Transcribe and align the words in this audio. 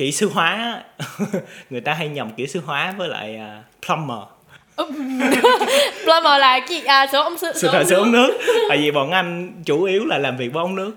kỹ 0.00 0.12
sư 0.12 0.30
hóa 0.34 0.82
người 1.70 1.80
ta 1.80 1.94
hay 1.94 2.08
nhầm 2.08 2.30
kỹ 2.36 2.46
sư 2.46 2.60
hóa 2.66 2.94
với 2.98 3.08
lại 3.08 3.38
uh, 3.40 3.86
plumber. 3.86 4.18
Plumber 6.04 6.40
là 6.40 6.60
gì? 6.68 6.80
À 6.84 7.06
sửa 7.12 7.22
ống 7.22 7.38
sửa, 7.38 7.52
sửa, 7.52 7.84
sửa 7.84 7.96
ống 7.96 8.12
nước. 8.12 8.38
Tại 8.68 8.78
vì 8.78 8.90
bọn 8.90 9.10
anh 9.10 9.52
chủ 9.64 9.82
yếu 9.82 10.04
là 10.04 10.18
làm 10.18 10.36
việc 10.36 10.52
với 10.52 10.62
ống 10.62 10.76
nước 10.76 10.92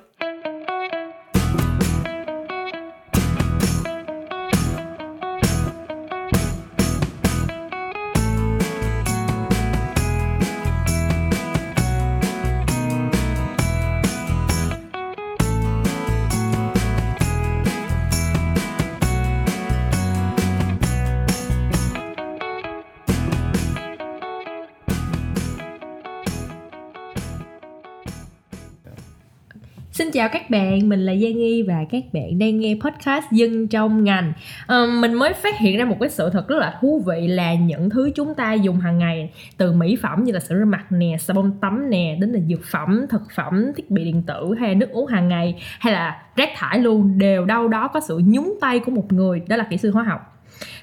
chào 30.14 30.30
các 30.30 30.50
bạn, 30.50 30.90
mình 30.90 31.06
là 31.06 31.14
Giang 31.14 31.38
Nghi 31.38 31.62
và 31.62 31.86
các 31.90 32.04
bạn 32.14 32.40
đang 32.40 32.60
nghe 32.60 32.76
podcast 32.82 33.26
Dân 33.32 33.68
trong 33.68 34.04
ngành. 34.04 34.34
À, 34.68 34.86
mình 35.00 35.14
mới 35.14 35.34
phát 35.34 35.60
hiện 35.60 35.78
ra 35.78 35.86
một 35.86 35.98
cái 36.00 36.10
sự 36.10 36.30
thật 36.34 36.48
rất 36.48 36.58
là 36.60 36.78
thú 36.82 37.04
vị 37.08 37.28
là 37.28 37.54
những 37.54 37.90
thứ 37.90 38.12
chúng 38.16 38.36
ta 38.36 38.54
dùng 38.54 38.80
hàng 38.80 38.98
ngày 38.98 39.30
từ 39.58 39.72
mỹ 39.72 39.98
phẩm 40.02 40.24
như 40.24 40.32
là 40.32 40.40
sữa 40.40 40.56
rửa 40.60 40.66
mặt 40.66 40.86
nè, 40.90 41.18
xà 41.20 41.34
bông 41.34 41.52
tắm 41.62 41.90
nè, 41.90 42.18
đến 42.20 42.32
là 42.32 42.40
dược 42.50 42.66
phẩm, 42.72 43.06
thực 43.10 43.22
phẩm, 43.36 43.72
thiết 43.76 43.92
bị 43.92 44.04
điện 44.04 44.24
tử 44.28 44.54
hay 44.60 44.76
nước 44.76 44.90
uống 44.92 45.08
hàng 45.08 45.28
ngày 45.28 45.56
hay 45.80 45.94
là 45.94 46.22
rác 46.36 46.50
thải 46.56 46.80
luôn 46.80 47.18
đều 47.18 47.46
đâu 47.46 47.68
đó 47.68 47.88
có 47.88 48.00
sự 48.00 48.22
nhúng 48.26 48.58
tay 48.62 48.80
của 48.80 48.92
một 48.92 49.14
người 49.14 49.42
đó 49.48 49.56
là 49.56 49.64
kỹ 49.70 49.78
sư 49.78 49.92
hóa 49.92 50.04
học 50.04 50.33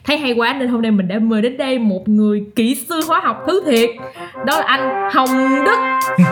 thấy 0.04 0.18
hay 0.18 0.32
quá 0.32 0.56
nên 0.59 0.68
hôm 0.68 0.82
nay 0.82 0.90
mình 0.90 1.09
đã 1.09 1.18
mời 1.18 1.42
đến 1.42 1.56
đây 1.56 1.78
một 1.78 2.09
người 2.09 2.45
kỹ 2.56 2.74
sư 2.88 3.01
hóa 3.09 3.20
học 3.24 3.43
thứ 3.46 3.62
thiệt. 3.66 3.90
Đó 4.46 4.59
là 4.59 4.65
anh 4.66 5.10
Hồng 5.15 5.65
Đức. 5.65 5.76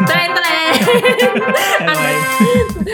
Tên 0.09 0.31
tên 0.37 0.75
anh 1.87 1.97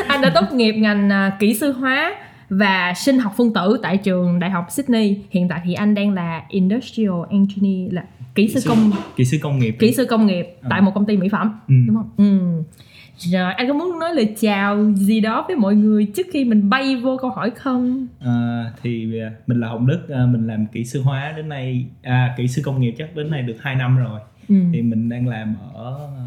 anh 0.08 0.20
đã 0.22 0.30
tốt 0.34 0.52
nghiệp 0.52 0.72
ngành 0.72 1.10
à, 1.10 1.36
kỹ 1.40 1.54
sư 1.54 1.72
hóa 1.72 2.14
và 2.50 2.92
sinh 2.96 3.18
học 3.18 3.32
phân 3.36 3.52
tử 3.54 3.78
tại 3.82 3.96
trường 3.96 4.38
đại 4.38 4.50
học 4.50 4.66
Sydney. 4.70 5.16
Hiện 5.30 5.48
tại 5.48 5.60
thì 5.64 5.74
anh 5.74 5.94
đang 5.94 6.14
là 6.14 6.42
industrial 6.48 7.14
engineer 7.30 7.94
là 7.94 8.02
kỹ 8.34 8.48
sư 8.48 8.60
công 8.68 8.90
kỹ 9.16 9.24
sư 9.24 9.38
công 9.42 9.58
nghiệp 9.58 9.76
kỹ 9.78 9.92
sư 9.92 10.04
công 10.04 10.26
nghiệp 10.26 10.46
à. 10.62 10.66
tại 10.70 10.80
một 10.80 10.92
công 10.94 11.06
ty 11.06 11.16
mỹ 11.16 11.28
phẩm 11.28 11.60
ừ. 11.68 11.74
đúng 11.86 11.96
không? 11.96 12.10
Ừ 12.16 12.62
rồi 13.30 13.52
anh 13.52 13.68
có 13.68 13.74
muốn 13.74 13.98
nói 13.98 14.14
lời 14.14 14.34
chào 14.40 14.92
gì 14.94 15.20
đó 15.20 15.44
với 15.48 15.56
mọi 15.56 15.74
người 15.74 16.06
trước 16.16 16.26
khi 16.32 16.44
mình 16.44 16.70
bay 16.70 16.96
vô 16.96 17.16
câu 17.16 17.30
hỏi 17.30 17.50
không? 17.50 18.06
À, 18.20 18.64
thì 18.82 19.06
mình 19.46 19.60
là 19.60 19.68
hồng 19.68 19.86
đức 19.86 20.08
à, 20.08 20.26
mình 20.26 20.46
làm 20.46 20.66
kỹ 20.66 20.84
sư 20.84 21.02
hóa 21.02 21.32
đến 21.36 21.48
nay 21.48 21.86
à, 22.02 22.34
kỹ 22.36 22.48
sư 22.48 22.62
công 22.64 22.80
nghiệp 22.80 22.94
chắc 22.98 23.16
đến 23.16 23.30
nay 23.30 23.42
được 23.42 23.56
2 23.60 23.74
năm 23.74 23.98
rồi. 23.98 24.20
Ừ. 24.48 24.54
thì 24.72 24.82
mình 24.82 25.08
đang 25.08 25.28
làm 25.28 25.56
ở 25.74 25.98
à, 26.16 26.26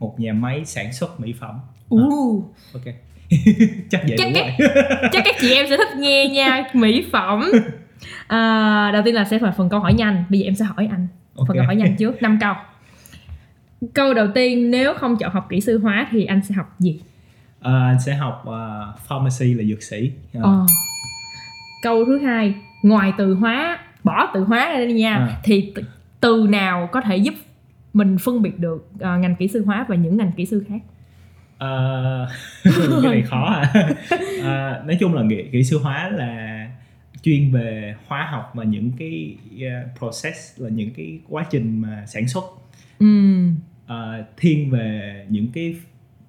một 0.00 0.20
nhà 0.20 0.32
máy 0.32 0.64
sản 0.64 0.92
xuất 0.92 1.20
mỹ 1.20 1.34
phẩm. 1.40 1.54
Uh. 1.94 2.44
à, 2.74 2.74
ok. 2.74 2.94
Chắc 3.90 4.02
vậy 4.08 4.16
chắc 4.18 4.24
đúng 4.24 4.34
các, 4.34 4.54
rồi. 4.58 4.68
chắc 5.12 5.22
các 5.24 5.34
chị 5.40 5.52
em 5.52 5.66
sẽ 5.70 5.76
thích 5.76 5.96
nghe 5.98 6.28
nha 6.28 6.64
mỹ 6.72 7.04
phẩm. 7.12 7.50
À, 8.26 8.90
đầu 8.92 9.02
tiên 9.04 9.14
là 9.14 9.24
sẽ 9.24 9.38
là 9.38 9.50
phần 9.50 9.68
câu 9.68 9.80
hỏi 9.80 9.94
nhanh. 9.94 10.24
Bây 10.28 10.40
giờ 10.40 10.44
em 10.44 10.54
sẽ 10.54 10.64
hỏi 10.64 10.88
anh. 10.90 11.08
Okay. 11.36 11.46
phần 11.48 11.56
câu 11.56 11.66
hỏi 11.66 11.76
nhanh 11.76 11.96
trước 11.96 12.22
năm 12.22 12.38
câu 12.40 12.54
câu 13.94 14.14
đầu 14.14 14.26
tiên 14.34 14.70
nếu 14.70 14.94
không 14.94 15.16
chọn 15.16 15.32
học 15.32 15.46
kỹ 15.50 15.60
sư 15.60 15.78
hóa 15.78 16.08
thì 16.10 16.24
anh 16.24 16.40
sẽ 16.44 16.54
học 16.54 16.76
gì 16.78 17.00
à, 17.60 17.72
anh 17.72 18.00
sẽ 18.00 18.14
học 18.14 18.44
uh, 18.48 19.00
pharmacy 19.06 19.54
là 19.54 19.64
dược 19.64 19.82
sĩ 19.82 20.12
à. 20.34 20.40
à. 20.44 20.52
câu 21.82 22.04
thứ 22.04 22.18
hai 22.18 22.54
ngoài 22.82 23.12
từ 23.18 23.34
hóa 23.34 23.78
bỏ 24.04 24.30
từ 24.34 24.44
hóa 24.44 24.72
ra 24.72 24.84
đi 24.84 24.92
nha 24.92 25.14
à. 25.14 25.40
thì 25.44 25.72
từ 26.20 26.46
nào 26.48 26.88
có 26.92 27.00
thể 27.00 27.16
giúp 27.16 27.34
mình 27.92 28.18
phân 28.18 28.42
biệt 28.42 28.58
được 28.58 28.90
uh, 28.94 29.00
ngành 29.00 29.36
kỹ 29.36 29.48
sư 29.48 29.64
hóa 29.64 29.86
và 29.88 29.96
những 29.96 30.16
ngành 30.16 30.32
kỹ 30.36 30.46
sư 30.46 30.64
khác 30.68 30.80
uh, 31.54 32.28
cái 33.02 33.12
này 33.12 33.22
khó 33.22 33.44
à 33.44 33.72
uh, 33.74 34.86
nói 34.86 34.96
chung 35.00 35.14
là 35.14 35.22
kỹ, 35.30 35.44
kỹ 35.52 35.64
sư 35.64 35.78
hóa 35.82 36.08
là 36.08 36.66
chuyên 37.22 37.52
về 37.52 37.94
hóa 38.06 38.28
học 38.30 38.50
và 38.54 38.64
những 38.64 38.92
cái 38.98 39.36
uh, 39.54 39.98
process 39.98 40.60
là 40.60 40.68
những 40.68 40.90
cái 40.96 41.18
quá 41.28 41.44
trình 41.50 41.82
mà 41.82 42.04
sản 42.06 42.28
xuất 42.28 42.44
ừ. 42.98 43.06
uh, 43.86 44.26
thiên 44.36 44.70
về 44.70 45.26
những 45.28 45.48
cái 45.52 45.76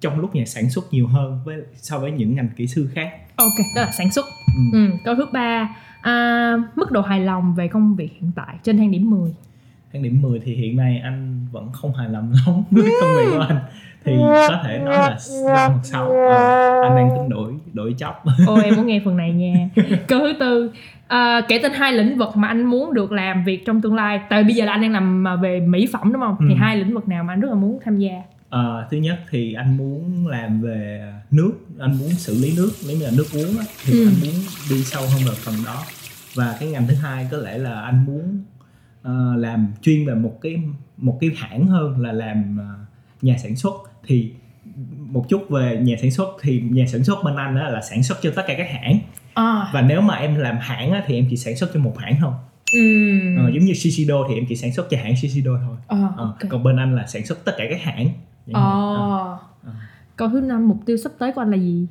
trong 0.00 0.20
lúc 0.20 0.34
nhà 0.34 0.44
sản 0.46 0.70
xuất 0.70 0.92
nhiều 0.92 1.06
hơn 1.06 1.40
với 1.44 1.56
so 1.76 1.98
với 1.98 2.10
những 2.10 2.34
ngành 2.34 2.48
kỹ 2.56 2.66
sư 2.66 2.88
khác. 2.94 3.12
Ok 3.36 3.58
đó 3.76 3.82
là 3.82 3.90
sản 3.98 4.12
xuất. 4.12 4.26
Ừ. 4.56 4.78
Ừ. 4.78 4.90
câu 5.04 5.14
thứ 5.14 5.26
ba. 5.32 5.76
À, 6.02 6.56
mức 6.76 6.90
độ 6.90 7.00
hài 7.00 7.20
lòng 7.20 7.54
về 7.54 7.68
công 7.68 7.96
việc 7.96 8.12
hiện 8.20 8.30
tại 8.36 8.56
trên 8.62 8.78
thang 8.78 8.90
điểm 8.90 9.10
10 9.10 9.32
thang 9.92 10.02
điểm 10.02 10.22
10 10.22 10.40
thì 10.40 10.54
hiện 10.54 10.76
nay 10.76 11.00
anh 11.04 11.46
vẫn 11.52 11.72
không 11.72 11.94
hài 11.94 12.08
lòng 12.08 12.32
lắm 12.46 12.62
với 12.70 12.90
công 13.00 13.16
việc 13.16 13.30
của 13.30 13.46
anh. 13.48 13.58
Thì 14.04 14.12
có 14.48 14.62
thể 14.64 14.78
nói 14.78 14.98
là 14.98 15.18
năm 15.54 15.70
hoặc 15.72 15.80
sau 15.82 16.10
uh, 16.10 16.82
anh 16.82 16.96
đang 16.96 17.10
tính 17.14 17.28
đổi 17.28 17.54
đổi 17.72 17.94
job. 17.98 18.12
Ôi 18.46 18.64
em 18.64 18.76
muốn 18.76 18.86
nghe 18.86 19.00
phần 19.04 19.16
này 19.16 19.32
nha. 19.32 19.68
Câu 20.08 20.20
thứ 20.20 20.32
tư 20.40 20.72
à, 21.10 21.40
kể 21.48 21.60
tên 21.62 21.72
hai 21.72 21.92
lĩnh 21.92 22.18
vực 22.18 22.36
mà 22.36 22.48
anh 22.48 22.64
muốn 22.64 22.94
được 22.94 23.12
làm 23.12 23.44
việc 23.44 23.66
trong 23.66 23.80
tương 23.80 23.94
lai. 23.94 24.20
Tại 24.28 24.44
bây 24.44 24.54
giờ 24.54 24.64
là 24.64 24.72
anh 24.72 24.82
đang 24.82 24.92
làm 24.92 25.24
về 25.42 25.60
mỹ 25.60 25.88
phẩm 25.92 26.12
đúng 26.12 26.22
không? 26.22 26.36
Ừ. 26.38 26.46
thì 26.48 26.54
hai 26.54 26.76
lĩnh 26.76 26.94
vực 26.94 27.08
nào 27.08 27.24
mà 27.24 27.32
anh 27.32 27.40
rất 27.40 27.48
là 27.48 27.54
muốn 27.54 27.78
tham 27.84 27.98
gia? 27.98 28.10
À, 28.50 28.86
thứ 28.90 28.96
nhất 28.96 29.18
thì 29.30 29.52
anh 29.52 29.76
muốn 29.76 30.26
làm 30.26 30.60
về 30.60 31.12
nước 31.30 31.52
anh 31.78 31.98
muốn 31.98 32.10
xử 32.10 32.42
lý 32.42 32.56
nước 32.56 32.70
nếu 32.88 32.96
như 32.96 33.04
là 33.04 33.10
nước 33.16 33.26
uống 33.34 33.58
á, 33.58 33.64
thì 33.84 33.92
ừ. 33.92 34.06
anh 34.06 34.14
muốn 34.20 34.34
đi 34.70 34.82
sâu 34.82 35.02
hơn 35.02 35.22
vào 35.26 35.34
phần 35.34 35.54
đó. 35.66 35.82
Và 36.34 36.56
cái 36.60 36.70
ngành 36.70 36.86
thứ 36.88 36.94
hai 36.94 37.28
có 37.30 37.36
lẽ 37.36 37.58
là 37.58 37.80
anh 37.80 38.04
muốn 38.04 38.44
uh, 39.00 39.38
làm 39.38 39.72
chuyên 39.82 40.06
về 40.06 40.14
một 40.14 40.38
cái 40.42 40.62
một 40.96 41.18
cái 41.20 41.30
hãng 41.36 41.66
hơn 41.66 42.00
là 42.00 42.12
làm 42.12 42.58
uh, 42.58 43.22
nhà 43.22 43.36
sản 43.42 43.56
xuất. 43.56 43.74
Thì 44.06 44.32
một 44.98 45.26
chút 45.28 45.50
về 45.50 45.78
nhà 45.82 45.96
sản 46.02 46.10
xuất 46.10 46.28
thì 46.40 46.62
nhà 46.70 46.84
sản 46.86 47.04
xuất 47.04 47.18
bên 47.24 47.36
anh 47.36 47.56
đó 47.56 47.68
là 47.68 47.80
sản 47.80 48.02
xuất 48.02 48.18
cho 48.22 48.32
tất 48.36 48.42
cả 48.46 48.54
các 48.58 48.66
hãng 48.70 48.98
à. 49.34 49.70
và 49.72 49.82
nếu 49.82 50.00
mà 50.00 50.14
em 50.14 50.34
làm 50.34 50.58
hãng 50.60 50.92
á, 50.92 51.02
thì 51.06 51.14
em 51.14 51.26
chỉ 51.30 51.36
sản 51.36 51.56
xuất 51.56 51.70
cho 51.74 51.80
một 51.80 51.98
hãng 51.98 52.16
thôi 52.20 52.32
ừ. 52.72 52.80
ờ, 53.36 53.50
giống 53.54 53.64
như 53.64 53.74
Shiseido 53.74 54.14
thì 54.28 54.34
em 54.34 54.44
chỉ 54.48 54.56
sản 54.56 54.72
xuất 54.72 54.90
cho 54.90 54.96
hãng 55.02 55.16
Shiseido 55.16 55.52
thôi 55.66 55.76
à, 55.88 56.08
okay. 56.16 56.48
còn 56.50 56.62
bên 56.62 56.76
anh 56.76 56.96
là 56.96 57.06
sản 57.06 57.26
xuất 57.26 57.44
tất 57.44 57.52
cả 57.58 57.64
các 57.70 57.82
hãng 57.82 58.08
à. 58.52 58.60
À. 59.64 59.72
câu 60.16 60.28
thứ 60.28 60.40
năm 60.40 60.68
mục 60.68 60.78
tiêu 60.86 60.96
sắp 60.96 61.12
tới 61.18 61.32
của 61.32 61.40
anh 61.40 61.50
là 61.50 61.56
gì 61.56 61.86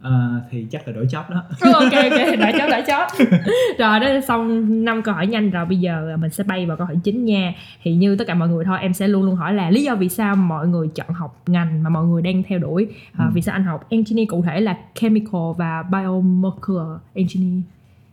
À, 0.00 0.40
thì 0.50 0.66
chắc 0.70 0.88
là 0.88 0.94
đổi 0.94 1.06
job 1.06 1.22
đó. 1.30 1.42
Ừ, 1.60 1.72
ok 1.74 1.92
ok 1.92 2.38
đổi 2.38 2.52
job 2.52 2.70
đổi 2.70 2.82
job. 2.82 3.06
Rồi 3.78 4.00
đó 4.00 4.20
xong 4.28 4.84
năm 4.84 5.02
câu 5.02 5.14
hỏi 5.14 5.26
nhanh. 5.26 5.50
Rồi 5.50 5.66
bây 5.66 5.78
giờ 5.78 6.16
mình 6.20 6.30
sẽ 6.30 6.44
bay 6.44 6.66
vào 6.66 6.76
câu 6.76 6.86
hỏi 6.86 6.96
chính 7.04 7.24
nha. 7.24 7.54
Thì 7.82 7.94
như 7.94 8.16
tất 8.16 8.24
cả 8.26 8.34
mọi 8.34 8.48
người 8.48 8.64
thôi 8.64 8.78
em 8.80 8.94
sẽ 8.94 9.08
luôn 9.08 9.22
luôn 9.22 9.34
hỏi 9.34 9.54
là 9.54 9.70
lý 9.70 9.82
do 9.82 9.94
vì 9.94 10.08
sao 10.08 10.36
mọi 10.36 10.68
người 10.68 10.88
chọn 10.94 11.08
học 11.10 11.42
ngành 11.46 11.82
mà 11.82 11.90
mọi 11.90 12.04
người 12.04 12.22
đang 12.22 12.42
theo 12.42 12.58
đuổi? 12.58 12.86
À, 13.12 13.24
ừ. 13.24 13.30
vì 13.34 13.42
sao 13.42 13.52
anh 13.52 13.64
học 13.64 13.86
engineer 13.88 14.28
cụ 14.28 14.42
thể 14.42 14.60
là 14.60 14.76
chemical 14.94 15.52
và 15.58 15.82
biomolecular 15.82 17.00
engineer 17.14 17.62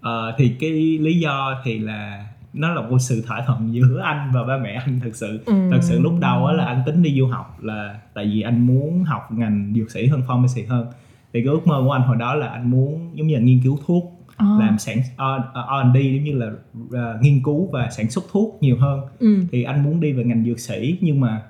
à, 0.04 0.12
thì 0.38 0.56
cái 0.60 0.98
lý 1.02 1.20
do 1.20 1.62
thì 1.64 1.80
là 1.80 2.26
nó 2.54 2.74
là 2.74 2.82
một 2.82 2.98
sự 3.00 3.24
thỏa 3.28 3.44
thuận 3.48 3.74
giữa 3.74 4.02
anh 4.04 4.32
và 4.34 4.44
ba 4.44 4.58
mẹ 4.58 4.82
anh 4.86 5.00
thực 5.04 5.16
sự. 5.16 5.40
Ừ. 5.46 5.54
thật 5.72 5.80
sự 5.82 6.00
lúc 6.00 6.14
đầu 6.20 6.46
á 6.46 6.54
là 6.54 6.66
anh 6.66 6.82
tính 6.86 7.04
đi 7.04 7.16
du 7.20 7.28
học 7.28 7.58
là 7.64 8.00
tại 8.14 8.26
vì 8.26 8.42
anh 8.42 8.68
muốn 8.68 9.04
học 9.04 9.32
ngành 9.32 9.74
dược 9.76 9.92
sĩ 9.92 10.08
hơn 10.08 10.22
pharmacy 10.28 10.64
hơn 10.64 10.88
thì 11.34 11.42
cái 11.44 11.54
ước 11.54 11.68
mơ 11.68 11.82
của 11.86 11.92
anh 11.92 12.02
hồi 12.02 12.18
đó 12.18 12.36
là 12.36 12.48
anh 12.48 12.72
muốn 12.72 13.12
giống 13.14 13.28
như 13.28 13.36
là 13.36 13.42
nghiên 13.42 13.60
cứu 13.64 13.80
thuốc 13.86 14.24
à. 14.38 14.48
làm 14.60 14.80
sản 14.80 14.98
R&D 15.18 15.96
giống 15.96 16.24
như 16.24 16.38
là 16.38 16.48
uh, 16.78 17.22
nghiên 17.22 17.44
cứu 17.44 17.70
và 17.72 17.90
sản 17.90 18.10
xuất 18.10 18.24
thuốc 18.32 18.58
nhiều 18.62 18.78
hơn. 18.78 19.02
Ừ. 19.20 19.44
thì 19.52 19.64
anh 19.64 19.84
muốn 19.84 20.00
đi 20.00 20.14
về 20.14 20.24
ngành 20.24 20.46
dược 20.46 20.60
sĩ 20.60 20.98
nhưng 21.02 21.20
mà 21.20 21.42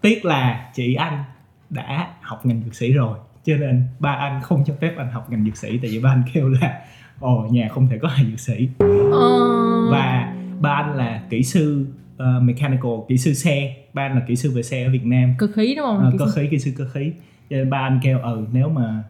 tiếc 0.00 0.24
là 0.24 0.70
chị 0.74 0.94
anh 0.94 1.24
đã 1.70 2.08
học 2.20 2.46
ngành 2.46 2.62
dược 2.64 2.74
sĩ 2.74 2.92
rồi 2.92 3.18
cho 3.44 3.56
nên 3.56 3.82
ba 3.98 4.10
anh 4.10 4.42
không 4.42 4.64
cho 4.66 4.74
phép 4.80 4.94
anh 4.96 5.10
học 5.10 5.30
ngành 5.30 5.44
dược 5.44 5.56
sĩ. 5.56 5.78
Tại 5.78 5.90
vì 5.90 6.00
ba 6.00 6.10
anh 6.10 6.22
kêu 6.34 6.48
là 6.48 6.80
ồ 7.20 7.46
nhà 7.50 7.68
không 7.68 7.88
thể 7.88 7.98
có 7.98 8.08
hai 8.08 8.26
dược 8.30 8.40
sĩ. 8.40 8.68
Ờ. 9.12 9.90
và 9.90 10.34
ba 10.60 10.70
anh 10.70 10.96
là 10.96 11.22
kỹ 11.30 11.42
sư 11.42 11.86
uh, 12.16 12.42
mechanical 12.42 12.92
kỹ 13.08 13.18
sư 13.18 13.34
xe. 13.34 13.76
Ba 13.94 14.02
anh 14.02 14.14
là 14.14 14.22
kỹ 14.28 14.36
sư 14.36 14.50
về 14.50 14.62
xe 14.62 14.84
ở 14.84 14.90
Việt 14.90 15.04
Nam. 15.04 15.34
Cơ 15.38 15.46
khí 15.54 15.74
đúng 15.76 15.86
không? 15.86 16.10
Uh, 16.14 16.18
cơ 16.18 16.26
khí 16.34 16.48
kỹ 16.50 16.58
sư 16.58 16.72
cơ 16.78 16.84
khí. 16.92 17.12
Cho 17.50 17.56
nên 17.56 17.70
ba 17.70 17.78
anh 17.78 18.00
kêu 18.02 18.18
ừ 18.18 18.46
nếu 18.52 18.68
mà 18.68 19.02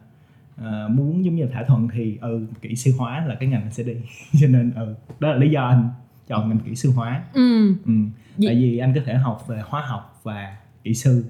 uh, 0.61 0.91
muốn 0.91 1.25
giống 1.25 1.35
như 1.35 1.47
thỏa 1.53 1.63
thuận 1.63 1.87
thì 1.93 2.17
ừ 2.21 2.47
kỹ 2.61 2.75
sư 2.75 2.91
hóa 2.97 3.25
là 3.25 3.35
cái 3.35 3.49
ngành 3.49 3.71
sẽ 3.71 3.83
đi 3.83 3.93
cho 4.41 4.47
nên 4.47 4.73
ừ 4.75 4.95
đó 5.19 5.31
là 5.31 5.35
lý 5.35 5.49
do 5.49 5.67
anh 5.67 5.89
chọn 6.27 6.49
ngành 6.49 6.59
kỹ 6.59 6.75
sư 6.75 6.91
hóa 6.95 7.23
ừ. 7.33 7.75
ừ. 7.85 7.93
tại 8.45 8.55
vì 8.55 8.77
anh 8.77 8.93
có 8.95 9.01
thể 9.05 9.13
học 9.13 9.47
về 9.47 9.61
hóa 9.65 9.81
học 9.85 10.19
và 10.23 10.57
kỹ 10.83 10.93
sư 10.93 11.25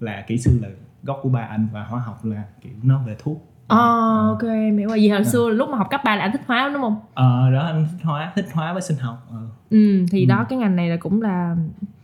là 0.00 0.24
kỹ 0.26 0.38
sư 0.38 0.58
là 0.62 0.68
gốc 1.02 1.20
của 1.22 1.28
ba 1.28 1.40
anh 1.40 1.68
và 1.72 1.84
hóa 1.84 2.00
học 2.00 2.24
là 2.24 2.44
kiểu 2.60 2.72
nó 2.82 3.02
về 3.06 3.16
thuốc 3.18 3.52
À, 3.68 3.76
à, 3.78 4.26
ok 4.28 4.42
hiểu 4.78 4.88
rồi 4.88 5.02
gì 5.02 5.08
hồi 5.08 5.18
à. 5.18 5.24
xưa 5.24 5.48
lúc 5.48 5.68
mà 5.68 5.78
học 5.78 5.86
cấp 5.90 6.00
3 6.04 6.16
là 6.16 6.22
anh 6.22 6.32
thích 6.32 6.40
hóa 6.46 6.70
đúng 6.72 6.82
không 6.82 6.96
ờ 7.14 7.46
à, 7.46 7.50
đó 7.50 7.60
anh 7.60 7.86
thích 7.92 7.98
hóa 8.02 8.32
thích 8.34 8.46
hóa 8.52 8.72
với 8.72 8.82
sinh 8.82 8.96
học 8.96 9.26
ờ. 9.30 9.38
ừ 9.70 10.04
thì 10.10 10.20
ừ. 10.20 10.28
đó 10.28 10.46
cái 10.48 10.58
ngành 10.58 10.76
này 10.76 10.88
là 10.88 10.96
cũng 10.96 11.22
là 11.22 11.56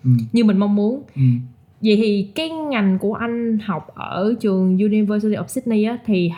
ừ. 0.04 0.10
như 0.32 0.44
mình 0.44 0.58
mong 0.58 0.74
muốn 0.74 1.02
ừ. 1.16 1.22
vậy 1.82 1.96
thì 1.96 2.30
cái 2.34 2.50
ngành 2.50 2.98
của 2.98 3.14
anh 3.14 3.58
học 3.58 3.86
ở 3.94 4.34
trường 4.40 4.76
University 4.76 5.36
of 5.36 5.46
Sydney 5.46 5.84
á 5.84 5.98
thì 6.06 6.30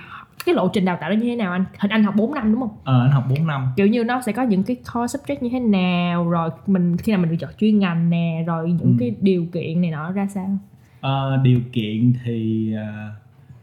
cái 0.46 0.54
lộ 0.54 0.68
trình 0.68 0.84
đào 0.84 0.98
tạo 1.00 1.10
đó 1.10 1.14
như 1.14 1.24
thế 1.24 1.36
nào 1.36 1.52
anh? 1.52 1.64
Hình 1.78 1.90
anh 1.90 2.04
học 2.04 2.14
4 2.16 2.34
năm 2.34 2.52
đúng 2.52 2.60
không? 2.60 2.76
Ờ 2.84 3.00
anh 3.00 3.10
học 3.10 3.24
4 3.30 3.46
năm. 3.46 3.66
Kiểu 3.76 3.86
như 3.86 4.04
nó 4.04 4.20
sẽ 4.20 4.32
có 4.32 4.42
những 4.42 4.62
cái 4.62 4.76
core 4.76 5.18
subject 5.18 5.36
như 5.40 5.48
thế 5.52 5.60
nào 5.60 6.30
rồi 6.30 6.50
mình 6.66 6.96
khi 6.96 7.12
nào 7.12 7.20
mình 7.20 7.30
được 7.30 7.36
chọn 7.40 7.50
chuyên 7.60 7.78
ngành 7.78 8.10
nè 8.10 8.44
rồi 8.46 8.68
những 8.72 8.80
Ừ. 8.92 8.96
cái 9.00 9.14
điều 9.20 9.46
kiện 9.52 9.80
này 9.80 9.90
nọ 9.90 10.12
ra 10.12 10.26
sao? 10.26 10.58
Ờ, 11.00 11.36
điều 11.42 11.60
kiện 11.72 12.12
thì 12.24 12.72
ờ, 12.74 13.10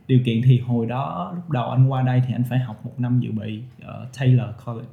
điều 0.08 0.20
kiện 0.26 0.42
thì 0.46 0.60
hồi 0.60 0.86
đó 0.86 1.32
lúc 1.36 1.50
đầu 1.50 1.70
anh 1.70 1.92
qua 1.92 2.02
đây 2.02 2.22
thì 2.28 2.34
anh 2.34 2.44
phải 2.50 2.60
học 2.60 2.86
một 2.86 2.92
năm 2.98 3.20
dự 3.20 3.32
bị 3.32 3.62
ở 3.82 4.08
Taylor 4.20 4.48
College. 4.66 4.88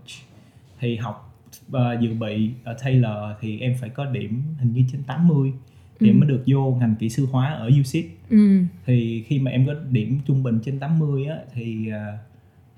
Thì 0.81 0.97
học 0.97 1.35
ờ, 1.73 1.97
dự 2.01 2.15
bị 2.15 2.51
ở 2.65 2.77
Taylor 2.85 3.17
thì 3.41 3.61
em 3.61 3.75
phải 3.81 3.89
có 3.91 4.05
điểm 4.05 4.43
hình 4.59 4.73
như 4.73 4.85
trên 4.93 5.03
80 5.03 5.53
thì 6.01 6.07
Ừ. 6.07 6.11
em 6.11 6.21
mới 6.21 6.29
được 6.29 6.43
vô 6.47 6.77
ngành 6.81 6.95
kỹ 6.99 7.09
sư 7.09 7.27
hóa 7.33 7.53
ở 7.53 7.71
UCIT 7.81 8.05
ừ. 8.31 8.63
Thì 8.87 9.25
khi 9.27 9.39
mà 9.39 9.51
em 9.51 9.67
có 9.67 9.75
điểm 9.91 10.21
trung 10.27 10.43
bình 10.43 10.61
trên 10.65 10.79
80 10.81 11.27
á 11.27 11.37
thì 11.55 11.89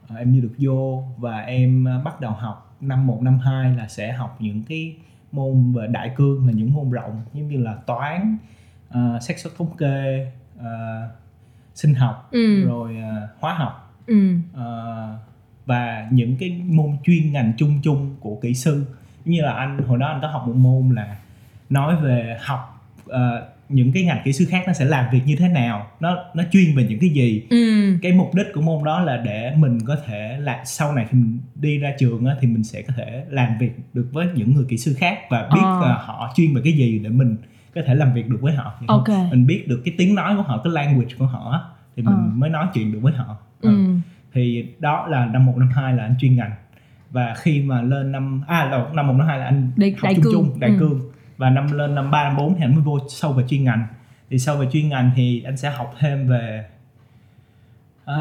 ờ, 0.09 0.17
em 0.17 0.33
như 0.33 0.41
được 0.41 0.53
vô 0.59 1.05
và 1.19 1.41
em 1.41 1.85
ờ, 1.85 2.01
bắt 2.05 2.21
đầu 2.21 2.33
học 2.33 2.77
năm 2.81 3.07
1 3.07 3.23
năm 3.23 3.39
2 3.39 3.77
là 3.77 3.89
sẽ 3.89 4.13
học 4.13 4.37
những 4.41 4.63
cái 4.69 4.95
môn 5.33 5.73
về 5.73 5.87
đại 5.87 6.11
cương 6.17 6.47
là 6.47 6.53
những 6.53 6.73
môn 6.75 6.91
rộng 6.91 7.23
giống 7.35 7.49
như 7.49 7.59
là 7.63 7.75
toán, 7.75 8.37
uh, 8.89 9.23
xác 9.23 9.39
suất 9.39 9.53
thống 9.57 9.77
kê, 9.77 10.27
ờ, 10.59 11.09
sinh 11.75 11.95
học 11.95 12.29
ừ. 12.33 12.65
rồi 12.65 12.97
ờ, 12.97 13.29
hóa 13.41 13.55
học. 13.55 13.95
Ừ. 14.07 14.35
Ờ, 14.55 15.19
và 15.67 16.09
những 16.13 16.37
cái 16.41 16.63
môn 16.67 16.97
chuyên 17.05 17.33
ngành 17.33 17.53
chung 17.57 17.81
chung 17.83 18.17
của 18.21 18.37
kỹ 18.43 18.55
sư. 18.55 18.85
Như 19.25 19.43
là 19.43 19.53
anh 19.53 19.79
hồi 19.79 19.99
đó 19.99 20.07
anh 20.07 20.19
có 20.23 20.29
học 20.29 20.47
một 20.47 20.57
môn 20.57 20.95
là 20.95 21.19
nói 21.71 21.97
về 21.97 22.37
học 22.41 22.80
ờ, 23.11 23.49
những 23.69 23.93
cái 23.93 24.05
ngành 24.05 24.21
kỹ 24.25 24.33
sư 24.33 24.47
khác 24.51 24.65
nó 24.67 24.73
sẽ 24.73 24.85
làm 24.85 25.05
việc 25.13 25.21
như 25.27 25.37
thế 25.37 25.49
nào? 25.49 25.87
Nó 26.01 26.17
nó 26.35 26.43
chuyên 26.53 26.77
về 26.77 26.87
những 26.89 26.99
cái 27.01 27.11
gì? 27.11 27.47
Ừ. 27.51 27.57
Cái 28.03 28.13
mục 28.13 28.35
đích 28.35 28.47
của 28.55 28.61
môn 28.61 28.85
đó 28.85 29.01
là 29.01 29.17
để 29.17 29.55
mình 29.57 29.79
có 29.87 29.97
thể 30.07 30.37
là 30.41 30.63
sau 30.65 30.93
này 30.95 31.07
khi 31.11 31.19
mình 31.19 31.39
đi 31.55 31.79
ra 31.79 31.93
trường 31.99 32.27
á, 32.27 32.35
thì 32.41 32.47
mình 32.49 32.65
sẽ 32.65 32.83
có 32.83 32.93
thể 32.97 33.25
làm 33.29 33.59
việc 33.61 33.73
được 33.95 34.09
với 34.13 34.27
những 34.35 34.55
người 34.55 34.65
kỹ 34.69 34.77
sư 34.79 34.95
khác 34.99 35.19
và 35.31 35.43
biết 35.55 35.61
Ờ. 35.63 35.81
ờ, 35.83 35.93
họ 36.05 36.33
chuyên 36.37 36.55
về 36.55 36.61
cái 36.65 36.73
gì 36.73 36.99
để 36.99 37.09
mình 37.11 37.37
có 37.75 37.81
thể 37.87 37.95
làm 37.95 38.15
việc 38.15 38.29
được 38.29 38.39
với 38.41 38.55
họ. 38.55 38.73
Ok. 38.87 39.09
Mình 39.31 39.47
biết 39.47 39.65
được 39.69 39.83
cái 39.85 39.95
tiếng 39.99 40.15
nói 40.15 40.37
của 40.37 40.43
họ 40.43 40.61
cái 40.65 40.73
language 40.73 41.15
của 41.19 41.27
họ 41.27 41.71
thì 41.97 42.03
mình 42.03 42.15
Ờ. 42.15 42.23
mới 42.35 42.51
nói 42.51 42.67
chuyện 42.75 42.93
được 42.93 42.99
với 43.03 43.13
họ. 43.13 43.37
Ừ. 43.61 43.69
Ừ 43.87 43.95
thì 44.35 44.65
đó 44.79 45.07
là 45.09 45.27
năm 45.27 45.47
1 45.47 45.55
năm 45.59 45.69
2 45.75 45.95
là 45.95 46.03
anh 46.03 46.15
chuyên 46.21 46.37
ngành. 46.37 46.51
Và 47.11 47.35
khi 47.37 47.63
mà 47.63 47.83
lên 47.83 48.13
năm 48.13 48.43
à 48.47 48.65
là 48.65 48.85
năm 48.95 49.07
1 49.07 49.13
năm 49.13 49.27
2 49.27 49.39
là 49.39 49.45
anh 49.45 49.71
Đại- 49.77 49.91
học 49.91 49.99
đại 50.03 50.15
chung 50.15 50.25
cương. 50.25 50.33
chung 50.35 50.61
đại 50.61 50.71
Ừ. 50.71 50.77
cương 50.81 51.01
và 51.41 51.51
năm 51.51 51.73
lên 51.73 51.95
năm 51.95 52.11
3 52.11 52.25
năm 52.25 52.37
4 52.37 52.55
thì 52.55 52.65
anh 52.65 52.75
mới 52.75 52.83
vô 52.85 52.99
sâu 53.09 53.33
về 53.33 53.45
chuyên 53.49 53.65
ngành. 53.65 53.87
Thì 54.31 54.39
sâu 54.39 54.57
về 54.57 54.67
chuyên 54.73 54.89
ngành 54.89 55.11
thì 55.17 55.43
anh 55.43 55.57
sẽ 55.57 55.71
học 55.71 55.95
thêm 55.99 56.29
về 56.29 56.65
à, 58.05 58.17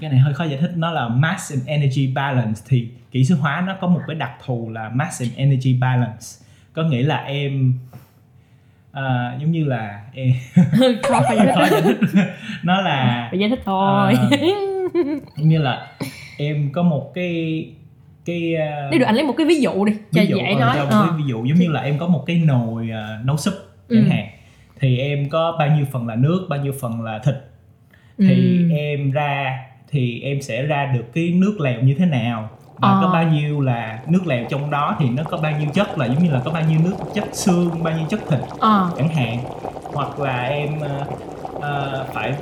cái 0.00 0.10
này 0.10 0.18
hơi 0.18 0.34
khó 0.34 0.44
giải 0.44 0.58
thích. 0.60 0.70
Nó 0.76 0.90
là 0.90 1.08
mass 1.08 1.52
and 1.52 1.66
energy 1.66 2.12
balance. 2.14 2.60
Thì 2.68 2.88
kỹ 3.10 3.24
sư 3.24 3.34
hóa 3.34 3.64
nó 3.66 3.76
có 3.80 3.86
một 3.86 4.00
cái 4.06 4.16
đặc 4.16 4.30
thù 4.44 4.70
là 4.70 4.88
mass 4.88 5.22
and 5.22 5.36
energy 5.36 5.78
balance. 5.80 6.26
Có 6.72 6.82
nghĩa 6.82 7.02
là 7.02 7.16
em 7.16 7.74
à, 8.92 9.36
giống 9.40 9.50
như 9.50 9.64
là 9.64 10.02
em 10.14 10.32
khó 11.02 11.20
giải 11.36 11.70
thích. 11.70 11.96
Nó 12.62 12.80
là 12.80 13.28
phải 13.30 13.38
giải 13.40 13.50
thích 13.50 13.60
thôi. 13.64 14.14
giống 15.36 15.48
như 15.48 15.58
là 15.58 15.86
em 16.36 16.72
có 16.72 16.82
một 16.82 17.12
cái 17.14 17.66
cái 18.24 18.54
ờ, 18.54 18.88
nếu 18.90 18.98
được 19.00 19.06
anh 19.06 19.14
lấy 19.14 19.24
một 19.24 19.34
cái 19.36 19.46
ví 19.46 19.60
dụ 19.60 19.84
đi 19.84 19.92
cho 20.12 20.20
ví 20.22 20.26
dụ 20.26 20.36
dễ 20.36 20.52
ờ, 20.52 20.60
nói 20.60 20.76
cho 20.76 20.84
một 20.84 20.90
Ờ. 20.90 21.06
cái 21.08 21.18
ví 21.18 21.24
dụ 21.26 21.44
giống 21.44 21.58
như 21.58 21.68
là 21.68 21.80
em 21.80 21.98
có 21.98 22.06
một 22.06 22.24
cái 22.26 22.36
nồi 22.46 22.90
ờ, 22.90 23.18
nấu 23.24 23.36
súp 23.36 23.54
chẳng 23.90 24.04
Ừ. 24.04 24.08
hạn 24.10 24.26
thì 24.80 24.98
em 24.98 25.28
có 25.28 25.56
bao 25.58 25.68
nhiêu 25.76 25.84
phần 25.92 26.06
là 26.06 26.14
nước 26.16 26.46
bao 26.50 26.58
nhiêu 26.60 26.72
phần 26.80 27.02
là 27.02 27.18
thịt 27.18 27.34
thì 28.18 28.58
Ừ. 28.70 28.74
em 28.76 29.10
ra 29.10 29.58
thì 29.88 30.20
em 30.20 30.42
sẽ 30.42 30.62
ra 30.62 30.86
được 30.94 31.04
cái 31.14 31.30
nước 31.34 31.60
lèo 31.60 31.80
như 31.82 31.94
thế 31.98 32.06
nào 32.06 32.50
và 32.76 32.88
Ờ. 32.88 32.98
có 33.02 33.10
bao 33.12 33.24
nhiêu 33.24 33.60
là 33.60 34.00
nước 34.08 34.26
lèo 34.26 34.44
trong 34.50 34.70
đó 34.70 34.96
thì 34.98 35.06
nó 35.10 35.22
có 35.22 35.36
bao 35.36 35.52
nhiêu 35.60 35.68
chất 35.74 35.98
là 35.98 36.06
giống 36.06 36.22
như 36.24 36.30
là 36.30 36.40
có 36.44 36.50
bao 36.50 36.62
nhiêu 36.68 36.80
nước 36.84 36.94
chất 37.14 37.24
xương 37.32 37.82
bao 37.82 37.94
nhiêu 37.98 38.06
chất 38.08 38.20
thịt 38.28 38.40
Ờ. 38.58 38.90
chẳng 38.96 39.08
hạn 39.08 39.38
hoặc 39.92 40.20
là 40.20 40.42
em 40.42 40.70
ờ, 41.60 42.06
phải. 42.14 42.34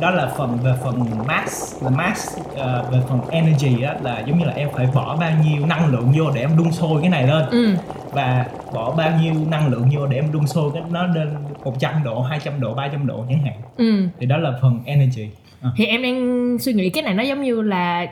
Đó 0.00 0.10
là 0.10 0.26
phần 0.36 0.58
về 0.62 0.72
phần 0.84 1.04
mass 1.26 1.82
là 1.84 1.90
mass 1.90 2.38
ờ, 2.56 2.88
về 2.92 2.98
phần 3.08 3.20
energy 3.30 3.82
á 3.82 3.94
là 4.02 4.20
giống 4.20 4.38
như 4.38 4.44
là 4.44 4.52
em 4.52 4.68
phải 4.74 4.88
bỏ 4.94 5.16
bao 5.16 5.30
nhiêu 5.44 5.66
năng 5.66 5.92
lượng 5.92 6.12
vô 6.16 6.30
để 6.34 6.40
em 6.40 6.56
đun 6.56 6.72
sôi 6.72 7.00
cái 7.00 7.10
này 7.10 7.26
lên. 7.26 7.44
Ừ. 7.50 7.74
Và 8.12 8.46
bỏ 8.74 8.94
bao 8.94 9.10
nhiêu 9.20 9.34
năng 9.50 9.68
lượng 9.68 9.88
vô 9.94 10.06
để 10.06 10.16
em 10.18 10.32
đun 10.32 10.46
sôi 10.46 10.70
cái 10.74 10.82
nó 10.90 11.06
lên 11.06 11.28
100 11.64 12.04
độ 12.04 12.22
200 12.22 12.60
độ 12.60 12.74
300 12.74 13.06
độ 13.06 13.24
chẳng 13.28 13.42
hạn. 13.44 13.56
Ừ. 13.76 14.06
Thì 14.18 14.26
đó 14.26 14.36
là 14.36 14.52
phần 14.62 14.80
energy. 14.84 15.28
Ờ. 15.62 15.70
thì 15.76 15.86
em 15.86 16.02
đang 16.02 16.56
suy 16.60 16.72
nghĩ 16.72 16.90
cái 16.90 17.02
này 17.02 17.14
nó 17.14 17.22
giống 17.22 17.42
như 17.42 17.62
là 17.62 18.06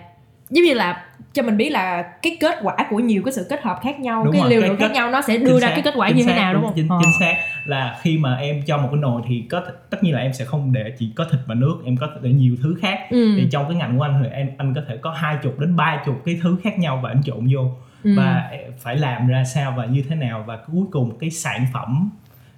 giống 0.51 0.65
như 0.65 0.75
là 0.75 1.06
cho 1.37 1.43
mình 1.43 1.57
biết 1.57 1.71
là 1.71 2.03
cái 2.23 2.37
kết 2.41 2.55
quả 2.63 2.77
của 2.91 3.01
nhiều 3.01 3.23
cái 3.25 3.33
sự 3.33 3.47
kết 3.51 3.63
hợp 3.63 3.79
khác 3.83 4.01
nhau 4.01 4.25
Đúng 4.25 4.33
cái 4.33 4.41
rồi, 4.41 4.51
liều 4.51 4.61
lượng 4.61 4.77
khác 4.77 4.91
nhau 4.93 5.11
nó 5.11 5.23
sẽ 5.23 5.39
đưa 5.39 5.59
ra 5.61 5.69
xác, 5.69 5.75
cái 5.75 5.83
kết 5.83 5.95
quả 5.97 6.09
như 6.09 6.23
thế 6.23 6.29
xác, 6.29 6.37
nào 6.37 6.55
đúng 6.55 6.63
không 6.63 6.73
chính, 6.77 6.89
Ờ. 6.89 6.99
chính 7.03 7.13
xác 7.21 7.35
là 7.65 7.99
khi 8.03 8.19
mà 8.19 8.37
em 8.37 8.63
cho 8.67 8.77
một 8.79 8.89
cái 8.93 9.01
nồi 9.01 9.23
thì 9.29 9.45
có 9.51 9.63
tất 9.91 10.05
nhiên 10.05 10.15
là 10.15 10.21
em 10.21 10.33
sẽ 10.33 10.45
không 10.45 10.73
để 10.73 10.93
chỉ 10.99 11.13
có 11.17 11.27
thịt 11.33 11.41
và 11.47 11.55
nước 11.55 11.77
em 11.85 11.97
có 11.97 12.09
để 12.23 12.31
nhiều 12.31 12.57
thứ 12.63 12.77
khác 12.81 12.99
ừ. 13.11 13.35
thì 13.37 13.49
trong 13.51 13.69
cái 13.69 13.77
ngành 13.77 13.99
của 13.99 14.03
anh 14.05 14.21
thì 14.23 14.29
em 14.33 14.51
anh 14.59 14.75
có 14.75 14.81
thể 14.89 14.97
có 14.97 15.11
hai 15.11 15.37
chục 15.43 15.61
đến 15.61 15.77
ba 15.77 16.03
chục 16.07 16.23
cái 16.25 16.39
thứ 16.43 16.57
khác 16.65 16.79
nhau 16.79 17.01
và 17.03 17.11
anh 17.11 17.23
trộn 17.23 17.49
vô 17.55 17.71
ừ. 18.05 18.15
và 18.17 18.51
phải 18.79 18.97
làm 18.97 19.29
ra 19.29 19.45
sao 19.45 19.75
và 19.77 19.85
như 19.87 20.05
thế 20.09 20.17
nào 20.17 20.45
và 20.47 20.57
cuối 20.57 20.85
cùng 20.93 21.19
cái 21.19 21.31
sản 21.31 21.67
phẩm 21.73 22.11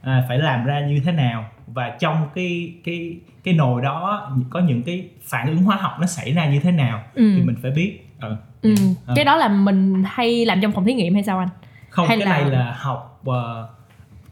à, 0.02 0.24
phải 0.28 0.38
làm 0.38 0.64
ra 0.64 0.80
như 0.80 1.00
thế 1.04 1.12
nào 1.12 1.44
và 1.66 1.96
trong 2.00 2.28
cái 2.34 2.72
cái 2.84 3.16
cái 3.44 3.54
nồi 3.54 3.82
đó 3.82 4.30
có 4.50 4.60
những 4.60 4.82
cái 4.82 5.08
phản 5.22 5.46
ứng 5.48 5.56
hóa 5.62 5.76
học 5.76 5.92
nó 6.00 6.06
xảy 6.06 6.32
ra 6.32 6.46
như 6.46 6.60
thế 6.60 6.70
nào 6.72 7.02
ừ. 7.14 7.32
thì 7.36 7.42
mình 7.42 7.56
phải 7.62 7.70
biết 7.70 7.98
Ờ. 8.20 8.36
ừ. 8.62 8.74
Ờ. 9.06 9.14
cái 9.16 9.24
đó 9.24 9.36
là 9.36 9.48
mình 9.48 10.02
hay 10.06 10.44
làm 10.44 10.60
trong 10.60 10.72
phòng 10.72 10.84
thí 10.84 10.94
nghiệm 10.94 11.14
hay 11.14 11.22
sao 11.22 11.38
anh 11.38 11.48
không 11.90 12.08
Hay 12.08 12.18
cái 12.18 12.26
là- 12.26 12.38
này 12.38 12.50
là 12.50 12.76
học 12.78 13.20
ờ, 13.24 13.68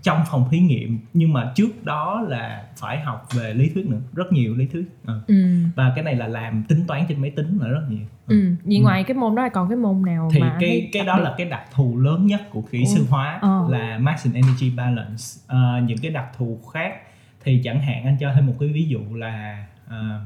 trong 0.02 0.20
phòng 0.30 0.48
thí 0.50 0.58
nghiệm 0.58 0.98
nhưng 1.14 1.32
mà 1.32 1.52
trước 1.54 1.84
đó 1.84 2.24
là 2.28 2.64
phải 2.76 3.00
học 3.00 3.26
về 3.34 3.54
lý 3.54 3.70
thuyết 3.74 3.86
nữa 3.86 4.00
rất 4.14 4.32
nhiều 4.32 4.54
lý 4.54 4.66
thuyết 4.66 4.84
Ờ. 5.04 5.20
ừ. 5.26 5.34
và 5.76 5.92
cái 5.94 6.04
này 6.04 6.14
là 6.14 6.26
làm 6.28 6.62
tính 6.68 6.84
toán 6.86 7.04
trên 7.08 7.20
máy 7.20 7.30
tính 7.30 7.58
là 7.62 7.68
rất 7.68 7.82
nhiều 7.88 8.06
ừ. 8.26 8.54
vậy 8.64 8.76
Ừ. 8.76 8.82
ngoài 8.82 9.04
cái 9.04 9.14
môn 9.16 9.34
đó 9.34 9.42
là 9.42 9.48
còn 9.48 9.68
cái 9.68 9.76
môn 9.76 10.02
nào 10.06 10.28
thì 10.32 10.40
mà 10.40 10.56
cái 10.60 10.88
cái 10.92 11.04
đó 11.06 11.16
biệt? 11.16 11.22
là 11.22 11.34
cái 11.38 11.46
đặc 11.48 11.62
thù 11.74 11.98
lớn 11.98 12.26
nhất 12.26 12.40
của 12.50 12.62
kỹ 12.70 12.84
sư 12.86 13.06
hóa 13.10 13.38
Ờ. 13.42 13.66
là 13.70 13.98
mass 13.98 14.24
and 14.26 14.36
energy 14.36 14.70
balance 14.70 15.24
Ờ, 15.46 15.80
những 15.86 15.98
cái 15.98 16.10
đặc 16.10 16.26
thù 16.38 16.60
khác 16.72 16.92
thì 17.44 17.60
chẳng 17.64 17.80
hạn 17.80 18.04
anh 18.04 18.16
cho 18.20 18.32
thêm 18.34 18.46
một 18.46 18.54
cái 18.60 18.68
ví 18.68 18.84
dụ 18.88 19.00
là 19.14 19.66
ờ, 19.88 20.20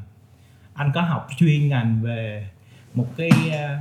anh 0.74 0.90
có 0.94 1.00
học 1.00 1.28
chuyên 1.36 1.68
ngành 1.68 2.02
về 2.02 2.48
một 2.94 3.06
cái 3.16 3.30
ờ, 3.52 3.76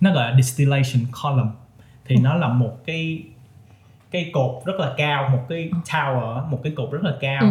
nó 0.00 0.12
gọi 0.14 0.30
là 0.30 0.36
distillation 0.36 1.04
column 1.22 1.50
thì 2.06 2.16
nó 2.16 2.34
là 2.34 2.48
một 2.48 2.76
cái 2.86 3.22
cái 4.10 4.30
cột 4.34 4.64
rất 4.66 4.74
là 4.80 4.92
cao 4.96 5.28
một 5.28 5.46
cái 5.48 5.70
tower 5.90 6.48
một 6.50 6.60
cái 6.62 6.72
cột 6.76 6.92
rất 6.92 7.02
là 7.04 7.12
cao 7.20 7.42
Ừ. 7.42 7.48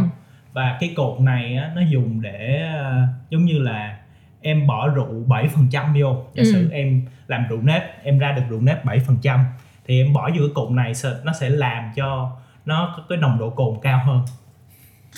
và 0.54 0.78
cái 0.80 0.94
cột 0.96 1.20
này 1.22 1.56
á, 1.56 1.72
nó 1.76 1.82
dùng 1.90 2.22
để 2.22 2.70
ờ, 2.74 3.02
giống 3.30 3.46
như 3.46 3.60
là 3.60 3.98
em 4.42 4.68
bỏ 4.68 4.88
rượu 4.88 5.24
7% 5.28 5.94
vô 6.02 6.16
giả 6.34 6.44
Ừ. 6.46 6.52
sử 6.52 6.70
em 6.72 7.06
làm 7.28 7.46
rượu 7.50 7.62
nếp 7.62 8.04
em 8.04 8.20
ra 8.20 8.32
được 8.32 8.42
rượu 8.50 8.62
nếp 8.62 8.86
7% 8.86 9.40
thì 9.88 10.02
em 10.02 10.14
bỏ 10.14 10.30
vô 10.30 10.38
cái 10.40 10.50
cột 10.56 10.72
này 10.72 10.94
nó 11.24 11.34
sẽ 11.34 11.50
làm 11.50 11.92
cho 11.96 12.32
nó 12.66 12.94
có 12.98 13.04
cái 13.10 13.18
nồng 13.18 13.40
độ 13.40 13.50
cồn 13.50 13.76
cao 13.82 14.02
hơn 14.06 14.22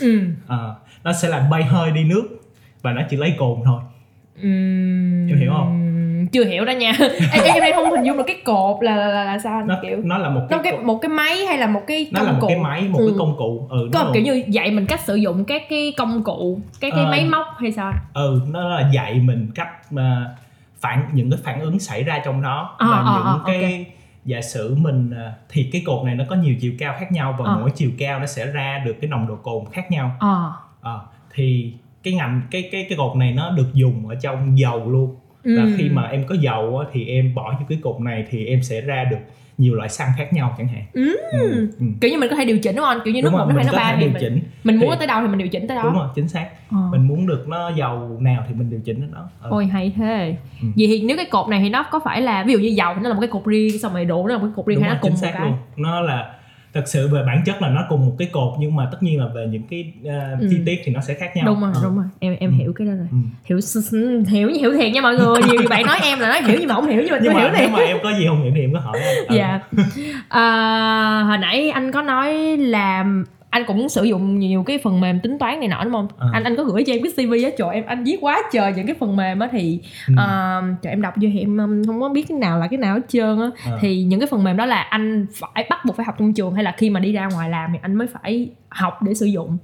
ừ. 0.01 0.27
Ờ, 0.47 0.75
nó 1.03 1.13
sẽ 1.13 1.29
làm 1.29 1.49
bay 1.49 1.63
hơi 1.63 1.91
đi 1.91 2.03
nước 2.03 2.27
và 2.81 2.91
nó 2.91 3.01
chỉ 3.09 3.17
lấy 3.17 3.35
cồn 3.37 3.59
thôi 3.65 3.81
Em 4.41 5.37
hiểu 5.39 5.51
không? 5.57 5.81
chưa 6.31 6.45
hiểu 6.45 6.65
đó 6.65 6.71
nha. 6.71 6.91
Em, 7.31 7.43
em 7.43 7.61
đang 7.61 7.73
không 7.73 7.91
hình 7.91 8.03
dung 8.03 8.17
được 8.17 8.23
cái 8.27 8.35
cột 8.45 8.83
là 8.83 8.95
là, 8.95 9.07
là, 9.07 9.23
là 9.23 9.39
sao 9.39 9.57
anh 9.57 9.67
nó 9.67 9.75
kiểu 9.81 9.97
nó 10.03 10.17
là 10.17 10.29
một 10.29 10.41
nó 10.49 10.57
cái, 10.57 10.59
cái 10.63 10.73
cột- 10.81 10.85
một 10.85 10.99
cái 11.01 11.09
máy 11.09 11.45
hay 11.45 11.57
là 11.57 11.67
một 11.67 11.81
cái 11.87 12.07
nó 12.11 12.19
công 12.19 12.25
là 12.27 12.31
một 12.33 12.37
cụ? 12.41 12.47
cái 12.47 12.57
máy 12.57 12.81
một 12.89 12.99
Ừ. 12.99 13.05
cái 13.07 13.15
công 13.19 13.37
cụ. 13.37 13.67
Ừ 13.69 13.89
nó 13.93 14.03
có 14.03 14.11
kiểu 14.13 14.23
như 14.23 14.43
dạy 14.47 14.71
mình 14.71 14.85
cách 14.85 14.99
sử 14.99 15.15
dụng 15.15 15.45
các 15.45 15.61
cái 15.69 15.93
công 15.97 16.23
cụ 16.23 16.59
cái 16.79 16.91
cái 16.91 17.05
Ờ. 17.05 17.11
máy 17.11 17.25
móc 17.25 17.45
hay 17.59 17.71
sao 17.71 17.93
ừ 18.13 18.41
nó 18.51 18.69
là 18.69 18.89
dạy 18.93 19.13
mình 19.13 19.51
cách 19.55 19.91
mà 19.91 20.25
phản 20.79 21.05
những 21.13 21.31
cái 21.31 21.39
phản 21.43 21.59
ứng 21.59 21.79
xảy 21.79 22.03
ra 22.03 22.19
trong 22.25 22.41
đó. 22.41 22.75
À, 22.77 22.87
và 22.91 22.97
à, 22.97 23.03
những 23.15 23.25
à, 23.25 23.39
cái 23.45 23.85
giả 24.25 24.41
sử 24.41 24.75
mình 24.75 25.11
à, 25.17 25.33
thì 25.49 25.69
cái 25.73 25.83
cột 25.85 26.05
này 26.05 26.15
nó 26.15 26.23
có 26.29 26.35
nhiều 26.35 26.55
chiều 26.61 26.73
cao 26.79 26.95
khác 26.99 27.11
nhau 27.11 27.35
và 27.39 27.45
À. 27.51 27.55
mỗi 27.59 27.69
chiều 27.75 27.89
cao 27.99 28.19
nó 28.19 28.25
sẽ 28.25 28.45
ra 28.45 28.81
được 28.85 28.95
cái 29.01 29.09
nồng 29.09 29.27
độ 29.27 29.35
cồn 29.35 29.63
khác 29.71 29.91
nhau. 29.91 30.11
Ờ. 30.19 30.53
Ờ, 30.81 31.01
thì 31.33 31.73
cái 32.05 32.13
ngành 32.13 32.41
cái 32.51 32.69
cái 32.71 32.85
cái 32.89 32.97
cột 32.97 33.15
này 33.17 33.31
nó 33.31 33.51
được 33.57 33.67
dùng 33.73 34.07
ở 34.07 34.15
trong 34.15 34.59
dầu 34.59 34.91
luôn 34.91 35.15
là 35.43 35.63
Ừ. 35.63 35.69
khi 35.77 35.89
mà 35.89 36.03
em 36.07 36.23
có 36.27 36.35
dầu 36.35 36.77
á, 36.79 36.87
thì 36.93 37.05
em 37.07 37.35
bỏ 37.35 37.55
vô 37.59 37.65
cái 37.69 37.77
cột 37.83 38.01
này 38.01 38.25
thì 38.29 38.45
em 38.45 38.63
sẽ 38.63 38.81
ra 38.81 39.03
được 39.03 39.17
nhiều 39.57 39.75
loại 39.75 39.89
xăng 39.89 40.09
khác 40.17 40.33
nhau 40.33 40.55
chẳng 40.57 40.67
hạn 40.67 40.83
Ừ. 40.93 41.17
ừ. 41.31 41.67
ừ. 41.79 41.85
kiểu 42.01 42.11
như 42.11 42.17
mình 42.17 42.29
có 42.29 42.35
thể 42.35 42.45
điều 42.45 42.57
chỉnh 42.57 42.75
đúng 42.75 42.85
không 42.85 42.97
anh? 42.97 42.99
kiểu 43.05 43.13
như 43.13 43.21
nước 43.21 43.31
một 43.31 43.37
nước 43.37 43.45
mình 43.47 43.55
hai 43.55 43.65
nước 43.65 43.71
có 43.71 43.77
ba 43.77 43.91
thì 43.95 44.01
điều 44.01 44.09
mình, 44.09 44.21
chỉnh 44.21 44.39
mình 44.63 44.75
muốn 44.75 44.89
Thì- 44.89 44.89
nó 44.89 44.95
tới 44.95 45.07
đâu 45.07 45.21
thì 45.21 45.27
mình 45.27 45.37
điều 45.37 45.47
chỉnh 45.47 45.67
tới 45.67 45.77
đó 45.77 45.83
đúng 45.83 45.93
rồi 45.93 46.07
chính 46.15 46.27
xác 46.27 46.49
Ờ. 46.71 46.77
mình 46.91 47.07
muốn 47.07 47.27
được 47.27 47.45
nó 47.47 47.69
dầu 47.69 48.17
nào 48.21 48.43
thì 48.47 48.53
mình 48.53 48.69
điều 48.69 48.79
chỉnh 48.85 49.01
đến 49.01 49.11
đó 49.13 49.29
ừ. 49.43 49.47
ôi 49.51 49.65
hay 49.65 49.91
thế 49.95 50.35
Ừ. 50.61 50.67
vậy 50.77 50.87
thì 50.87 51.01
nếu 51.01 51.17
cái 51.17 51.25
cột 51.25 51.49
này 51.49 51.59
thì 51.59 51.69
nó 51.69 51.83
có 51.91 51.99
phải 52.05 52.21
là 52.21 52.43
ví 52.43 52.53
dụ 52.53 52.59
như 52.59 52.67
dầu 52.69 52.93
thì 52.95 53.01
nó 53.03 53.09
là 53.09 53.15
một 53.15 53.21
cái 53.21 53.29
cột 53.29 53.45
riêng 53.45 53.79
xong 53.79 53.93
rồi 53.93 54.05
rượu 54.05 54.27
nó 54.27 54.33
là 54.33 54.39
một 54.39 54.45
cái 54.47 54.53
cột 54.55 54.65
riêng 54.65 54.75
đúng 54.75 54.83
hay 54.83 54.89
rồi 54.89 54.95
nó 54.95 55.01
cùng 55.01 55.11
chính 55.11 55.17
xác 55.19 55.31
cái 55.33 55.41
luôn 55.47 55.53
nó 55.77 56.01
là 56.01 56.33
thật 56.75 56.87
sự 56.87 57.07
về 57.07 57.23
bản 57.27 57.41
chất 57.45 57.61
là 57.61 57.69
nó 57.69 57.85
cùng 57.89 58.05
một 58.05 58.15
cái 58.19 58.27
cột 58.31 58.53
nhưng 58.59 58.75
mà 58.75 58.87
tất 58.91 59.03
nhiên 59.03 59.19
là 59.19 59.27
về 59.35 59.47
những 59.51 59.63
cái 59.69 59.93
uh, 60.01 60.39
ừ. 60.41 60.47
chi 60.49 60.57
tiết 60.65 60.81
thì 60.83 60.91
nó 60.91 61.01
sẽ 61.01 61.13
khác 61.13 61.35
nhau 61.35 61.45
đúng 61.45 61.61
rồi 61.61 61.71
ờ. 61.75 61.81
đúng 61.83 61.95
rồi 61.95 62.05
em 62.19 62.35
em 62.39 62.51
ừ. 62.51 62.55
hiểu 62.55 62.73
cái 62.73 62.87
đó 62.87 62.93
rồi 62.93 63.07
ừ. 63.11 63.17
hiểu 63.47 63.59
hiểu 64.27 64.49
hiểu 64.49 64.73
thiệt 64.73 64.93
nha 64.93 65.01
mọi 65.01 65.15
người 65.15 65.35
nhiều 65.47 65.61
bạn 65.69 65.85
nói 65.85 65.99
em 66.03 66.19
là 66.19 66.29
nói 66.29 66.41
hiểu 66.41 66.57
nhưng 66.59 66.69
mà 66.69 66.75
không 66.75 66.87
hiểu 66.87 67.01
nhưng 67.01 67.11
mà 67.11 67.19
nhưng 67.21 67.33
mà, 67.33 67.39
hiểu 67.39 67.49
thiệt 67.49 67.61
nhưng 67.61 67.71
mà 67.71 67.79
em 67.79 67.97
có 68.03 68.11
gì 68.19 68.25
không 68.27 68.43
hiểu 68.43 68.51
thì 68.55 68.61
em 68.61 68.73
có 68.73 68.79
hỏi 68.79 68.99
em. 68.99 69.15
Ừ. 69.27 69.35
dạ 69.35 69.59
à, 70.29 71.23
hồi 71.27 71.37
nãy 71.37 71.69
anh 71.69 71.91
có 71.91 72.01
nói 72.01 72.57
là 72.57 73.05
anh 73.55 73.63
cũng 73.67 73.89
sử 73.89 74.03
dụng 74.03 74.39
nhiều 74.39 74.63
cái 74.63 74.79
phần 74.83 75.01
mềm 75.01 75.19
tính 75.19 75.39
toán 75.39 75.59
này 75.59 75.67
nọ 75.67 75.83
đúng 75.83 75.93
không 75.93 76.07
à. 76.17 76.27
anh 76.33 76.43
anh 76.43 76.55
có 76.55 76.63
gửi 76.63 76.83
cho 76.87 76.93
em 76.93 77.01
cái 77.03 77.11
cv 77.11 77.31
á 77.31 77.49
trời 77.57 77.69
em 77.73 77.85
anh 77.85 78.03
viết 78.03 78.17
quá 78.21 78.41
trời 78.53 78.73
những 78.75 78.87
cái 78.87 78.95
phần 78.99 79.15
mềm 79.15 79.39
á 79.39 79.49
thì 79.51 79.79
ừ. 80.07 80.13
uh, 80.13 80.81
trời 80.81 80.93
em 80.93 81.01
đọc 81.01 81.13
vô 81.15 81.29
thì 81.33 81.39
em 81.39 81.57
không 81.87 82.01
có 82.01 82.09
biết 82.09 82.25
cái 82.29 82.37
nào 82.37 82.59
là 82.59 82.67
cái 82.67 82.77
nào 82.77 82.93
hết 82.93 83.01
trơn 83.07 83.39
á 83.39 83.49
à. 83.65 83.77
thì 83.81 84.03
những 84.03 84.19
cái 84.19 84.27
phần 84.31 84.43
mềm 84.43 84.57
đó 84.57 84.65
là 84.65 84.81
anh 84.81 85.25
phải 85.33 85.65
bắt 85.69 85.79
buộc 85.85 85.95
phải 85.95 86.05
học 86.05 86.15
trong 86.19 86.33
trường 86.33 86.53
hay 86.53 86.63
là 86.63 86.75
khi 86.77 86.89
mà 86.89 86.99
đi 86.99 87.11
ra 87.11 87.27
ngoài 87.33 87.49
làm 87.49 87.69
thì 87.73 87.79
anh 87.81 87.95
mới 87.95 88.07
phải 88.07 88.49
học 88.69 89.01
để 89.01 89.13
sử 89.13 89.25
dụng 89.25 89.57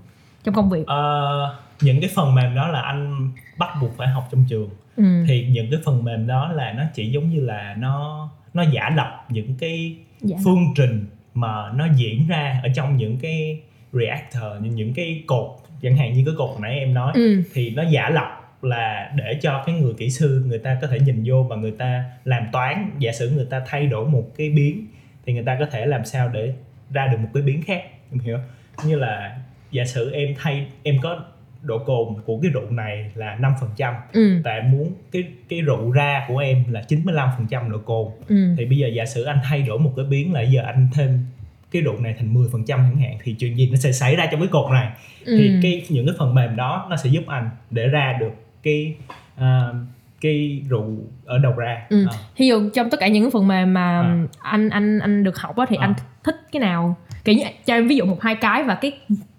trong 0.44 0.56
công 0.56 0.70
việc 0.70 0.82
uh, 0.82 1.56
những 1.82 2.02
cái 2.02 2.10
phần 2.16 2.36
mềm 2.36 2.56
đó 2.56 2.68
là 2.68 2.82
anh 2.82 3.32
bắt 3.58 3.70
buộc 3.82 3.98
phải 3.98 4.08
học 4.08 4.28
trong 4.32 4.46
trường 4.50 4.70
ừ. 4.98 5.04
thì 5.28 5.48
những 5.52 5.68
cái 5.72 5.80
phần 5.86 6.04
mềm 6.04 6.28
đó 6.28 6.52
là 6.52 6.74
nó 6.74 6.84
chỉ 6.94 7.12
giống 7.12 7.30
như 7.30 7.40
là 7.40 7.76
nó 7.78 8.30
nó 8.54 8.64
giả 8.72 8.90
lập 8.96 9.26
những 9.30 9.56
cái 9.60 9.96
dạ. 10.22 10.38
phương 10.44 10.66
trình 10.76 11.06
mà 11.34 11.72
nó 11.76 11.88
diễn 11.96 12.28
ra 12.28 12.60
ở 12.64 12.70
trong 12.76 12.98
những 12.98 13.18
cái 13.22 13.60
reactor 13.94 14.64
những 14.64 14.76
những 14.76 14.94
cái 14.94 15.24
cột 15.28 15.50
chẳng 15.82 15.98
hạn 15.98 16.14
như 16.14 16.24
cái 16.26 16.34
cột 16.38 16.60
nãy 16.60 16.80
em 16.80 16.94
nói 16.94 17.12
ừ. 17.16 17.42
thì 17.54 17.70
nó 17.70 17.84
giả 17.90 18.10
lập 18.10 18.38
là 18.62 19.12
để 19.16 19.40
cho 19.42 19.64
cái 19.66 19.76
người 19.76 19.94
kỹ 19.94 20.10
sư 20.10 20.44
người 20.48 20.60
ta 20.60 20.78
có 20.82 20.88
thể 20.88 21.00
nhìn 21.00 21.24
vô 21.26 21.44
và 21.50 21.56
người 21.56 21.72
ta 21.72 22.04
làm 22.26 22.44
toán 22.52 22.92
giả 23.00 23.12
sử 23.12 23.30
người 23.30 23.48
ta 23.50 23.62
thay 23.68 23.88
đổi 23.88 24.06
một 24.06 24.32
cái 24.38 24.50
biến 24.50 24.88
thì 25.26 25.34
người 25.34 25.44
ta 25.44 25.58
có 25.60 25.66
thể 25.66 25.86
làm 25.86 26.06
sao 26.06 26.30
để 26.30 26.54
ra 26.94 27.08
được 27.08 27.18
một 27.18 27.30
cái 27.34 27.44
biến 27.44 27.62
khác 27.62 27.84
em 28.12 28.20
hiểu 28.20 28.38
như 28.86 28.96
là 28.96 29.38
giả 29.72 29.86
sử 29.86 30.12
em 30.12 30.36
thay 30.38 30.66
em 30.84 30.96
có 31.02 31.26
độ 31.62 31.78
cồn 31.78 32.08
của 32.26 32.40
cái 32.42 32.52
rượu 32.52 32.72
này 32.72 33.12
là 33.16 33.38
5% 33.78 33.94
ừ. 34.14 34.42
và 34.44 34.52
em 34.52 34.72
muốn 34.72 34.94
cái 35.12 35.24
cái 35.50 35.62
rượu 35.62 35.92
ra 35.92 36.26
của 36.28 36.38
em 36.38 36.64
là 36.70 36.84
95% 36.88 37.70
độ 37.70 37.78
cồn 37.78 38.08
ừ. 38.28 38.36
thì 38.58 38.66
bây 38.66 38.78
giờ 38.78 38.88
giả 38.88 39.06
sử 39.06 39.24
anh 39.24 39.40
thay 39.44 39.62
đổi 39.62 39.80
một 39.80 39.94
cái 39.96 40.06
biến 40.06 40.34
là 40.34 40.42
giờ 40.42 40.62
anh 40.62 40.88
thêm 40.94 41.26
cái 41.72 41.82
độ 41.82 41.94
này 42.00 42.16
thành 42.20 42.34
10% 42.34 42.64
chẳng 42.68 42.98
hạn 42.98 43.18
thì 43.24 43.34
chuyện 43.34 43.58
gì 43.58 43.70
nó 43.72 43.78
sẽ 43.78 43.92
xảy 43.92 44.16
ra 44.16 44.26
trong 44.32 44.40
cái 44.40 44.50
cột 44.52 44.72
này 44.72 44.90
ừ. 45.26 45.36
thì 45.38 45.52
cái 45.62 45.86
những 45.90 46.06
cái 46.06 46.16
phần 46.20 46.36
mềm 46.36 46.56
đó 46.56 46.88
nó 46.90 46.96
sẽ 46.96 47.10
giúp 47.10 47.24
anh 47.28 47.50
để 47.70 47.88
ra 47.88 48.18
được 48.20 48.32
cái 48.64 48.96
uh, 49.38 49.76
cái 50.22 50.62
rượu 50.70 50.98
ở 51.26 51.38
đầu 51.38 51.54
ra 51.54 51.86
ừ. 51.90 52.06
à. 52.12 52.18
ví 52.38 52.48
dụ 52.48 52.70
trong 52.70 52.90
tất 52.90 53.00
cả 53.00 53.08
những 53.08 53.32
phần 53.32 53.48
mềm 53.48 53.74
mà 53.74 54.02
à. 54.02 54.24
anh 54.40 54.70
anh 54.70 55.00
anh 55.00 55.24
được 55.24 55.38
học 55.38 55.58
á 55.58 55.66
thì 55.70 55.76
à. 55.80 55.82
anh 55.82 55.94
thích 56.24 56.36
cái 56.52 56.60
nào 56.60 56.96
kiểu 57.24 57.36
như 57.36 57.44
cho 57.66 57.74
em 57.74 57.88
ví 57.88 57.96
dụ 57.96 58.06
một 58.06 58.22
hai 58.22 58.36
cái 58.36 58.64
và 58.64 58.76
cái 58.76 58.92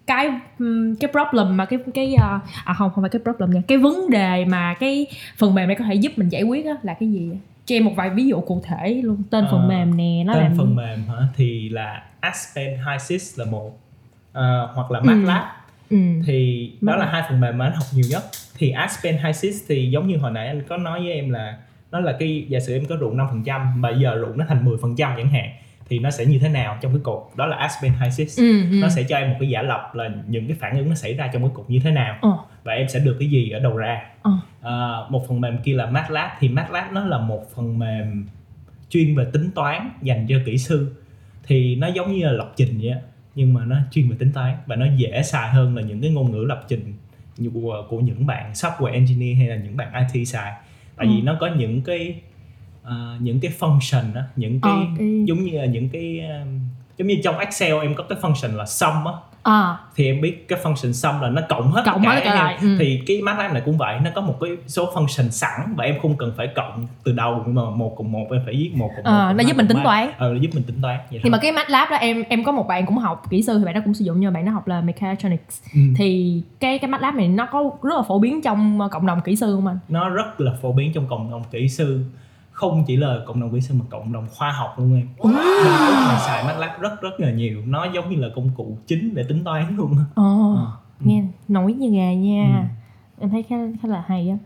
cái 0.07 0.31
cái 1.01 1.11
problem 1.13 1.57
mà 1.57 1.65
cái 1.65 1.79
cái 1.95 2.15
à, 2.15 2.41
à 2.65 2.75
không 2.75 2.91
không 2.95 3.03
phải 3.03 3.11
cái 3.11 3.21
problem 3.23 3.51
nha 3.51 3.63
cái 3.69 3.79
vấn 3.79 4.11
đề 4.11 4.45
mà 4.45 4.75
cái 4.75 5.07
phần 5.39 5.55
mềm 5.55 5.69
này 5.69 5.77
có 5.77 5.85
thể 5.85 5.95
giúp 5.95 6.13
mình 6.17 6.29
giải 6.29 6.43
quyết 6.43 6.67
á 6.67 6.73
là 6.83 6.95
cái 6.95 7.09
gì 7.09 7.31
cho 7.67 7.77
em 7.77 7.85
một 7.85 7.93
vài 7.97 8.11
ví 8.11 8.27
dụ 8.27 8.41
cụ 8.41 8.63
thể 8.65 9.01
luôn. 9.05 9.23
Tên 9.31 9.45
phần 9.51 9.65
uh, 9.65 9.69
mềm 9.69 9.97
nè 9.97 10.25
nó 10.27 10.35
tên 10.35 10.43
làm 10.43 10.57
phần 10.57 10.77
mềm 10.77 11.05
hả? 11.09 11.29
Thì 11.37 11.69
là 11.69 12.03
Aspen 12.21 12.79
Hysys 12.87 13.39
là 13.39 13.45
một 13.45 13.69
uh, 14.31 14.71
hoặc 14.75 14.91
là 14.91 15.01
MATLAB. 15.01 15.43
Ừ. 15.91 15.97
ừ. 15.97 16.23
thì 16.27 16.71
đó 16.81 16.97
là 16.97 17.07
hai 17.07 17.23
phần 17.29 17.41
mềm 17.41 17.59
mà 17.59 17.67
anh 17.67 17.75
học 17.75 17.87
nhiều 17.93 18.05
nhất. 18.11 18.23
Thì 18.59 18.71
Aspen 18.71 19.17
Hysys 19.25 19.65
thì 19.69 19.91
giống 19.91 20.07
như 20.07 20.17
hồi 20.17 20.31
nãy 20.31 20.47
anh 20.47 20.63
có 20.69 20.77
nói 20.77 21.01
với 21.01 21.13
em 21.13 21.31
là 21.31 21.57
nó 21.91 22.01
là 22.01 22.17
cái 22.19 22.47
giả 22.49 22.61
sử 22.61 22.73
em 22.73 22.85
có 22.89 22.97
rượu 22.97 23.15
5% 23.15 23.77
mà 23.77 23.91
giờ 23.91 24.15
rượu 24.15 24.37
nó 24.37 24.45
thành 24.49 24.65
10% 24.65 24.95
chẳng 24.97 25.29
hạn 25.29 25.51
thì 25.89 25.99
nó 25.99 26.11
sẽ 26.11 26.27
như 26.27 26.39
thế 26.39 26.49
nào 26.49 26.79
trong 26.81 26.93
cái 26.93 27.01
cột 27.05 27.31
đó 27.37 27.47
là 27.47 27.57
Aspen 27.57 27.93
Hysys 27.93 28.39
ừ, 28.39 28.63
ừ. 28.71 28.81
nó 28.81 28.89
sẽ 28.89 29.03
cho 29.03 29.17
em 29.17 29.31
một 29.31 29.37
cái 29.41 29.49
giả 29.49 29.63
lập 29.63 29.91
là 29.95 30.11
những 30.27 30.49
cái 30.49 30.57
phản 30.61 30.79
ứng 30.79 30.89
nó 30.89 30.95
xảy 30.95 31.15
ra 31.15 31.31
trong 31.33 31.43
cái 31.43 31.51
cột 31.55 31.71
như 31.71 31.81
thế 31.85 31.91
nào 31.91 32.19
ừ. 32.23 32.31
và 32.65 32.73
em 32.73 32.89
sẽ 32.89 32.99
được 32.99 33.17
cái 33.19 33.29
gì 33.29 33.51
ở 33.51 33.59
đầu 33.59 33.77
ra 33.77 34.03
ừ. 34.23 34.31
à, 34.63 34.97
một 35.11 35.29
phần 35.29 35.41
mềm 35.41 35.59
kia 35.59 35.75
là 35.75 35.87
MATLAB 35.87 36.31
thì 36.39 36.49
MATLAB 36.49 36.93
nó 36.93 37.05
là 37.05 37.19
một 37.19 37.55
phần 37.55 37.79
mềm 37.79 38.27
chuyên 38.91 39.17
về 39.17 39.25
tính 39.33 39.51
toán 39.55 39.91
dành 40.03 40.27
cho 40.29 40.37
kỹ 40.47 40.59
sư 40.59 40.95
thì 41.47 41.77
nó 41.77 41.87
giống 41.87 42.13
như 42.13 42.25
là 42.25 42.33
lập 42.33 42.53
trình 42.57 42.79
vậy 42.83 42.95
nhưng 43.35 43.55
mà 43.55 43.65
nó 43.65 43.77
chuyên 43.91 44.11
về 44.11 44.17
tính 44.19 44.33
toán 44.33 44.55
và 44.67 44.77
nó 44.77 44.87
dễ 44.97 45.23
xài 45.23 45.51
hơn 45.51 45.77
là 45.77 45.83
những 45.83 46.01
cái 46.01 46.11
ngôn 46.11 46.33
ngữ 46.33 46.45
lập 46.45 46.65
trình 46.69 46.95
của, 47.55 47.87
của 47.89 48.01
những 48.01 48.27
bạn 48.27 48.53
software 48.53 48.93
engineer 48.93 49.39
hay 49.39 49.47
là 49.47 49.57
những 49.57 49.77
bạn 49.77 50.07
IT 50.13 50.29
xài 50.29 50.53
tại 50.97 51.07
ừ. 51.07 51.13
vì 51.15 51.23
nó 51.23 51.37
có 51.41 51.47
những 51.47 51.83
cái 51.83 52.21
uh, 52.85 53.21
những 53.21 53.41
cái 53.41 53.53
function 53.59 54.15
đó, 54.15 54.21
những 54.37 54.61
cái 54.61 54.73
okay. 54.73 55.25
giống 55.25 55.45
như 55.45 55.59
là 55.59 55.65
những 55.65 55.89
cái 55.89 56.21
uh, 56.43 56.49
giống 56.99 57.09
như 57.09 57.17
trong 57.25 57.39
Excel 57.39 57.75
em 57.83 57.95
có 57.95 58.05
cái 58.05 58.19
function 58.23 58.57
là 58.57 58.67
sum 58.67 59.05
á 59.05 59.13
à. 59.43 59.79
thì 59.97 60.07
em 60.07 60.21
biết 60.21 60.49
cái 60.49 60.59
function 60.63 60.93
sum 60.93 61.21
là 61.21 61.29
nó 61.29 61.43
cộng 61.49 61.73
hết 61.73 61.83
cộng 61.87 62.03
hết 62.03 62.21
cả 62.25 62.35
lại 62.35 62.59
ừ. 62.61 62.77
thì 62.79 63.03
cái 63.07 63.23
MATLAB 63.23 63.53
này 63.53 63.63
cũng 63.65 63.79
vậy 63.79 63.99
nó 64.05 64.11
có 64.15 64.21
một 64.21 64.37
cái 64.41 64.51
số 64.67 64.93
function 64.95 65.29
sẵn 65.29 65.75
và 65.77 65.85
em 65.85 65.95
không 66.03 66.17
cần 66.17 66.33
phải 66.37 66.49
cộng 66.55 66.87
từ 67.05 67.13
đầu 67.13 67.43
nhưng 67.47 67.55
mà 67.55 67.63
một 67.71 67.95
cộng 67.97 68.13
một 68.13 68.27
em 68.31 68.41
phải 68.45 68.55
viết 68.55 68.71
một 68.75 68.91
cộng 68.97 69.05
à, 69.05 69.27
một 69.29 69.35
nó 69.37 69.45
giúp 69.49 69.57
mình 69.57 69.69
tính 69.69 69.79
toán 69.85 70.11
ờ 70.19 70.29
nó 70.29 70.41
giúp 70.41 70.51
mình 70.55 70.63
tính 70.63 70.83
toán 70.83 70.97
vậy 70.97 71.07
thì 71.11 71.19
thôi. 71.23 71.31
mà 71.31 71.39
cái 71.39 71.53
MATLAB 71.53 71.91
đó 71.91 71.97
em 71.97 72.23
em 72.29 72.45
có 72.45 72.53
một 72.53 72.69
bạn 72.69 72.87
cũng 72.87 72.99
học 72.99 73.23
kỹ 73.31 73.43
sư 73.43 73.59
thì 73.59 73.65
bạn 73.65 73.75
đó 73.75 73.81
cũng 73.85 73.95
sử 73.95 74.05
dụng 74.05 74.21
nhưng 74.21 74.33
mà 74.33 74.35
bạn 74.35 74.47
đó 74.47 74.53
học 74.53 74.69
là 74.69 74.81
mechatronics 74.81 75.63
ừ. 75.75 75.81
thì 75.97 76.43
cái 76.61 76.79
cái 76.79 76.91
MATLAB 76.91 77.15
này 77.15 77.29
nó 77.29 77.47
có 77.47 77.71
rất 77.83 77.95
là 77.97 78.03
phổ 78.03 78.19
biến 78.19 78.43
trong 78.43 78.89
cộng 78.91 79.07
đồng 79.07 79.21
kỹ 79.21 79.37
sư 79.37 79.55
không 79.55 79.67
anh 79.67 79.79
nó 79.89 80.09
rất 80.09 80.41
là 80.41 80.53
phổ 80.63 80.73
biến 80.73 80.93
trong 80.93 81.07
cộng 81.09 81.31
đồng 81.31 81.43
kỹ 81.51 81.69
sư 81.69 82.05
không 82.53 82.85
chỉ 82.87 82.97
là 82.97 83.19
cộng 83.27 83.41
đồng 83.41 83.53
kỹ 83.53 83.61
sư 83.61 83.75
mà 83.79 83.85
cộng 83.91 84.13
đồng 84.13 84.27
khoa 84.31 84.53
học 84.53 84.75
luôn 84.79 84.95
em 84.95 85.09
wow. 85.19 86.09
mình 86.09 86.19
xài 86.27 86.45
MATLAB 86.45 86.81
rất 86.81 87.03
rất 87.03 87.21
là 87.21 87.31
nhiều 87.31 87.63
nó 87.67 87.87
giống 87.95 88.11
như 88.11 88.17
là 88.17 88.29
công 88.37 88.51
cụ 88.57 88.79
chính 88.87 89.15
để 89.15 89.23
tính 89.29 89.45
toán 89.45 89.77
luôn 89.77 89.97
ồ 90.15 90.53
oh, 90.53 90.59
à. 90.59 90.67
nghe 91.01 91.25
nổi 91.49 91.73
như 91.73 91.91
gà 91.91 92.13
nha 92.13 92.69
ừ. 93.19 93.23
em 93.23 93.31
thấy 93.31 93.43
khá 93.43 93.57
khá 93.83 93.89
là 93.89 94.05
hay 94.07 94.29
á 94.29 94.37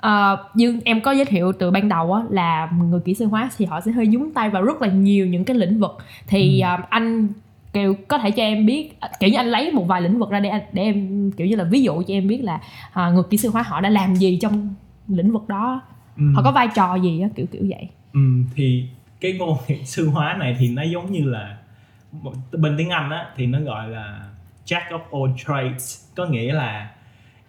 à, 0.00 0.36
như 0.54 0.80
em 0.84 1.00
có 1.00 1.12
giới 1.12 1.24
thiệu 1.24 1.52
từ 1.58 1.70
ban 1.70 1.88
đầu 1.88 2.12
á 2.12 2.22
là 2.30 2.70
người 2.90 3.00
kỹ 3.00 3.14
sư 3.14 3.26
hóa 3.26 3.50
thì 3.56 3.64
họ 3.64 3.80
sẽ 3.80 3.92
hơi 3.92 4.06
nhúng 4.06 4.32
tay 4.32 4.50
vào 4.50 4.62
rất 4.62 4.82
là 4.82 4.88
nhiều 4.88 5.26
những 5.26 5.44
cái 5.44 5.56
lĩnh 5.56 5.78
vực 5.78 5.96
thì 6.26 6.60
ừ. 6.60 6.66
uh, 6.74 6.90
anh 6.90 7.28
kiểu 7.72 7.94
có 8.08 8.18
thể 8.18 8.30
cho 8.30 8.42
em 8.42 8.66
biết 8.66 8.98
kiểu 9.20 9.30
như 9.30 9.36
anh 9.36 9.46
lấy 9.46 9.72
một 9.72 9.84
vài 9.84 10.02
lĩnh 10.02 10.18
vực 10.18 10.30
ra 10.30 10.40
để 10.40 10.50
để 10.72 10.82
em 10.82 11.30
kiểu 11.36 11.46
như 11.46 11.56
là 11.56 11.64
ví 11.64 11.82
dụ 11.82 12.02
cho 12.06 12.14
em 12.14 12.28
biết 12.28 12.44
là 12.44 12.60
uh, 12.88 13.14
người 13.14 13.22
kỹ 13.30 13.36
sư 13.36 13.50
hóa 13.50 13.62
họ 13.62 13.80
đã 13.80 13.88
làm 13.88 14.14
gì 14.14 14.38
trong 14.42 14.74
lĩnh 15.08 15.32
vực 15.32 15.48
đó 15.48 15.82
ừ. 16.16 16.24
họ 16.34 16.42
có 16.42 16.52
vai 16.52 16.68
trò 16.74 16.94
gì 16.94 17.20
á 17.20 17.28
kiểu 17.36 17.46
kiểu 17.52 17.62
vậy 17.68 17.88
ừ, 18.12 18.20
thì 18.54 18.88
cái 19.20 19.32
ngôn 19.32 19.58
ngữ 19.68 19.74
sư 19.84 20.08
hóa 20.08 20.36
này 20.38 20.56
thì 20.58 20.68
nó 20.68 20.82
giống 20.82 21.12
như 21.12 21.24
là 21.24 21.58
bên 22.52 22.74
tiếng 22.78 22.90
anh 22.90 23.10
á 23.10 23.26
thì 23.36 23.46
nó 23.46 23.60
gọi 23.60 23.88
là 23.88 24.28
jack 24.66 24.98
of 24.98 25.22
all 25.22 25.38
trades 25.46 26.04
có 26.14 26.26
nghĩa 26.26 26.52
là 26.52 26.90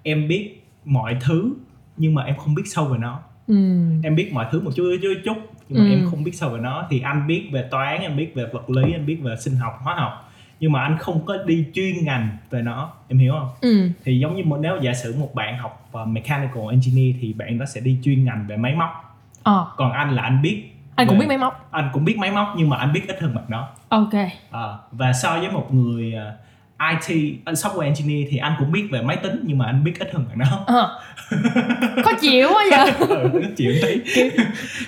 em 0.04 0.28
biết 0.28 0.64
mọi 0.86 1.18
thứ 1.22 1.54
nhưng 1.98 2.16
mà 2.16 2.24
em 2.24 2.36
không 2.36 2.56
biết 2.56 2.64
sâu 2.66 2.86
về 2.86 2.98
nó 2.98 3.20
ừ. 3.48 3.56
em 4.04 4.16
biết 4.16 4.34
mọi 4.34 4.46
thứ 4.52 4.62
một 4.62 4.72
chút 4.76 4.84
chút 5.02 5.14
chút 5.26 5.38
nhưng 5.70 5.84
mà 5.84 5.90
ừ. 5.90 5.96
em 5.96 6.08
không 6.10 6.24
biết 6.24 6.36
sâu 6.36 6.50
về 6.50 6.60
nó 6.60 6.88
thì 6.90 7.00
anh 7.00 7.28
biết 7.28 7.50
về 7.52 7.68
toán 7.72 8.02
anh 8.02 8.18
biết 8.18 8.36
về 8.36 8.46
vật 8.54 8.70
lý 8.70 8.94
anh 8.94 9.06
biết 9.06 9.16
về 9.16 9.36
sinh 9.40 9.56
học 9.56 9.74
hóa 9.82 9.96
học 9.96 10.27
nhưng 10.60 10.72
mà 10.72 10.82
anh 10.82 10.98
không 10.98 11.26
có 11.26 11.38
đi 11.46 11.66
chuyên 11.74 12.06
ngành 12.06 12.38
về 12.50 12.62
nó 12.62 12.92
em 13.08 13.20
hiểu 13.20 13.34
không? 13.40 13.50
Ừ. 13.62 13.90
thì 14.04 14.20
giống 14.20 14.36
như 14.36 14.44
một 14.44 14.58
nếu 14.62 14.78
giả 14.82 14.94
sử 14.94 15.16
một 15.20 15.36
bạn 15.36 15.58
học 15.58 15.90
uh, 16.02 16.08
mechanical 16.08 16.64
engineer 16.72 17.16
thì 17.22 17.34
bạn 17.34 17.60
đó 17.60 17.66
sẽ 17.66 17.82
đi 17.82 17.98
chuyên 18.04 18.26
ngành 18.26 18.46
về 18.48 18.58
máy 18.58 18.76
móc. 18.76 18.90
Ờ. 19.44 19.68
còn 19.78 19.92
anh 19.92 20.16
là 20.16 20.24
anh 20.24 20.42
biết 20.42 20.64
anh 20.96 21.08
cũng 21.08 21.20
biết 21.20 21.28
máy 21.28 21.38
móc. 21.38 21.68
anh 21.72 21.90
cũng 21.94 22.06
biết 22.06 22.18
máy 22.18 22.32
móc 22.32 22.54
nhưng 22.58 22.70
mà 22.70 22.78
anh 22.78 22.94
biết 22.94 23.08
ít 23.08 23.22
hơn 23.22 23.36
bạn 23.36 23.46
đó. 23.48 23.70
Ok. 23.90 24.14
À, 24.52 24.62
và 24.92 25.14
so 25.14 25.38
với 25.40 25.52
một 25.52 25.74
người 25.74 26.14
uh, 26.14 26.34
IT 26.80 27.38
software 27.46 27.82
engineer 27.82 28.28
thì 28.30 28.38
anh 28.38 28.54
cũng 28.60 28.72
biết 28.72 28.88
về 28.92 29.02
máy 29.02 29.18
tính 29.18 29.40
nhưng 29.44 29.58
mà 29.58 29.66
anh 29.66 29.84
biết 29.84 30.00
ít 30.00 30.10
hơn 30.14 30.26
bạn 30.30 30.40
đó. 30.40 30.64
Ờ. 30.68 31.00
có 32.06 32.14
chịu 32.22 32.50
quá 32.54 32.64
vậy? 32.72 32.92
Ừ, 33.34 33.44
chịu 33.58 33.74
tí. 33.82 34.02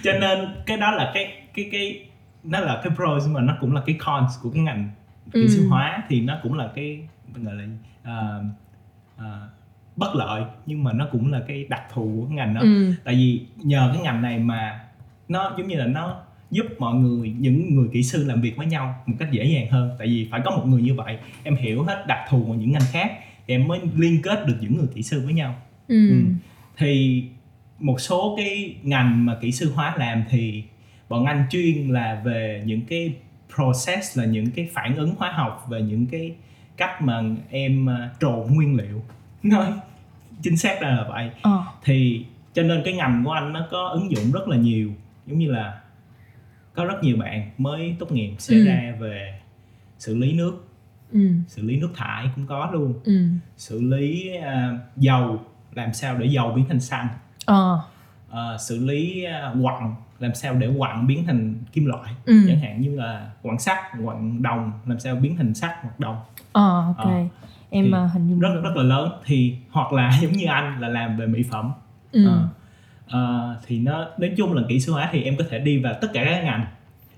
Cho 0.03 0.11
nên 0.21 0.55
cái 0.65 0.77
đó 0.77 0.91
là 0.91 1.11
cái 1.13 1.33
cái 1.53 1.69
cái 1.71 2.05
nó 2.43 2.59
là 2.59 2.81
cái 2.83 2.93
pros 2.95 3.23
nhưng 3.25 3.33
mà 3.33 3.41
nó 3.41 3.53
cũng 3.61 3.75
là 3.75 3.81
cái 3.85 3.95
cons 4.05 4.33
của 4.41 4.49
cái 4.49 4.61
ngành 4.61 4.89
kỹ 5.33 5.47
sư 5.47 5.61
ừ. 5.61 5.67
hóa 5.67 6.03
thì 6.09 6.21
nó 6.21 6.39
cũng 6.43 6.53
là 6.53 6.69
cái 6.75 6.99
gọi 7.43 7.55
là 7.55 7.63
uh, 8.01 8.45
uh, 9.17 9.49
bất 9.95 10.15
lợi 10.15 10.43
nhưng 10.65 10.83
mà 10.83 10.93
nó 10.93 11.07
cũng 11.11 11.31
là 11.31 11.41
cái 11.47 11.65
đặc 11.69 11.81
thù 11.93 12.25
của 12.27 12.33
ngành 12.33 12.53
đó 12.53 12.61
ừ. 12.61 12.93
tại 13.03 13.15
vì 13.15 13.45
nhờ 13.57 13.89
cái 13.93 14.03
ngành 14.03 14.21
này 14.21 14.39
mà 14.39 14.79
nó 15.27 15.55
giống 15.57 15.67
như 15.67 15.75
là 15.75 15.85
nó 15.85 16.21
giúp 16.51 16.65
mọi 16.79 16.95
người 16.95 17.33
những 17.39 17.75
người 17.75 17.87
kỹ 17.93 18.03
sư 18.03 18.25
làm 18.27 18.41
việc 18.41 18.57
với 18.57 18.65
nhau 18.65 18.95
một 19.05 19.15
cách 19.19 19.31
dễ 19.31 19.45
dàng 19.45 19.67
hơn 19.71 19.95
tại 19.99 20.07
vì 20.07 20.27
phải 20.31 20.41
có 20.45 20.51
một 20.51 20.65
người 20.65 20.81
như 20.81 20.95
vậy 20.95 21.17
em 21.43 21.55
hiểu 21.55 21.83
hết 21.83 22.05
đặc 22.07 22.19
thù 22.29 22.43
của 22.47 22.53
những 22.53 22.71
ngành 22.71 22.87
khác 22.91 23.11
thì 23.47 23.53
em 23.53 23.67
mới 23.67 23.79
liên 23.97 24.21
kết 24.21 24.47
được 24.47 24.55
những 24.61 24.77
người 24.77 24.87
kỹ 24.95 25.03
sư 25.03 25.21
với 25.25 25.33
nhau 25.33 25.55
ừ. 25.87 26.09
Ừ. 26.09 26.15
thì 26.77 27.23
một 27.79 28.01
số 28.01 28.35
cái 28.37 28.75
ngành 28.83 29.25
mà 29.25 29.37
kỹ 29.41 29.51
sư 29.51 29.71
hóa 29.75 29.95
làm 29.97 30.23
thì 30.29 30.63
bọn 31.09 31.25
anh 31.25 31.43
chuyên 31.49 31.89
là 31.89 32.21
về 32.25 32.63
những 32.65 32.81
cái 32.81 33.13
process 33.55 34.17
là 34.17 34.25
những 34.25 34.51
cái 34.51 34.69
phản 34.73 34.95
ứng 34.95 35.15
hóa 35.17 35.31
học 35.31 35.65
về 35.69 35.81
những 35.81 36.05
cái 36.07 36.35
cách 36.77 37.01
mà 37.01 37.21
em 37.49 37.85
ờ, 37.85 38.09
trộn 38.19 38.47
nguyên 38.53 38.75
liệu 38.77 39.03
nói 39.43 39.73
chính 40.41 40.57
xác 40.57 40.81
ra 40.81 40.89
là 40.89 41.05
vậy 41.09 41.31
ờ. 41.41 41.63
thì 41.83 42.25
cho 42.53 42.63
nên 42.63 42.81
cái 42.85 42.93
ngành 42.93 43.23
của 43.25 43.31
anh 43.31 43.53
nó 43.53 43.67
có 43.71 43.87
ứng 43.87 44.11
dụng 44.11 44.31
rất 44.31 44.47
là 44.47 44.57
nhiều 44.57 44.91
giống 45.27 45.39
như 45.39 45.51
là 45.51 45.79
có 46.73 46.85
rất 46.85 47.03
nhiều 47.03 47.17
bạn 47.17 47.51
mới 47.57 47.95
tốt 47.99 48.11
nghiệp 48.11 48.35
sẽ 48.39 48.55
ừ. 48.55 48.65
ra 48.65 48.93
về 48.99 49.39
xử 49.99 50.15
lý 50.17 50.33
nước 50.33 50.67
ừ. 51.11 51.19
xử 51.47 51.61
lý 51.63 51.77
nước 51.79 51.89
thải 51.95 52.25
cũng 52.35 52.47
có 52.47 52.69
luôn 52.73 52.93
Ừ. 53.03 53.27
xử 53.57 53.81
lý 53.81 54.35
à, 54.37 54.77
dầu 54.97 55.41
làm 55.73 55.93
sao 55.93 56.17
để 56.17 56.25
dầu 56.25 56.51
biến 56.51 56.65
thành 56.69 56.79
xăng 56.79 57.07
Ờ. 57.45 57.79
Ờ, 58.29 58.57
xử 58.57 58.85
lý 58.85 59.23
à, 59.23 59.53
quặng 59.63 59.95
làm 60.19 60.35
sao 60.35 60.53
để 60.53 60.69
quặng 60.77 61.07
biến 61.07 61.23
thành 61.25 61.55
kim 61.71 61.85
loại 61.85 62.13
Ừ. 62.25 62.33
chẳng 62.47 62.59
hạn 62.59 62.81
như 62.81 62.95
là 62.95 63.29
quặng 63.41 63.59
sắt 63.59 63.77
quặng 64.05 64.41
đồng 64.41 64.71
làm 64.85 64.99
sao 64.99 65.15
biến 65.15 65.37
thành 65.37 65.53
sắt 65.53 65.71
hoặc 65.81 65.99
đồng 65.99 66.17
Ờ, 66.51 66.83
ok. 66.97 66.97
Ờ. 67.05 67.11
em 67.69 67.85
Thì 67.85 67.91
ờ, 67.91 68.05
hình 68.05 68.27
dung 68.29 68.39
rất 68.39 68.49
rất 68.63 68.75
là 68.75 68.83
lớn 68.83 69.11
thì 69.25 69.55
hoặc 69.71 69.93
là 69.93 70.11
giống 70.21 70.31
như 70.31 70.45
anh 70.45 70.79
là 70.81 70.87
làm 70.87 71.17
về 71.17 71.27
mỹ 71.27 71.43
phẩm 71.51 71.71
Ừ. 72.11 72.25
Ờ, 72.27 72.47
ờ, 73.07 73.55
thì 73.67 73.79
nó 73.79 74.05
nói 74.17 74.31
chung 74.37 74.53
là 74.53 74.61
kỹ 74.69 74.79
sư 74.79 74.91
hóa 74.93 75.09
thì 75.11 75.23
em 75.23 75.37
có 75.37 75.43
thể 75.49 75.59
đi 75.59 75.77
vào 75.77 75.93
tất 76.01 76.07
cả 76.13 76.23
các 76.25 76.43
ngành 76.43 76.65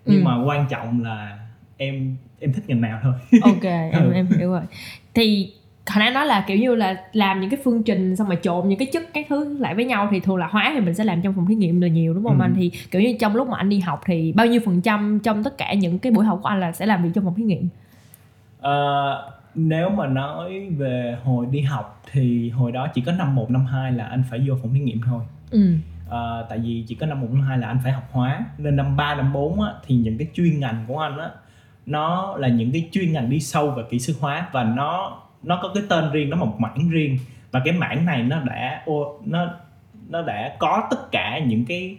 nhưng 0.06 0.20
Ừ. 0.22 0.26
mà 0.26 0.44
quan 0.44 0.66
trọng 0.70 1.04
là 1.04 1.40
em 1.78 2.16
em 2.40 2.54
thích 2.54 2.64
ngành 2.68 2.82
nào 2.82 3.00
thôi 3.04 3.14
ok 3.42 3.64
em 3.92 3.92
Ừ. 4.04 4.12
em 4.14 4.28
hiểu 4.38 4.52
rồi 4.52 4.62
thì 5.14 5.54
hồi 5.90 6.00
nãy 6.00 6.12
nói 6.12 6.26
là 6.26 6.44
kiểu 6.48 6.58
như 6.58 6.76
là 6.76 6.96
làm 7.14 7.42
những 7.42 7.50
cái 7.50 7.60
phương 7.64 7.84
trình 7.84 8.16
xong 8.16 8.28
rồi 8.28 8.38
trộn 8.42 8.70
những 8.70 8.80
cái 8.80 8.88
chất 8.94 9.04
các 9.14 9.26
thứ 9.30 9.58
lại 9.60 9.76
với 9.76 9.86
nhau 9.86 10.08
thì 10.12 10.20
thường 10.20 10.38
là 10.38 10.48
hóa 10.48 10.72
thì 10.74 10.80
mình 10.80 10.94
sẽ 10.94 11.04
làm 11.04 11.22
trong 11.22 11.34
phòng 11.34 11.46
thí 11.48 11.56
nghiệm 11.56 11.82
là 11.82 11.88
nhiều 11.88 12.14
đúng 12.14 12.24
không 12.24 12.40
Ừ. 12.40 12.44
anh 12.44 12.54
thì 12.58 12.72
kiểu 12.92 13.02
như 13.02 13.16
trong 13.20 13.36
lúc 13.36 13.48
mà 13.50 13.58
anh 13.58 13.70
đi 13.70 13.80
học 13.80 14.02
thì 14.06 14.32
bao 14.36 14.46
nhiêu 14.48 14.62
phần 14.66 14.82
trăm 14.82 15.20
trong 15.24 15.44
tất 15.44 15.58
cả 15.58 15.74
những 15.74 16.00
cái 16.00 16.12
buổi 16.12 16.26
học 16.26 16.40
của 16.44 16.50
anh 16.50 16.60
là 16.60 16.72
sẽ 16.72 16.86
làm 16.86 17.04
việc 17.04 17.10
trong 17.16 17.24
phòng 17.24 17.36
thí 17.36 17.44
nghiệm? 17.44 17.68
Ờ, 18.62 19.32
nếu 19.56 19.90
mà 19.90 20.08
nói 20.08 20.70
về 20.78 21.18
hồi 21.24 21.46
đi 21.52 21.62
học 21.62 22.02
thì 22.12 22.50
hồi 22.50 22.72
đó 22.72 22.88
chỉ 22.94 23.02
có 23.02 23.12
năm 23.12 23.36
1, 23.36 23.52
năm 23.52 23.66
2 23.66 23.92
là 23.92 24.06
anh 24.06 24.24
phải 24.30 24.40
vô 24.48 24.56
phòng 24.62 24.74
thí 24.74 24.80
nghiệm 24.80 25.02
thôi. 25.06 25.24
Ừ. 25.52 25.74
Ờ, 26.10 26.46
tại 26.50 26.60
vì 26.60 26.84
chỉ 26.88 26.96
có 26.96 27.06
năm 27.06 27.22
1, 27.22 27.28
năm 27.32 27.42
2 27.42 27.58
là 27.58 27.68
anh 27.68 27.80
phải 27.84 27.92
học 27.92 28.04
hóa. 28.12 28.46
Nên 28.58 28.76
năm 28.76 28.96
3, 28.98 29.16
năm 29.16 29.34
4 29.34 29.62
á, 29.62 29.72
thì 29.88 29.96
những 29.96 30.18
cái 30.18 30.28
chuyên 30.34 30.60
ngành 30.60 30.86
của 30.88 31.00
anh 31.00 31.18
á 31.18 31.30
nó 31.86 32.36
là 32.38 32.48
những 32.48 32.72
cái 32.72 32.90
chuyên 32.92 33.14
ngành 33.14 33.30
đi 33.30 33.40
sâu 33.40 33.72
về 33.72 33.84
kỹ 33.90 34.00
sư 34.00 34.16
hóa 34.20 34.48
và 34.52 34.64
nó 34.64 35.18
nó 35.44 35.60
có 35.64 35.72
cái 35.74 35.84
tên 35.90 36.12
riêng 36.12 36.30
nó 36.30 36.38
một 36.38 36.56
mảng 36.60 36.90
riêng. 36.90 37.18
Và 37.52 37.62
cái 37.66 37.74
mảng 37.74 38.06
này 38.06 38.24
nó 38.24 38.40
đã 38.40 38.86
nó 39.26 39.48
nó 40.10 40.22
đã 40.22 40.56
có 40.60 40.88
tất 40.92 41.12
cả 41.12 41.40
những 41.48 41.66
cái 41.66 41.98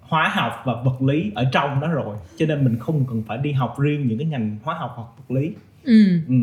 hóa 0.00 0.28
học 0.28 0.62
và 0.64 0.74
vật 0.84 1.02
lý 1.02 1.32
ở 1.34 1.44
trong 1.52 1.80
đó 1.80 1.88
rồi. 1.88 2.16
Cho 2.36 2.46
nên 2.46 2.64
mình 2.64 2.78
không 2.78 3.04
cần 3.08 3.22
phải 3.26 3.38
đi 3.38 3.52
học 3.52 3.78
riêng 3.78 4.08
những 4.08 4.18
cái 4.18 4.26
ngành 4.26 4.58
hóa 4.64 4.74
học 4.74 4.92
hoặc 4.96 5.06
vật 5.16 5.34
lý. 5.34 5.52
Ừ. 5.84 6.20
Ừ. 6.28 6.34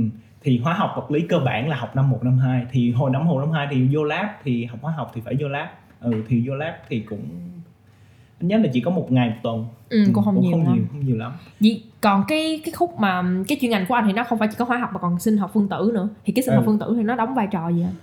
thì 0.43 0.57
hóa 0.57 0.73
học 0.73 0.93
vật 0.95 1.11
lý 1.11 1.21
cơ 1.21 1.39
bản 1.39 1.69
là 1.69 1.75
học 1.75 1.95
năm 1.95 2.09
1 2.09 2.23
năm 2.23 2.37
2 2.37 2.65
thì 2.71 2.91
hồi 2.91 3.11
năm 3.11 3.25
1 3.25 3.39
năm 3.39 3.51
2 3.51 3.67
thì 3.71 3.87
vô 3.91 4.03
lab 4.03 4.25
thì 4.43 4.65
học 4.65 4.79
hóa 4.81 4.93
học 4.97 5.11
thì 5.15 5.21
phải 5.25 5.35
vô 5.39 5.47
lab. 5.47 5.67
Ừ 5.99 6.23
thì 6.27 6.43
vô 6.47 6.55
lab 6.55 6.73
thì 6.89 6.99
cũng 6.99 7.23
nhớ 8.41 8.57
là 8.57 8.69
chỉ 8.73 8.81
có 8.81 8.91
một 8.91 9.11
ngày 9.11 9.29
một 9.29 9.35
tuần. 9.43 9.65
Ừ 9.89 10.03
cũng 10.13 10.23
không 10.23 10.41
nhiều 10.41 10.51
không 10.51 10.63
lắm. 10.63 10.73
nhiều 10.75 10.83
không 10.91 11.05
nhiều 11.05 11.17
lắm. 11.17 11.31
Vậy 11.59 11.83
còn 12.01 12.23
cái 12.27 12.61
cái 12.65 12.71
khúc 12.71 12.99
mà 12.99 13.23
cái 13.47 13.57
chuyên 13.61 13.71
ngành 13.71 13.85
của 13.85 13.93
anh 13.95 14.03
thì 14.07 14.13
nó 14.13 14.23
không 14.23 14.39
phải 14.39 14.47
chỉ 14.47 14.55
có 14.59 14.65
hóa 14.65 14.77
học 14.77 14.89
mà 14.93 14.99
còn 14.99 15.19
sinh 15.19 15.37
học 15.37 15.51
phân 15.53 15.67
tử 15.67 15.91
nữa. 15.93 16.09
Thì 16.25 16.33
cái 16.33 16.43
sinh 16.43 16.55
học 16.55 16.63
Ừ. 16.63 16.67
phân 16.67 16.79
tử 16.79 16.93
thì 16.97 17.03
nó 17.03 17.15
đóng 17.15 17.35
vai 17.35 17.47
trò 17.51 17.69
gì 17.69 17.81
anh 17.83 17.95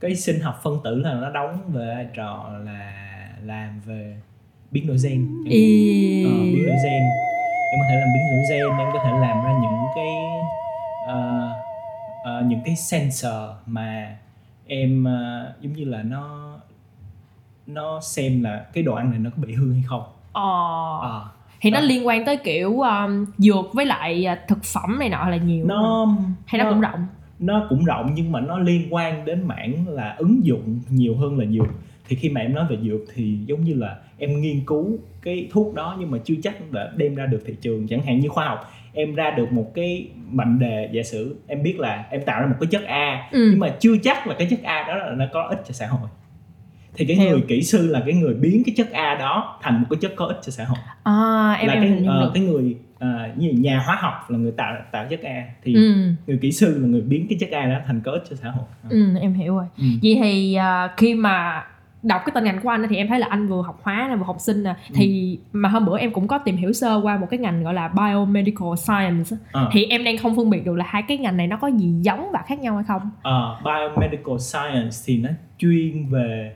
cái 0.00 0.16
sinh 0.16 0.40
học 0.40 0.60
phân 0.62 0.78
tử 0.84 0.94
là 0.98 1.14
nó 1.14 1.30
đóng 1.30 1.60
về 1.72 1.86
vai 1.94 2.06
trò 2.14 2.50
là 2.64 2.92
làm 3.44 3.80
về 3.86 4.16
biến 4.70 4.86
đổi 4.86 4.96
gen. 5.04 5.28
Ý... 5.50 6.24
Ờ, 6.24 6.30
biến 6.30 6.66
đổi 6.66 6.76
gen. 6.84 7.02
Em 7.72 7.80
có 7.80 7.86
thể 7.90 7.96
làm 7.96 8.08
biến 8.14 8.22
đổi 8.32 8.42
gen 8.50 8.78
em 8.78 8.88
có 8.92 8.98
thể 9.04 9.10
làm 9.10 9.44
ra 9.44 9.52
những 9.62 9.80
cái 9.94 10.08
ờ, 11.06 11.50
ờ, 12.24 12.42
những 12.46 12.60
cái 12.64 12.76
sensor 12.76 13.32
mà 13.66 14.16
em 14.66 15.04
ờ, 15.04 15.52
giống 15.60 15.72
như 15.72 15.84
là 15.84 16.02
nó 16.02 16.54
nó 17.66 18.00
xem 18.00 18.42
là 18.42 18.66
cái 18.72 18.84
đồ 18.84 18.94
ăn 18.94 19.10
này 19.10 19.18
nó 19.18 19.30
có 19.30 19.42
bị 19.46 19.54
hư 19.54 19.72
hay 19.72 19.82
không. 19.86 20.02
Ờ. 20.32 20.42
Ờ, 21.00 21.28
thì 21.60 21.70
nó 21.70 21.80
Đó. 21.80 21.86
liên 21.86 22.06
quan 22.06 22.24
tới 22.24 22.36
kiểu 22.36 22.80
um, 22.80 23.24
dược 23.38 23.74
với 23.74 23.86
lại 23.86 24.26
uh, 24.32 24.48
thực 24.48 24.64
phẩm 24.64 24.98
này 24.98 25.08
nọ 25.08 25.28
là 25.28 25.36
nhiều 25.36 25.64
nó 25.66 26.08
hay 26.46 26.62
nó 26.62 26.70
cũng 26.70 26.80
rộng? 26.80 27.06
nó 27.38 27.66
cũng 27.68 27.84
rộng 27.84 28.12
nhưng 28.14 28.32
mà 28.32 28.40
nó 28.40 28.58
liên 28.58 28.94
quan 28.94 29.24
đến 29.24 29.48
mảng 29.48 29.88
là 29.88 30.14
ứng 30.18 30.40
dụng 30.44 30.80
nhiều 30.88 31.16
hơn 31.16 31.38
là 31.38 31.46
dược. 31.46 31.68
Thì 32.08 32.16
khi 32.16 32.28
mà 32.28 32.40
em 32.40 32.54
nói 32.54 32.66
về 32.70 32.76
dược 32.82 33.00
thì 33.14 33.38
giống 33.46 33.64
như 33.64 33.74
là 33.74 33.96
em 34.18 34.40
nghiên 34.40 34.64
cứu 34.66 34.98
cái 35.22 35.48
thuốc 35.52 35.74
đó 35.74 35.96
nhưng 36.00 36.10
mà 36.10 36.18
chưa 36.24 36.34
chắc 36.42 36.70
đã 36.70 36.92
đem 36.96 37.14
ra 37.14 37.26
được 37.26 37.42
thị 37.46 37.54
trường. 37.60 37.88
Chẳng 37.88 38.02
hạn 38.02 38.20
như 38.20 38.28
khoa 38.28 38.48
học 38.48 38.72
em 38.92 39.14
ra 39.14 39.30
được 39.30 39.52
một 39.52 39.72
cái 39.74 40.08
mệnh 40.30 40.58
đề 40.58 40.88
giả 40.92 41.02
sử 41.02 41.36
em 41.46 41.62
biết 41.62 41.80
là 41.80 42.04
em 42.10 42.22
tạo 42.26 42.40
ra 42.40 42.46
một 42.46 42.56
cái 42.60 42.66
chất 42.70 42.84
A 42.84 43.28
ừ. 43.32 43.48
nhưng 43.50 43.60
mà 43.60 43.68
chưa 43.80 43.96
chắc 44.02 44.26
là 44.26 44.34
cái 44.38 44.46
chất 44.50 44.62
A 44.62 44.84
đó 44.88 44.96
là 44.96 45.14
nó 45.14 45.24
có 45.32 45.42
ích 45.42 45.62
cho 45.68 45.72
xã 45.72 45.86
hội 45.86 46.08
thì 46.94 47.04
cái 47.04 47.16
Hiểu. 47.16 47.30
người 47.30 47.40
kỹ 47.48 47.62
sư 47.62 47.86
là 47.86 48.02
cái 48.06 48.14
người 48.14 48.34
biến 48.34 48.62
cái 48.66 48.74
chất 48.76 48.92
A 48.92 49.14
đó 49.14 49.58
thành 49.62 49.80
một 49.80 49.86
cái 49.90 49.98
chất 50.00 50.12
có 50.16 50.26
ích 50.26 50.38
cho 50.42 50.50
xã 50.52 50.64
hội 50.64 50.78
à, 51.02 51.52
em 51.52 51.66
là 51.68 51.74
em 51.74 51.82
cái 51.82 51.90
được 52.00 52.30
cái 52.34 52.42
người 52.42 52.76
à, 52.98 53.28
như 53.36 53.50
nhà 53.52 53.82
hóa 53.86 53.96
học 54.00 54.30
là 54.30 54.38
người 54.38 54.52
tạo 54.52 54.74
tạo 54.92 55.06
chất 55.10 55.22
A 55.22 55.42
thì 55.64 55.74
ừ. 55.74 55.94
người 56.26 56.38
kỹ 56.42 56.52
sư 56.52 56.78
là 56.78 56.88
người 56.88 57.00
biến 57.00 57.26
cái 57.28 57.38
chất 57.40 57.50
A 57.50 57.66
đó 57.66 57.78
thành 57.86 58.00
có 58.04 58.12
ích 58.12 58.22
cho 58.30 58.36
xã 58.36 58.50
hội 58.50 58.64
ừ 58.90 59.14
em 59.20 59.34
hiểu 59.34 59.54
rồi 59.54 59.64
Ừ. 59.78 59.84
vậy 60.02 60.18
thì 60.22 60.56
uh, 60.58 60.90
khi 60.96 61.14
mà 61.14 61.64
đọc 62.02 62.22
cái 62.26 62.32
tên 62.34 62.44
ngành 62.44 62.60
của 62.62 62.68
anh 62.68 62.86
thì 62.90 62.96
em 62.96 63.08
thấy 63.08 63.18
là 63.18 63.26
anh 63.30 63.48
vừa 63.48 63.62
học 63.62 63.80
hóa 63.82 64.06
nè 64.10 64.16
vừa 64.16 64.24
học 64.24 64.36
sinh 64.40 64.62
nè 64.62 64.74
thì 64.94 65.38
mà 65.52 65.68
hôm 65.68 65.84
bữa 65.86 65.98
em 65.98 66.12
cũng 66.12 66.28
có 66.28 66.38
tìm 66.38 66.56
hiểu 66.56 66.72
sơ 66.72 67.00
qua 67.02 67.16
một 67.18 67.26
cái 67.30 67.38
ngành 67.38 67.64
gọi 67.64 67.74
là 67.74 67.88
biomedical 67.88 68.68
science. 68.76 69.36
Ờ. 69.52 69.68
thì 69.72 69.84
em 69.84 70.04
đang 70.04 70.18
không 70.18 70.36
phân 70.36 70.50
biệt 70.50 70.64
được 70.64 70.74
là 70.76 70.84
hai 70.88 71.02
cái 71.08 71.18
ngành 71.18 71.36
này 71.36 71.46
nó 71.46 71.56
có 71.56 71.68
gì 71.68 71.92
giống 72.02 72.30
và 72.32 72.42
khác 72.46 72.58
nhau 72.60 72.74
hay 72.74 72.84
không 72.88 73.10
Ờ, 73.22 73.56
biomedical 73.64 74.36
science 74.38 74.96
thì 75.06 75.16
nó 75.18 75.28
chuyên 75.58 76.06
về 76.10 76.52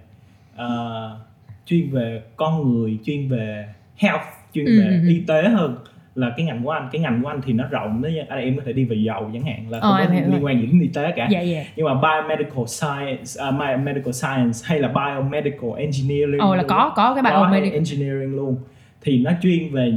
ờ, 0.57 1.19
chuyên 1.67 1.91
về 1.91 2.23
con 2.37 2.73
người 2.73 2.99
chuyên 3.05 3.29
về 3.29 3.69
health 3.97 4.23
chuyên 4.55 4.65
Ừ, 4.67 4.81
về 4.81 4.87
ừ, 4.87 5.01
ừ. 5.03 5.09
y 5.09 5.21
tế 5.27 5.49
hơn 5.49 5.77
là 6.15 6.33
cái 6.37 6.47
ngành 6.47 6.65
của 6.65 6.71
anh. 6.71 6.89
Cái 6.93 7.01
ngành 7.03 7.23
của 7.23 7.29
anh 7.29 7.41
thì 7.45 7.53
nó 7.53 7.65
rộng 7.71 8.03
đó 8.03 8.09
anh 8.29 8.39
em 8.39 8.57
có 8.57 8.63
thể 8.67 8.73
đi 8.73 8.85
về 8.85 8.97
dầu 8.97 9.31
chẳng 9.33 9.43
hạn 9.45 9.71
là 9.71 9.79
Ờ, 9.83 9.91
không 9.91 10.01
em 10.01 10.09
có 10.09 10.15
liên 10.15 10.31
rồi. 10.31 10.41
quan 10.43 10.61
gì 10.61 10.67
đến 10.67 10.81
y 10.81 10.89
tế 10.89 11.13
cả. 11.17 11.29
Dạ 11.31 11.41
dạ. 11.41 11.65
Nhưng 11.77 11.87
mà 11.87 11.95
biomedical 11.95 12.65
science 12.67 13.49
uh, 13.49 13.55
biomedical 13.61 14.13
science 14.13 14.59
hay 14.65 14.79
là 14.81 14.89
biomedical 14.89 15.71
engineering 15.79 16.39
ồ 16.39 16.55
là 16.55 16.63
luôn. 16.63 16.69
có 16.71 16.93
có 16.97 17.15
cái 17.15 17.23
biomedical 17.23 17.75
engineering 17.75 18.37
luôn. 18.37 18.57
Thì 19.03 19.19
nó 19.19 19.31
chuyên 19.43 19.71
về 19.73 19.93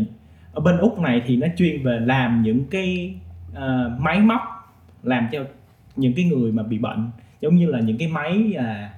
ở 0.54 0.62
bên 0.62 0.78
úc 0.78 1.00
này 1.00 1.22
thì 1.26 1.38
nó 1.38 1.48
chuyên 1.58 1.84
về 1.84 2.00
làm 2.00 2.42
những 2.42 2.64
cái 2.72 3.14
ờ, 3.54 3.92
máy 4.00 4.20
móc 4.20 4.42
làm 5.04 5.28
cho 5.32 5.44
những 5.96 6.14
cái 6.16 6.26
người 6.26 6.52
mà 6.52 6.64
bị 6.64 6.78
bệnh 6.78 7.10
giống 7.42 7.56
như 7.56 7.66
là 7.68 7.80
những 7.80 7.98
cái 7.98 8.08
máy 8.08 8.54
à, 8.58 8.90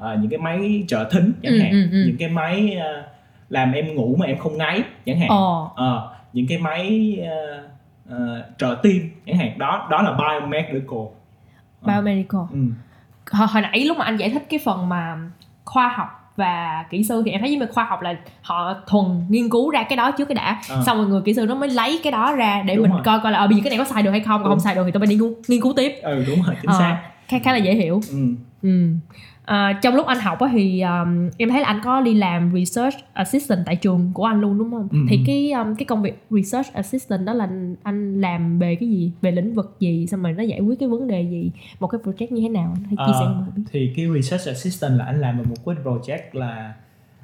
à, 0.00 0.16
những 0.20 0.30
cái 0.30 0.38
máy 0.38 0.84
trợ 0.88 1.08
thính 1.10 1.32
chẳng 1.42 1.52
Ừ, 1.52 1.58
hạn 1.60 1.70
ừ, 1.70 1.82
ừ. 1.92 2.04
những 2.06 2.16
cái 2.18 2.28
máy 2.28 2.76
à, 2.80 3.02
làm 3.48 3.72
em 3.72 3.94
ngủ 3.94 4.16
mà 4.18 4.26
em 4.26 4.38
không 4.38 4.58
ngáy 4.58 4.82
chẳng 5.06 5.18
hạn 5.20 5.28
ồ 5.28 5.70
Ờ, 5.76 6.10
những 6.32 6.46
cái 6.48 6.58
máy 6.58 7.16
ờ, 7.28 7.68
ờ, 8.08 8.44
trợ 8.58 8.76
tim 8.82 9.10
chẳng 9.26 9.36
hạn 9.36 9.58
đó 9.58 9.88
đó 9.90 10.02
là 10.02 10.12
biomedical 10.18 10.98
Ờ. 11.82 11.86
biomedical 11.86 12.40
ừ. 12.52 12.58
hồi, 13.32 13.46
hồi 13.50 13.62
nãy 13.62 13.80
lúc 13.84 13.96
mà 13.98 14.04
anh 14.04 14.16
giải 14.16 14.30
thích 14.30 14.42
cái 14.50 14.60
phần 14.64 14.88
mà 14.88 15.16
khoa 15.64 15.88
học 15.96 16.20
và 16.36 16.84
kỹ 16.90 17.04
sư 17.04 17.22
thì 17.24 17.30
em 17.30 17.40
thấy 17.40 17.56
với 17.58 17.68
khoa 17.68 17.84
học 17.84 18.02
là 18.02 18.14
họ 18.42 18.74
thuần 18.86 19.04
nghiên 19.28 19.48
cứu 19.50 19.70
ra 19.70 19.82
cái 19.82 19.96
đó 19.96 20.10
trước 20.10 20.24
cái 20.24 20.34
đã 20.34 20.60
Ờ. 20.68 20.82
xong 20.86 20.96
rồi 20.96 21.06
người 21.06 21.20
kỹ 21.24 21.34
sư 21.34 21.46
nó 21.46 21.54
mới 21.54 21.68
lấy 21.68 22.00
cái 22.02 22.12
đó 22.12 22.32
ra 22.34 22.62
để 22.66 22.74
Đúng 22.74 22.82
mình 22.82 22.92
rồi. 22.92 23.00
coi 23.04 23.20
coi 23.20 23.32
là 23.32 23.38
ở 23.38 23.46
bây 23.46 23.56
giờ 23.56 23.60
cái 23.64 23.70
này 23.70 23.78
có 23.78 23.84
sai 23.94 24.02
được 24.02 24.10
hay 24.10 24.20
không 24.20 24.40
còn 24.42 24.48
không 24.50 24.60
sai 24.60 24.74
được 24.74 24.82
thì 24.86 24.90
tôi 24.92 25.00
phải 25.00 25.06
đi 25.06 25.14
nghiên 25.14 25.20
cứu, 25.20 25.34
nghiên 25.48 25.60
cứu 25.60 25.72
tiếp 25.76 25.92
ừ 26.02 26.24
đúng 26.26 26.42
rồi 26.42 26.56
chính 26.62 26.70
Ờ, 26.70 26.78
xác 26.78 26.98
khá 27.28 27.38
khá 27.38 27.52
là 27.52 27.58
dễ 27.58 27.74
hiểu 27.74 28.00
ừ. 28.10 28.18
ừ. 28.62 28.88
À, 29.44 29.78
trong 29.82 29.94
lúc 29.94 30.06
anh 30.06 30.18
học 30.18 30.40
á 30.40 30.48
thì 30.52 30.80
um, 30.80 31.30
em 31.38 31.48
thấy 31.50 31.60
là 31.60 31.66
anh 31.66 31.80
có 31.84 32.00
đi 32.00 32.14
làm 32.14 32.52
research 32.54 32.96
assistant 33.12 33.60
tại 33.66 33.76
trường 33.76 34.10
của 34.14 34.24
anh 34.24 34.40
luôn 34.40 34.58
đúng 34.58 34.70
không? 34.70 34.88
Ừ. 34.92 34.98
Thì 35.08 35.20
cái 35.26 35.52
um, 35.52 35.74
cái 35.74 35.84
công 35.86 36.02
việc 36.02 36.24
research 36.30 36.72
assistant 36.72 37.26
đó 37.26 37.32
là 37.32 37.48
anh 37.82 38.20
làm 38.20 38.58
về 38.58 38.74
cái 38.80 38.88
gì, 38.88 39.12
về 39.22 39.30
lĩnh 39.30 39.54
vực 39.54 39.76
gì, 39.80 40.06
xong 40.06 40.22
rồi 40.22 40.32
nó 40.32 40.42
giải 40.42 40.60
quyết 40.60 40.78
cái 40.80 40.88
vấn 40.88 41.06
đề 41.08 41.22
gì, 41.22 41.50
một 41.80 41.86
cái 41.86 42.00
project 42.04 42.26
như 42.34 42.42
thế 42.42 42.48
nào? 42.48 42.74
Hãy 42.86 42.96
chia 43.06 43.12
sẻ 43.20 43.24
Ờ, 43.26 43.34
mình 43.34 43.50
biết. 43.56 43.62
thì 43.72 43.92
cái 43.96 44.06
research 44.14 44.46
assistant 44.46 44.98
là 44.98 45.04
anh 45.04 45.20
làm 45.20 45.36
một 45.36 45.42
cái 45.66 45.74
project 45.84 46.22
là 46.32 46.74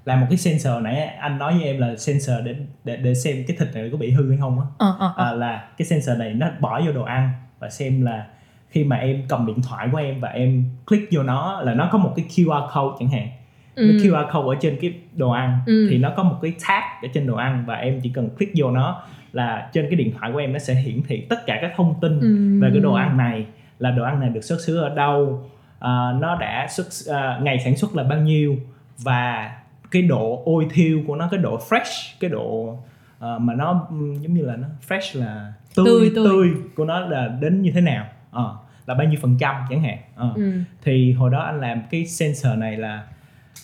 làm 0.04 0.20
một 0.20 0.26
cái 0.30 0.36
sensor 0.38 0.72
nãy 0.82 0.96
anh 1.06 1.38
nói 1.38 1.52
với 1.54 1.64
em 1.64 1.78
là 1.80 1.96
sensor 1.96 2.36
để 2.44 2.54
để 2.84 2.96
để 2.96 3.14
xem 3.14 3.36
cái 3.48 3.56
thịt 3.60 3.68
này 3.74 3.88
có 3.92 3.98
bị 3.98 4.10
hư 4.10 4.28
hay 4.28 4.38
không 4.40 4.60
á 4.60 4.66
Ờ 4.78 4.96
ờ 4.98 5.12
ờ. 5.16 5.24
à, 5.30 5.32
là 5.32 5.68
cái 5.78 5.86
sensor 5.86 6.18
này 6.18 6.34
nó 6.34 6.46
bỏ 6.60 6.80
vô 6.86 6.92
đồ 6.92 7.02
ăn 7.02 7.30
và 7.58 7.70
xem 7.70 8.02
là 8.02 8.26
khi 8.70 8.84
mà 8.84 8.96
em 8.96 9.22
cầm 9.28 9.46
điện 9.46 9.62
thoại 9.62 9.88
của 9.92 9.98
em 9.98 10.20
và 10.20 10.28
em 10.28 10.64
click 10.86 11.08
vô 11.12 11.22
nó 11.22 11.60
là 11.60 11.74
nó 11.74 11.88
có 11.92 11.98
một 11.98 12.12
cái 12.16 12.24
QR 12.28 12.66
code 12.66 12.96
chẳng 13.00 13.08
hạn 13.08 13.28
Ừ. 13.74 13.86
cái 13.88 13.96
QR 14.10 14.24
code 14.32 14.56
ở 14.56 14.58
trên 14.60 14.78
cái 14.80 14.92
đồ 15.16 15.30
ăn 15.30 15.58
Ừ. 15.66 15.86
thì 15.90 15.98
nó 15.98 16.12
có 16.16 16.22
một 16.22 16.36
cái 16.42 16.52
tag 16.68 16.82
ở 17.02 17.08
trên 17.14 17.26
đồ 17.26 17.34
ăn 17.36 17.64
và 17.66 17.74
em 17.74 18.00
chỉ 18.02 18.10
cần 18.14 18.28
click 18.38 18.52
vô 18.56 18.70
nó 18.70 19.02
là 19.32 19.70
trên 19.72 19.86
cái 19.90 19.96
điện 19.96 20.12
thoại 20.18 20.32
của 20.32 20.38
em 20.38 20.52
nó 20.52 20.58
sẽ 20.58 20.74
hiển 20.74 21.00
thị 21.08 21.26
tất 21.28 21.46
cả 21.46 21.58
các 21.62 21.72
thông 21.76 21.94
tin 22.00 22.20
Ừ. 22.20 22.58
về 22.62 22.70
cái 22.72 22.80
đồ 22.80 22.92
ăn 22.94 23.16
này 23.16 23.46
là 23.78 23.90
đồ 23.90 24.04
ăn 24.04 24.20
này 24.20 24.28
được 24.28 24.40
xuất 24.44 24.60
xứ 24.60 24.76
ở 24.78 24.94
đâu 24.94 25.48
à, 25.78 26.12
nó 26.20 26.36
đã 26.40 26.66
xuất 26.70 26.86
à, 27.16 27.38
ngày 27.42 27.58
sản 27.64 27.76
xuất 27.76 27.96
là 27.96 28.02
bao 28.02 28.18
nhiêu 28.20 28.56
và 28.98 29.50
cái 29.90 30.02
độ 30.02 30.42
ôi 30.44 30.66
thiêu 30.70 31.00
của 31.06 31.16
nó 31.16 31.28
cái 31.30 31.40
độ 31.40 31.58
fresh 31.68 32.14
cái 32.20 32.30
độ 32.30 32.76
à, 33.20 33.38
mà 33.38 33.54
nó 33.54 33.86
giống 34.20 34.34
như 34.34 34.44
là 34.46 34.56
nó 34.56 34.66
fresh 34.88 35.20
là 35.20 35.52
Tươi, 35.76 36.10
tươi, 36.14 36.24
tươi. 36.28 36.48
của 36.76 36.84
nó 36.84 37.00
là 37.00 37.28
đến 37.40 37.62
như 37.62 37.70
thế 37.74 37.80
nào 37.80 38.06
Ờ, 38.30 38.56
là 38.86 38.94
bao 38.94 39.06
nhiêu 39.06 39.18
phần 39.22 39.36
trăm 39.38 39.54
chẳng 39.70 39.82
hạn 39.82 39.98
Ờ 40.16 40.32
Ừ. 40.36 40.52
thì 40.84 41.12
hồi 41.12 41.30
đó 41.30 41.40
anh 41.40 41.60
làm 41.60 41.82
cái 41.90 42.06
sensor 42.06 42.58
này 42.58 42.76
là 42.76 43.02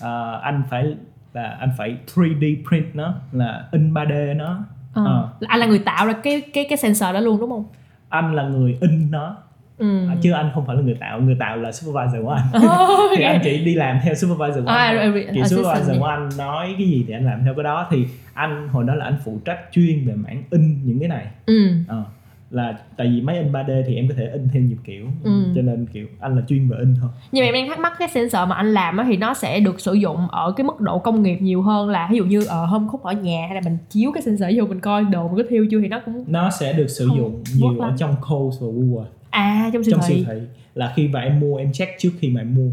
ờ, 0.01 0.41
anh 0.43 0.63
phải 0.71 0.95
là 1.33 1.57
anh 1.61 1.71
phải 1.79 1.97
3D 2.15 2.57
print 2.69 2.95
nó 2.95 3.15
là 3.33 3.69
in 3.73 3.95
3D 3.95 4.37
nó. 4.37 4.59
Ờ. 4.95 5.29
Là 5.41 5.49
Anh 5.51 5.61
là 5.61 5.67
người 5.67 5.79
tạo 5.79 6.07
ra 6.07 6.13
cái 6.13 6.43
cái 6.55 6.67
cái 6.69 6.79
sensor 6.79 7.15
đó 7.15 7.21
luôn 7.21 7.41
đúng 7.41 7.51
không? 7.51 7.65
anh 8.09 8.35
là 8.35 8.43
người 8.43 8.79
in 8.81 9.11
nó 9.11 9.37
ừ. 9.79 10.09
chứ 10.23 10.33
anh 10.33 10.51
không 10.55 10.67
phải 10.67 10.77
là 10.77 10.83
người 10.83 10.97
tạo 11.01 11.21
người 11.21 11.37
tạo 11.41 11.57
là 11.57 11.73
supervisor 11.73 12.23
của 12.25 12.31
anh 12.31 12.47
Oh, 12.57 13.11
thì 13.17 13.23
okay. 13.23 13.33
anh 13.33 13.41
chỉ 13.45 13.65
đi 13.65 13.75
làm 13.75 13.99
theo 14.03 14.15
supervisor 14.15 14.65
của 14.65 14.71
À, 14.71 14.85
anh 14.87 14.97
re- 15.15 15.31
chị 15.35 15.41
assistant 15.41 15.49
supervisor 15.67 15.99
của 15.99 16.05
anh 16.07 16.29
nói 16.39 16.75
cái 16.79 16.87
gì 16.89 17.05
thì 17.09 17.13
anh 17.15 17.25
làm 17.25 17.45
theo 17.45 17.55
cái 17.55 17.65
đó 17.65 17.87
thì 17.91 18.07
anh 18.35 18.69
hồi 18.69 18.85
đó 18.85 18.95
là 18.95 19.05
anh 19.05 19.17
phụ 19.25 19.41
trách 19.45 19.59
chuyên 19.73 20.07
về 20.07 20.15
mảng 20.15 20.43
in 20.51 20.81
những 20.85 20.99
cái 21.01 21.09
này 21.09 21.27
ừ. 21.47 21.71
Ờ, 21.89 22.05
là 22.51 22.79
tại 22.97 23.07
vì 23.07 23.21
máy 23.21 23.39
in 23.39 23.53
3D 23.53 23.83
thì 23.87 23.95
em 23.95 24.09
có 24.09 24.15
thể 24.19 24.27
in 24.33 24.49
theo 24.53 24.63
nhiều 24.63 24.77
kiểu 24.85 25.07
Ừ. 25.25 25.31
cho 25.55 25.63
nên 25.63 25.87
kiểu 25.93 26.07
anh 26.21 26.37
là 26.37 26.43
chuyên 26.49 26.69
về 26.69 26.77
in 26.79 26.95
thôi 27.01 27.11
nhưng 27.33 27.43
mà 27.43 27.47
em 27.49 27.55
đang 27.55 27.69
thắc 27.69 27.79
mắc 27.79 27.93
cái 27.99 28.09
sensor 28.09 28.49
mà 28.49 28.57
anh 28.57 28.73
làm 28.75 28.99
thì 29.07 29.17
nó 29.17 29.35
sẽ 29.35 29.61
được 29.61 29.81
sử 29.81 29.93
dụng 29.95 30.29
ở 30.29 30.53
cái 30.57 30.65
mức 30.65 30.81
độ 30.81 30.99
công 30.99 31.23
nghiệp 31.23 31.37
nhiều 31.41 31.63
hơn 31.63 31.89
là 31.89 32.09
ví 32.11 32.17
dụ 32.19 32.25
như 32.25 32.45
ở 32.45 32.65
hôm 32.67 32.89
khúc 32.89 33.03
ở 33.03 33.13
nhà 33.13 33.47
hay 33.47 33.55
là 33.55 33.61
mình 33.65 33.79
chiếu 33.91 34.13
cái 34.15 34.23
sensor 34.23 34.49
vô 34.57 34.65
mình 34.67 34.81
coi 34.81 35.05
đồ 35.05 35.29
mình 35.29 35.37
có 35.37 35.43
thiêu 35.51 35.67
chưa 35.71 35.81
thì 35.81 35.89
nó 35.89 36.01
cũng 36.07 36.25
nó 36.27 36.51
sẽ 36.51 36.73
được 36.73 36.89
sử 36.89 37.09
dụng 37.17 37.43
nhiều 37.57 37.79
ở 37.81 37.93
trong 37.99 38.15
Coles 38.29 38.61
và 38.61 38.67
Woolworth 38.67 39.05
à 39.31 39.71
trong 39.73 39.85
siêu 39.85 39.93
trong 39.93 40.03
siêu 40.03 40.17
thị 40.17 40.25
thị 40.27 40.41
là 40.75 40.93
khi 40.97 41.09
mà 41.09 41.21
em 41.21 41.41
mua 41.41 41.57
em 41.57 41.73
check 41.73 41.93
trước 41.99 42.11
khi 42.19 42.29
mà 42.31 42.41
em 42.41 42.55
mua 42.55 42.71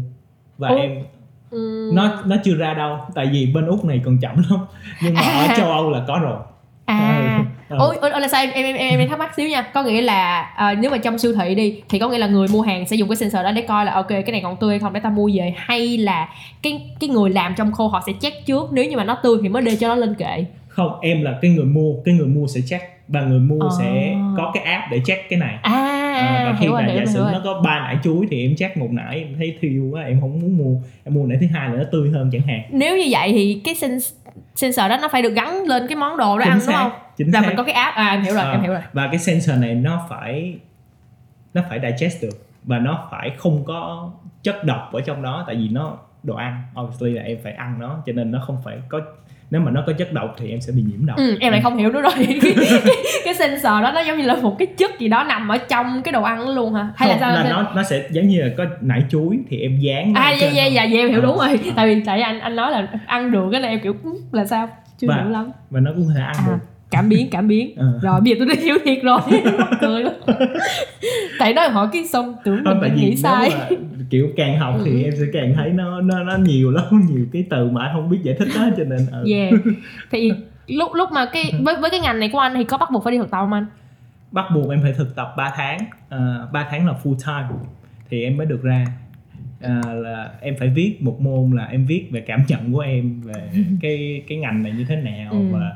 và 0.58 0.68
Ồ. 0.68 0.76
em 0.76 0.90
ừ. 1.50 1.90
nó 1.94 2.22
nó 2.26 2.36
chưa 2.44 2.54
ra 2.54 2.74
đâu 2.74 2.98
tại 3.14 3.26
vì 3.32 3.46
bên 3.54 3.66
úc 3.66 3.84
này 3.84 4.02
còn 4.04 4.18
chậm 4.18 4.36
lắm 4.50 4.60
nhưng 5.02 5.14
mà 5.14 5.20
ở 5.20 5.46
À. 5.46 5.54
châu 5.56 5.66
âu 5.72 5.90
là 5.90 6.04
có 6.08 6.18
rồi 6.22 6.38
à. 6.84 7.44
Ôi 7.78 7.96
ôi 8.00 8.10
ôi 8.10 8.20
là 8.20 8.28
sao 8.28 8.42
em 8.42 8.50
em 8.64 8.76
em 8.76 8.98
em, 9.00 9.08
thắc 9.08 9.18
mắc 9.18 9.34
xíu 9.36 9.48
nha. 9.48 9.62
Có 9.62 9.82
nghĩa 9.82 10.02
là 10.02 10.40
à, 10.42 10.74
nếu 10.74 10.90
mà 10.90 10.96
trong 10.98 11.18
siêu 11.18 11.32
thị 11.34 11.54
đi 11.54 11.80
thì 11.88 11.98
có 11.98 12.08
nghĩa 12.08 12.18
là 12.18 12.26
người 12.26 12.48
mua 12.52 12.60
hàng 12.62 12.86
sẽ 12.86 12.96
dùng 12.96 13.08
cái 13.08 13.16
sensor 13.16 13.42
đó 13.42 13.52
để 13.52 13.62
coi 13.62 13.84
là 13.84 13.92
ok 13.92 14.08
cái 14.08 14.32
này 14.32 14.40
còn 14.42 14.56
tươi 14.56 14.70
hay 14.70 14.78
không 14.78 14.92
để 14.92 15.00
ta 15.00 15.10
mua 15.10 15.30
về 15.34 15.54
hay 15.56 15.98
là 15.98 16.28
cái 16.62 16.82
cái 17.00 17.08
người 17.10 17.30
làm 17.30 17.54
trong 17.56 17.72
khô 17.72 17.88
họ 17.88 18.02
sẽ 18.06 18.12
check 18.20 18.46
trước 18.46 18.68
nếu 18.72 18.84
như 18.84 18.96
mà 18.96 19.04
nó 19.04 19.14
tươi 19.22 19.36
thì 19.42 19.48
mới 19.48 19.62
đưa 19.62 19.76
cho 19.76 19.88
nó 19.88 19.94
lên 19.94 20.14
kệ? 20.14 20.44
Không 20.68 21.00
em 21.02 21.22
là 21.22 21.38
cái 21.42 21.50
người 21.50 21.64
mua 21.64 21.92
cái 22.04 22.14
người 22.14 22.26
mua 22.26 22.46
sẽ 22.46 22.60
check. 22.68 22.84
Và 23.08 23.20
người 23.20 23.38
mua 23.38 23.60
Ờ. 23.60 23.68
sẽ 23.78 24.14
có 24.36 24.50
cái 24.54 24.64
app 24.64 24.84
để 24.90 25.00
check 25.06 25.30
cái 25.30 25.38
này. 25.38 25.54
À 25.62 25.90
À, 26.14 26.42
và 26.52 26.58
khi 26.60 26.68
mà 26.68 26.86
giả 26.96 27.04
sử 27.06 27.18
nó 27.32 27.40
có 27.44 27.60
ba 27.64 27.78
nải 27.80 27.96
chuối 28.04 28.26
thì 28.30 28.42
em 28.46 28.56
check 28.56 28.76
một 28.76 28.88
nải 28.90 29.18
em 29.18 29.28
thấy 29.38 29.56
thiêu 29.60 29.88
quá 29.92 30.02
em 30.02 30.20
không 30.20 30.40
muốn 30.40 30.56
mua. 30.58 30.80
Em 31.04 31.14
mua 31.14 31.26
nải 31.26 31.38
thứ 31.40 31.46
hai 31.54 31.68
là 31.68 31.74
nó 31.74 31.84
tươi 31.92 32.10
hơn 32.14 32.30
chẳng 32.32 32.42
hạn. 32.42 32.60
Nếu 32.70 32.96
như 32.96 33.04
vậy 33.10 33.32
thì 33.32 33.60
cái 33.64 33.74
sens- 33.74 34.12
sensor 34.54 34.88
đó 34.90 34.96
nó 35.02 35.08
phải 35.08 35.22
được 35.22 35.34
gắn 35.34 35.62
lên 35.64 35.86
cái 35.88 35.96
món 35.96 36.16
đồ 36.16 36.38
đó 36.38 36.44
ăn 36.44 36.58
đúng 36.66 36.74
không 36.76 36.90
chính 37.16 37.30
là 37.32 37.40
xác. 37.40 37.46
mình 37.46 37.56
có 37.56 37.62
cái 37.62 37.74
app 37.74 37.96
à 37.96 38.08
em 38.10 38.22
hiểu 38.22 38.34
rồi 38.34 38.44
Ờ, 38.44 38.50
em 38.50 38.60
hiểu 38.62 38.72
rồi. 38.72 38.82
và 38.92 39.06
cái 39.06 39.18
sensor 39.18 39.58
này 39.58 39.74
nó 39.74 40.06
phải 40.10 40.58
nó 41.54 41.62
phải 41.68 41.80
digest 41.98 42.22
được 42.22 42.46
và 42.64 42.78
nó 42.78 43.08
phải 43.10 43.30
không 43.36 43.64
có 43.66 44.10
chất 44.42 44.64
độc 44.64 44.88
ở 44.92 45.00
trong 45.00 45.22
đó 45.22 45.44
tại 45.46 45.56
vì 45.56 45.68
nó 45.68 45.96
đồ 46.22 46.34
ăn 46.34 46.62
obviously 46.80 47.10
là 47.12 47.22
em 47.22 47.38
phải 47.44 47.52
ăn 47.52 47.76
nó 47.80 47.96
cho 48.06 48.12
nên 48.12 48.30
nó 48.30 48.38
không 48.46 48.58
phải 48.64 48.76
có 48.88 49.00
nếu 49.50 49.60
mà 49.60 49.70
nó 49.70 49.82
có 49.86 49.92
chất 49.92 50.12
độc 50.12 50.34
thì 50.38 50.50
em 50.50 50.60
sẽ 50.60 50.72
bị 50.72 50.82
nhiễm 50.82 51.06
độc. 51.06 51.16
Ừ, 51.16 51.36
em 51.40 51.52
lại 51.52 51.60
không 51.62 51.76
hiểu 51.76 51.92
nữa 51.92 52.00
rồi. 52.02 52.12
Cái, 52.16 52.38
cái, 52.70 52.94
cái 53.24 53.34
sensor 53.34 53.64
đó 53.64 53.92
nó 53.94 54.00
giống 54.00 54.18
như 54.18 54.24
là 54.24 54.34
một 54.36 54.56
cái 54.58 54.66
chất 54.66 54.98
gì 54.98 55.08
đó 55.08 55.24
nằm 55.24 55.48
ở 55.48 55.56
trong 55.58 56.02
cái 56.04 56.12
đồ 56.12 56.22
ăn 56.22 56.48
luôn 56.48 56.74
hả? 56.74 56.88
Hay 56.96 57.08
là 57.08 57.14
Không, 57.14 57.20
sao 57.20 57.30
là 57.32 57.50
nó 57.50 57.72
nó 57.76 57.82
sẽ 57.82 58.08
giống 58.10 58.28
như 58.28 58.42
là 58.42 58.48
có 58.56 58.64
nải 58.80 59.02
chuối 59.10 59.38
thì 59.48 59.60
em 59.60 59.78
dán 59.80 60.14
à 60.14 60.30
dạ 60.40 60.46
dạ 60.50 60.66
dạ 60.66 60.84
dạ 60.84 60.98
em 60.98 61.08
hiểu 61.08 61.20
Ờ, 61.20 61.26
đúng 61.26 61.38
rồi. 61.38 61.48
Ờ. 61.64 61.70
tại 61.76 61.86
vì 61.94 62.02
tại 62.06 62.20
anh 62.20 62.40
anh 62.40 62.56
nói 62.56 62.70
là 62.72 62.88
ăn 63.06 63.30
được 63.30 63.48
cái 63.52 63.60
này 63.60 63.70
em 63.70 63.80
kiểu 63.80 63.94
"Ừ, 64.04 64.10
là 64.32 64.44
sao? 64.44 64.68
Chưa 64.98 65.08
Và- 65.08 65.16
hiểu 65.16 65.28
lắm. 65.30 65.50
và 65.70 65.80
nó 65.80 65.90
cũng 65.96 66.04
có 66.08 66.12
thể 66.16 66.22
ăn 66.24 66.34
à. 66.38 66.44
được 66.46 66.58
cảm 66.94 67.08
biến 67.08 67.28
cảm 67.30 67.48
biến. 67.48 67.74
Ờ. 67.76 67.98
rồi 68.02 68.20
bây 68.20 68.30
giờ 68.32 68.36
tôi 68.38 68.46
đã 68.56 68.62
hiểu 68.62 68.76
thiệt 68.84 68.98
rồi. 69.02 69.20
Cười 69.80 70.02
lắm. 70.04 70.12
Tại 71.38 71.54
nói 71.54 71.68
hỏi 71.68 71.88
cái 71.92 72.04
xong 72.04 72.34
tưởng 72.44 72.64
không 72.64 72.80
mình 72.80 72.90
tại 72.96 72.98
nghĩ 73.04 73.16
sai. 73.16 73.50
kiểu 74.10 74.28
càng 74.36 74.58
học 74.58 74.74
thì 74.84 74.90
Ừ. 74.90 75.02
em 75.04 75.12
sẽ 75.16 75.24
càng 75.32 75.52
thấy 75.56 75.70
nó 75.70 76.00
nó 76.00 76.24
nó 76.24 76.36
nhiều 76.36 76.70
lắm 76.70 76.84
nhiều 77.10 77.26
cái 77.32 77.44
từ 77.50 77.70
mà 77.70 77.82
anh 77.86 77.90
không 77.94 78.10
biết 78.10 78.18
giải 78.22 78.36
thích 78.38 78.48
đó 78.56 78.68
cho 78.76 78.84
nên 78.84 78.98
ừ. 79.12 79.24
yeah. 79.32 79.52
Thì 80.10 80.32
lúc 80.66 80.90
lúc 80.94 81.08
mà 81.12 81.26
cái 81.32 81.52
với 81.64 81.76
với 81.80 81.90
cái 81.90 82.00
ngành 82.00 82.20
này 82.20 82.28
của 82.32 82.38
anh 82.38 82.54
thì 82.56 82.64
có 82.64 82.78
bắt 82.78 82.90
buộc 82.90 83.04
phải 83.04 83.12
đi 83.12 83.18
thực 83.18 83.30
tập 83.30 83.38
không 83.40 83.52
anh? 83.52 83.66
Bắt 84.32 84.44
buộc 84.54 84.70
em 84.70 84.82
phải 84.82 84.92
thực 84.92 85.16
tập 85.16 85.34
3 85.36 85.52
tháng. 85.56 85.78
Uh, 86.14 86.52
3 86.52 86.66
tháng 86.70 86.86
là 86.86 86.94
full 87.04 87.16
time. 87.26 87.48
Thì 88.10 88.22
em 88.24 88.36
mới 88.36 88.46
được 88.46 88.62
ra. 88.62 88.84
À, 89.60 89.80
là 89.94 90.30
em 90.40 90.54
phải 90.58 90.68
viết 90.68 90.96
một 91.02 91.20
môn 91.20 91.50
là 91.56 91.64
em 91.64 91.86
viết 91.86 92.08
về 92.12 92.20
cảm 92.20 92.42
nhận 92.48 92.72
của 92.72 92.80
em 92.80 93.20
về 93.20 93.34
cái 93.82 94.22
cái 94.28 94.38
ngành 94.38 94.62
này 94.62 94.72
như 94.72 94.84
thế 94.88 94.96
nào 94.96 95.32
Ừ. 95.32 95.38
và 95.52 95.72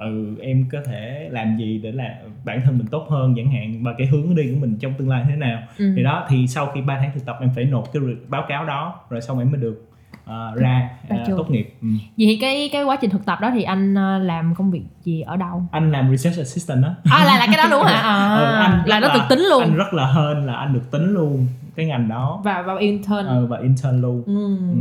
ừ 0.00 0.36
em 0.40 0.68
có 0.72 0.78
thể 0.86 1.28
làm 1.30 1.56
gì 1.58 1.80
để 1.82 1.92
là 1.92 2.14
bản 2.44 2.60
thân 2.64 2.78
mình 2.78 2.86
tốt 2.86 3.06
hơn 3.10 3.34
chẳng 3.36 3.52
hạn 3.52 3.82
và 3.82 3.94
cái 3.98 4.06
hướng 4.06 4.34
đi 4.34 4.42
của 4.52 4.60
mình 4.60 4.76
trong 4.80 4.92
tương 4.98 5.08
lai 5.08 5.24
thế 5.28 5.36
nào 5.36 5.62
ừ. 5.78 5.92
thì 5.96 6.02
đó 6.02 6.26
thì 6.28 6.46
sau 6.46 6.66
khi 6.66 6.80
3 6.80 6.98
tháng 6.98 7.10
thực 7.14 7.26
tập 7.26 7.36
em 7.40 7.50
phải 7.54 7.64
nộp 7.64 7.92
cái 7.92 8.02
báo 8.28 8.44
cáo 8.48 8.64
đó 8.64 9.00
rồi 9.10 9.20
xong 9.20 9.38
em 9.38 9.50
mới 9.50 9.60
được 9.60 9.86
ờ, 10.24 10.54
ra 10.56 10.90
trường. 11.26 11.38
tốt 11.38 11.50
nghiệp 11.50 11.74
ừ. 11.82 11.88
vậy 12.16 12.26
thì 12.26 12.38
cái 12.40 12.68
cái 12.72 12.84
quá 12.84 12.96
trình 13.00 13.10
thực 13.10 13.26
tập 13.26 13.38
đó 13.40 13.50
thì 13.54 13.62
anh 13.62 13.94
ờ, 13.94 14.18
làm 14.18 14.54
công 14.54 14.70
việc 14.70 14.82
gì 15.04 15.20
ở 15.20 15.36
đâu 15.36 15.62
anh 15.72 15.92
làm 15.92 16.10
research 16.16 16.38
assistant 16.38 16.82
đó 16.82 16.94
à 17.04 17.24
là 17.24 17.38
là 17.38 17.46
cái 17.46 17.56
đó 17.56 17.68
đúng 17.70 17.82
hả 17.82 18.00
à, 18.00 18.34
Ừ, 18.34 18.54
anh 18.60 18.82
là 18.86 19.00
nó 19.00 19.14
được 19.14 19.24
tính 19.28 19.40
luôn 19.50 19.62
anh 19.62 19.74
rất 19.74 19.94
là 19.94 20.12
hên 20.12 20.46
là 20.46 20.54
anh 20.54 20.74
được 20.74 20.90
tính 20.90 21.14
luôn 21.14 21.46
cái 21.76 21.86
ngành 21.86 22.08
đó 22.08 22.40
và 22.44 22.62
vào 22.62 22.76
intern 22.76 23.26
ờ, 23.26 23.46
và 23.46 23.58
intern 23.58 24.00
luôn 24.00 24.22
ừ. 24.26 24.56
ừ 24.58 24.78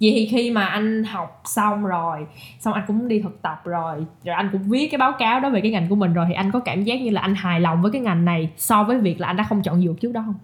vậy 0.00 0.12
thì 0.14 0.26
khi 0.26 0.50
mà 0.50 0.64
anh 0.64 1.04
học 1.04 1.42
xong 1.44 1.84
rồi, 1.84 2.26
xong 2.60 2.74
anh 2.74 2.84
cũng 2.86 3.08
đi 3.08 3.20
thực 3.20 3.42
tập 3.42 3.60
rồi 3.64 4.06
rồi 4.24 4.34
anh 4.34 4.48
cũng 4.52 4.62
viết 4.62 4.88
cái 4.90 4.98
báo 4.98 5.12
cáo 5.18 5.40
đó 5.40 5.50
về 5.50 5.60
cái 5.60 5.70
ngành 5.70 5.88
của 5.88 5.96
mình 5.96 6.12
rồi, 6.12 6.26
thì 6.28 6.34
anh 6.34 6.50
có 6.50 6.60
cảm 6.60 6.84
giác 6.84 7.00
như 7.00 7.10
là 7.10 7.20
anh 7.20 7.34
hài 7.34 7.60
lòng 7.60 7.82
với 7.82 7.92
cái 7.92 8.00
ngành 8.00 8.24
này 8.24 8.50
so 8.56 8.84
với 8.84 8.98
việc 8.98 9.20
là 9.20 9.26
anh 9.26 9.36
đã 9.36 9.44
không 9.44 9.62
chọn 9.62 9.82
dược 9.82 10.00
trước 10.00 10.12
đó 10.12 10.22
không? 10.26 10.34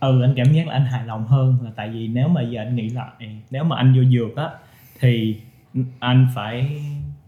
Ừ 0.00 0.22
anh 0.22 0.34
cảm 0.36 0.52
giác 0.52 0.66
là 0.66 0.72
anh 0.72 0.84
hài 0.84 1.06
lòng 1.06 1.26
hơn 1.26 1.56
là 1.64 1.70
tại 1.76 1.90
vì 1.90 2.08
nếu 2.08 2.28
mà 2.28 2.42
giờ 2.42 2.60
anh 2.60 2.76
nghĩ 2.76 2.88
lại, 2.88 3.10
nếu 3.50 3.64
mà 3.64 3.76
anh 3.76 3.94
vô 3.96 4.02
dược 4.10 4.36
á, 4.36 4.50
thì 5.00 5.36
anh 5.98 6.28
phải 6.34 6.82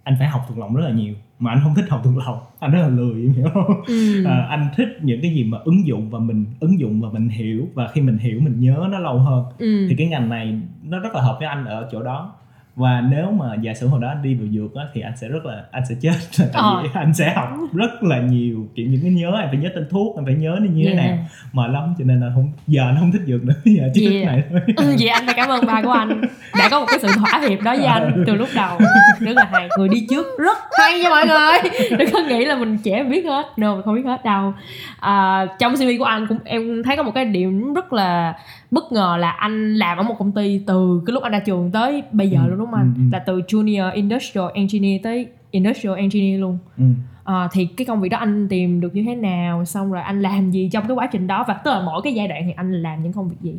anh 0.05 0.17
phải 0.19 0.29
học 0.29 0.45
thuộc 0.49 0.59
lòng 0.59 0.75
rất 0.75 0.85
là 0.85 0.91
nhiều 0.91 1.15
mà 1.39 1.51
anh 1.51 1.61
không 1.63 1.75
thích 1.75 1.85
học 1.89 2.01
thuộc 2.05 2.17
lòng 2.17 2.39
anh 2.59 2.71
rất 2.71 2.81
là 2.81 2.89
lười 2.89 3.23
em 3.23 3.33
hiểu 3.33 3.47
không 3.55 3.83
ừ. 3.87 4.25
à, 4.25 4.47
anh 4.51 4.69
thích 4.77 4.89
những 5.03 5.23
cái 5.23 5.31
gì 5.31 5.45
mà 5.45 5.59
ứng 5.65 5.87
dụng 5.87 6.11
và 6.11 6.19
mình 6.19 6.47
ứng 6.61 6.81
dụng 6.81 7.01
và 7.01 7.09
mình 7.13 7.29
hiểu 7.29 7.69
và 7.75 7.89
khi 7.89 8.01
mình 8.01 8.19
hiểu 8.19 8.41
mình 8.41 8.61
nhớ 8.61 8.89
nó 8.91 8.99
lâu 8.99 9.19
hơn 9.19 9.45
ừ. 9.59 9.87
thì 9.89 9.95
cái 9.99 10.07
ngành 10.07 10.29
này 10.29 10.61
nó 10.83 10.99
rất 10.99 11.15
là 11.15 11.23
hợp 11.23 11.37
với 11.39 11.49
anh 11.49 11.65
ở 11.65 11.89
chỗ 11.93 12.03
đó 12.03 12.35
và 12.79 13.01
nếu 13.11 13.31
mà 13.31 13.47
giả 13.61 13.75
sử 13.75 13.87
hồi 13.89 14.01
đó 14.01 14.09
anh 14.09 14.23
đi 14.23 14.35
vào 14.35 14.47
dược 14.53 14.75
á, 14.75 14.85
thì 14.95 15.01
anh 15.01 15.17
sẽ 15.17 15.29
rất 15.29 15.47
là 15.47 15.63
anh 15.71 15.83
sẽ 15.89 15.95
chết. 16.01 16.13
Tại 16.39 16.63
Ờ. 16.63 16.81
vì 16.83 16.89
anh 16.95 17.15
sẽ 17.15 17.33
học 17.35 17.49
rất 17.75 18.03
là 18.03 18.19
nhiều 18.21 18.69
kiểu 18.75 18.87
những 18.91 19.01
cái 19.03 19.11
nhớ 19.11 19.33
anh 19.37 19.49
phải 19.51 19.59
nhớ 19.59 19.69
tên 19.75 19.87
thuốc 19.91 20.17
anh 20.17 20.25
phải 20.25 20.35
nhớ 20.35 20.57
nó 20.61 20.67
như 20.73 20.85
thế 20.87 20.93
Yeah. 20.93 21.07
nào. 21.11 21.19
Mệt 21.53 21.71
lắm 21.71 21.95
cho 21.99 22.05
nên 22.05 22.21
là 22.21 22.27
không 22.35 22.53
giờ 22.67 22.83
anh 22.87 22.97
không 23.01 23.13
thích 23.13 23.23
dược 23.27 23.45
nữa 23.45 23.55
giờ 23.65 23.83
chỉ 23.95 24.07
thích 24.09 24.15
Yeah. 24.15 24.27
này 24.27 24.43
thôi. 24.51 24.61
Ừ, 24.77 24.97
vậy 25.01 25.09
anh 25.09 25.27
phải 25.27 25.35
cảm 25.35 25.49
ơn 25.49 25.67
ba 25.67 25.83
của 25.83 25.91
anh. 25.91 26.21
Đã 26.59 26.69
có 26.71 26.81
một 26.81 26.87
cái 26.89 26.99
sự 27.03 27.09
thỏa 27.17 27.41
hiệp 27.49 27.61
đó 27.63 27.77
với 27.77 27.87
anh 27.87 28.25
từ 28.27 28.35
lúc 28.35 28.49
đầu. 28.55 28.79
Rất 29.21 29.37
là 29.37 29.49
hay. 29.53 29.69
Người 29.79 29.89
đi 29.89 30.07
trước 30.11 30.27
rất 30.39 30.59
hay 30.79 31.01
nha 31.01 31.09
mọi 31.11 31.27
người. 31.27 31.71
Đừng 31.99 32.11
có 32.13 32.21
nghĩ 32.29 32.45
là 32.45 32.57
mình 32.57 32.79
trẻ 32.85 33.03
biết 33.05 33.25
hết. 33.27 33.47
No 33.57 33.75
mình 33.75 33.83
không 33.85 33.95
biết 33.95 34.07
hết 34.07 34.25
đâu. 34.25 34.53
À, 35.01 35.47
trong 35.59 35.75
CV 35.77 35.83
của 35.99 36.05
anh 36.05 36.27
cũng 36.27 36.39
em 36.45 36.83
thấy 36.85 36.97
có 36.97 37.03
một 37.03 37.13
cái 37.15 37.25
điểm 37.25 37.75
rất 37.75 37.93
là 37.93 38.35
bất 38.71 38.93
ngờ 38.93 39.17
là 39.21 39.31
anh 39.31 39.75
làm 39.75 39.99
ở 39.99 40.03
một 40.03 40.15
công 40.19 40.33
ty 40.33 40.61
từ 40.67 41.03
cái 41.07 41.15
lúc 41.15 41.23
anh 41.23 41.33
ra 41.33 41.39
trường 41.39 41.71
tới 41.71 42.03
bây 42.13 42.31
giờ 42.31 42.39
Ừ, 42.45 42.49
luôn 42.49 42.59
đúng 42.59 42.67
không 42.71 42.75
anh? 42.75 42.95
ừ, 42.97 43.01
ừ. 43.03 43.09
là 43.13 43.19
từ 43.19 43.41
junior 43.41 43.93
industrial 43.95 44.47
engineer 44.55 45.03
tới 45.03 45.27
industrial 45.51 45.97
engineer 45.97 46.41
luôn. 46.41 46.59
Ừ. 46.79 46.85
à, 47.25 47.49
thì 47.53 47.67
cái 47.67 47.85
công 47.87 48.01
việc 48.01 48.09
đó 48.09 48.19
anh 48.19 48.49
tìm 48.49 48.81
được 48.81 48.95
như 48.95 49.03
thế 49.07 49.15
nào 49.15 49.65
xong 49.65 49.93
rồi 49.93 50.03
anh 50.03 50.21
làm 50.23 50.51
gì 50.51 50.69
trong 50.73 50.87
cái 50.89 50.95
quá 50.97 51.09
trình 51.13 51.27
đó 51.27 51.45
và 51.49 51.55
tức 51.55 51.71
là 51.71 51.81
mỗi 51.83 52.01
cái 52.05 52.15
giai 52.15 52.29
đoạn 52.29 52.43
thì 52.47 52.53
anh 52.57 52.73
làm 52.83 53.03
những 53.03 53.13
công 53.13 53.29
việc 53.29 53.37
gì? 53.41 53.55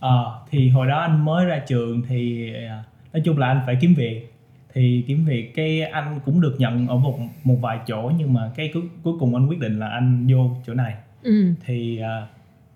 Ờ, 0.00 0.40
thì 0.50 0.68
hồi 0.68 0.86
đó 0.86 0.98
anh 1.00 1.24
mới 1.24 1.44
ra 1.46 1.58
trường 1.58 2.02
thì 2.08 2.52
à, 2.68 2.84
nói 3.12 3.22
chung 3.24 3.38
là 3.38 3.46
anh 3.46 3.60
phải 3.66 3.76
kiếm 3.80 3.94
việc. 3.96 4.34
Thì 4.74 5.04
kiếm 5.08 5.24
việc 5.24 5.54
cái 5.54 5.82
anh 5.82 6.20
cũng 6.24 6.40
được 6.40 6.56
nhận 6.58 6.88
ở 6.88 6.96
một 6.96 7.18
một 7.44 7.56
vài 7.60 7.78
chỗ 7.86 8.12
nhưng 8.18 8.34
mà 8.34 8.50
cái 8.56 8.70
cuối, 8.74 8.82
cuối 9.02 9.14
cùng 9.20 9.34
anh 9.34 9.46
quyết 9.48 9.58
định 9.60 9.78
là 9.78 9.88
anh 9.88 10.26
vô 10.30 10.50
chỗ 10.66 10.74
này. 10.74 10.94
Ừ. 11.22 11.52
Thì 11.66 11.98
à, 12.00 12.26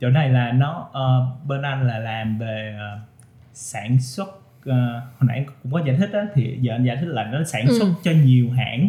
chỗ 0.02 0.10
này 0.10 0.28
là 0.28 0.52
nó 0.52 0.88
ờ, 0.92 1.26
bên 1.46 1.62
anh 1.62 1.86
là 1.86 1.98
làm 1.98 2.38
về 2.38 2.76
à, 2.78 3.00
sản 3.52 4.00
xuất 4.00 4.28
ờ, 4.66 4.92
hồi 5.00 5.28
nãy 5.28 5.46
cũng 5.62 5.72
có 5.72 5.80
giải 5.86 5.96
thích 5.96 6.10
á 6.12 6.20
thì 6.34 6.58
giờ 6.60 6.72
anh 6.74 6.84
giải 6.84 6.96
thích 6.96 7.06
là 7.08 7.24
nó 7.24 7.44
sản 7.44 7.66
xuất 7.78 7.86
Ừ. 7.86 7.92
cho 8.02 8.10
nhiều 8.24 8.50
hãng 8.50 8.88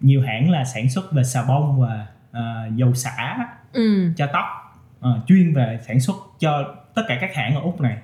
nhiều 0.00 0.22
hãng 0.22 0.50
là 0.50 0.64
sản 0.64 0.90
xuất 0.90 1.12
về 1.12 1.24
xà 1.24 1.44
bông 1.48 1.80
và 1.80 2.06
à, 2.32 2.66
dầu 2.76 2.94
xả 2.94 3.38
ừ 3.72 4.12
cho 4.16 4.26
tóc 4.32 4.44
Ờ, 5.00 5.20
chuyên 5.26 5.54
về 5.54 5.78
sản 5.86 6.00
xuất 6.00 6.16
cho 6.38 6.74
tất 6.94 7.02
cả 7.08 7.18
các 7.20 7.34
hãng 7.34 7.54
ở 7.54 7.60
úc 7.60 7.80
này 7.80 7.96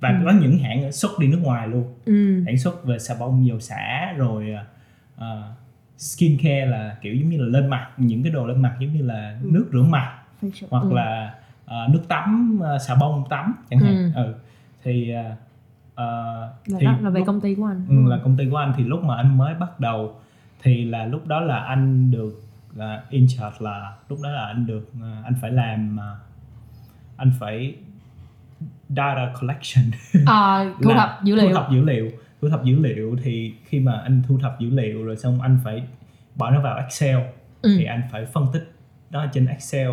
và 0.00 0.08
Ừ. 0.08 0.14
có 0.24 0.30
những 0.40 0.58
hãng 0.58 0.92
xuất 0.92 1.10
đi 1.20 1.26
nước 1.28 1.40
ngoài 1.42 1.68
luôn 1.68 1.94
ừ 2.04 2.42
sản 2.46 2.58
xuất 2.58 2.84
về 2.84 2.98
xà 2.98 3.14
bông 3.20 3.46
dầu 3.46 3.60
xả 3.60 4.12
rồi 4.16 4.56
uh, 5.16 5.22
skin 5.98 6.36
care 6.42 6.66
là 6.66 6.96
kiểu 7.02 7.14
giống 7.14 7.28
như 7.28 7.38
là 7.38 7.46
lên 7.60 7.70
mặt 7.70 7.88
những 7.96 8.22
cái 8.22 8.32
đồ 8.32 8.46
lên 8.46 8.62
mặt 8.62 8.76
giống 8.80 8.92
như 8.92 9.02
là 9.02 9.38
Ừ. 9.42 9.48
nước 9.52 9.68
rửa 9.72 9.82
mặt 9.82 10.16
hoặc 10.70 10.82
Ừ. 10.82 10.92
là 10.94 11.34
ờ, 11.70 11.88
nước 11.90 12.02
tắm 12.08 12.58
ờ, 12.62 12.78
xà 12.78 12.94
bông 12.94 13.24
tắm 13.30 13.54
chẳng 13.70 13.80
hạn. 13.80 14.12
Ừ. 14.14 14.34
thì 14.82 15.10
ờ, 15.10 15.24
ờ, 15.94 16.40
là, 16.66 16.78
thì 16.80 16.86
đó, 16.86 16.94
là 17.02 17.10
về 17.10 17.20
lúc- 17.20 17.26
công 17.26 17.40
ty 17.40 17.54
của 17.54 17.64
anh. 17.64 17.86
Ừ, 17.88 18.10
là 18.10 18.18
công 18.24 18.36
ty 18.36 18.44
của 18.50 18.56
anh. 18.56 18.72
Thì 18.76 18.84
lúc 18.84 19.04
mà 19.04 19.16
anh 19.16 19.38
mới 19.38 19.54
bắt 19.54 19.80
đầu 19.80 20.14
thì 20.62 20.84
là 20.84 21.04
lúc 21.04 21.26
đó 21.26 21.40
là 21.40 21.58
anh 21.58 22.10
được 22.10 22.42
là 22.74 23.02
in 23.10 23.26
charge 23.28 23.56
là 23.60 23.92
lúc 24.08 24.18
đó 24.22 24.30
là 24.30 24.44
anh 24.46 24.66
được 24.66 24.90
ờ, 25.02 25.08
anh 25.24 25.34
phải 25.40 25.50
làm 25.50 25.96
ờ, 25.96 26.16
anh 27.16 27.32
phải 27.40 27.74
data 28.88 29.32
collection. 29.40 29.84
À, 30.26 30.70
thu 30.82 30.90
thập 30.94 31.20
dữ 31.24 31.34
liệu. 31.34 31.48
thu 31.48 31.54
thập 31.54 31.70
dữ 31.72 31.84
liệu 31.84 32.10
thu 32.42 32.48
thập 32.48 32.64
dữ 32.64 32.78
liệu. 32.78 33.16
Thì 33.22 33.54
khi 33.64 33.80
mà 33.80 33.92
anh 33.92 34.22
thu 34.28 34.38
thập 34.42 34.60
dữ 34.60 34.70
liệu 34.70 35.04
rồi 35.04 35.16
xong 35.16 35.40
anh 35.40 35.58
phải 35.64 35.82
bỏ 36.36 36.50
nó 36.50 36.60
vào 36.60 36.76
Excel 36.76 37.18
ừ. 37.62 37.74
thì 37.78 37.84
anh 37.84 38.02
phải 38.12 38.26
phân 38.26 38.46
tích 38.52 38.72
nó 39.10 39.26
trên 39.32 39.46
Excel 39.46 39.90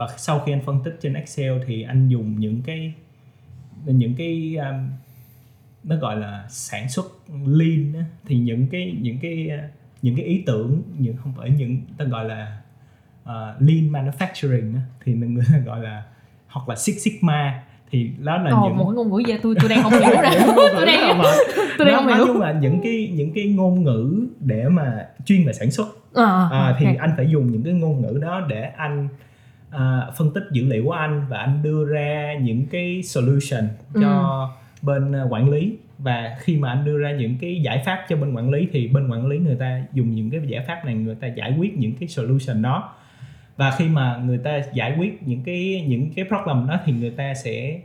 và 0.00 0.08
sau 0.16 0.38
khi 0.38 0.52
anh 0.52 0.60
phân 0.60 0.80
tích 0.84 0.96
trên 1.00 1.14
Excel 1.14 1.52
thì 1.66 1.82
anh 1.82 2.08
dùng 2.08 2.40
những 2.40 2.62
cái 2.62 2.92
những 3.84 4.14
cái 4.14 4.56
um, 4.56 4.88
nó 5.84 5.96
gọi 5.96 6.16
là 6.16 6.44
sản 6.48 6.88
xuất 6.88 7.06
lean 7.46 7.92
á, 7.94 8.04
thì 8.26 8.36
những 8.36 8.66
cái 8.72 8.96
những 9.00 9.18
cái 9.22 9.50
uh, 9.54 9.70
những 10.02 10.16
cái 10.16 10.24
ý 10.24 10.42
tưởng 10.46 10.82
những 10.98 11.16
không 11.16 11.32
phải 11.36 11.50
những 11.50 11.80
ta 11.98 12.04
gọi 12.04 12.24
là 12.24 12.58
uh, 13.22 13.62
lean 13.62 13.92
manufacturing 13.92 14.74
á, 14.74 14.80
thì 15.04 15.14
người 15.14 15.44
ta 15.52 15.58
gọi 15.58 15.80
là 15.82 16.02
hoặc 16.48 16.68
là 16.68 16.76
Six 16.76 16.96
Sigma. 17.02 17.62
Thì 17.90 18.10
đó 18.18 18.36
là 18.36 18.50
Ồ, 18.50 18.68
những 18.68 18.76
một 18.76 18.84
cái 18.84 18.94
ngôn 18.94 19.10
ngữ 19.10 19.22
gì 19.26 19.34
tôi 19.42 19.54
tôi 19.60 19.68
đang 19.68 19.82
không 19.82 19.92
hiểu 20.00 20.22
ra 20.22 20.30
tôi 20.76 20.86
đang 20.86 21.18
mệt. 21.18 21.24
tôi 21.78 21.86
đang 21.86 21.96
không 21.96 22.06
nói 22.06 22.16
hiểu. 22.16 22.26
chung 22.26 22.40
là 22.40 22.52
những 22.52 22.80
cái 22.82 23.12
những 23.14 23.32
cái 23.34 23.44
ngôn 23.44 23.84
ngữ 23.84 24.26
để 24.40 24.68
mà 24.68 25.06
chuyên 25.24 25.46
về 25.46 25.52
sản 25.52 25.70
xuất. 25.70 25.88
À, 26.14 26.48
à, 26.50 26.76
thì 26.78 26.86
ok. 26.86 26.96
anh 26.98 27.10
phải 27.16 27.30
dùng 27.30 27.52
những 27.52 27.62
cái 27.62 27.72
ngôn 27.72 28.02
ngữ 28.02 28.18
đó 28.22 28.46
để 28.48 28.62
anh 28.62 29.08
à, 29.70 30.06
phân 30.18 30.30
tích 30.34 30.44
dữ 30.52 30.64
liệu 30.64 30.84
của 30.84 30.92
anh 30.92 31.26
và 31.28 31.38
anh 31.38 31.62
đưa 31.62 31.84
ra 31.84 32.34
những 32.40 32.66
cái 32.66 33.02
solution 33.02 33.64
cho 33.94 34.50
bên 34.82 35.12
à, 35.12 35.22
quản 35.30 35.50
lý. 35.50 35.76
Và 35.98 36.36
khi 36.40 36.56
mà 36.56 36.68
anh 36.68 36.84
đưa 36.84 36.98
ra 36.98 37.12
những 37.12 37.36
cái 37.40 37.60
giải 37.64 37.82
pháp 37.86 38.06
cho 38.08 38.16
bên 38.16 38.34
quản 38.34 38.50
lý 38.50 38.68
thì 38.72 38.88
bên 38.88 39.10
quản 39.10 39.26
lý 39.26 39.38
người 39.38 39.56
ta 39.56 39.82
dùng 39.92 40.14
những 40.14 40.30
cái 40.30 40.40
giải 40.46 40.64
pháp 40.68 40.84
này 40.84 40.94
người 40.94 41.14
ta 41.14 41.26
giải 41.26 41.54
quyết 41.58 41.78
những 41.78 41.92
cái 42.00 42.08
solution 42.08 42.62
đó. 42.62 42.94
Và 43.56 43.70
khi 43.78 43.88
mà 43.88 44.16
người 44.24 44.38
ta 44.38 44.60
giải 44.74 44.94
quyết 44.98 45.22
những 45.22 45.42
cái 45.44 45.84
những 45.88 46.10
cái 46.16 46.24
problem 46.28 46.66
đó 46.68 46.80
thì 46.84 46.92
người 46.92 47.10
ta 47.10 47.34
sẽ 47.34 47.80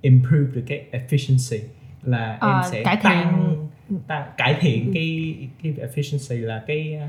improve 0.00 0.52
được 0.54 0.64
cái 0.66 0.84
efficiency 0.92 1.58
là 2.04 2.36
Ờ, 2.40 2.48
em 2.52 2.62
sẽ 2.72 2.82
cải 2.84 2.96
thiện- 2.96 3.02
tăng 3.02 3.68
tăng 4.06 4.22
cải 4.36 4.56
thiện 4.60 4.90
cái 4.94 5.34
cái 5.62 5.72
efficiency 5.88 6.46
là 6.46 6.62
cái 6.66 6.94
à, 6.94 7.08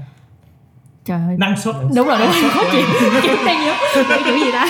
trời 1.05 1.19
ơi. 1.27 1.35
Năng 1.39 1.57
suất. 1.57 1.75
Đúng 1.95 2.07
rồi 2.07 2.17
đúng 2.19 2.31
rồi. 2.31 2.49
khó 2.49 2.63
chịu. 2.71 2.81
Chịu 3.21 3.35
đang 3.45 3.65
nhớ 3.65 3.75
cái 4.09 4.19
chữ 4.25 4.35
gì 4.45 4.51
ta? 4.51 4.65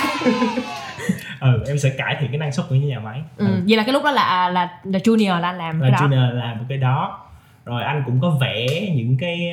Ừ, 1.40 1.64
em 1.68 1.78
sẽ 1.78 1.90
cải 1.98 2.16
thiện 2.20 2.30
cái 2.30 2.38
năng 2.38 2.52
suất 2.52 2.66
của 2.68 2.74
nhà 2.74 3.00
máy. 3.00 3.22
Ừ. 3.36 3.46
vậy 3.68 3.76
là 3.76 3.82
cái 3.82 3.92
lúc 3.92 4.04
đó 4.04 4.10
là 4.10 4.48
là 4.48 4.68
là 4.84 4.98
junior 4.98 5.40
là 5.40 5.48
anh 5.48 5.58
làm 5.58 5.80
là 5.80 5.88
cái 5.90 5.90
đó. 5.90 6.06
junior 6.06 6.32
làm 6.32 6.58
một 6.58 6.64
cái 6.68 6.78
đó. 6.78 7.18
Rồi 7.64 7.82
anh 7.82 8.02
cũng 8.06 8.20
có 8.20 8.30
vẽ 8.40 8.66
những 8.94 9.16
cái 9.20 9.52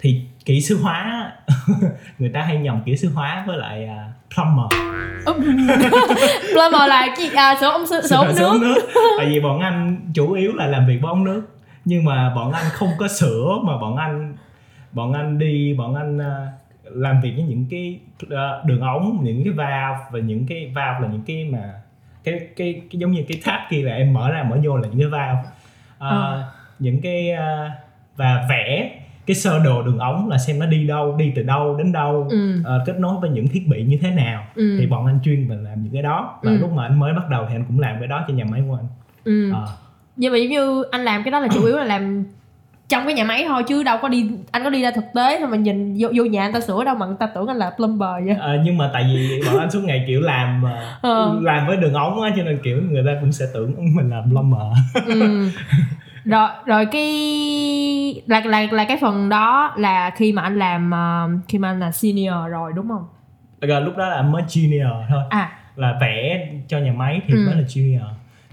thì 0.00 0.20
kỹ 0.44 0.60
sư 0.60 0.78
hóa 0.82 1.32
người 2.18 2.28
ta 2.34 2.40
hay 2.42 2.56
nhầm 2.56 2.80
kỹ 2.86 2.96
sư 2.96 3.10
hóa 3.14 3.44
với 3.46 3.56
lại 3.58 3.86
à, 3.86 4.12
plumber. 4.34 4.80
Plumber 6.52 6.88
là 6.88 7.06
cái 7.16 7.30
à, 7.34 7.56
sửa 7.60 7.70
ống 7.70 7.86
sửa, 7.86 8.00
sửa 8.08 8.16
ống 8.16 8.36
Sửa 8.36 8.58
nước. 8.60 8.88
Tại 9.18 9.26
vì 9.26 9.40
bọn 9.40 9.60
anh 9.60 9.96
chủ 10.14 10.32
yếu 10.32 10.52
là 10.52 10.66
làm 10.66 10.86
việc 10.86 10.98
với 11.02 11.08
ống 11.08 11.24
nước. 11.24 11.42
Nhưng 11.84 12.04
mà 12.04 12.32
bọn 12.36 12.52
anh 12.52 12.64
không 12.72 12.88
có 12.98 13.08
sửa 13.08 13.58
mà 13.64 13.76
bọn 13.78 13.96
anh 13.96 14.34
bọn 14.96 15.12
anh 15.12 15.38
đi 15.38 15.74
bọn 15.74 15.94
anh 15.94 16.18
à, 16.18 16.48
làm 16.84 17.20
việc 17.20 17.32
với 17.36 17.44
những 17.44 17.66
cái 17.70 18.00
à, 18.30 18.50
đường 18.66 18.80
ống 18.80 19.18
những 19.22 19.44
cái 19.44 19.52
valve 19.52 19.98
và 20.12 20.18
những 20.18 20.46
cái 20.48 20.72
valve 20.74 21.00
là 21.00 21.08
những 21.12 21.22
cái 21.26 21.48
mà 21.52 21.72
cái 22.24 22.34
cái, 22.56 22.72
cái 22.90 23.00
giống 23.00 23.10
như 23.12 23.24
cái 23.28 23.40
tab 23.44 23.60
kia 23.70 23.82
là 23.82 23.92
em 23.94 24.12
mở 24.12 24.30
ra 24.30 24.42
mở 24.50 24.56
vô 24.64 24.76
là 24.76 24.88
những 24.88 24.98
cái 25.00 25.08
valve 25.08 25.42
à, 25.98 26.08
Ờ. 26.08 26.44
những 26.78 27.00
cái 27.00 27.30
à, 27.30 27.70
và 28.16 28.46
vẽ 28.50 28.90
cái 29.26 29.34
sơ 29.34 29.58
đồ 29.64 29.82
đường 29.82 29.98
ống 29.98 30.28
là 30.28 30.38
xem 30.38 30.58
nó 30.58 30.66
đi 30.66 30.86
đâu 30.86 31.16
đi 31.16 31.32
từ 31.36 31.42
đâu 31.42 31.76
đến 31.78 31.92
đâu 31.92 32.26
ừ. 32.30 32.62
ờ, 32.64 32.82
kết 32.86 32.98
nối 32.98 33.16
với 33.20 33.30
những 33.30 33.48
thiết 33.48 33.68
bị 33.68 33.82
như 33.84 33.98
thế 34.02 34.10
nào 34.10 34.46
Ừ. 34.54 34.76
thì 34.80 34.86
bọn 34.86 35.06
anh 35.06 35.18
chuyên 35.24 35.48
về 35.48 35.56
làm 35.56 35.82
những 35.82 35.92
cái 35.92 36.02
đó 36.02 36.38
và 36.42 36.50
Ừ. 36.52 36.58
lúc 36.58 36.72
mà 36.72 36.82
anh 36.86 36.98
mới 37.00 37.12
bắt 37.12 37.28
đầu 37.30 37.46
thì 37.48 37.54
anh 37.54 37.64
cũng 37.68 37.80
làm 37.80 37.96
cái 37.98 38.08
đó 38.08 38.24
cho 38.28 38.34
nhà 38.34 38.44
máy 38.44 38.62
của 38.68 38.74
anh 38.76 38.86
ừ. 39.24 39.52
Ờ. 39.52 39.66
nhưng 40.16 40.32
mà 40.32 40.38
giống 40.38 40.50
như 40.50 40.84
anh 40.90 41.00
làm 41.04 41.22
cái 41.24 41.30
đó 41.30 41.38
là 41.40 41.48
chủ 41.54 41.64
yếu 41.66 41.76
là 41.76 41.84
làm 41.84 42.24
trong 42.88 43.04
cái 43.04 43.14
nhà 43.14 43.24
máy 43.24 43.44
thôi 43.48 43.62
chứ 43.68 43.82
đâu 43.82 43.98
có 44.02 44.08
đi 44.08 44.30
anh 44.50 44.64
có 44.64 44.70
đi 44.70 44.82
ra 44.82 44.90
thực 44.90 45.04
tế 45.14 45.38
thôi 45.38 45.48
mà 45.48 45.56
nhìn 45.56 45.96
vô, 45.98 46.08
vô 46.16 46.24
nhà 46.24 46.42
anh 46.42 46.52
ta 46.52 46.60
sửa 46.60 46.84
đâu 46.84 46.94
mà 46.94 47.06
người 47.06 47.16
ta 47.20 47.26
tưởng 47.26 47.46
anh 47.46 47.56
là 47.56 47.70
plumber 47.76 48.08
vậy 48.26 48.36
Ờ, 48.40 48.58
nhưng 48.64 48.78
mà 48.78 48.90
tại 48.92 49.04
vì 49.14 49.40
bọn 49.46 49.58
anh 49.58 49.70
suốt 49.70 49.80
ngày 49.84 50.04
kiểu 50.06 50.20
làm 50.20 50.64
Ờ. 51.02 51.38
làm 51.42 51.66
với 51.66 51.76
đường 51.76 51.94
ống 51.94 52.22
á 52.22 52.30
cho 52.36 52.42
nên 52.42 52.58
kiểu 52.64 52.82
người 52.90 53.02
ta 53.06 53.10
cũng 53.20 53.32
sẽ 53.32 53.44
tưởng 53.54 53.74
mình 53.96 54.10
làm 54.10 54.24
plumber 54.30 54.60
ừ. 55.06 55.48
rồi 56.24 56.48
rồi 56.66 56.86
cái 56.86 57.06
là 58.26 58.40
là 58.44 58.66
là 58.70 58.84
cái 58.84 58.96
phần 59.00 59.28
đó 59.28 59.74
là 59.76 60.10
khi 60.16 60.32
mà 60.32 60.42
anh 60.42 60.58
làm 60.58 60.90
ờ, 60.90 61.28
khi 61.48 61.58
mà 61.58 61.68
anh 61.70 61.80
là 61.80 61.92
senior 61.92 62.34
rồi 62.50 62.72
đúng 62.76 62.88
không 62.88 63.04
rồi 63.60 63.80
lúc 63.82 63.96
đó 63.96 64.08
là 64.08 64.22
mới 64.22 64.42
junior 64.42 65.02
thôi 65.08 65.22
à 65.30 65.52
là 65.76 65.98
vẽ 66.00 66.48
cho 66.68 66.78
nhà 66.78 66.92
máy 66.92 67.20
thì 67.26 67.34
Ừ. 67.34 67.42
mới 67.46 67.54
là 67.54 67.62
junior 67.68 68.08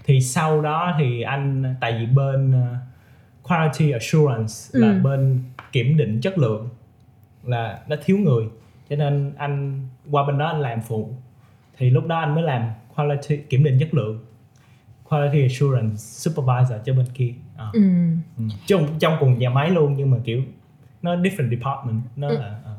thì 0.06 0.22
sau 0.22 0.62
đó 0.62 0.94
thì 1.00 1.22
anh 1.22 1.76
tại 1.82 1.96
vì 2.00 2.06
bên 2.06 2.54
quality 3.44 3.92
assurance 3.92 4.54
là 4.80 4.88
Ừ. 4.88 5.00
bên 5.04 5.40
kiểm 5.72 5.98
định 5.98 6.22
chất 6.22 6.38
lượng 6.38 6.70
là 7.44 7.80
nó 7.88 7.96
thiếu 8.06 8.18
người 8.18 8.46
cho 8.90 8.96
nên 8.96 9.34
anh 9.38 9.82
qua 10.12 10.24
bên 10.26 10.38
đó 10.38 10.48
anh 10.48 10.60
làm 10.62 10.82
phụ 10.82 11.10
thì 11.78 11.90
lúc 11.90 12.08
đó 12.08 12.20
anh 12.20 12.36
mới 12.36 12.44
làm 12.44 12.62
quality 12.96 13.38
kiểm 13.38 13.64
định 13.64 13.78
chất 13.80 13.94
lượng 13.94 14.20
quality 15.10 15.42
assurance 15.42 15.96
supervisor 15.98 16.78
cho 16.86 16.94
bên 16.94 17.06
kia 17.14 17.34
Ờ. 17.58 17.70
ừ. 17.74 17.82
Ừ. 18.38 18.44
trong 18.66 18.88
trong 19.00 19.18
cùng 19.20 19.40
nhà 19.40 19.50
máy 19.50 19.70
luôn 19.72 19.94
nhưng 19.98 20.12
mà 20.12 20.18
kiểu 20.24 20.42
nó 21.02 21.16
different 21.16 21.50
department 21.50 22.02
nó 22.16 22.28
Ừ. 22.30 22.38
là 22.38 22.56
ờ. 22.66 22.72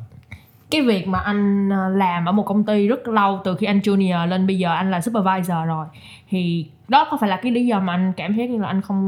cái 0.70 0.82
việc 0.82 1.06
mà 1.08 1.18
anh 1.18 1.68
ờ, 1.70 1.88
làm 1.88 2.24
ở 2.28 2.32
một 2.32 2.42
công 2.42 2.64
ty 2.64 2.88
rất 2.88 3.08
lâu 3.08 3.40
từ 3.44 3.56
khi 3.56 3.66
anh 3.66 3.78
junior 3.78 4.26
lên 4.26 4.46
bây 4.46 4.58
giờ 4.58 4.74
anh 4.74 4.90
là 4.90 5.00
supervisor 5.00 5.56
rồi 5.66 5.86
thì 6.28 6.66
đó 6.88 7.06
có 7.10 7.16
phải 7.20 7.30
là 7.30 7.36
cái 7.36 7.52
lý 7.52 7.66
do 7.66 7.80
mà 7.80 7.92
anh 7.92 8.12
cảm 8.16 8.34
thấy 8.36 8.48
như 8.48 8.58
là 8.58 8.68
anh 8.68 8.80
không 8.80 9.00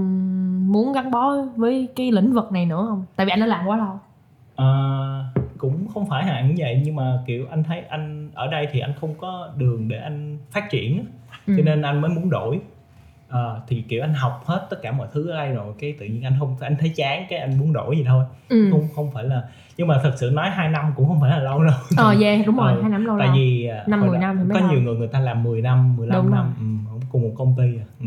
muốn 0.73 0.93
gắn 0.93 1.11
bó 1.11 1.37
với 1.57 1.89
cái 1.97 2.12
lĩnh 2.12 2.33
vực 2.33 2.53
này 2.53 2.67
nữa 2.67 2.87
không 2.89 3.05
tại 3.17 3.27
vì 3.27 3.31
anh 3.31 3.41
đã 3.41 3.47
làm 3.47 3.67
quá 3.67 3.77
lâu 3.77 3.99
Ờ, 4.57 5.25
cũng 5.59 5.89
không 5.95 6.07
phải 6.09 6.25
hẳn 6.25 6.55
vậy 6.59 6.83
nhưng 6.85 6.97
mà 6.97 7.19
kiểu 7.27 7.47
anh 7.51 7.65
thấy 7.65 7.81
anh 7.81 8.31
ở 8.35 8.47
đây 8.47 8.69
thì 8.73 8.81
anh 8.81 8.93
không 9.01 9.15
có 9.15 9.49
đường 9.57 9.89
để 9.89 9.97
anh 9.99 10.39
phát 10.51 10.71
triển. 10.71 11.05
Ừ. 11.47 11.55
cho 11.57 11.62
nên 11.65 11.83
anh 11.83 12.01
mới 12.01 12.11
muốn 12.11 12.31
đổi 12.31 12.61
Ờ, 13.29 13.61
thì 13.69 13.85
kiểu 13.89 14.03
anh 14.05 14.15
học 14.15 14.43
hết 14.47 14.67
tất 14.71 14.77
cả 14.83 14.93
mọi 14.93 15.09
thứ 15.12 15.31
ở 15.31 15.37
đây 15.37 15.53
rồi 15.53 15.75
cái 15.79 15.95
tự 16.01 16.07
nhiên 16.07 16.25
anh 16.25 16.33
không 16.39 16.57
anh 16.61 16.77
thấy 16.81 16.93
chán 16.97 17.27
cái 17.31 17.39
anh 17.39 17.59
muốn 17.59 17.73
đổi 17.73 17.97
gì 17.97 18.05
thôi 18.09 18.25
ừ. 18.49 18.69
không 18.71 18.89
không 18.97 19.11
phải 19.15 19.25
là 19.25 19.43
nhưng 19.77 19.89
mà 19.89 20.01
thật 20.03 20.12
sự 20.17 20.31
nói 20.35 20.51
2 20.51 20.69
năm 20.69 20.93
cũng 20.97 21.09
không 21.09 21.21
phải 21.21 21.31
là 21.31 21.39
lâu 21.39 21.65
đâu 21.65 21.75
ờ 21.97 22.15
yeah 22.23 22.47
đúng 22.47 22.57
rồi 22.57 22.73
Ừ, 22.73 22.81
hai 22.83 22.91
năm 22.91 23.05
lâu 23.05 23.17
tại 23.19 23.29
vì 23.35 23.67
à, 23.67 23.85
Năm, 23.87 24.07
mười 24.07 24.19
năm 24.19 24.39
thì 24.39 24.45
mới 24.45 24.55
có 24.55 24.61
lâu. 24.61 24.71
nhiều 24.71 24.81
người 24.81 24.95
người 24.97 25.09
ta 25.09 25.21
làm 25.21 25.43
10 25.43 25.62
năm 25.62 25.97
15 25.97 26.23
Đúng 26.23 26.35
năm 26.35 26.55
ừ, 26.59 26.96
cùng 27.11 27.23
một 27.23 27.33
công 27.37 27.55
ty 27.59 27.79
à. 27.79 27.87
ừ. 28.01 28.07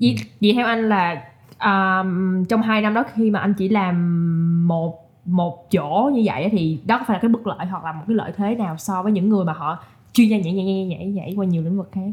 vậy, 0.00 0.16
vậy 0.40 0.52
theo 0.54 0.66
anh 0.66 0.88
là 0.88 1.24
à, 1.58 2.04
trong 2.48 2.62
hai 2.62 2.82
năm 2.82 2.94
đó 2.94 3.04
khi 3.14 3.30
mà 3.30 3.40
anh 3.40 3.54
chỉ 3.54 3.68
làm 3.68 4.68
một 4.68 5.04
một 5.24 5.70
chỗ 5.70 6.10
như 6.14 6.22
vậy 6.24 6.42
á, 6.42 6.48
thì 6.52 6.80
đó 6.84 6.98
có 6.98 7.04
phải 7.08 7.14
là 7.14 7.20
cái 7.20 7.28
bất 7.28 7.46
lợi 7.46 7.66
hoặc 7.66 7.84
là 7.84 7.92
một 7.92 8.04
cái 8.08 8.16
lợi 8.16 8.32
thế 8.36 8.54
nào 8.54 8.76
so 8.78 9.02
với 9.02 9.12
những 9.12 9.28
người 9.28 9.44
mà 9.44 9.52
họ 9.52 9.84
chuyên 10.12 10.28
gia 10.28 10.38
nhảy 10.38 10.52
nhảy 10.52 10.64
nhảy 10.64 10.84
nhảy 10.84 11.06
nhảy 11.06 11.34
qua 11.36 11.46
nhiều 11.46 11.62
lĩnh 11.62 11.76
vực 11.76 11.90
khác 11.92 12.10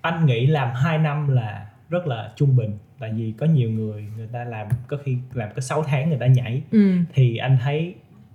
anh 0.00 0.26
nghĩ 0.26 0.46
làm 0.46 0.68
2 0.74 0.98
năm 0.98 1.28
là 1.28 1.66
rất 1.88 2.06
là 2.06 2.32
trung 2.36 2.56
bình 2.56 2.78
tại 2.98 3.12
vì 3.16 3.34
có 3.38 3.46
nhiều 3.46 3.70
người 3.70 4.04
người 4.16 4.28
ta 4.32 4.44
làm 4.44 4.68
có 4.88 4.96
khi 5.04 5.18
làm 5.34 5.48
có 5.54 5.60
6 5.60 5.82
tháng 5.82 6.08
người 6.08 6.18
ta 6.18 6.26
nhảy 6.26 6.62
ừ 6.70 6.96
thì 7.14 7.36
anh 7.36 7.58
thấy 7.62 7.94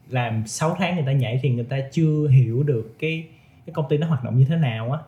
làm 0.09 0.47
6 0.47 0.75
tháng 0.79 0.95
người 0.95 1.05
ta 1.05 1.11
nhảy 1.11 1.39
thì 1.43 1.49
người 1.49 1.63
ta 1.63 1.77
chưa 1.91 2.27
hiểu 2.27 2.63
được 2.63 2.95
cái 2.99 3.27
cái 3.65 3.73
công 3.73 3.85
ty 3.89 3.97
nó 3.97 4.07
hoạt 4.07 4.23
động 4.23 4.37
như 4.37 4.45
thế 4.45 4.55
nào 4.55 4.91
á 4.91 4.99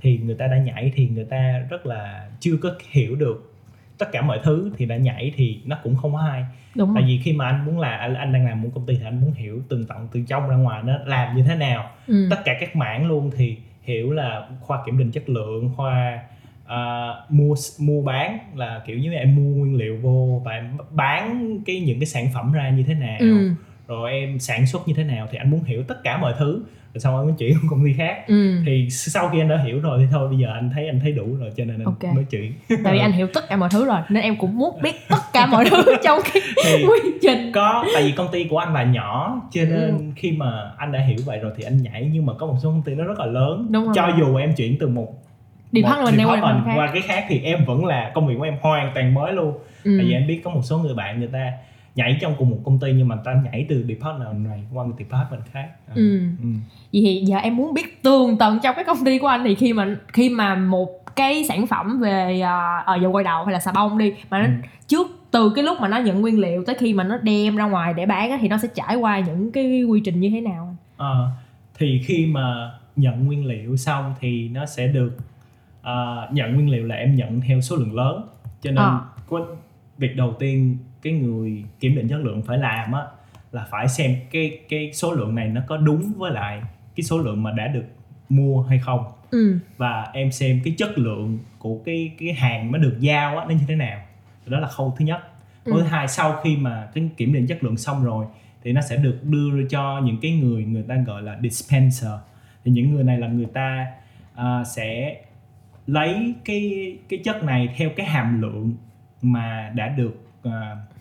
thì 0.00 0.18
người 0.18 0.34
ta 0.34 0.46
đã 0.46 0.58
nhảy 0.58 0.92
thì 0.94 1.08
người 1.08 1.24
ta 1.24 1.62
rất 1.70 1.86
là 1.86 2.28
chưa 2.40 2.56
có 2.62 2.70
hiểu 2.90 3.16
được 3.16 3.52
tất 3.98 4.06
cả 4.12 4.22
mọi 4.22 4.40
thứ 4.42 4.70
thì 4.76 4.86
đã 4.86 4.96
nhảy 4.96 5.32
thì 5.36 5.60
nó 5.64 5.76
cũng 5.82 5.96
không 5.96 6.12
có 6.12 6.18
hay. 6.18 6.44
Đúng 6.74 6.92
tại 6.94 7.02
rồi. 7.02 7.10
vì 7.10 7.20
khi 7.24 7.32
mà 7.32 7.46
anh 7.46 7.66
muốn 7.66 7.80
là 7.80 7.96
anh, 7.96 8.14
anh 8.14 8.32
đang 8.32 8.46
làm 8.46 8.62
một 8.62 8.68
công 8.74 8.86
ty 8.86 8.96
thì 8.96 9.04
anh 9.04 9.20
muốn 9.20 9.32
hiểu 9.32 9.62
từng 9.68 9.84
tận 9.86 10.08
từ 10.12 10.22
trong 10.28 10.48
ra 10.48 10.56
ngoài 10.56 10.82
nó 10.82 10.98
làm 11.04 11.36
như 11.36 11.42
thế 11.42 11.54
nào. 11.54 11.90
Ừ. 12.06 12.26
tất 12.30 12.36
cả 12.44 12.56
các 12.60 12.76
mảng 12.76 13.06
luôn 13.06 13.30
thì 13.36 13.56
hiểu 13.82 14.12
là 14.12 14.48
khoa 14.60 14.78
kiểm 14.86 14.98
định 14.98 15.10
chất 15.10 15.28
lượng 15.28 15.70
khoa 15.76 16.20
à, 16.66 17.08
mua 17.28 17.54
mua 17.78 18.02
bán 18.02 18.38
là 18.54 18.82
kiểu 18.86 18.98
như 18.98 19.12
em 19.12 19.36
mua 19.36 19.56
nguyên 19.56 19.76
liệu 19.76 19.96
vô 20.02 20.42
và 20.44 20.52
em 20.52 20.76
bán 20.90 21.58
cái 21.66 21.80
những 21.80 22.00
cái 22.00 22.06
sản 22.06 22.28
phẩm 22.34 22.52
ra 22.52 22.70
như 22.70 22.82
thế 22.82 22.94
nào. 22.94 23.18
Ừ 23.20 23.50
rồi 23.88 24.10
em 24.12 24.38
sản 24.38 24.66
xuất 24.66 24.88
như 24.88 24.94
thế 24.94 25.04
nào 25.04 25.28
thì 25.30 25.38
anh 25.38 25.50
muốn 25.50 25.64
hiểu 25.64 25.82
tất 25.88 26.02
cả 26.04 26.16
mọi 26.18 26.34
thứ 26.38 26.62
rồi 26.94 27.00
xong 27.00 27.16
anh 27.16 27.26
mới 27.26 27.34
chuyển 27.38 27.56
công 27.70 27.84
ty 27.84 27.92
khác 27.92 28.24
ừ 28.28 28.62
thì 28.66 28.88
sau 28.90 29.28
khi 29.28 29.40
anh 29.40 29.48
đã 29.48 29.58
hiểu 29.66 29.80
rồi 29.80 29.98
thì 30.02 30.06
thôi 30.10 30.28
bây 30.28 30.38
giờ 30.38 30.48
anh 30.54 30.70
thấy 30.74 30.86
anh 30.86 31.00
thấy 31.00 31.12
đủ 31.12 31.26
rồi 31.40 31.50
cho 31.56 31.64
nên 31.64 31.76
anh 31.78 31.84
Ok. 31.84 32.14
mới 32.14 32.24
chuyển 32.24 32.52
tại 32.84 32.92
vì 32.92 32.98
anh 32.98 33.12
hiểu 33.12 33.26
tất 33.34 33.48
cả 33.48 33.56
mọi 33.56 33.68
thứ 33.72 33.86
rồi 33.86 33.98
nên 34.08 34.22
em 34.22 34.36
cũng 34.36 34.58
muốn 34.58 34.82
biết 34.82 34.94
tất 35.08 35.16
cả 35.32 35.46
mọi 35.46 35.64
thứ 35.70 35.76
trong 36.04 36.18
cái 36.32 36.42
thì 36.64 36.84
quy 36.84 37.10
trình 37.22 37.52
có 37.52 37.84
tại 37.94 38.02
vì 38.02 38.12
công 38.12 38.28
ty 38.32 38.44
của 38.44 38.58
anh 38.58 38.74
là 38.74 38.82
nhỏ 38.84 39.40
cho 39.52 39.60
Ừ. 39.60 39.66
nên 39.66 40.12
khi 40.16 40.32
mà 40.32 40.70
anh 40.78 40.92
đã 40.92 41.00
hiểu 41.00 41.18
vậy 41.26 41.38
rồi 41.38 41.52
thì 41.56 41.64
anh 41.64 41.82
nhảy 41.82 42.10
nhưng 42.12 42.26
mà 42.26 42.32
có 42.38 42.46
một 42.46 42.56
số 42.62 42.68
công 42.70 42.82
ty 42.82 42.94
nó 42.94 43.04
rất 43.04 43.18
là 43.18 43.26
lớn 43.26 43.66
Đúng 43.70 43.84
rồi. 43.84 43.92
cho 43.96 44.08
dù 44.18 44.36
em 44.36 44.52
chuyển 44.54 44.76
từ 44.80 44.88
một 44.88 45.08
department 45.72 46.16
này 46.16 46.26
qua 46.26 46.62
qua 46.76 46.90
cái 46.92 47.02
khác 47.02 47.24
thì 47.28 47.40
em 47.40 47.64
vẫn 47.64 47.84
là 47.84 48.10
công 48.14 48.26
việc 48.26 48.34
của 48.38 48.44
em 48.44 48.54
hoàn 48.60 48.90
toàn 48.94 49.14
mới 49.14 49.32
luôn 49.32 49.52
ừ. 49.84 49.94
tại 49.98 50.06
vì 50.06 50.12
em 50.12 50.26
biết 50.26 50.40
có 50.44 50.50
một 50.50 50.60
số 50.64 50.78
người 50.78 50.94
bạn 50.94 51.18
người 51.18 51.28
ta 51.32 51.52
nhảy 51.96 52.18
trong 52.20 52.34
cùng 52.38 52.50
một 52.50 52.58
công 52.64 52.78
ty 52.80 52.92
nhưng 52.92 53.08
mà 53.08 53.16
ta 53.24 53.34
nhảy 53.44 53.66
từ 53.68 53.84
department 53.88 54.46
này 54.48 54.64
qua 54.74 54.84
một 54.84 54.94
department 54.98 55.42
khác 55.52 55.68
À. 55.88 55.92
Ừ. 55.94 56.18
Ừ. 56.42 56.48
Vậy 56.92 57.02
thì 57.04 57.22
giờ 57.26 57.36
em 57.36 57.56
muốn 57.56 57.74
biết 57.74 58.02
tường 58.02 58.36
tận 58.38 58.58
trong 58.62 58.74
cái 58.74 58.84
công 58.84 59.04
ty 59.04 59.18
của 59.18 59.26
anh 59.26 59.44
thì 59.44 59.54
khi 59.54 59.72
mà 59.72 59.96
khi 60.12 60.28
mà 60.28 60.54
một 60.54 60.88
cái 61.16 61.44
sản 61.44 61.66
phẩm 61.66 62.00
về 62.00 62.40
à, 62.40 62.82
ở 62.86 62.96
dầu 63.02 63.12
gội 63.12 63.24
đầu 63.24 63.44
hay 63.44 63.52
là 63.52 63.60
xà 63.60 63.72
bông 63.72 63.98
đi 63.98 64.12
mà 64.30 64.38
nó 64.38 64.44
Ừ. 64.46 64.50
trước 64.88 65.06
từ 65.30 65.52
cái 65.54 65.64
lúc 65.64 65.80
mà 65.80 65.88
nó 65.88 65.98
nhận 65.98 66.20
nguyên 66.20 66.40
liệu 66.40 66.64
tới 66.64 66.74
khi 66.78 66.94
mà 66.94 67.04
nó 67.04 67.16
đem 67.22 67.56
ra 67.56 67.64
ngoài 67.64 67.94
để 67.94 68.06
bán 68.06 68.30
á, 68.30 68.38
thì 68.40 68.48
nó 68.48 68.58
sẽ 68.58 68.68
trải 68.74 68.96
qua 68.96 69.18
những 69.20 69.52
cái 69.52 69.84
quy 69.84 70.00
trình 70.04 70.20
như 70.20 70.30
thế 70.30 70.40
nào 70.40 70.64
anh? 70.70 70.76
Ờ, 70.96 71.28
thì 71.78 72.02
khi 72.06 72.26
mà 72.26 72.70
nhận 72.96 73.26
nguyên 73.26 73.46
liệu 73.46 73.76
xong 73.76 74.14
thì 74.20 74.48
nó 74.48 74.66
sẽ 74.66 74.86
được 74.86 75.16
uh, 75.80 76.32
nhận 76.32 76.54
nguyên 76.54 76.70
liệu 76.70 76.84
là 76.84 76.94
em 76.94 77.14
nhận 77.16 77.40
theo 77.40 77.60
số 77.60 77.76
lượng 77.76 77.94
lớn 77.94 78.28
cho 78.62 78.70
nên 78.70 78.84
À. 78.84 79.00
việc 79.98 80.16
đầu 80.16 80.34
tiên 80.38 80.78
cái 81.06 81.12
người 81.12 81.64
kiểm 81.80 81.94
định 81.94 82.08
chất 82.08 82.18
lượng 82.18 82.42
phải 82.42 82.58
làm 82.58 82.92
á 82.92 83.02
là 83.52 83.66
phải 83.70 83.88
xem 83.88 84.16
cái 84.30 84.58
cái 84.68 84.92
số 84.92 85.12
lượng 85.12 85.34
này 85.34 85.48
nó 85.48 85.60
có 85.66 85.76
đúng 85.76 86.12
với 86.16 86.30
lại 86.30 86.62
cái 86.96 87.04
số 87.04 87.18
lượng 87.18 87.42
mà 87.42 87.52
đã 87.52 87.66
được 87.66 87.84
mua 88.28 88.62
hay 88.62 88.78
không. 88.78 89.04
Ừ. 89.30 89.58
Và 89.76 90.10
em 90.12 90.32
xem 90.32 90.60
cái 90.64 90.74
chất 90.78 90.98
lượng 90.98 91.38
của 91.58 91.78
cái 91.84 92.12
cái 92.18 92.32
hàng 92.32 92.72
mới 92.72 92.80
được 92.80 92.96
giao 93.00 93.38
á 93.38 93.44
nó 93.44 93.50
như 93.50 93.64
thế 93.68 93.76
nào. 93.76 94.00
Đó 94.46 94.60
là 94.60 94.68
khâu 94.68 94.94
thứ 94.98 95.04
nhất. 95.04 95.20
Khâu 95.64 95.74
Ừ. 95.74 95.80
thứ 95.80 95.86
hai 95.86 96.08
sau 96.08 96.40
khi 96.44 96.56
mà 96.56 96.88
cái 96.94 97.08
kiểm 97.16 97.32
định 97.32 97.46
chất 97.46 97.64
lượng 97.64 97.76
xong 97.76 98.04
rồi 98.04 98.26
thì 98.64 98.72
nó 98.72 98.80
sẽ 98.80 98.96
được 98.96 99.18
đưa 99.24 99.68
cho 99.68 100.00
những 100.04 100.18
cái 100.22 100.30
người 100.32 100.64
người 100.64 100.82
ta 100.82 100.94
gọi 101.06 101.22
là 101.22 101.38
dispenser. 101.42 102.10
Thì 102.64 102.70
những 102.72 102.94
người 102.94 103.04
này 103.04 103.18
là 103.18 103.28
người 103.28 103.46
ta 103.54 103.86
à, 104.34 104.64
sẽ 104.64 105.16
lấy 105.86 106.34
cái 106.44 106.96
cái 107.08 107.18
chất 107.24 107.44
này 107.44 107.68
theo 107.76 107.90
cái 107.96 108.06
hàm 108.06 108.42
lượng 108.42 108.74
mà 109.22 109.72
đã 109.74 109.88
được 109.88 110.25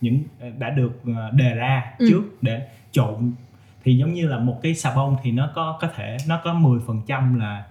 những 0.01 0.23
đã 0.57 0.69
được 0.69 1.01
à, 1.15 1.29
đề 1.33 1.55
ra 1.55 1.83
Ừ. 1.99 2.05
trước 2.09 2.23
để 2.41 2.67
trộn. 2.91 3.31
Thì 3.83 3.97
giống 3.97 4.13
như 4.13 4.27
là 4.27 4.39
một 4.39 4.59
cái 4.63 4.75
xà 4.75 4.95
bông 4.95 5.17
thì 5.23 5.31
nó 5.31 5.49
có 5.55 5.77
có 5.81 5.87
thể 5.95 6.17
nó 6.27 6.41
có 6.43 6.53
10% 6.53 7.35
là 7.39 7.65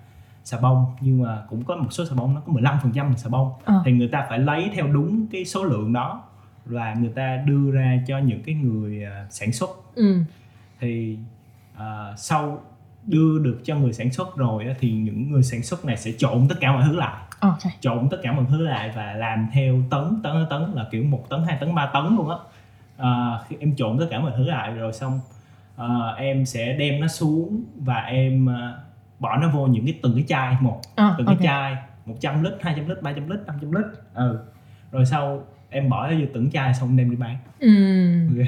xà 0.44 0.58
bông 0.60 0.84
nhưng 1.00 1.22
mà 1.22 1.42
cũng 1.50 1.64
có 1.64 1.76
một 1.76 1.88
số 1.92 2.04
xà 2.04 2.14
bông 2.14 2.34
nó 2.34 2.40
có 2.46 2.52
15% 2.52 3.08
là 3.10 3.16
xà 3.16 3.28
bông. 3.30 3.50
Ờ. 3.64 3.82
thì 3.84 3.92
người 3.92 4.08
ta 4.08 4.26
phải 4.28 4.38
lấy 4.38 4.70
theo 4.74 4.86
đúng 4.86 5.26
cái 5.32 5.44
số 5.44 5.64
lượng 5.64 5.92
đó 5.92 6.22
và 6.64 6.94
người 6.94 7.10
ta 7.14 7.36
đưa 7.46 7.70
ra 7.70 7.98
cho 8.06 8.18
những 8.18 8.42
cái 8.42 8.54
người 8.54 9.04
à, 9.04 9.26
sản 9.30 9.52
xuất. 9.52 9.70
Ừ. 9.94 10.18
Thì 10.80 11.18
à, 11.76 12.12
sau 12.16 12.60
đưa 13.06 13.38
được 13.38 13.60
cho 13.64 13.76
người 13.76 13.92
sản 13.92 14.12
xuất 14.12 14.36
rồi 14.36 14.64
thì 14.80 14.92
những 14.92 15.30
người 15.32 15.42
sản 15.42 15.62
xuất 15.62 15.84
này 15.84 15.96
sẽ 15.96 16.12
trộn 16.18 16.46
tất 16.48 16.54
cả 16.60 16.72
mọi 16.72 16.82
thứ 16.86 16.96
lại 16.96 17.22
ok 17.44 17.72
trộn 17.80 18.08
tất 18.10 18.16
cả 18.22 18.32
mọi 18.32 18.44
thứ 18.50 18.62
lại 18.62 18.92
và 18.96 19.12
làm 19.12 19.48
theo 19.52 19.82
tấn 19.90 20.20
tấn 20.22 20.46
tấn 20.50 20.62
là 20.74 20.86
kiểu 20.90 21.04
một 21.04 21.26
tấn 21.28 21.42
hai 21.46 21.56
tấn 21.60 21.74
ba 21.74 21.86
tấn 21.86 22.16
luôn 22.16 22.30
á. 22.30 22.36
À, 22.96 23.38
khi 23.48 23.56
em 23.60 23.76
trộn 23.76 23.98
tất 23.98 24.06
cả 24.10 24.20
mọi 24.20 24.32
thứ 24.36 24.44
lại 24.44 24.74
rồi 24.74 24.92
xong 24.92 25.20
à, 25.76 25.86
em 26.16 26.46
sẽ 26.46 26.72
đem 26.72 27.00
nó 27.00 27.06
xuống 27.06 27.64
và 27.76 27.96
em 27.96 28.48
à, 28.48 28.74
bỏ 29.18 29.36
nó 29.36 29.48
vô 29.48 29.66
những 29.66 29.86
cái 29.86 29.98
từng 30.02 30.14
cái 30.14 30.24
chai 30.28 30.56
một 30.60 30.80
à, 30.96 31.14
từng 31.18 31.26
ok. 31.26 31.38
cái 31.38 31.46
chai 31.46 31.76
100 32.06 32.42
lít 32.42 32.52
200 32.60 32.88
lít 32.88 33.02
300 33.02 33.30
lít 33.30 33.40
500 33.46 33.72
lít 33.72 33.84
ừ. 34.14 34.38
Rồi 34.92 35.06
sau 35.06 35.42
em 35.74 35.88
bỏ 35.88 36.06
nó 36.06 36.14
vô 36.20 36.24
từng 36.34 36.50
chai 36.50 36.74
xong 36.74 36.96
đem 36.96 37.10
đi 37.10 37.16
bán. 37.16 37.36
Ừ 37.60 37.68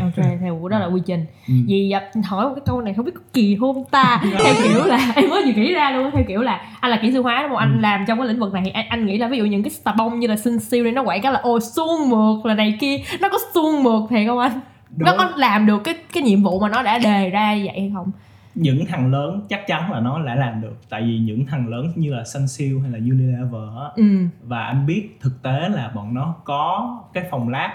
Ok. 0.00 0.12
ok 0.16 0.24
theo 0.40 0.68
đó 0.70 0.78
là 0.78 0.86
quy 0.86 1.00
trình. 1.06 1.24
Ừ. 1.48 1.54
vì 1.66 1.92
hỏi 2.24 2.48
một 2.48 2.54
cái 2.54 2.62
câu 2.66 2.80
này 2.80 2.94
không 2.94 3.04
biết 3.04 3.12
có 3.14 3.20
kỳ 3.32 3.56
không 3.60 3.84
ta? 3.90 4.22
Theo 4.44 4.54
kiểu 4.62 4.84
là 4.84 5.12
em 5.16 5.30
mới 5.30 5.44
vừa 5.44 5.52
nghĩ 5.62 5.74
ra 5.74 5.90
luôn 5.90 6.10
theo 6.14 6.24
kiểu 6.28 6.42
là 6.42 6.60
anh 6.80 6.90
là 6.90 6.98
kỹ 7.02 7.12
sư 7.12 7.22
hóa 7.22 7.38
đúng 7.42 7.48
không? 7.50 7.58
Anh 7.58 7.72
Ừ. 7.76 7.80
làm 7.80 8.04
trong 8.08 8.18
cái 8.18 8.28
lĩnh 8.28 8.38
vực 8.38 8.52
này 8.52 8.62
thì 8.64 8.70
anh, 8.70 8.86
anh 8.88 9.06
nghĩ 9.06 9.18
là 9.18 9.28
ví 9.28 9.38
dụ 9.38 9.44
những 9.44 9.62
cái 9.62 9.70
xà 9.70 9.92
bông 9.92 10.20
như 10.20 10.26
là 10.26 10.36
sinh 10.36 10.58
siêu 10.60 10.84
này 10.84 10.92
nó 10.92 11.02
quảng 11.02 11.22
cáo 11.22 11.32
là 11.32 11.38
ô 11.40 11.60
suông 11.60 12.08
mượt 12.10 12.46
là 12.46 12.54
này 12.54 12.76
kia. 12.80 12.96
Nó 13.20 13.28
có 13.28 13.38
suông 13.54 13.82
mượt 13.82 14.02
thiệt 14.10 14.26
không 14.26 14.38
anh? 14.38 14.60
Nó 14.98 15.06
Đối- 15.10 15.18
có 15.18 15.32
làm 15.36 15.66
được 15.66 15.84
cái 15.84 15.94
cái 16.12 16.22
nhiệm 16.22 16.42
vụ 16.42 16.60
mà 16.60 16.68
nó 16.68 16.82
đã 16.82 16.98
đề 16.98 17.30
ra 17.30 17.54
vậy 17.54 17.68
hay 17.80 17.92
không 17.94 18.10
những 18.56 18.86
thằng 18.86 19.10
lớn 19.12 19.40
chắc 19.48 19.66
chắn 19.66 19.92
là 19.92 20.00
nó 20.00 20.22
đã 20.22 20.34
làm 20.34 20.60
được. 20.60 20.76
Tại 20.88 21.02
vì 21.02 21.18
những 21.18 21.46
thằng 21.46 21.68
lớn 21.68 21.92
như 21.96 22.14
là 22.14 22.24
Sunsilk 22.24 22.82
hay 22.82 22.90
là 22.90 22.98
Unilever 22.98 23.68
á, 23.78 23.84
ừ. 23.96 24.02
và 24.42 24.60
anh 24.66 24.86
biết 24.86 25.18
thực 25.20 25.42
tế 25.42 25.68
là 25.68 25.92
bọn 25.94 26.14
nó 26.14 26.34
có 26.44 26.96
cái 27.12 27.24
phòng 27.30 27.48
lab 27.48 27.70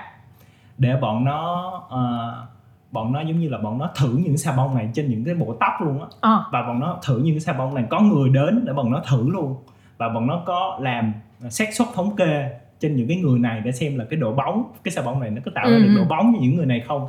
để 0.77 0.95
bọn 1.01 1.23
nó 1.25 1.71
ờ, 1.89 2.33
bọn 2.91 3.13
nó 3.13 3.21
giống 3.21 3.39
như 3.39 3.49
là 3.49 3.57
bọn 3.57 3.77
nó 3.77 3.89
thử 3.95 4.17
những 4.17 4.37
xà 4.37 4.51
bông 4.57 4.75
này 4.75 4.89
trên 4.93 5.09
những 5.09 5.25
cái 5.25 5.35
bộ 5.35 5.55
tóc 5.59 5.73
luôn 5.85 5.99
á. 6.01 6.07
À, 6.21 6.37
và 6.51 6.61
bọn 6.67 6.79
nó 6.79 6.99
thử 7.05 7.19
những 7.23 7.39
xà 7.39 7.53
bông 7.53 7.75
này 7.75 7.85
có 7.89 7.99
người 8.01 8.29
đến 8.29 8.65
để 8.65 8.73
bọn 8.73 8.91
nó 8.91 9.01
thử 9.09 9.29
luôn. 9.29 9.55
Và 9.97 10.09
bọn 10.09 10.27
nó 10.27 10.41
có 10.45 10.77
làm 10.81 11.13
xác 11.49 11.73
suất 11.73 11.87
thống 11.95 12.15
kê 12.15 12.49
trên 12.79 12.95
những 12.95 13.07
cái 13.07 13.17
người 13.17 13.39
này 13.39 13.61
để 13.65 13.71
xem 13.71 13.97
là 13.99 14.05
cái 14.09 14.19
độ 14.19 14.33
bóng 14.33 14.63
cái 14.83 14.91
xà 14.91 15.01
bông 15.01 15.19
này 15.19 15.29
nó 15.29 15.41
có 15.45 15.51
tạo 15.55 15.65
ra 15.71 15.77
Ừ. 15.77 15.83
được 15.83 15.93
độ 15.97 16.03
bóng 16.09 16.31
như 16.31 16.39
những 16.41 16.55
người 16.57 16.65
này 16.65 16.79
không 16.87 17.07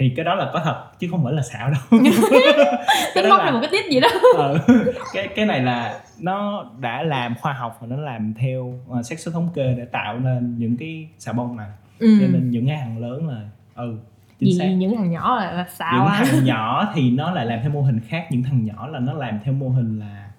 thì 0.00 0.12
cái 0.16 0.24
đó 0.24 0.34
là 0.34 0.50
có 0.52 0.60
thật 0.64 0.98
chứ 0.98 1.08
không 1.10 1.24
phải 1.24 1.32
là 1.32 1.42
xạo 1.42 1.70
đâu. 1.70 2.00
Cái 3.14 3.24
đó 3.24 3.38
là 3.38 3.50
một 3.50 3.58
cái 3.62 3.70
tip 3.72 3.90
gì 3.90 4.00
đó. 4.00 4.08
Ờ, 4.36 4.58
cái 5.14 5.28
cái 5.28 5.46
này 5.46 5.62
là 5.62 6.00
nó 6.18 6.66
đã 6.78 7.02
làm 7.02 7.34
khoa 7.40 7.52
học 7.52 7.78
và 7.80 7.86
nó 7.86 7.96
làm 7.96 8.34
theo 8.34 8.80
uh, 8.98 9.06
xác 9.06 9.18
suất 9.18 9.34
thống 9.34 9.48
kê 9.54 9.74
để 9.78 9.84
tạo 9.84 10.18
nên 10.18 10.58
những 10.58 10.76
cái 10.76 11.08
xà 11.18 11.32
bông 11.32 11.56
này. 11.56 11.68
Ừ. 11.98 12.18
cho 12.20 12.26
nên 12.26 12.50
những 12.50 12.66
cái 12.66 12.76
hàng 12.76 12.98
lớn 12.98 13.28
là 13.28 13.40
ừ 13.74 13.96
chính 14.38 14.58
xác. 14.58 14.64
vì 14.68 14.74
những 14.74 14.96
thằng 14.96 15.10
nhỏ 15.10 15.36
là, 15.36 15.52
là 15.52 15.66
xạo 15.74 15.92
những 15.94 16.06
anh 16.06 16.26
thằng 16.30 16.44
nhỏ 16.50 16.92
thì 16.94 17.10
nó 17.10 17.30
lại 17.30 17.46
làm 17.46 17.58
theo 17.62 17.70
mô 17.70 17.82
hình 17.82 18.00
khác 18.08 18.26
những 18.30 18.42
thằng 18.42 18.64
nhỏ 18.64 18.88
là 18.88 18.98
nó 18.98 19.12
làm 19.12 19.38
theo 19.44 19.54
mô 19.54 19.68
hình 19.68 20.00
là 20.00 20.30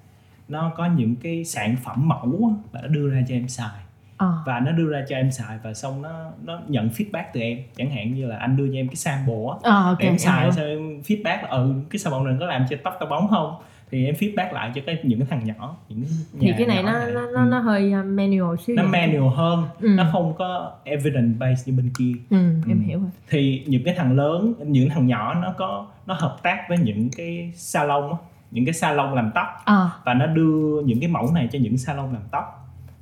nó 0.48 0.72
có 0.78 0.86
những 0.86 1.16
cái 1.16 1.46
sản 1.46 1.76
phẩm 1.84 2.08
mẫu 2.08 2.54
và 2.72 2.82
nó 2.82 2.88
đưa 2.88 3.10
ra 3.10 3.22
cho 3.28 3.36
em 3.36 3.48
xài 3.48 3.81
Ờ. 4.22 4.34
và 4.46 4.60
nó 4.60 4.72
đưa 4.72 4.90
ra 4.92 5.04
cho 5.10 5.16
em 5.16 5.32
xài 5.32 5.58
và 5.64 5.74
xong 5.74 6.02
nó 6.02 6.10
nó 6.44 6.60
nhận 6.68 6.90
feedback 6.90 7.24
từ 7.34 7.40
em 7.42 7.58
chẳng 7.76 7.90
hạn 7.90 8.14
như 8.14 8.26
là 8.28 8.38
anh 8.38 8.58
đưa 8.58 8.68
cho 8.68 8.74
em 8.76 8.88
cái 8.88 8.96
sample 8.96 9.34
á 9.52 9.56
Ờ, 9.64 9.84
ok 9.86 10.00
để 10.00 10.06
em 10.06 10.14
em 10.14 10.18
xài 10.20 10.42
hiểu. 10.44 10.52
xong 10.52 10.66
em 10.66 11.02
feedback 11.02 11.42
là 11.44 11.48
ừ 11.50 11.74
cái 11.90 12.00
bông 12.12 12.26
này 12.26 12.36
có 12.40 12.46
làm 12.46 12.66
cho 12.70 12.78
tóc 12.84 12.98
tao 13.00 13.10
bóng 13.10 13.28
không 13.28 13.56
thì 13.92 14.06
em 14.06 14.16
feedback 14.16 14.54
lại 14.54 14.72
cho 14.76 14.82
cái 14.86 14.98
những 15.04 15.20
cái 15.20 15.28
thằng 15.30 15.46
nhỏ 15.46 15.76
những 15.90 16.04
thì 16.40 16.54
cái 16.58 16.68
này 16.68 16.84
nó 16.84 16.92
này. 16.92 17.12
nó 17.14 17.22
Ừ. 17.22 17.32
nó, 17.36 17.46
nó 17.46 17.60
hơi 17.60 17.94
uh, 18.00 18.06
manual 18.06 18.56
xíu 18.66 18.76
nó 18.76 18.84
manual 18.84 19.34
hơn 19.36 19.64
Ừ. 19.82 19.88
nó 19.88 20.06
không 20.12 20.34
có 20.38 20.72
evidence 20.84 21.38
based 21.40 21.68
như 21.68 21.74
bên 21.78 21.92
kia 21.98 22.12
ừ, 22.30 22.38
em 22.68 22.80
Ừ. 22.80 22.84
hiểu 22.88 23.00
rồi 23.00 23.10
thì 23.30 23.64
những 23.68 23.84
cái 23.86 23.94
thằng 23.98 24.16
lớn 24.18 24.54
những 24.66 24.90
thằng 24.90 25.08
nhỏ 25.08 25.34
nó 25.34 25.54
có 25.58 25.88
nó 26.06 26.14
hợp 26.14 26.38
tác 26.44 26.66
với 26.70 26.78
những 26.78 27.10
cái 27.18 27.52
salon 27.56 28.10
á 28.12 28.18
những 28.52 28.66
cái 28.66 28.74
salon 28.74 29.16
làm 29.16 29.32
tóc 29.36 29.48
ờ 29.66 29.90
và 30.06 30.14
nó 30.14 30.26
đưa 30.26 30.82
những 30.86 31.00
cái 31.00 31.10
mẫu 31.10 31.32
này 31.34 31.50
cho 31.52 31.60
những 31.60 31.78
salon 31.78 32.14
làm 32.14 32.22
tóc 32.32 32.61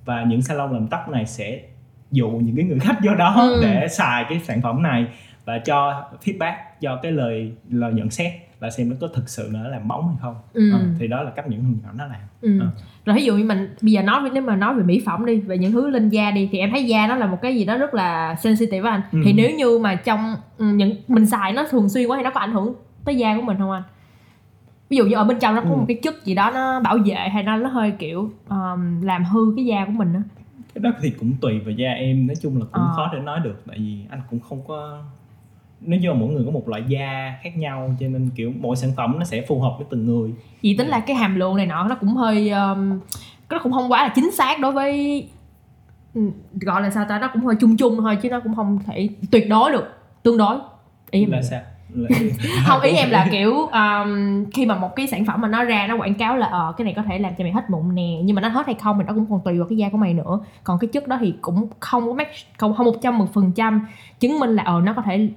và 0.10 0.24
những 0.24 0.42
salon 0.42 0.74
làm 0.74 0.88
tóc 0.88 1.10
này 1.10 1.26
sẽ 1.26 1.60
dụ 2.12 2.30
những 2.30 2.56
cái 2.56 2.66
người 2.66 2.80
khách 2.80 2.98
vô 3.04 3.16
đó 3.16 3.36
Ừ. 3.38 3.60
để 3.64 3.88
xài 3.88 4.26
cái 4.30 4.40
sản 4.40 4.62
phẩm 4.62 4.84
này 4.84 5.06
và 5.46 5.58
cho 5.60 6.04
feedback 6.26 6.54
cho 6.82 7.00
cái 7.04 7.12
lời 7.12 7.52
lời 7.70 7.94
nhận 7.94 8.10
xét 8.10 8.32
là 8.60 8.70
xem 8.70 8.90
nó 8.90 8.96
có 9.02 9.08
thực 9.16 9.30
sự 9.30 9.50
nó 9.54 9.68
làm 9.68 9.88
bóng 9.88 10.08
hay 10.08 10.18
không 10.22 10.36
ừ. 10.54 10.72
Ờ, 10.74 10.80
thì 11.00 11.08
đó 11.08 11.24
là 11.24 11.32
cách 11.32 11.48
những 11.50 11.62
nhỏ 11.84 11.90
nó 11.96 12.06
làm 12.06 12.20
Ừ. 12.42 12.60
Ờ. 12.60 12.68
Rồi 13.06 13.16
ví 13.16 13.26
dụ 13.26 13.38
như 13.38 13.44
mình 13.44 13.70
bây 13.82 13.92
giờ 13.92 14.02
nói 14.02 14.30
nếu 14.34 14.44
mà 14.44 14.56
nói 14.56 14.74
về 14.74 14.84
mỹ 14.84 15.02
phẩm 15.06 15.26
đi 15.26 15.40
về 15.40 15.58
những 15.58 15.72
thứ 15.72 15.90
lên 15.90 16.10
da 16.10 16.32
đi 16.32 16.50
thì 16.52 16.58
em 16.58 16.72
thấy 16.72 16.86
da 16.86 17.08
nó 17.08 17.16
là 17.16 17.26
một 17.26 17.38
cái 17.42 17.56
gì 17.56 17.66
đó 17.66 17.78
rất 17.78 17.94
là 17.94 18.36
sensitive 18.36 18.90
anh. 18.90 19.02
Ừ. 19.12 19.20
Thì 19.26 19.34
nếu 19.34 19.52
như 19.58 19.80
mà 19.80 19.96
trong 19.96 20.36
ừ, 20.58 20.66
những 20.66 20.96
mình 21.08 21.26
xài 21.26 21.54
nó 21.54 21.66
thường 21.70 21.90
xuyên 21.90 22.08
quá 22.08 22.18
thì 22.18 22.24
nó 22.24 22.30
có 22.30 22.40
ảnh 22.40 22.52
hưởng 22.52 22.74
tới 23.06 23.16
da 23.16 23.36
của 23.36 23.42
mình 23.42 23.58
không 23.58 23.72
anh? 23.72 23.84
Ví 24.90 24.98
dụ 24.98 25.06
như 25.06 25.16
ở 25.16 25.24
bên 25.24 25.40
trong 25.40 25.56
nó 25.56 25.62
có 25.62 25.70
Ừ. 25.70 25.76
một 25.76 25.86
cái 25.88 25.98
chất 26.04 26.26
gì 26.26 26.36
đó 26.36 26.52
nó 26.54 26.80
bảo 26.80 26.98
vệ 27.06 27.16
hay 27.16 27.44
nó 27.44 27.58
nó 27.58 27.70
hơi 27.70 27.92
kiểu 27.92 28.32
um, 28.50 29.02
làm 29.02 29.24
hư 29.26 29.40
cái 29.56 29.66
da 29.66 29.86
của 29.86 29.92
mình 29.92 30.14
á. 30.14 30.22
cái 30.74 30.82
đó 30.82 30.92
thì 31.02 31.10
cũng 31.20 31.34
tùy 31.42 31.60
vào 31.60 31.72
da 31.72 31.90
em 31.92 32.28
nói 32.28 32.36
chung 32.42 32.60
là 32.60 32.66
cũng 32.74 32.84
Ờ. 32.84 32.94
khó 32.96 33.10
để 33.14 33.20
nói 33.20 33.40
được 33.44 33.64
tại 33.68 33.78
vì 33.80 33.98
anh 34.10 34.22
cũng 34.30 34.40
không 34.40 34.62
có 34.68 35.02
như 35.82 36.14
mà 36.14 36.20
mỗi 36.20 36.30
người 36.30 36.46
có 36.46 36.52
một 36.52 36.70
loại 36.70 36.84
da 36.88 37.34
khác 37.44 37.58
nhau 37.58 37.96
cho 38.00 38.08
nên 38.08 38.30
kiểu 38.36 38.52
mỗi 38.62 38.76
sản 38.76 38.92
phẩm 38.98 39.16
nó 39.20 39.26
sẽ 39.26 39.42
phù 39.48 39.62
hợp 39.62 39.74
với 39.78 39.88
từng 39.90 40.06
người 40.06 40.34
Vì 40.62 40.76
tính 40.78 40.88
là 40.88 41.00
cái 41.00 41.16
hàm 41.16 41.36
lượng 41.36 41.56
này 41.56 41.66
nọ 41.66 41.84
nó 41.88 41.96
cũng 41.96 42.10
hơi 42.10 42.50
um, 42.50 43.00
nó 43.50 43.60
cũng 43.64 43.72
không 43.72 43.92
quá 43.92 44.04
là 44.04 44.12
chính 44.16 44.32
xác 44.32 44.60
đối 44.60 44.72
với 44.72 45.28
ừ, 46.14 46.22
gọi 46.62 46.82
là 46.82 46.90
sao 46.90 47.06
ta 47.10 47.20
nó 47.20 47.30
cũng 47.34 47.46
hơi 47.46 47.56
chung 47.60 47.78
chung 47.78 47.98
thôi 47.98 48.16
chứ 48.22 48.30
nó 48.30 48.40
cũng 48.40 48.56
không 48.56 48.80
thể 48.86 49.10
tuyệt 49.32 49.50
đối 49.50 49.72
được 49.72 49.86
tương 50.24 50.38
đối 50.38 50.58
ý 51.12 51.22
em 51.24 51.32
là 51.32 51.42
sao. 51.42 51.62
Không 52.68 52.82
ý 52.82 52.92
em 52.92 53.10
là 53.10 53.28
kiểu 53.32 53.54
um, 53.56 54.46
khi 54.54 54.66
mà 54.66 54.76
một 54.78 54.96
cái 54.96 55.08
sản 55.08 55.26
phẩm 55.26 55.42
mà 55.42 55.48
nó 55.48 55.64
ra 55.64 55.88
nó 55.88 55.98
quảng 55.98 56.14
cáo 56.16 56.38
là 56.38 56.48
ờ 56.48 56.74
cái 56.78 56.86
này 56.86 56.94
có 56.96 57.02
thể 57.02 57.20
làm 57.20 57.34
cho 57.38 57.44
mày 57.44 57.52
hết 57.54 57.70
mụn 57.70 57.96
nè 57.96 58.20
nhưng 58.24 58.36
mà 58.36 58.42
nó 58.42 58.48
hết 58.50 58.66
hay 58.66 58.76
không 58.76 58.98
thì 59.00 59.04
nó 59.08 59.14
cũng 59.14 59.26
còn 59.30 59.42
tùy 59.46 59.58
vào 59.60 59.68
cái 59.70 59.78
da 59.78 59.90
của 59.90 59.98
mày 59.98 60.14
nữa 60.14 60.40
còn 60.64 60.80
cái 60.80 60.88
chất 60.88 61.08
đó 61.08 61.18
thì 61.20 61.34
cũng 61.42 61.68
không 61.80 62.08
có 62.08 62.14
match 62.14 62.30
không 62.58 62.74
không 62.76 62.86
một 62.86 62.96
trăm 63.02 63.18
một 63.18 63.34
phần 63.34 63.52
trăm 63.56 63.86
chứng 64.20 64.40
minh 64.40 64.56
là 64.56 64.64
ờ 64.64 64.82
nó 64.84 64.94
có 64.94 65.02
thể 65.02 65.30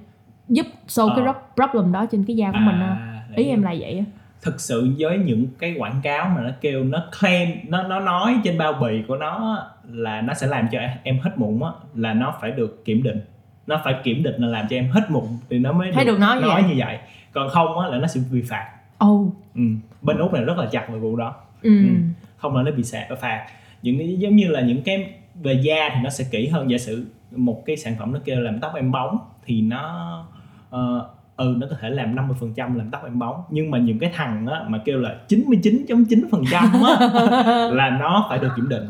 giúp 0.49 0.65
solve 0.87 1.13
cái 1.17 1.25
Ờ. 1.25 1.33
pro- 1.33 1.67
problem 1.67 1.91
đó 1.91 2.05
trên 2.11 2.23
cái 2.27 2.35
da 2.35 2.51
của 2.51 2.57
mình 2.61 2.79
á. 2.81 2.87
À, 2.87 3.21
ý 3.35 3.45
em 3.45 3.61
là 3.63 3.75
vậy 3.79 4.03
thực 4.41 4.61
sự 4.61 4.93
với 4.99 5.17
những 5.17 5.47
cái 5.59 5.75
quảng 5.77 5.99
cáo 6.03 6.29
mà 6.35 6.41
nó 6.41 6.49
kêu 6.61 6.83
nó 6.83 7.03
claim 7.19 7.49
nó 7.67 7.83
nó 7.83 7.99
nói 7.99 8.35
trên 8.43 8.57
bao 8.57 8.73
bì 8.73 9.03
của 9.07 9.15
nó 9.15 9.57
là 9.89 10.21
nó 10.21 10.33
sẽ 10.33 10.47
làm 10.47 10.67
cho 10.71 10.79
em 11.03 11.19
hết 11.19 11.31
mụn 11.35 11.59
á 11.63 11.69
là 11.95 12.13
nó 12.13 12.33
phải 12.41 12.51
được 12.51 12.85
kiểm 12.85 13.03
định 13.03 13.21
nó 13.67 13.81
phải 13.83 13.95
kiểm 14.03 14.23
định 14.23 14.41
là 14.41 14.47
làm 14.47 14.67
cho 14.69 14.75
em 14.75 14.89
hết 14.89 15.11
mụn 15.11 15.23
thì 15.49 15.59
nó 15.59 15.71
mới 15.71 15.91
Thấy 15.91 16.05
được 16.05 16.19
nói 16.19 16.35
như 16.35 16.41
nói 16.41 16.61
vậy. 16.61 16.69
như 16.69 16.75
vậy 16.77 16.97
còn 17.31 17.49
không 17.49 17.79
á 17.79 17.87
là 17.87 17.97
nó 17.97 18.07
sẽ 18.07 18.19
bị 18.31 18.41
phạt 18.41 18.67
ồ 18.97 19.25
ừ. 19.55 19.61
bên 20.01 20.17
úc 20.17 20.33
này 20.33 20.43
rất 20.43 20.57
là 20.57 20.65
chặt 20.71 20.89
về 20.89 20.99
vụ 20.99 21.15
đó 21.15 21.35
ừ. 21.61 21.69
Ừ. 21.87 21.93
không 22.37 22.55
là 22.55 22.63
nó 22.63 22.71
bị 22.71 22.83
sạc 22.83 23.07
phạt 23.21 23.45
những 23.81 23.97
cái 23.97 24.15
giống 24.19 24.35
như 24.35 24.47
là 24.47 24.61
những 24.61 24.81
cái 24.83 25.13
về 25.43 25.53
da 25.53 25.89
thì 25.93 25.99
nó 26.03 26.09
sẽ 26.09 26.25
kỹ 26.31 26.47
hơn 26.47 26.71
giả 26.71 26.77
sử 26.77 27.05
một 27.35 27.63
cái 27.65 27.77
sản 27.77 27.95
phẩm 27.99 28.13
nó 28.13 28.19
kêu 28.25 28.39
làm 28.39 28.59
tóc 28.59 28.71
em 28.75 28.91
bóng 28.91 29.17
thì 29.45 29.61
nó 29.61 30.25
ờ, 30.69 31.09
ừ 31.37 31.55
nó 31.57 31.67
có 31.69 31.75
thể 31.81 31.89
làm 31.89 32.15
50% 32.15 32.77
làm 32.77 32.89
tóc 32.91 33.03
em 33.03 33.19
bóng 33.19 33.43
nhưng 33.49 33.71
mà 33.71 33.77
những 33.77 33.99
cái 33.99 34.11
thằng 34.15 34.47
á, 34.47 34.61
mà 34.67 34.77
kêu 34.85 34.99
là 34.99 35.15
99.9% 35.29 36.83
á, 36.85 37.67
là 37.73 37.89
nó 37.99 38.25
phải 38.29 38.39
được 38.39 38.49
kiểm 38.55 38.69
định 38.69 38.83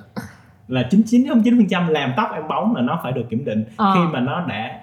là 0.68 0.88
99.9% 0.92 1.90
làm 1.90 2.12
tóc 2.18 2.30
em 2.34 2.48
bóng 2.48 2.76
là 2.76 2.82
nó 2.82 3.00
phải 3.04 3.12
được 3.12 3.24
kiểm 3.30 3.46
định 3.46 3.64
Ờ. 3.78 3.92
khi 3.94 4.00
mà 4.14 4.20
nó 4.20 4.46
đã 4.50 4.80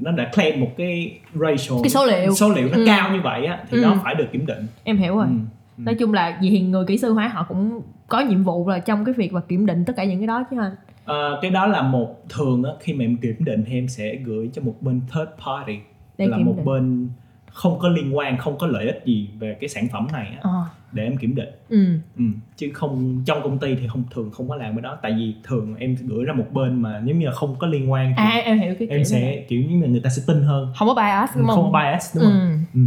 nó 0.00 0.10
đã 0.12 0.30
claim 0.34 0.60
một 0.60 0.70
cái 0.76 1.18
ratio 1.34 1.74
Cái 1.82 1.90
số 1.90 2.06
liệu. 2.06 2.34
số 2.34 2.50
liệu 2.52 2.68
nó 2.68 2.76
Ừ. 2.76 2.84
cao 2.86 3.12
như 3.12 3.20
vậy 3.20 3.46
á 3.46 3.58
thì 3.70 3.78
Ừ. 3.78 3.82
nó 3.82 3.94
phải 4.04 4.14
được 4.14 4.26
kiểm 4.32 4.46
định 4.46 4.66
em 4.84 4.96
hiểu 4.96 5.16
rồi 5.16 5.26
Ừ. 5.26 5.32
Ừ. 5.78 5.82
nói 5.84 5.94
chung 5.94 6.14
là 6.14 6.38
vì 6.42 6.60
người 6.60 6.84
kỹ 6.86 6.98
sư 6.98 7.12
hóa 7.12 7.28
họ 7.28 7.44
cũng 7.48 7.80
có 8.08 8.20
nhiệm 8.20 8.44
vụ 8.44 8.68
là 8.68 8.78
trong 8.78 9.04
cái 9.04 9.14
việc 9.14 9.32
và 9.32 9.40
kiểm 9.40 9.66
định 9.66 9.84
tất 9.84 9.92
cả 9.96 10.04
những 10.04 10.18
cái 10.20 10.26
đó 10.26 10.44
chứ 10.50 10.56
anh 10.60 10.74
Ờ, 11.04 11.38
cái 11.42 11.50
đó 11.50 11.66
là 11.66 11.82
một 11.82 12.16
thường 12.28 12.64
á, 12.64 12.70
khi 12.80 12.92
mà 12.94 13.04
em 13.04 13.16
kiểm 13.16 13.44
định 13.44 13.64
thì 13.66 13.74
em 13.78 13.88
sẽ 13.88 14.14
gửi 14.24 14.50
cho 14.54 14.62
một 14.62 14.74
bên 14.80 15.00
third 15.14 15.28
party 15.46 15.78
để 16.18 16.26
là 16.26 16.36
một 16.36 16.52
định 16.56 16.64
bên 16.64 17.08
không 17.52 17.78
có 17.78 17.88
liên 17.88 18.16
quan 18.16 18.38
không 18.38 18.58
có 18.58 18.66
lợi 18.66 18.86
ích 18.86 19.02
gì 19.04 19.30
về 19.38 19.56
cái 19.60 19.68
sản 19.68 19.88
phẩm 19.92 20.06
này 20.12 20.26
á, 20.32 20.38
ờ 20.42 20.50
để 20.96 21.04
em 21.04 21.16
kiểm 21.16 21.34
định 21.34 21.48
ừ 21.68 21.84
ừ. 22.16 22.24
chứ 22.56 22.70
không 22.74 23.22
trong 23.26 23.42
công 23.42 23.58
ty 23.58 23.74
thì 23.74 23.88
không 23.88 24.04
thường 24.14 24.30
không 24.30 24.48
có 24.48 24.56
làm 24.56 24.74
cái 24.74 24.82
đó 24.82 24.98
tại 25.02 25.12
vì 25.18 25.34
thường 25.44 25.74
em 25.78 25.96
gửi 26.06 26.24
ra 26.24 26.32
một 26.32 26.46
bên 26.52 26.82
mà 26.82 27.00
nếu 27.04 27.16
như 27.16 27.26
là 27.26 27.32
không 27.32 27.56
có 27.58 27.66
liên 27.66 27.90
quan 27.90 28.14
thì 28.16 28.22
à 28.22 28.40
em 28.44 28.58
hiểu 28.58 28.74
cái 28.78 28.88
kiểu 28.88 28.98
em 28.98 29.04
sẽ 29.04 29.20
này. 29.20 29.44
kiểu 29.48 29.62
như 29.70 29.82
là 29.82 29.88
người 29.88 30.00
ta 30.00 30.10
sẽ 30.10 30.22
tin 30.26 30.42
hơn 30.42 30.72
không 30.76 30.88
có 30.88 30.94
bias 30.94 31.36
đúng 31.36 31.46
không 31.46 31.56
không 31.56 31.72
có 31.72 31.80
bias 31.80 32.16
đúng 32.16 32.24
không 32.24 32.64
ừ. 32.74 32.80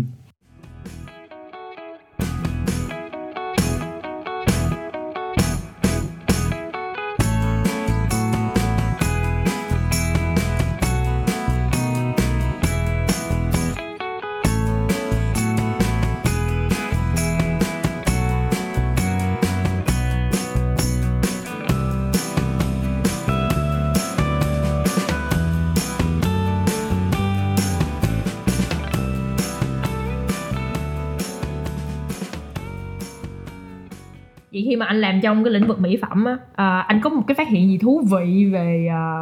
Khi 34.70 34.76
mà 34.76 34.86
anh 34.86 35.02
làm 35.02 35.22
trong 35.22 35.44
cái 35.44 35.54
lĩnh 35.54 35.68
vực 35.68 35.80
mỹ 35.80 35.98
phẩm 36.02 36.26
á 36.26 36.38
à, 36.56 36.80
anh 36.88 37.02
có 37.02 37.10
một 37.10 37.22
cái 37.28 37.36
phát 37.36 37.48
hiện 37.48 37.70
gì 37.70 37.78
thú 37.78 38.02
vị 38.12 38.46
về 38.46 38.88
à, 38.92 39.22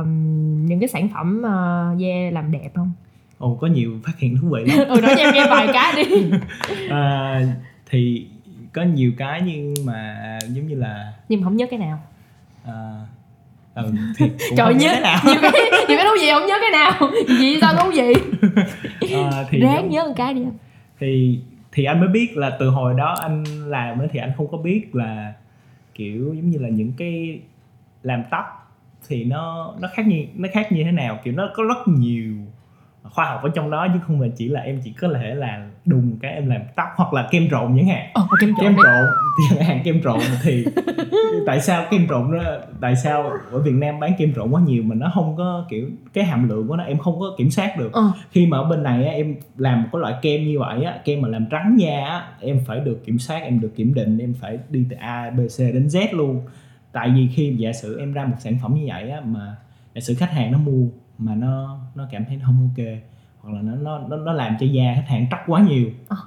những 0.67 0.79
cái 0.79 0.87
sản 0.87 1.09
phẩm 1.13 1.45
à, 1.45 1.87
da 1.97 2.31
làm 2.31 2.51
đẹp 2.51 2.69
không? 2.75 2.91
Ồ, 3.37 3.57
có 3.61 3.67
nhiều 3.67 3.91
phát 4.05 4.19
hiện 4.19 4.37
thú 4.41 4.47
vị 4.49 4.63
lắm. 4.65 4.87
Ừ 4.89 5.01
nói 5.01 5.13
cho 5.17 5.23
em 5.23 5.33
nghe 5.33 5.45
vài 5.49 5.67
cái 5.73 5.93
đi. 6.05 6.25
À, 6.89 7.41
thì 7.89 8.27
có 8.73 8.81
nhiều 8.83 9.11
cái 9.17 9.41
nhưng 9.45 9.73
mà 9.85 10.15
giống 10.49 10.67
như 10.67 10.75
là 10.75 11.13
nhưng 11.29 11.41
mà 11.41 11.45
không 11.45 11.57
nhớ 11.57 11.65
cái 11.69 11.79
nào. 11.79 11.99
À, 12.65 12.73
ừ, 13.75 13.91
thì 14.17 14.25
cũng 14.29 14.37
trời 14.57 14.73
nhớ 14.75 14.89
cái 14.91 15.01
nào. 15.01 15.19
nhiều 15.25 15.35
cái 15.41 15.51
nhiều 15.87 15.97
cái 15.97 16.05
thú 16.05 16.15
vị 16.21 16.27
không 16.31 16.45
nhớ 16.47 16.55
cái 16.61 16.71
nào. 16.71 17.09
Gì 17.39 17.57
sao 17.61 17.73
thú 17.73 17.91
vị? 17.95 18.13
À, 19.13 19.43
thì 19.49 19.59
ráng 19.59 19.75
giống- 19.75 19.89
nhớ 19.89 20.03
một 20.07 20.13
cái 20.17 20.33
đi 20.33 20.41
thì 20.99 21.39
thì 21.77 21.83
anh 21.83 21.99
mới 21.99 22.09
biết 22.09 22.37
là 22.37 22.57
từ 22.59 22.69
hồi 22.69 22.93
đó 22.97 23.15
anh 23.21 23.43
làm 23.43 23.99
thì 24.11 24.19
anh 24.19 24.31
không 24.37 24.47
có 24.51 24.57
biết 24.57 24.95
là, 24.95 25.33
kiểu, 25.95 26.33
giống 26.33 26.49
như 26.49 26.59
là 26.59 26.69
những 26.69 26.93
cái 26.97 27.39
làm 28.03 28.23
tóc 28.31 28.45
thì 29.07 29.23
nó 29.23 29.73
nó 29.79 29.87
khác 29.93 30.07
như, 30.07 30.25
nó 30.35 30.49
khác 30.51 30.71
như 30.71 30.83
thế 30.83 30.91
nào. 30.91 31.19
Kiểu, 31.23 31.33
nó 31.33 31.49
có 31.55 31.63
rất 31.63 31.87
nhiều 31.87 32.35
khoa 33.17 33.25
học 33.25 33.43
ở 33.43 33.49
trong 33.55 33.69
đó 33.69 33.87
chứ 33.93 33.99
không 34.07 34.19
phải 34.19 34.31
chỉ 34.35 34.47
là 34.47 34.61
em 34.61 34.81
chỉ 34.83 34.91
có 34.91 35.09
thể 35.13 35.35
là 35.35 35.67
đùng 35.85 36.17
cái 36.21 36.33
em 36.33 36.49
làm 36.49 36.61
tóc 36.75 36.87
hoặc 36.95 37.13
là 37.13 37.27
kem 37.31 37.49
trộn 37.51 37.77
chẳng 37.77 37.87
hạn. 37.87 38.11
Ờ 38.13 38.27
kem 38.41 38.53
trộn 38.57 38.63
kem 38.63 38.75
trộn 38.75 39.05
chẳng 39.49 39.67
hạn 39.67 39.81
kem 39.83 40.01
trộn 40.03 40.19
thì 40.43 40.65
tại 41.45 41.61
sao 41.61 41.85
kem 41.91 42.07
trộn 42.09 42.31
nó 42.31 42.43
tại 42.81 42.95
sao 42.95 43.31
ở 43.51 43.59
Việt 43.59 43.73
Nam 43.73 43.99
bán 43.99 44.11
kem 44.17 44.33
trộn 44.33 44.51
quá 44.51 44.61
nhiều 44.67 44.83
mà 44.83 44.95
nó 44.95 45.11
không 45.13 45.35
có 45.37 45.65
kiểu 45.69 45.89
cái 46.13 46.23
hàm 46.23 46.49
lượng 46.49 46.67
của 46.67 46.75
nó 46.75 46.83
em 46.83 46.97
không 46.97 47.19
có 47.19 47.25
kiểm 47.37 47.49
soát 47.49 47.77
được. 47.77 47.93
Ờ. 47.93 48.11
Khi 48.31 48.45
mà 48.45 48.57
ở 48.57 48.63
bên 48.63 48.83
này 48.83 49.05
á, 49.05 49.13
em 49.13 49.35
làm 49.57 49.81
một 49.81 49.87
cái 49.91 49.99
loại 49.99 50.13
kem 50.21 50.43
như 50.43 50.59
vậy 50.59 50.83
á 50.83 50.99
kem 51.05 51.21
mà 51.21 51.27
làm 51.27 51.45
trắng 51.51 51.75
da 51.79 52.05
á, 52.05 52.27
em 52.41 52.59
phải 52.65 52.79
được 52.79 53.05
kiểm 53.05 53.19
soát 53.19 53.39
em 53.39 53.59
được 53.59 53.71
kiểm 53.75 53.93
định 53.93 54.17
em 54.17 54.33
phải 54.33 54.59
đi 54.69 54.85
từ 54.89 54.95
A 54.99 55.29
B 55.29 55.39
C 55.39 55.59
đến 55.59 55.87
Z 55.87 56.07
luôn. 56.11 56.41
Tại 56.91 57.11
vì 57.15 57.27
khi 57.35 57.55
giả 57.57 57.73
sử 57.73 57.99
em 57.99 58.13
ra 58.13 58.25
một 58.25 58.37
sản 58.39 58.57
phẩm 58.61 58.73
như 58.75 58.83
vậy 58.87 59.09
á 59.09 59.21
mà 59.25 59.55
giả 59.95 60.01
sử 60.01 60.15
khách 60.15 60.31
hàng 60.31 60.51
nó 60.51 60.57
mua 60.57 60.87
mà 61.17 61.35
nó 61.35 61.79
nó 61.95 62.07
cảm 62.11 62.25
thấy 62.25 62.37
nó 62.37 62.45
không 62.45 62.69
ok 62.75 62.85
hoặc 63.41 63.53
là 63.53 63.61
nó 63.61 63.75
nó 63.75 63.99
nó, 64.09 64.17
nó 64.17 64.33
làm 64.33 64.55
cho 64.59 64.65
da 64.65 64.93
khách 64.95 65.05
hàng 65.07 65.27
tróc 65.31 65.39
quá 65.47 65.61
nhiều 65.61 65.89
Ờ. 66.09 66.17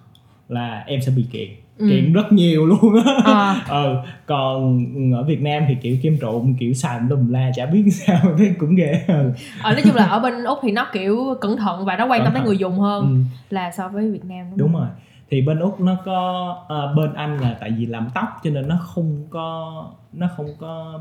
là 0.48 0.84
em 0.86 1.00
sẽ 1.02 1.12
bị 1.16 1.26
kiện 1.32 1.48
ừ. 1.78 1.86
kiện 1.88 2.12
rất 2.12 2.32
nhiều 2.32 2.66
luôn 2.66 2.94
á 3.06 3.12
Ờ. 3.24 3.56
ừ 3.68 3.96
còn 4.26 4.86
ở 5.14 5.22
Việt 5.24 5.42
Nam 5.42 5.62
thì 5.68 5.74
kiểu 5.82 5.96
kem 6.02 6.18
trộn 6.20 6.54
kiểu 6.60 6.72
xài 6.74 7.00
lùm 7.08 7.28
la 7.32 7.50
chả 7.54 7.66
biết 7.66 7.84
sao 7.92 8.20
thế 8.38 8.54
cũng 8.58 8.74
ghê 8.74 9.04
ừ. 9.08 9.32
ờ 9.62 9.72
nói 9.72 9.82
chung 9.84 9.94
là 9.94 10.04
ở 10.06 10.20
bên 10.20 10.44
úc 10.44 10.58
thì 10.62 10.72
nó 10.72 10.86
kiểu 10.92 11.34
cẩn 11.40 11.56
thận 11.56 11.84
và 11.84 11.96
nó 11.96 12.06
quan 12.06 12.24
tâm 12.24 12.32
tới 12.32 12.42
người 12.42 12.58
dùng 12.58 12.78
hơn 12.78 13.04
Ừ. 13.06 13.16
là 13.50 13.70
so 13.72 13.88
với 13.88 14.10
việt 14.10 14.24
nam 14.24 14.46
đúng 14.56 14.72
rồi 14.72 14.86
thì 15.30 15.42
bên 15.42 15.58
úc 15.58 15.80
nó 15.80 15.96
có 16.04 16.56
ờ, 16.68 16.94
bên 16.94 17.14
anh 17.14 17.40
là 17.40 17.56
tại 17.60 17.70
vì 17.78 17.86
làm 17.86 18.08
tóc 18.14 18.28
cho 18.44 18.50
nên 18.50 18.68
nó 18.68 18.76
không 18.82 19.24
có 19.30 19.72
nó 20.12 20.28
không 20.36 20.46
có 20.58 21.00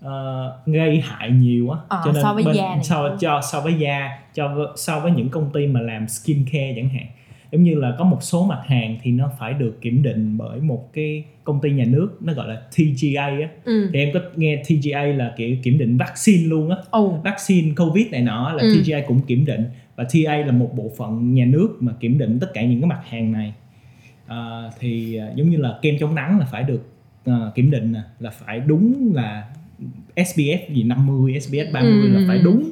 ờ, 0.00 0.52
gây 0.66 1.00
hại 1.00 1.30
nhiều 1.30 1.70
á 1.70 1.78
Ờ, 1.88 2.02
cho 2.04 2.12
nên 2.12 2.22
so 2.22 2.34
với 2.34 2.44
bên, 2.44 2.54
da 2.56 2.62
này. 2.74 2.84
so 2.84 3.16
cho 3.20 3.40
so 3.52 3.60
với 3.60 3.74
da 3.74 4.10
cho 4.34 4.72
so 4.76 5.00
với 5.00 5.12
những 5.12 5.28
công 5.28 5.50
ty 5.52 5.66
mà 5.66 5.80
làm 5.80 6.08
skin 6.08 6.44
care 6.52 6.72
chẳng 6.76 6.88
hạn. 6.88 7.06
Giống 7.52 7.62
như 7.62 7.74
là 7.74 7.92
có 7.98 8.04
một 8.04 8.18
số 8.22 8.44
mặt 8.46 8.60
hàng 8.66 8.96
thì 9.02 9.10
nó 9.10 9.30
phải 9.38 9.52
được 9.54 9.78
kiểm 9.80 10.02
định 10.02 10.38
bởi 10.38 10.60
một 10.60 10.92
cái 10.92 11.24
công 11.44 11.60
ty 11.60 11.70
nhà 11.70 11.84
nước 11.88 12.08
nó 12.20 12.32
gọi 12.32 12.48
là 12.48 12.60
TGA 12.76 13.22
á. 13.26 13.48
Ừ. 13.64 13.90
Thì 13.92 13.98
em 13.98 14.08
có 14.14 14.20
nghe 14.36 14.62
TGA 14.68 15.02
là 15.02 15.34
kiểu 15.36 15.56
kiểm 15.62 15.78
định 15.78 15.96
vaccine 15.96 16.44
luôn 16.46 16.70
á. 16.70 16.76
Ồ. 16.90 17.20
Vaccine 17.24 17.74
covid 17.76 18.06
này 18.10 18.22
nọ 18.22 18.52
là 18.52 18.62
Ừ. 18.62 18.82
TGA 18.84 19.00
cũng 19.08 19.20
kiểm 19.20 19.44
định 19.46 19.64
và 19.96 20.04
TA 20.04 20.36
là 20.36 20.52
một 20.52 20.70
bộ 20.76 20.90
phận 20.98 21.34
nhà 21.34 21.44
nước 21.44 21.76
mà 21.80 21.92
kiểm 22.00 22.18
định 22.18 22.38
tất 22.40 22.46
cả 22.54 22.62
những 22.64 22.80
cái 22.80 22.88
mặt 22.88 23.00
hàng 23.08 23.32
này. 23.32 23.52
À, 24.26 24.70
thì 24.80 25.16
à, 25.16 25.26
giống 25.34 25.50
như 25.50 25.56
là 25.56 25.78
kem 25.82 25.94
chống 26.00 26.14
nắng 26.14 26.38
là 26.38 26.46
phải 26.52 26.62
được 26.62 26.82
à, 27.26 27.50
kiểm 27.54 27.70
định 27.70 27.92
nè 27.92 28.00
là 28.20 28.30
phải 28.30 28.60
đúng 28.60 29.12
là 29.14 29.44
SPF 30.16 30.58
gì 30.74 30.82
50 30.82 31.32
SPF 31.32 31.72
30 31.72 31.92
Ừ. 31.92 32.08
là 32.08 32.20
phải 32.28 32.38
đúng 32.38 32.70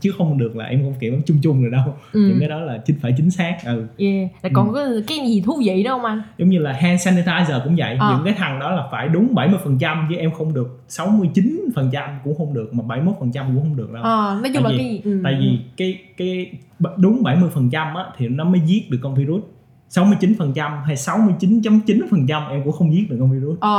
chứ 0.00 0.12
không 0.18 0.38
được 0.38 0.56
là 0.56 0.64
em 0.64 0.82
không 0.82 0.94
kiểm 1.00 1.22
chung 1.26 1.38
chung 1.42 1.62
rồi 1.62 1.70
đâu 1.70 1.94
ừ. 2.12 2.20
những 2.28 2.36
cái 2.40 2.48
đó 2.48 2.60
là 2.60 2.78
chính 2.78 2.96
phải 3.00 3.14
chính 3.16 3.30
xác 3.30 3.56
ừ. 3.64 3.86
yeah. 3.98 4.28
Là 4.42 4.50
Ừ. 4.50 4.54
còn 4.54 4.72
có 4.72 4.86
cái 5.06 5.18
gì 5.26 5.40
thú 5.46 5.60
vị 5.64 5.84
không 5.88 6.04
anh 6.04 6.22
giống 6.38 6.48
như 6.50 6.58
là 6.58 6.72
hand 6.72 7.08
sanitizer 7.08 7.60
cũng 7.64 7.76
vậy 7.76 7.96
Ờ. 8.00 8.14
những 8.16 8.24
cái 8.24 8.34
thằng 8.38 8.58
đó 8.60 8.70
là 8.70 8.82
phải 8.92 9.08
đúng 9.08 9.34
70% 9.34 10.06
chứ 10.10 10.16
em 10.16 10.30
không 10.30 10.54
được 10.54 10.80
69% 10.88 12.20
cũng 12.24 12.34
không 12.38 12.54
được 12.54 12.74
mà 12.74 12.84
71% 12.96 13.46
cũng 13.46 13.62
không 13.62 13.76
được 13.76 13.92
đâu 13.92 14.02
ờ 14.02 14.38
nói 14.42 14.50
chung 14.54 14.62
Tại 14.62 14.72
là 14.72 14.78
vì- 14.78 14.78
cái 14.78 14.88
gì 14.90 15.00
ừ. 15.04 15.20
tại 15.24 15.36
vì 15.40 15.58
cái 15.76 15.98
cái 16.16 16.50
đúng 16.96 17.22
70% 17.22 17.94
á 17.96 18.04
thì 18.18 18.28
nó 18.28 18.44
mới 18.44 18.60
giết 18.66 18.90
được 18.90 18.98
con 19.02 19.14
virus 19.14 19.42
69% 19.90 20.82
hay 20.84 20.96
69.9% 20.96 22.50
em 22.50 22.62
cũng 22.64 22.72
không 22.72 22.94
giết 22.94 23.10
được 23.10 23.16
con 23.20 23.30
virus 23.32 23.58
ờ 23.60 23.70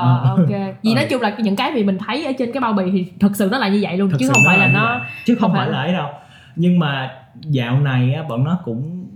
Ờ. 0.00 0.34
ok 0.38 0.48
vì 0.82 0.90
Ờ. 0.92 0.94
nói 0.94 1.06
chung 1.10 1.20
là 1.22 1.36
những 1.38 1.56
cái 1.56 1.70
mà 1.74 1.80
mình 1.84 1.98
thấy 2.06 2.24
ở 2.26 2.32
trên 2.38 2.52
cái 2.52 2.60
bao 2.60 2.72
bì 2.72 2.90
thì 2.92 3.06
thực 3.20 3.36
sự 3.36 3.48
nó 3.52 3.58
là 3.58 3.68
như 3.68 3.78
vậy 3.82 3.96
luôn 3.98 4.10
Thật 4.10 4.16
chứ 4.20 4.26
không 4.28 4.42
phải 4.46 4.58
là 4.58 4.66
như 4.66 4.72
nó 4.74 4.98
vậy. 4.98 5.08
chứ 5.26 5.34
không 5.34 5.50
không 5.50 5.56
phải 5.58 5.68
là 5.70 5.78
ấy 5.78 5.92
đâu 5.92 6.08
nhưng 6.56 6.78
mà 6.78 7.10
dạo 7.40 7.80
này 7.80 8.14
á 8.14 8.22
bọn 8.28 8.44
nó 8.44 8.58
cũng 8.64 9.06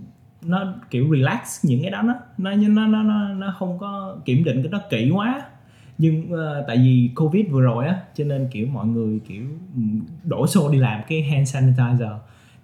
nó 0.45 0.73
kiểu 0.89 1.07
relax 1.15 1.65
những 1.65 1.81
cái 1.81 1.91
đó 1.91 2.01
nó 2.01 2.13
nó 2.37 2.51
nó 2.55 2.87
nó 2.87 3.03
nó, 3.03 3.27
nó 3.33 3.53
không 3.59 3.79
có 3.79 4.15
kiểm 4.25 4.43
định 4.43 4.63
cái 4.63 4.71
đó 4.71 4.79
kỹ 4.89 5.11
quá 5.15 5.41
nhưng 5.97 6.31
ờ, 6.31 6.63
tại 6.67 6.77
vì 6.77 7.09
covid 7.15 7.45
vừa 7.51 7.61
rồi 7.61 7.87
á 7.87 7.95
cho 8.15 8.23
nên 8.23 8.47
kiểu 8.51 8.67
mọi 8.67 8.85
người 8.87 9.19
kiểu 9.27 9.43
ừ, 9.75 9.81
đổ 10.23 10.47
xô 10.47 10.69
đi 10.71 10.77
làm 10.77 11.01
cái 11.09 11.21
hand 11.23 11.55
sanitizer 11.55 12.15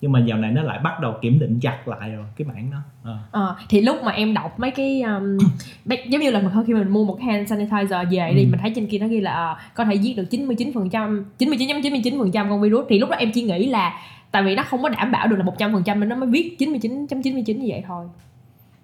nhưng 0.03 0.11
mà 0.11 0.19
dạo 0.19 0.37
này 0.37 0.51
nó 0.51 0.61
lại 0.63 0.79
bắt 0.83 0.99
đầu 1.01 1.13
kiểm 1.21 1.39
định 1.39 1.59
chặt 1.59 1.87
lại 1.87 2.11
rồi 2.11 2.25
cái 2.35 2.47
bản 2.47 2.71
đó. 2.71 2.77
Ờ. 3.03 3.17
Ờ, 3.31 3.55
thì 3.69 3.81
lúc 3.81 3.97
mà 4.03 4.11
em 4.11 4.33
đọc 4.33 4.59
mấy 4.59 4.71
cái 4.71 5.01
um, 5.01 5.37
giống 6.09 6.21
như 6.21 6.31
là 6.31 6.41
mình 6.41 6.65
khi 6.67 6.73
mình 6.73 6.89
mua 6.89 7.05
một 7.05 7.17
cái 7.19 7.25
hand 7.27 7.51
sanitizer 7.53 8.05
về 8.11 8.33
đi 8.35 8.43
Ừ. 8.43 8.47
mình 8.51 8.59
thấy 8.61 8.71
trên 8.75 8.87
kia 8.87 8.99
nó 8.99 9.07
ghi 9.07 9.21
là 9.21 9.33
ờ, 9.33 9.55
có 9.75 9.85
thể 9.85 9.95
giết 9.95 10.17
được 10.17 10.25
99% 10.31 11.23
99.99% 11.39 12.49
con 12.49 12.61
virus. 12.61 12.85
Thì 12.89 12.99
lúc 12.99 13.09
đó 13.09 13.15
em 13.15 13.31
chỉ 13.33 13.41
nghĩ 13.43 13.67
là 13.67 13.93
tại 14.31 14.43
vì 14.43 14.55
nó 14.55 14.63
không 14.63 14.83
có 14.83 14.89
đảm 14.89 15.11
bảo 15.11 15.27
được 15.27 15.35
là 15.39 15.45
100% 15.45 15.99
nên 15.99 16.09
nó 16.09 16.15
mới 16.15 16.29
viết 16.29 16.55
99.99 16.59 17.57
như 17.57 17.65
vậy 17.69 17.83
thôi. 17.87 18.05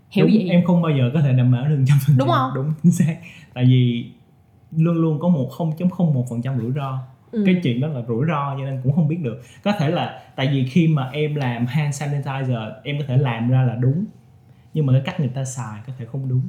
Hiểu 0.09 0.25
đúng, 0.25 0.35
vậy 0.35 0.49
em 0.49 0.63
không 0.65 0.81
bao 0.81 0.91
giờ 0.91 1.11
có 1.13 1.21
thể 1.21 1.33
đảm 1.33 1.51
bảo 1.51 1.65
được 1.65 1.83
trăm 1.87 1.97
phần 2.07 2.15
Đúng 2.17 2.27
không? 2.29 2.51
đúng 2.55 2.73
chính 2.83 2.91
xác. 2.91 3.15
Tại 3.53 3.65
vì 3.65 4.05
luôn 4.77 4.95
luôn 4.95 5.19
có 5.19 5.27
một 5.27 5.49
0.01 5.57 6.23
phần 6.29 6.41
trăm 6.41 6.57
rủi 6.61 6.71
ro 6.75 6.97
ừ. 7.31 7.43
cái 7.45 7.59
chuyện 7.63 7.81
đó 7.81 7.87
là 7.87 8.01
rủi 8.07 8.25
ro 8.27 8.55
cho 8.57 8.65
nên 8.65 8.81
cũng 8.83 8.93
không 8.95 9.07
biết 9.07 9.19
được. 9.21 9.41
Có 9.63 9.71
thể 9.71 9.91
là 9.91 10.21
tại 10.35 10.47
vì 10.47 10.65
khi 10.65 10.87
mà 10.87 11.09
em 11.13 11.35
làm 11.35 11.65
hand 11.65 12.03
sanitizer 12.03 12.71
em 12.83 12.99
có 12.99 13.05
thể 13.07 13.17
làm 13.17 13.49
ra 13.49 13.61
là 13.61 13.75
đúng. 13.75 14.05
Nhưng 14.73 14.85
mà 14.85 14.93
cái 14.93 15.01
cách 15.05 15.19
người 15.19 15.29
ta 15.29 15.45
xài 15.45 15.79
có 15.87 15.93
thể 15.97 16.05
không 16.11 16.29
đúng. 16.29 16.41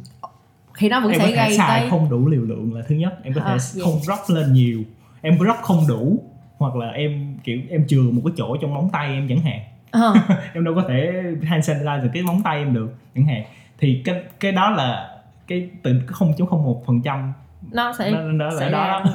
Thì 0.79 0.89
nó 0.89 1.01
vẫn 1.01 1.11
em 1.13 1.21
sẽ 1.21 1.27
có 1.27 1.31
thể 1.31 1.37
gây 1.37 1.57
xài 1.57 1.81
tới 1.81 1.91
không 1.91 2.11
đủ 2.11 2.29
liều 2.29 2.43
lượng 2.43 2.75
là 2.75 2.83
thứ 2.89 2.95
nhất. 2.95 3.19
Em 3.23 3.35
có 3.35 3.41
thể 3.41 3.51
À, 3.51 3.59
vậy. 3.75 3.85
không 3.85 4.01
drop 4.03 4.19
lên 4.29 4.53
nhiều. 4.53 4.83
Em 5.21 5.39
drop 5.39 5.57
không 5.63 5.85
đủ 5.89 6.25
hoặc 6.59 6.77
là 6.77 6.89
em 6.91 7.39
kiểu 7.45 7.61
em 7.71 7.87
chừa 7.87 8.03
một 8.03 8.23
cái 8.25 8.33
chỗ 8.37 8.57
trong 8.57 8.75
móng 8.75 8.89
tay 8.93 9.13
em 9.13 9.29
chẳng 9.29 9.41
hạn. 9.41 9.61
Ờ, 9.91 10.15
em 10.55 10.65
đâu 10.65 10.75
có 10.75 10.85
thể 10.89 11.13
hand 11.43 11.71
sanitizer 11.71 12.09
cái 12.13 12.23
móng 12.23 12.41
tay 12.45 12.59
em 12.59 12.75
được 12.75 12.95
chẳng 13.15 13.27
hạn. 13.27 13.45
Thì 13.79 14.03
cái 14.05 14.23
cái 14.41 14.53
đó 14.53 14.71
là 14.71 15.19
cái 15.47 15.71
từ 15.83 15.93
cái 15.93 16.29
0.01 16.29 16.83
phần 16.87 17.03
trăm 17.03 17.33
nó 17.73 17.93
sẽ 17.93 18.11
nó, 18.11 18.23
nó 18.23 18.51
sẽ 18.59 18.71
đó, 18.71 18.79
là- 18.79 19.05
đó. 19.05 19.13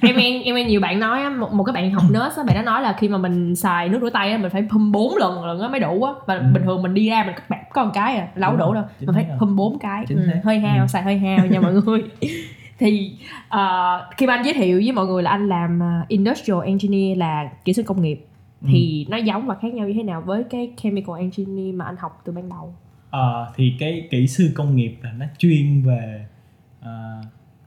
em 0.00 0.16
em 0.16 0.42
em 0.56 0.66
nhiều 0.68 0.80
bạn 0.80 1.00
nói 1.00 1.30
một, 1.30 1.52
một 1.52 1.64
cái 1.64 1.72
bạn 1.72 1.90
học 1.90 2.02
nurse 2.08 2.36
á 2.36 2.42
bạn 2.46 2.54
đã 2.56 2.62
nói 2.62 2.82
là 2.82 2.92
khi 2.98 3.08
mà 3.08 3.18
mình 3.18 3.56
xài 3.56 3.88
nước 3.88 3.98
rửa 4.02 4.10
tay 4.10 4.32
á 4.32 4.38
mình 4.38 4.50
phải 4.50 4.62
pump 4.70 4.94
bốn 4.94 5.16
lần 5.16 5.44
lần 5.44 5.60
á 5.60 5.68
mới 5.68 5.80
đủ 5.80 6.02
á 6.04 6.12
và 6.26 6.34
Ừ. 6.34 6.42
bình 6.54 6.62
thường 6.64 6.82
mình 6.82 6.94
đi 6.94 7.08
ra 7.08 7.24
mình 7.26 7.34
cắt 7.48 7.56
có 7.72 7.84
một 7.84 7.90
cái 7.94 8.16
à 8.16 8.28
lâu 8.34 8.56
đủ 8.56 8.74
đâu 8.74 8.84
mình 9.00 9.14
phải 9.14 9.26
pump 9.40 9.56
bốn 9.56 9.78
cái 9.78 10.04
ừ, 10.08 10.16
hơi 10.44 10.58
hao 10.60 10.80
Ừ. 10.84 10.86
xài 10.88 11.02
hơi 11.02 11.18
hao 11.18 11.46
nha 11.46 11.60
mọi 11.60 11.72
người 11.86 12.02
thì 12.78 13.12
ờ, 13.48 14.06
khi 14.16 14.26
mà 14.26 14.34
anh 14.34 14.44
giới 14.44 14.54
thiệu 14.54 14.80
với 14.84 14.92
mọi 14.92 15.06
người 15.06 15.22
là 15.22 15.30
anh 15.30 15.48
làm 15.48 15.80
ờ, 15.80 15.86
industrial 16.08 16.58
engineer 16.64 17.18
là 17.18 17.50
kỹ 17.64 17.72
sư 17.72 17.82
công 17.86 18.02
nghiệp 18.02 18.26
Ừ. 18.62 18.68
thì 18.72 19.06
nó 19.10 19.16
giống 19.16 19.46
và 19.46 19.54
khác 19.62 19.74
nhau 19.74 19.86
như 19.88 19.94
thế 19.94 20.02
nào 20.02 20.20
với 20.20 20.44
cái 20.50 20.72
chemical 20.82 21.16
engineer 21.18 21.74
mà 21.74 21.84
anh 21.84 21.96
học 21.96 22.20
từ 22.24 22.32
ban 22.32 22.48
đầu 22.48 22.74
Ờ, 23.10 23.46
thì 23.56 23.72
cái 23.78 24.08
kỹ 24.10 24.26
sư 24.26 24.52
công 24.54 24.76
nghiệp 24.76 24.96
là 25.02 25.12
nó 25.18 25.26
chuyên 25.38 25.82
về 25.82 26.26
ờ, 26.82 27.20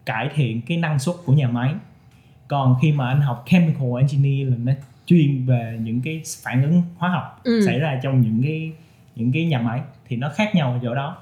cải 0.06 0.30
thiện 0.36 0.62
cái 0.62 0.78
năng 0.78 1.00
suất 1.00 1.16
của 1.26 1.34
nhà 1.34 1.48
máy 1.48 1.74
còn 2.48 2.76
khi 2.82 2.92
mà 2.92 3.08
anh 3.08 3.22
học 3.22 3.44
chemical 3.48 3.88
engineer 4.00 4.50
là 4.50 4.56
nó 4.64 4.72
chuyên 5.06 5.46
về 5.46 5.78
những 5.82 6.02
cái 6.02 6.22
phản 6.44 6.64
ứng 6.64 6.82
hóa 6.98 7.10
học 7.10 7.42
Ừ. 7.44 7.62
xảy 7.66 7.80
ra 7.80 8.00
trong 8.04 8.22
những 8.22 8.44
cái 8.44 8.72
những 9.16 9.32
cái 9.32 9.46
nhà 9.46 9.60
máy 9.62 9.82
thì 10.08 10.16
nó 10.18 10.30
khác 10.36 10.56
nhau 10.56 10.72
ở 10.72 10.80
chỗ 10.84 10.96
đó 10.96 11.18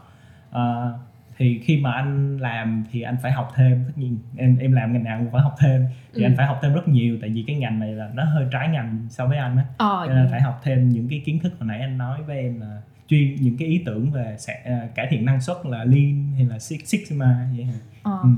Ờ, 0.51 0.93
thì 1.37 1.59
khi 1.63 1.77
mà 1.77 1.91
anh 1.91 2.37
làm 2.37 2.83
thì 2.91 3.01
anh 3.01 3.15
phải 3.21 3.31
học 3.31 3.51
thêm 3.55 3.83
tất 3.87 3.93
nhiên 3.97 4.17
em 4.37 4.57
em 4.57 4.71
làm 4.71 4.93
ngành 4.93 5.03
nào 5.03 5.19
cũng 5.19 5.31
phải 5.31 5.41
học 5.41 5.55
thêm 5.59 5.85
thì 6.13 6.23
Ừ. 6.23 6.25
anh 6.27 6.33
phải 6.37 6.45
học 6.45 6.59
thêm 6.61 6.73
rất 6.73 6.87
nhiều 6.87 7.17
tại 7.21 7.29
vì 7.29 7.43
cái 7.47 7.55
ngành 7.55 7.79
này 7.79 7.91
là 7.93 8.09
nó 8.13 8.23
hơi 8.23 8.45
trái 8.51 8.67
ngành 8.67 9.07
so 9.09 9.25
với 9.25 9.37
anh 9.37 9.57
á 9.57 9.65
ờ 9.77 10.05
nên 10.09 10.27
phải 10.31 10.41
học 10.41 10.61
thêm 10.63 10.89
những 10.89 11.07
cái 11.09 11.21
kiến 11.25 11.39
thức 11.39 11.53
hồi 11.59 11.67
nãy 11.67 11.79
anh 11.81 11.97
nói 11.97 12.21
với 12.27 12.37
em 12.37 12.59
là 12.61 12.81
chuyên 13.07 13.35
những 13.35 13.57
cái 13.57 13.67
ý 13.67 13.83
tưởng 13.85 14.11
về 14.11 14.35
sẽ, 14.39 14.61
à, 14.65 14.87
cải 14.95 15.07
thiện 15.09 15.25
năng 15.25 15.41
suất 15.41 15.57
là 15.65 15.83
lean 15.83 16.31
hay 16.35 16.45
là 16.45 16.59
six 16.59 16.79
sigma 16.85 17.47
vậy 17.55 17.65
hả 17.65 17.73
ờ. 18.03 18.19
ừ. 18.23 18.29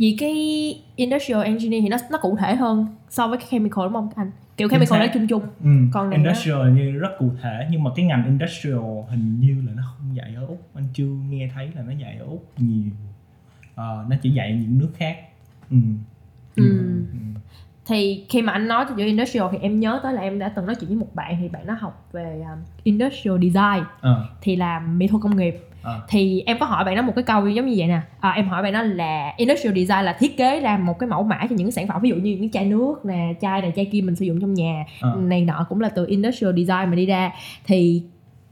Vì 0.00 0.16
cái 0.18 0.34
industrial 0.96 1.42
engineer 1.42 1.82
thì 1.82 1.88
nó 1.88 1.96
nó 2.10 2.18
cụ 2.22 2.36
thể 2.40 2.54
hơn 2.56 2.86
so 3.10 3.28
với 3.28 3.38
cái 3.38 3.46
chemical 3.50 3.84
đúng 3.84 3.92
không 3.92 4.08
anh 4.16 4.30
kiểu 4.56 4.68
chemical 4.68 4.98
nó 4.98 5.06
chung 5.14 5.26
chung 5.26 5.42
Ừ. 5.64 5.70
Còn 5.92 6.10
này 6.10 6.18
industrial 6.18 6.70
như 6.70 6.90
rất 6.98 7.08
cụ 7.18 7.30
thể 7.42 7.66
nhưng 7.70 7.82
mà 7.84 7.90
cái 7.96 8.04
ngành 8.04 8.24
industrial 8.26 8.80
hình 9.10 9.40
như 9.40 9.62
là 9.66 9.72
nó 9.76 9.82
không 9.86 10.16
dạy 10.16 10.34
ở 10.36 10.46
úc 10.46 10.68
anh 10.74 10.84
chưa 10.94 11.04
nghe 11.30 11.50
thấy 11.54 11.70
là 11.76 11.82
nó 11.82 11.92
dạy 11.92 12.16
ở 12.18 12.24
úc 12.24 12.44
nhiều 12.58 12.90
Ờ, 13.74 14.04
nó 14.08 14.16
chỉ 14.22 14.30
dạy 14.30 14.52
những 14.62 14.78
nước 14.78 14.90
khác 14.96 15.16
ừ. 15.70 15.76
Ừ. 16.56 16.70
Ừ. 17.12 17.18
thì 17.86 18.24
khi 18.28 18.42
mà 18.42 18.52
anh 18.52 18.68
nói 18.68 18.84
chữ 18.88 19.04
industrial 19.04 19.46
thì 19.52 19.58
em 19.58 19.80
nhớ 19.80 20.00
tới 20.02 20.12
là 20.12 20.20
em 20.22 20.38
đã 20.38 20.48
từng 20.48 20.66
nói 20.66 20.74
chuyện 20.80 20.88
với 20.88 20.98
một 20.98 21.14
bạn 21.14 21.36
thì 21.40 21.48
bạn 21.48 21.66
nó 21.66 21.74
học 21.80 22.08
về 22.12 22.42
um, 22.52 22.58
industrial 22.82 23.36
design 23.38 23.84
Ờ, 24.00 24.28
thì 24.40 24.56
làm 24.56 24.98
mỹ 24.98 25.06
thuật 25.06 25.22
công 25.22 25.36
nghiệp 25.36 25.56
ờ. 25.82 26.00
thì 26.08 26.42
em 26.46 26.56
có 26.60 26.66
hỏi 26.66 26.84
bạn 26.84 26.96
đó 26.96 27.02
một 27.02 27.12
cái 27.16 27.22
câu 27.24 27.48
giống 27.48 27.66
như 27.66 27.74
vậy 27.78 27.88
nè 27.88 28.00
à, 28.20 28.30
em 28.30 28.48
hỏi 28.48 28.62
bạn 28.62 28.72
đó 28.72 28.82
là 28.82 29.34
industrial 29.36 29.74
design 29.76 30.04
là 30.04 30.16
thiết 30.18 30.36
kế 30.36 30.60
ra 30.60 30.78
một 30.78 30.98
cái 30.98 31.08
mẫu 31.08 31.22
mã 31.22 31.38
cho 31.50 31.56
những 31.56 31.70
sản 31.70 31.86
phẩm 31.88 32.00
ví 32.02 32.08
dụ 32.08 32.16
như 32.16 32.36
những 32.40 32.50
chai 32.50 32.64
nước 32.64 32.94
nè 33.04 33.34
chai 33.40 33.60
này 33.60 33.72
chai 33.76 33.84
kia 33.84 34.00
mình 34.00 34.16
sử 34.16 34.24
dụng 34.24 34.40
trong 34.40 34.54
nhà 34.54 34.84
Ờ. 35.00 35.16
này 35.22 35.40
nọ 35.44 35.66
cũng 35.68 35.80
là 35.80 35.88
từ 35.88 36.06
industrial 36.06 36.52
design 36.56 36.90
mà 36.90 36.94
đi 36.94 37.06
ra 37.06 37.32
thì 37.66 38.02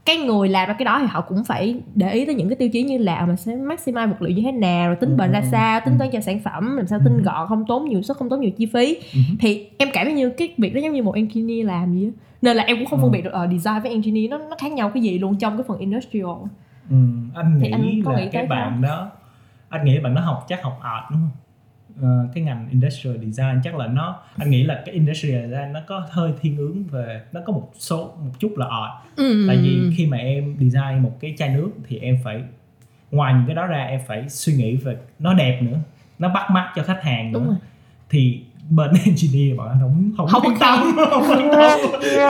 cái 0.05 0.17
người 0.17 0.49
làm 0.49 0.67
ra 0.67 0.73
cái 0.73 0.85
đó 0.85 0.97
thì 1.01 1.07
họ 1.09 1.21
cũng 1.21 1.43
phải 1.43 1.75
để 1.95 2.11
ý 2.13 2.25
tới 2.25 2.35
những 2.35 2.49
cái 2.49 2.55
tiêu 2.55 2.69
chí 2.69 2.83
như 2.83 2.97
là 2.97 3.15
à, 3.15 3.25
mình 3.25 3.37
sẽ 3.37 3.55
maximize 3.55 4.07
vật 4.09 4.21
liệu 4.21 4.35
như 4.37 4.41
thế 4.45 4.51
nào 4.51 4.87
rồi 4.87 4.95
tính 4.95 5.09
Ừ, 5.09 5.15
bền 5.15 5.31
ra 5.31 5.39
ừ, 5.39 5.45
sao 5.51 5.79
tính 5.85 5.93
ừ. 5.93 5.97
toán 5.99 6.11
cho 6.11 6.19
sản 6.19 6.39
phẩm 6.39 6.77
làm 6.77 6.87
sao 6.87 6.99
Ừ. 6.99 7.03
tinh 7.05 7.23
gọn 7.23 7.47
không 7.47 7.65
tốn 7.67 7.89
nhiều 7.89 8.01
sức 8.01 8.17
không 8.17 8.29
tốn 8.29 8.41
nhiều 8.41 8.51
chi 8.51 8.65
phí 8.65 8.97
Ừ. 9.13 9.19
thì 9.39 9.67
em 9.77 9.89
cảm 9.93 10.05
thấy 10.05 10.13
như 10.13 10.29
cái 10.29 10.53
việc 10.57 10.73
đó 10.73 10.79
giống 10.81 10.93
như 10.93 11.03
một 11.03 11.15
engineer 11.15 11.67
làm 11.67 11.93
gì 11.99 12.05
á 12.05 12.11
nên 12.41 12.57
là 12.57 12.63
em 12.63 12.77
cũng 12.77 12.85
không 12.85 12.99
Ừ. 12.99 13.03
phân 13.03 13.11
biệt 13.11 13.21
được 13.21 13.33
ở 13.33 13.47
design 13.47 13.81
với 13.83 13.91
engineer 13.91 14.29
nó 14.31 14.37
nó 14.37 14.55
khác 14.59 14.71
nhau 14.71 14.89
cái 14.93 15.03
gì 15.03 15.19
luôn 15.19 15.35
trong 15.39 15.57
cái 15.57 15.63
phần 15.67 15.77
industrial 15.79 16.25
Ừ, 16.89 16.95
anh 17.33 17.59
Thì 17.61 17.67
nghĩ 17.67 17.71
anh 17.71 18.01
có 18.05 18.11
là 18.11 18.19
nghĩ 18.19 18.29
cái 18.31 18.47
bạn 18.47 18.81
đó 18.81 19.11
anh 19.69 19.85
nghĩ 19.85 19.99
bạn 19.99 20.15
đó 20.15 20.21
học 20.21 20.45
chắc 20.47 20.63
học 20.63 20.79
art 20.83 21.11
đúng 21.11 21.19
không? 21.19 21.31
Ờ, 22.01 22.27
cái 22.33 22.43
ngành 22.43 22.67
industrial 22.69 23.17
design 23.17 23.61
chắc 23.63 23.75
là 23.75 23.87
nó 23.87 24.19
anh 24.37 24.49
nghĩ 24.49 24.63
là 24.63 24.81
cái 24.85 24.95
industrial 24.95 25.41
design 25.49 25.73
nó 25.73 25.79
có 25.87 26.07
hơi 26.09 26.31
thiên 26.41 26.55
hướng 26.55 26.83
về 26.83 27.21
nó 27.31 27.41
có 27.45 27.53
một 27.53 27.71
số 27.73 28.05
một 28.05 28.31
chút 28.39 28.53
là 28.57 28.65
art 28.65 29.17
ừ. 29.17 29.45
tại 29.47 29.57
vì 29.57 29.91
khi 29.97 30.05
mà 30.05 30.17
em 30.17 30.55
design 30.59 30.99
một 31.03 31.17
cái 31.19 31.35
chai 31.37 31.49
nước 31.49 31.71
thì 31.87 31.97
em 31.99 32.17
phải 32.23 32.43
ngoài 33.11 33.33
những 33.33 33.45
cái 33.47 33.55
đó 33.55 33.65
ra 33.65 33.83
em 33.83 34.01
phải 34.07 34.29
suy 34.29 34.53
nghĩ 34.53 34.75
về 34.75 34.97
nó 35.19 35.33
đẹp 35.33 35.61
nữa 35.61 35.77
nó 36.19 36.29
bắt 36.29 36.51
mắt 36.51 36.71
cho 36.75 36.83
khách 36.83 37.03
hàng 37.03 37.33
Đúng 37.33 37.43
nữa 37.43 37.49
rồi. 37.49 37.57
thì 38.09 38.43
bên 38.69 38.89
engineer 39.05 39.57
bọn 39.57 39.67
anh 39.69 39.79
không 39.81 40.11
không, 40.17 40.27
Không 40.27 40.41
quan 40.45 40.59
tâm 40.59 40.79
không 41.11 41.23
quan 41.29 41.49
tâm 41.51 41.79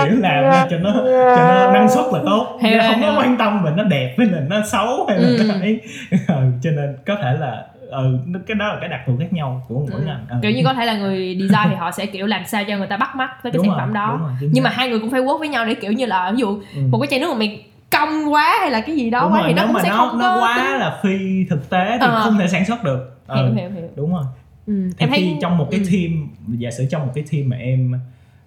kiểu 0.03 0.15
làm 0.19 0.67
cho 0.69 0.77
nó 0.77 0.93
cho 1.35 1.43
nó 1.43 1.71
năng 1.71 1.89
suất 1.89 2.05
là 2.13 2.19
tốt 2.25 2.59
Chứ 2.61 2.67
không 2.87 3.01
có 3.01 3.15
quan 3.19 3.37
tâm 3.37 3.63
về 3.63 3.71
nó 3.77 3.83
đẹp 3.83 4.15
hay 4.17 4.27
là 4.27 4.39
nó 4.49 4.61
xấu 4.65 5.05
hay 5.09 5.17
là 5.19 5.27
Ừ. 5.27 5.43
nó 5.47 5.53
ấy 5.53 5.81
ừ, 6.27 6.35
cho 6.63 6.71
nên 6.71 6.97
có 7.05 7.15
thể 7.23 7.33
là 7.39 7.65
ừ, 7.91 8.17
cái 8.47 8.55
đó 8.55 8.67
là 8.67 8.77
cái 8.79 8.89
đặc 8.89 8.99
thù 9.07 9.13
khác 9.19 9.33
nhau 9.33 9.65
của 9.67 9.75
mỗi 9.91 10.01
Ừ. 10.01 10.05
ngành 10.05 10.25
ừ. 10.29 10.35
kiểu 10.41 10.51
như 10.51 10.61
có 10.65 10.73
thể 10.73 10.85
là 10.85 10.97
người 10.97 11.37
design 11.39 11.69
thì 11.69 11.75
họ 11.75 11.91
sẽ 11.91 12.05
kiểu 12.05 12.25
làm 12.25 12.45
sao 12.45 12.63
cho 12.67 12.77
người 12.77 12.87
ta 12.87 12.97
bắt 12.97 13.15
mắt 13.15 13.29
với 13.43 13.51
cái 13.51 13.57
Đúng 13.57 13.65
sản 13.65 13.69
rồi, 13.71 13.79
phẩm 13.79 13.93
đó 13.93 14.17
rồi, 14.21 14.49
nhưng 14.53 14.63
mà 14.63 14.69
xác. 14.69 14.75
hai 14.77 14.89
người 14.89 14.99
cũng 14.99 15.11
phải 15.11 15.21
work 15.21 15.37
với 15.39 15.47
nhau 15.47 15.65
để 15.65 15.73
kiểu 15.73 15.91
như 15.91 16.05
là 16.05 16.31
ví 16.31 16.37
dụ 16.39 16.47
Ừ. 16.75 16.81
một 16.91 16.99
cái 17.01 17.07
chai 17.11 17.19
nước 17.19 17.27
mà 17.31 17.37
mày 17.39 17.63
cong 17.91 18.33
quá 18.33 18.57
hay 18.61 18.71
là 18.71 18.81
cái 18.81 18.95
gì 18.95 19.09
đó 19.09 19.21
đúng 19.23 19.31
quá 19.33 19.39
rồi, 19.39 19.47
thì 19.47 19.53
nó 19.53 19.63
cũng 19.63 19.73
mà 19.73 19.81
sẽ 19.83 19.89
nó, 19.89 19.95
không 19.97 20.19
nó 20.19 20.25
có 20.35 20.41
quá 20.41 20.55
tính- 20.57 20.79
là 20.79 20.99
phi 21.03 21.45
thực 21.49 21.69
tế 21.69 21.97
thì 22.01 22.07
Ờ. 22.07 22.21
không 22.23 22.37
thể 22.37 22.47
sản 22.47 22.65
xuất 22.65 22.83
được 22.83 23.15
Ừ, 23.27 23.35
hiểu 23.45 23.53
hiểu 23.55 23.69
hiểu 23.69 23.89
đúng 23.95 24.13
rồi 24.13 24.23
ừ. 24.69 24.89
thì 24.97 25.07
khi 25.15 25.35
trong 25.41 25.57
một 25.57 25.67
cái 25.71 25.79
ừ. 25.79 25.85
team 25.91 26.27
giả 26.59 26.71
sử 26.71 26.85
trong 26.91 27.05
một 27.05 27.11
cái 27.15 27.23
team 27.31 27.49
mà 27.49 27.57
em 27.57 27.93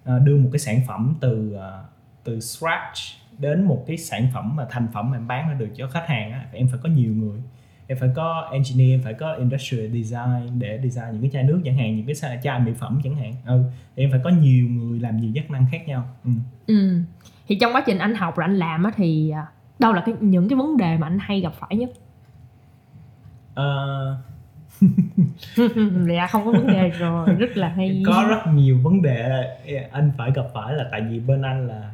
ờ, 0.03 0.19
đưa 0.19 0.37
một 0.37 0.49
cái 0.53 0.59
sản 0.59 0.81
phẩm 0.87 1.15
từ 1.19 1.53
ờ, 1.53 1.83
từ 2.23 2.39
scratch 2.39 2.97
đến 3.37 3.63
một 3.63 3.83
cái 3.87 3.97
sản 3.97 4.27
phẩm 4.33 4.55
mà 4.55 4.65
thành 4.69 4.87
phẩm 4.93 5.11
mà 5.11 5.17
em 5.17 5.27
bán 5.27 5.49
ra 5.49 5.53
được 5.53 5.69
cho 5.75 5.87
khách 5.87 6.07
hàng 6.07 6.31
á 6.31 6.45
em 6.53 6.67
phải 6.67 6.79
có 6.83 6.89
nhiều 6.89 7.13
người 7.13 7.39
em 7.87 7.97
phải 7.97 8.09
có 8.15 8.49
engineer 8.51 8.91
em 8.91 9.01
phải 9.03 9.13
có 9.13 9.33
industrial 9.33 9.87
design 9.87 10.59
để 10.59 10.79
design 10.83 11.11
những 11.11 11.21
cái 11.21 11.29
chai 11.33 11.43
nước 11.43 11.61
chẳng 11.65 11.77
hạn 11.77 11.95
những 11.95 12.05
cái 12.05 12.39
chai 12.43 12.59
mỹ 12.59 12.71
phẩm 12.79 12.99
chẳng 13.03 13.15
hạn 13.15 13.33
ừ 13.45 13.63
thì 13.95 14.03
em 14.03 14.11
phải 14.11 14.19
có 14.23 14.29
nhiều 14.29 14.67
người 14.67 14.99
làm 14.99 15.17
nhiều 15.17 15.31
chức 15.35 15.51
năng 15.51 15.65
khác 15.71 15.87
nhau 15.87 16.07
ừ. 16.23 16.31
ừ. 16.67 16.99
thì 17.47 17.55
trong 17.55 17.73
quá 17.75 17.83
trình 17.85 17.97
anh 17.97 18.15
học 18.15 18.37
rồi 18.37 18.43
anh 18.45 18.57
làm 18.57 18.83
á 18.83 18.91
thì 18.95 19.29
à, 19.29 19.45
đâu 19.79 19.93
là 19.93 20.03
cái 20.05 20.15
những 20.19 20.49
cái 20.49 20.57
vấn 20.57 20.77
đề 20.77 20.97
mà 20.97 21.07
anh 21.07 21.17
hay 21.21 21.39
gặp 21.39 21.53
phải 21.59 21.75
nhất 21.75 21.89
Ờ, 23.53 24.17
dạ 26.07 26.27
không 26.27 26.45
có 26.45 26.51
vấn 26.51 26.67
đề 26.67 26.89
rồi 26.89 27.29
rất 27.35 27.57
là 27.57 27.67
hay. 27.67 28.03
Có 28.05 28.25
rất 28.29 28.53
nhiều 28.53 28.79
vấn 28.83 29.01
đề. 29.01 29.43
Anh 29.91 30.11
phải 30.17 30.31
gặp 30.31 30.45
phải 30.53 30.73
là 30.73 30.85
tại 30.91 31.01
vì 31.01 31.19
bên 31.19 31.41
anh 31.41 31.67
là 31.67 31.91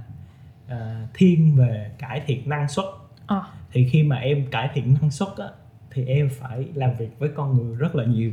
à, 0.68 1.08
thiên 1.14 1.56
về 1.56 1.92
cải 1.98 2.22
thiện 2.26 2.50
năng 2.50 2.68
suất. 2.68 2.86
Ờ. 3.28 3.44
thì 3.72 3.90
khi 3.92 4.04
mà 4.04 4.16
em 4.16 4.46
cải 4.52 4.70
thiện 4.74 4.98
năng 5.02 5.12
suất 5.12 5.30
á, 5.38 5.46
thì 5.92 6.06
em 6.06 6.30
phải 6.40 6.66
làm 6.74 6.90
việc 6.98 7.20
với 7.20 7.30
con 7.36 7.58
người 7.58 7.76
rất 7.76 7.96
là 7.96 8.06
nhiều. 8.06 8.32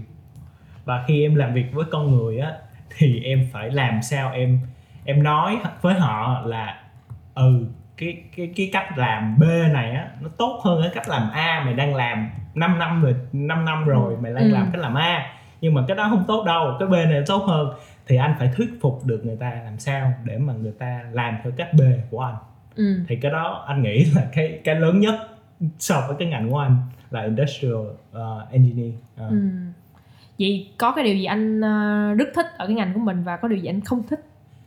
Và 0.84 1.04
khi 1.06 1.22
em 1.22 1.34
làm 1.34 1.54
việc 1.54 1.66
với 1.72 1.84
con 1.90 2.16
người 2.16 2.38
á 2.38 2.52
thì 2.96 3.20
em 3.22 3.48
phải 3.52 3.70
làm 3.70 4.02
sao 4.02 4.32
em 4.32 4.60
em 5.04 5.22
nói 5.22 5.58
với 5.80 5.94
họ 5.94 6.42
là 6.46 6.82
ừ 7.34 7.66
cái 7.96 8.22
cái 8.36 8.52
cái 8.56 8.70
cách 8.72 8.98
làm 8.98 9.38
B 9.38 9.42
này 9.72 9.90
á 9.90 10.08
nó 10.20 10.28
tốt 10.38 10.60
hơn 10.64 10.80
cái 10.82 10.90
cách 10.94 11.08
làm 11.08 11.30
A 11.30 11.62
mày 11.64 11.74
đang 11.74 11.94
làm 11.94 12.30
5 12.54 12.78
năm 12.78 13.02
rồi 13.02 13.14
5 13.32 13.64
năm 13.64 13.84
rồi 13.84 14.16
mày 14.22 14.32
đang 14.34 14.44
Ừ. 14.44 14.50
làm 14.50 14.70
cách 14.72 14.80
làm 14.80 14.94
A 14.94 15.26
nhưng 15.60 15.74
mà 15.74 15.82
cái 15.88 15.96
đó 15.96 16.06
không 16.10 16.24
tốt 16.28 16.44
đâu 16.46 16.76
cái 16.78 16.88
B 16.88 16.92
này 16.92 17.22
tốt 17.26 17.44
hơn 17.46 17.68
thì 18.06 18.16
anh 18.16 18.34
phải 18.38 18.50
thuyết 18.56 18.70
phục 18.80 19.04
được 19.04 19.20
người 19.26 19.36
ta 19.36 19.52
làm 19.64 19.78
sao 19.78 20.12
để 20.24 20.38
mà 20.38 20.52
người 20.52 20.72
ta 20.78 21.00
làm 21.12 21.36
theo 21.42 21.52
cách 21.56 21.68
B 21.74 21.80
của 22.10 22.20
anh 22.20 22.34
ừ. 22.76 23.00
thì 23.08 23.16
cái 23.16 23.32
đó 23.32 23.64
anh 23.68 23.82
nghĩ 23.82 24.04
là 24.14 24.22
cái 24.32 24.60
cái 24.64 24.74
lớn 24.74 25.00
nhất 25.00 25.14
so 25.78 26.04
với 26.08 26.16
cái 26.18 26.28
ngành 26.28 26.50
của 26.50 26.58
anh 26.58 26.76
là 27.10 27.22
industrial 27.22 27.74
uh, 27.74 28.52
engineer 28.52 28.92
Ờ. 29.16 29.28
Ừ. 29.28 29.36
vậy 30.38 30.68
có 30.78 30.92
cái 30.92 31.04
điều 31.04 31.14
gì 31.14 31.24
anh 31.24 31.60
à, 31.64 32.12
rất 32.18 32.28
thích 32.34 32.46
ở 32.58 32.66
cái 32.66 32.74
ngành 32.76 32.92
của 32.94 33.00
mình 33.00 33.22
và 33.24 33.36
có 33.36 33.48
điều 33.48 33.58
gì 33.58 33.68
anh 33.68 33.80
không 33.80 34.02
thích 34.10 34.20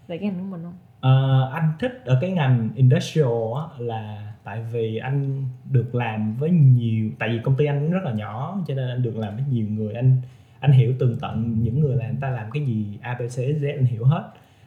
về 0.08 0.18
cái 0.18 0.26
ngành 0.30 0.40
của 0.40 0.46
mình 0.46 0.62
không 0.64 0.74
Ờ, 1.02 1.50
anh 1.54 1.74
thích 1.80 2.02
ở 2.06 2.18
cái 2.22 2.32
ngành 2.32 2.70
industrial 2.76 3.28
á, 3.58 3.64
là 3.78 4.34
tại 4.44 4.62
vì 4.72 4.98
anh 4.98 5.46
được 5.72 5.96
làm 5.96 6.36
với 6.36 6.50
nhiều 6.50 7.10
tại 7.20 7.30
vì 7.30 7.40
công 7.44 7.56
ty 7.56 7.66
anh 7.66 7.92
rất 7.92 8.04
là 8.04 8.12
nhỏ 8.12 8.58
cho 8.68 8.74
nên 8.74 8.90
anh 8.90 9.02
được 9.04 9.18
làm 9.18 9.36
với 9.36 9.44
nhiều 9.50 9.68
người. 9.70 9.94
Anh 9.94 10.22
anh 10.60 10.72
hiểu 10.72 10.94
tường 11.00 11.18
tận 11.22 11.56
những 11.64 11.80
người 11.80 11.96
làm 11.96 12.08
người 12.08 12.18
ta 12.22 12.30
làm 12.30 12.52
cái 12.52 12.66
gì 12.66 12.98
abc 13.02 13.40
z 13.40 13.78
anh 13.78 13.86
hiểu 13.86 14.06
hết. 14.06 14.24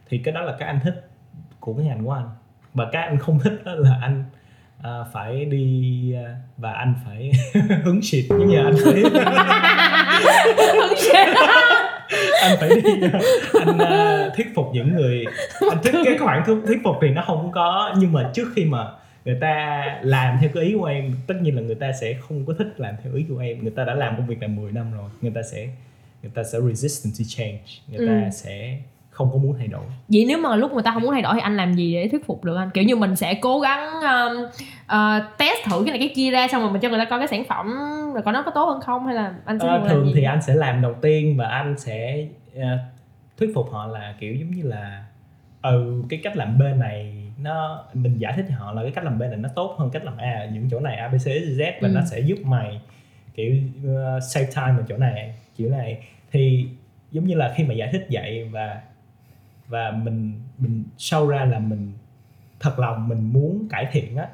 Thì 0.08 0.18
cái 0.18 0.34
đó 0.34 0.40
là 0.40 0.56
cái 0.58 0.68
anh 0.68 0.80
thích 0.84 1.08
của 1.60 1.74
cái 1.74 1.86
ngành 1.86 2.04
của 2.04 2.12
anh. 2.12 2.28
Và 2.74 2.88
cái 2.92 3.02
anh 3.02 3.18
không 3.18 3.38
thích 3.38 3.62
đó 3.64 3.72
là 3.74 3.98
anh 4.02 4.24
à, 4.82 5.04
phải 5.12 5.44
đi 5.44 6.12
à, 6.12 6.36
và 6.56 6.72
anh 6.72 6.94
phải 7.04 7.32
hứng 7.84 8.02
shit 8.02 8.24
giống 8.28 8.48
như 8.48 8.58
anh 8.58 8.74
phải 8.84 9.02
anh 12.42 12.56
phải 12.60 12.68
đi 12.68 12.90
anh 13.60 13.78
ờ, 13.78 14.30
thuyết 14.36 14.46
phục 14.54 14.66
những 14.72 14.94
người 14.94 15.24
anh 15.70 15.78
thích 15.82 15.94
cái 16.04 16.18
khoản 16.18 16.42
thuyết, 16.46 16.56
thuyết 16.66 16.78
phục 16.84 16.96
thì 17.02 17.08
nó 17.08 17.22
không 17.26 17.52
có 17.52 17.94
nhưng 17.98 18.12
mà 18.12 18.30
trước 18.34 18.48
khi 18.56 18.64
mà 18.64 18.86
người 19.24 19.38
ta 19.40 19.84
làm 20.02 20.38
theo 20.40 20.50
cái 20.54 20.64
ý 20.64 20.74
của 20.78 20.84
em 20.84 21.14
tất 21.26 21.34
nhiên 21.42 21.56
là 21.56 21.62
người 21.62 21.74
ta 21.74 21.92
sẽ 22.00 22.14
không 22.14 22.46
có 22.46 22.54
thích 22.58 22.68
làm 22.76 22.94
theo 23.04 23.14
ý 23.14 23.24
của 23.28 23.38
em 23.38 23.62
người 23.62 23.72
ta 23.76 23.84
đã 23.84 23.94
làm 23.94 24.16
công 24.16 24.26
việc 24.26 24.38
này 24.38 24.48
10 24.48 24.72
năm 24.72 24.92
rồi 24.92 25.10
người 25.20 25.32
ta 25.34 25.42
sẽ 25.52 25.68
người 26.22 26.32
ta 26.34 26.44
sẽ 26.44 26.58
resistant 26.68 27.14
to 27.18 27.24
change 27.28 27.60
người 27.88 28.06
ta 28.06 28.12
Ừ. 28.24 28.30
sẽ 28.32 28.76
không 29.22 29.32
có 29.32 29.38
muốn 29.38 29.54
thay 29.58 29.68
đổi. 29.68 29.84
Vậy 30.08 30.24
nếu 30.28 30.38
mà 30.38 30.56
lúc 30.56 30.72
người 30.72 30.82
ta 30.82 30.90
không 30.92 31.02
muốn 31.02 31.12
thay 31.12 31.22
đổi 31.22 31.34
thì 31.34 31.40
anh 31.40 31.56
làm 31.56 31.74
gì 31.74 31.94
để 31.94 32.08
thuyết 32.08 32.26
phục 32.26 32.44
được 32.44 32.56
anh? 32.56 32.70
Kiểu 32.74 32.84
như 32.84 32.96
mình 32.96 33.16
sẽ 33.16 33.34
cố 33.34 33.60
gắng 33.60 33.90
um, 33.90 34.42
uh, 34.44 35.38
test 35.38 35.64
thử 35.64 35.82
cái 35.86 35.90
này 35.90 35.98
cái 35.98 36.12
kia 36.14 36.30
ra 36.30 36.48
xong 36.48 36.62
rồi 36.62 36.70
mình 36.72 36.80
cho 36.80 36.88
người 36.88 36.98
ta 36.98 37.04
coi 37.04 37.18
cái 37.18 37.28
sản 37.28 37.44
phẩm 37.44 37.74
rồi 38.14 38.22
coi 38.22 38.34
nó 38.34 38.42
có 38.42 38.50
tốt 38.50 38.64
hơn 38.64 38.80
không 38.80 39.06
hay 39.06 39.14
là 39.14 39.34
anh 39.44 39.58
sẽ 39.58 39.66
làm 39.66 39.88
thường 39.88 40.06
gì? 40.06 40.12
thì 40.16 40.22
anh 40.22 40.42
sẽ 40.42 40.54
làm 40.54 40.82
đầu 40.82 40.94
tiên 41.02 41.36
và 41.36 41.48
anh 41.48 41.78
sẽ 41.78 42.26
ờ, 42.56 42.78
thuyết 43.38 43.50
phục 43.54 43.72
họ 43.72 43.86
là 43.86 44.14
kiểu 44.20 44.34
giống 44.34 44.50
như 44.50 44.62
là 44.62 45.04
ừ 45.62 46.02
cái 46.08 46.20
cách 46.22 46.36
làm 46.36 46.58
B 46.58 46.62
này 46.76 47.14
nó 47.42 47.84
mình 47.94 48.18
giải 48.18 48.32
thích 48.36 48.44
cho 48.48 48.54
họ 48.58 48.72
là 48.72 48.82
cái 48.82 48.90
cách 48.90 49.04
làm 49.04 49.18
B 49.18 49.22
này 49.22 49.36
nó 49.36 49.48
tốt 49.54 49.76
hơn 49.78 49.90
cách 49.90 50.04
làm 50.04 50.16
A. 50.16 50.48
Những 50.52 50.68
chỗ 50.70 50.80
này 50.80 50.96
A 50.96 51.08
B 51.08 51.14
C 51.14 51.26
Z 51.26 51.72
và 51.80 51.88
Ừ. 51.88 51.92
nó 51.94 52.00
sẽ 52.10 52.20
giúp 52.20 52.38
mày 52.44 52.80
kiểu 53.34 53.54
ờ, 53.86 54.20
save 54.20 54.46
time 54.46 54.78
ở 54.78 54.84
chỗ 54.88 54.96
này. 54.96 55.34
Kiểu 55.56 55.70
này. 55.70 55.98
Thì 56.32 56.66
giống 57.10 57.24
như 57.24 57.34
là 57.34 57.52
khi 57.56 57.64
mà 57.64 57.74
giải 57.74 57.88
thích 57.92 58.06
vậy 58.10 58.48
và 58.52 58.80
và 59.68 59.90
mình 59.90 60.40
mình 60.58 60.84
sâu 60.98 61.28
ra 61.28 61.44
là 61.44 61.58
mình 61.58 61.92
thật 62.60 62.78
lòng 62.78 63.08
mình 63.08 63.32
muốn 63.32 63.66
cải 63.70 63.86
thiện 63.92 64.16
á. 64.16 64.28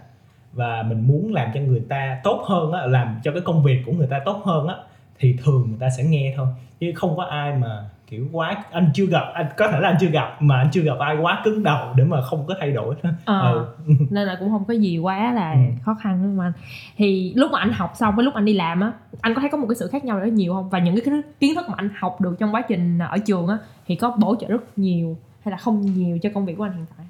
Và 0.52 0.82
mình 0.82 1.06
muốn 1.06 1.32
làm 1.32 1.50
cho 1.54 1.60
người 1.60 1.82
ta 1.88 2.20
tốt 2.24 2.44
hơn 2.48 2.72
á, 2.72 2.86
làm 2.86 3.20
cho 3.24 3.32
cái 3.32 3.40
công 3.44 3.62
việc 3.62 3.82
của 3.86 3.92
người 3.92 4.06
ta 4.06 4.20
tốt 4.24 4.42
hơn 4.44 4.66
á, 4.66 4.74
thì 5.18 5.36
thường 5.44 5.66
người 5.68 5.78
ta 5.80 5.90
sẽ 5.90 6.04
nghe 6.04 6.34
thôi. 6.36 6.46
Chứ 6.80 6.92
không 6.94 7.16
có 7.16 7.22
ai 7.22 7.54
mà 7.54 7.90
kiểu 8.10 8.26
quá 8.32 8.64
anh 8.70 8.90
chưa 8.94 9.06
gặp 9.06 9.24
anh 9.34 9.46
có 9.56 9.68
thể 9.72 9.80
là 9.80 9.88
anh 9.88 9.96
chưa 10.00 10.06
gặp 10.08 10.36
mà 10.42 10.56
anh 10.58 10.68
chưa 10.72 10.82
gặp 10.82 10.98
ai 10.98 11.16
quá 11.16 11.40
cứng 11.44 11.62
đầu 11.62 11.92
để 11.96 12.04
mà 12.04 12.22
không 12.22 12.46
có 12.46 12.54
thay 12.60 12.70
đổi. 12.72 12.94
Ờ, 13.24 13.66
ừ. 13.86 13.92
nên 14.10 14.26
là 14.26 14.36
cũng 14.40 14.50
không 14.50 14.64
có 14.64 14.74
gì 14.74 14.98
quá 14.98 15.32
là 15.32 15.52
Ừ. 15.52 15.58
khó 15.82 15.94
khăn 16.02 16.18
không 16.22 16.40
anh? 16.40 16.52
Thì 16.96 17.32
lúc 17.36 17.50
mà 17.52 17.60
anh 17.60 17.72
học 17.72 17.92
xong 17.94 18.16
với 18.16 18.24
lúc 18.24 18.34
anh 18.34 18.44
đi 18.44 18.52
làm 18.54 18.80
á 18.80 18.92
anh 19.20 19.34
có 19.34 19.40
thấy 19.40 19.50
có 19.50 19.58
một 19.58 19.66
cái 19.68 19.76
sự 19.76 19.88
khác 19.88 20.04
nhau 20.04 20.18
rất 20.18 20.26
nhiều 20.32 20.52
không? 20.52 20.70
Và 20.70 20.78
những 20.78 20.94
cái 20.94 21.04
kiến- 21.40 21.54
thức 21.54 21.64
mà 21.68 21.74
anh 21.76 21.90
học 21.98 22.20
được 22.20 22.36
trong 22.38 22.54
quá 22.54 22.62
trình 22.68 22.98
ở 22.98 23.18
trường 23.26 23.46
á 23.48 23.58
thì 23.86 23.94
có 23.96 24.16
bổ 24.20 24.36
trợ 24.40 24.48
rất 24.48 24.78
nhiều 24.78 25.16
hay 25.44 25.50
là 25.50 25.56
không 25.56 25.80
nhiều 25.80 26.18
cho 26.22 26.30
công 26.34 26.46
việc 26.46 26.54
của 26.58 26.64
anh 26.64 26.72
hiện 26.72 26.86
tại? 26.96 27.06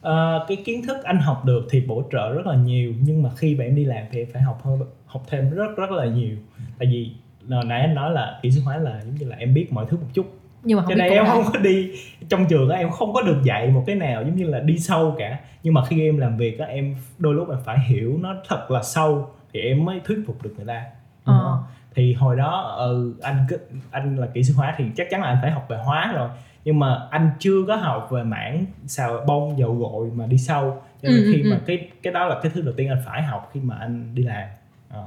Ờ, 0.00 0.44
cái 0.48 0.56
kiến 0.64 0.82
thức 0.86 0.96
anh 1.04 1.18
học 1.18 1.44
được 1.44 1.66
thì 1.70 1.80
bổ 1.80 2.02
trợ 2.12 2.32
rất 2.32 2.46
là 2.46 2.54
nhiều 2.56 2.92
nhưng 3.00 3.22
mà 3.22 3.30
khi 3.36 3.54
mà 3.58 3.64
em 3.64 3.76
đi 3.76 3.84
làm 3.84 4.02
thì 4.12 4.24
phải 4.32 4.42
học 4.42 4.60
hơn 4.64 4.80
học 5.06 5.22
thêm 5.28 5.50
rất 5.50 5.76
rất 5.76 5.90
là 5.90 6.04
nhiều. 6.06 6.36
Tại 6.78 6.88
vì 6.92 7.10
nãy 7.48 7.80
anh 7.80 7.94
nói 7.94 8.12
là 8.12 8.38
kỹ 8.42 8.50
sư 8.50 8.60
hóa 8.64 8.76
là 8.76 9.00
giống 9.04 9.14
như 9.14 9.26
là 9.26 9.36
em 9.36 9.54
biết 9.54 9.72
mọi 9.72 9.86
thứ 9.90 9.96
một 9.96 10.06
chút 10.14 10.26
nhưng 10.64 10.76
mà 10.76 10.82
không 10.82 10.90
cho 10.90 10.94
nên 10.96 11.12
em 11.12 11.26
không 11.26 11.44
có 11.52 11.58
đi 11.58 11.90
trong 12.28 12.46
trường 12.46 12.68
em 12.70 12.90
không 12.90 13.12
có 13.12 13.22
được 13.22 13.40
dạy 13.44 13.68
một 13.68 13.84
cái 13.86 13.96
nào 13.96 14.22
giống 14.22 14.36
như 14.36 14.44
là 14.46 14.60
đi 14.60 14.78
sâu 14.78 15.14
cả 15.18 15.38
nhưng 15.62 15.74
mà 15.74 15.84
khi 15.84 16.02
em 16.02 16.18
làm 16.18 16.36
việc 16.36 16.58
á 16.58 16.66
em 16.66 16.96
đôi 17.18 17.34
lúc 17.34 17.50
em 17.50 17.58
phải 17.64 17.78
hiểu 17.86 18.18
nó 18.20 18.34
thật 18.48 18.70
là 18.70 18.82
sâu 18.82 19.30
thì 19.52 19.60
em 19.60 19.84
mới 19.84 20.00
thuyết 20.04 20.18
phục 20.26 20.42
được 20.42 20.54
người 20.56 20.66
ta 20.66 20.84
Ờ. 21.24 21.40
Không? 21.42 21.58
thì 21.94 22.12
hồi 22.14 22.36
đó 22.36 22.74
ừ, 22.78 23.14
anh 23.22 23.46
anh 23.90 24.16
là 24.16 24.26
kỹ 24.26 24.42
sư 24.42 24.54
hóa 24.56 24.74
thì 24.78 24.84
chắc 24.96 25.06
chắn 25.10 25.20
là 25.20 25.26
anh 25.26 25.38
phải 25.42 25.50
học 25.50 25.66
về 25.68 25.76
hóa 25.84 26.12
rồi 26.14 26.28
nhưng 26.64 26.78
mà 26.78 26.98
anh 27.10 27.30
chưa 27.38 27.64
có 27.66 27.76
học 27.76 28.08
về 28.10 28.22
mảng 28.22 28.64
xào 28.86 29.24
bông 29.26 29.58
dầu 29.58 29.74
gội 29.74 30.10
mà 30.14 30.26
đi 30.26 30.38
sâu 30.38 30.82
cho 31.02 31.08
nên 31.08 31.16
Ừ, 31.16 31.24
ừ, 31.24 31.32
khi 31.36 31.42
mà 31.42 31.56
ừ. 31.56 31.62
cái 31.66 31.88
cái 32.02 32.12
đó 32.12 32.24
là 32.24 32.38
cái 32.42 32.52
thứ 32.54 32.60
đầu 32.62 32.74
tiên 32.76 32.88
anh 32.88 33.02
phải 33.06 33.22
học 33.22 33.50
khi 33.54 33.60
mà 33.60 33.76
anh 33.80 34.14
đi 34.14 34.22
làm 34.22 34.48
Ờ. 34.90 35.04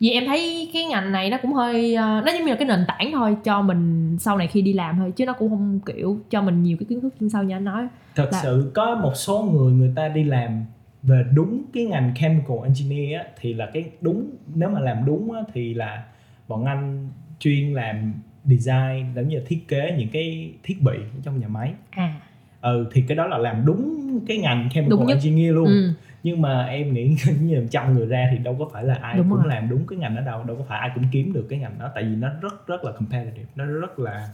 Vì 0.00 0.10
em 0.10 0.24
thấy 0.26 0.70
cái 0.74 0.84
ngành 0.84 1.12
này 1.12 1.30
nó 1.30 1.36
cũng 1.42 1.52
hơi 1.52 1.94
ờ, 1.94 2.22
nó 2.26 2.32
giống 2.32 2.42
như 2.44 2.48
là 2.50 2.56
cái 2.56 2.68
nền 2.68 2.84
tảng 2.88 3.10
thôi 3.12 3.36
cho 3.44 3.62
mình 3.62 4.16
sau 4.20 4.38
này 4.38 4.46
khi 4.46 4.62
đi 4.62 4.72
làm 4.72 4.96
thôi 4.98 5.12
chứ 5.16 5.26
nó 5.26 5.32
cũng 5.32 5.50
không 5.50 5.80
kiểu 5.86 6.18
cho 6.30 6.42
mình 6.42 6.62
nhiều 6.62 6.76
cái 6.80 6.86
kiến 6.88 7.00
thức 7.00 7.14
chuyên 7.20 7.30
sâu 7.30 7.42
như 7.42 7.54
anh 7.56 7.64
nói. 7.64 7.86
thật 8.14 8.28
Là- 8.32 8.40
sự 8.42 8.70
có 8.74 8.94
một 8.94 9.12
số 9.14 9.42
người 9.42 9.72
người 9.72 9.92
ta 9.96 10.08
đi 10.08 10.24
làm 10.24 10.64
về 11.02 11.24
đúng 11.34 11.62
cái 11.74 11.84
ngành 11.84 12.14
chemical 12.20 12.56
engineer 12.64 13.20
á, 13.20 13.24
thì 13.40 13.54
là 13.54 13.66
cái 13.74 13.84
đúng 14.00 14.30
nếu 14.54 14.68
mà 14.68 14.80
làm 14.80 15.04
đúng 15.06 15.32
á, 15.32 15.40
thì 15.54 15.74
là 15.74 16.04
bọn 16.48 16.64
anh 16.64 17.08
chuyên 17.38 17.74
làm 17.74 18.14
design 18.44 19.06
giống 19.14 19.28
như 19.28 19.38
là 19.38 19.44
thiết 19.46 19.68
kế 19.68 19.94
những 19.98 20.08
cái 20.12 20.52
thiết 20.62 20.82
bị 20.82 20.92
trong 21.22 21.40
nhà 21.40 21.48
máy 21.48 21.72
À. 21.90 22.14
ừ 22.60 22.86
thì 22.92 23.04
cái 23.08 23.16
đó 23.16 23.26
là 23.26 23.38
làm 23.38 23.66
đúng 23.66 24.02
cái 24.28 24.38
ngành 24.38 24.68
chemical 24.72 24.90
Đúng 24.90 25.06
nhất. 25.06 25.14
engineer 25.22 25.54
luôn 25.54 25.66
Ừ. 25.66 25.92
nhưng 26.26 26.42
mà 26.42 26.64
em 26.64 26.92
nghĩ 26.94 27.16
như 27.40 27.66
trăm 27.70 27.94
người 27.94 28.06
ra 28.06 28.28
thì 28.32 28.38
đâu 28.38 28.56
có 28.58 28.68
phải 28.72 28.84
là 28.84 28.98
ai 29.02 29.16
Đúng 29.16 29.30
cũng 29.30 29.38
rồi. 29.38 29.48
làm 29.48 29.68
đúng 29.68 29.86
cái 29.86 29.98
ngành 29.98 30.16
đó 30.16 30.22
đâu 30.22 30.44
đâu 30.44 30.56
có 30.56 30.64
phải 30.68 30.78
ai 30.78 30.90
cũng 30.94 31.04
kiếm 31.12 31.32
được 31.32 31.46
cái 31.50 31.58
ngành 31.58 31.78
đó 31.78 31.90
tại 31.94 32.04
vì 32.04 32.16
nó 32.16 32.28
rất 32.40 32.66
rất 32.66 32.84
là 32.84 32.92
competitive 32.92 33.46
nó 33.56 33.64
rất 33.64 33.98
là 33.98 34.28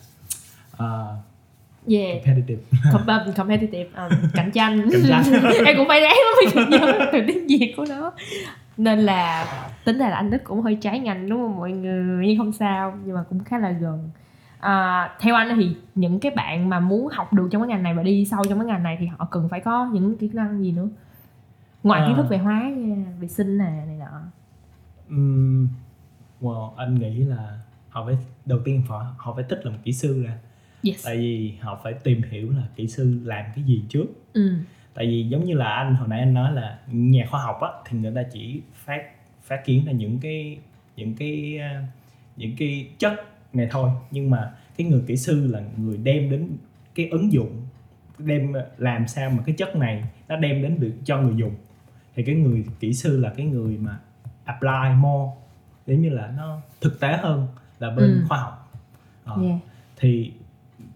uh, 0.77 0.85
Yeah. 1.87 2.25
competitive 2.25 2.63
Com- 2.93 3.33
competitive 3.37 3.89
ờ, 3.95 4.09
cạnh 4.35 4.51
tranh. 4.51 4.91
Cạnh 4.93 5.03
tranh. 5.09 5.23
em 5.67 5.77
cũng 5.77 5.89
phải 5.89 6.01
ráng 6.01 6.17
lắm 6.27 6.35
mới 6.57 6.67
nhớ 6.69 7.09
từ 7.13 7.19
tiếng 7.27 7.47
Việt 7.49 7.75
của 7.77 7.85
nó. 7.89 8.13
Nên 8.77 8.99
là 8.99 9.47
tính 9.85 9.99
ra 9.99 10.09
là 10.09 10.17
anh 10.17 10.31
Đức 10.31 10.45
cũng 10.45 10.61
hơi 10.63 10.79
trái 10.81 10.99
ngành 10.99 11.29
đúng 11.29 11.39
không 11.43 11.57
mọi 11.57 11.73
người 11.73 12.27
nhưng 12.27 12.39
không 12.39 12.53
sao 12.53 12.99
nhưng 13.05 13.15
mà 13.15 13.23
cũng 13.29 13.45
khá 13.45 13.59
là 13.59 13.71
gần. 13.71 14.11
À, 14.61 15.11
theo 15.21 15.35
anh 15.35 15.57
thì 15.57 15.77
những 15.95 16.21
cái 16.21 16.33
bạn 16.37 16.69
mà 16.69 16.81
muốn 16.81 17.09
học 17.13 17.33
được 17.33 17.49
trong 17.51 17.63
cái 17.63 17.69
ngành 17.69 17.83
này 17.83 17.95
và 17.95 18.03
đi 18.03 18.27
sâu 18.31 18.43
trong 18.49 18.59
cái 18.59 18.67
ngành 18.67 18.83
này 18.83 18.97
thì 19.01 19.07
họ 19.07 19.29
cần 19.31 19.49
phải 19.49 19.61
có 19.61 19.89
những 19.93 20.19
kỹ 20.19 20.31
năng 20.33 20.63
gì 20.63 20.73
nữa 20.73 20.89
ngoài 21.83 22.01
À. 22.01 22.07
kiến 22.07 22.17
thức 22.17 22.27
về 22.31 22.39
hóa 22.39 22.71
về 23.21 23.29
sinh 23.29 23.59
nè 23.59 23.65
này 23.87 23.97
nọ. 23.99 24.23
Um, 25.09 25.69
well, 26.41 26.75
anh 26.77 26.95
nghĩ 26.95 27.25
là 27.25 27.59
họ 27.89 28.07
phải 28.07 28.17
đầu 28.47 28.59
tiên 28.65 28.83
phải 28.89 28.99
họ 29.17 29.35
phải 29.35 29.45
thích 29.49 29.61
làm 29.65 29.75
kỹ 29.83 29.93
sư 29.93 30.23
ra. 30.25 30.39
Yes. 30.85 31.05
Tại 31.05 31.17
vì 31.17 31.55
họ 31.61 31.81
phải 31.85 31.93
tìm 31.93 32.23
hiểu 32.31 32.51
là 32.51 32.63
kỹ 32.77 32.89
sư 32.89 33.21
làm 33.25 33.45
cái 33.55 33.65
gì 33.65 33.85
trước. 33.89 34.07
Ừ. 34.33 34.55
Tại 34.95 35.07
vì 35.07 35.29
giống 35.29 35.45
như 35.45 35.55
là 35.55 35.73
anh 35.73 35.95
hồi 35.95 36.09
nãy 36.09 36.21
anh 36.21 36.35
nói 36.35 36.53
là 36.53 36.79
nhà 36.87 37.27
khoa 37.31 37.43
học 37.43 37.61
á 37.61 37.69
thì 37.87 37.99
người 37.99 38.13
ta 38.15 38.23
chỉ 38.33 38.63
phát 38.75 39.03
phát 39.43 39.65
kiến 39.65 39.85
ra 39.87 39.93
những 39.93 40.19
cái 40.21 40.59
những 40.97 41.15
cái 41.17 41.59
uh, 41.59 41.89
những 42.37 42.57
cái 42.59 42.89
chất 42.99 43.13
này 43.53 43.69
thôi. 43.71 43.91
Nhưng 44.11 44.31
mà 44.31 44.53
cái 44.77 44.87
người 44.87 45.03
kỹ 45.07 45.17
sư 45.17 45.47
là 45.47 45.63
người 45.77 45.97
đem 45.97 46.31
đến 46.31 46.49
cái 46.95 47.09
ứng 47.09 47.33
dụng 47.33 47.67
đem 48.19 48.53
làm 48.79 49.09
sao 49.09 49.31
mà 49.31 49.43
cái 49.47 49.55
chất 49.59 49.77
này 49.77 50.05
nó 50.29 50.37
đem 50.37 50.63
đến 50.63 50.81
được 50.81 50.93
cho 51.05 51.21
người 51.21 51.35
dùng 51.37 51.55
thì 52.17 52.23
cái 52.23 52.35
người 52.35 52.65
kỹ 52.81 52.93
sư 52.95 53.21
là 53.21 53.33
cái 53.37 53.47
người 53.47 53.79
mà 53.79 53.99
apply 54.45 54.95
more 54.99 55.31
giống 55.87 56.03
như 56.03 56.09
là 56.09 56.33
nó 56.37 56.59
thực 56.81 57.01
tế 57.01 57.17
hơn 57.17 57.47
là 57.79 57.91
bên 57.91 58.05
Ừ. 58.11 58.23
khoa 58.29 58.39
học. 58.39 58.73
Ờ 59.25 59.37
yeah. 59.43 59.57
thì 59.97 60.33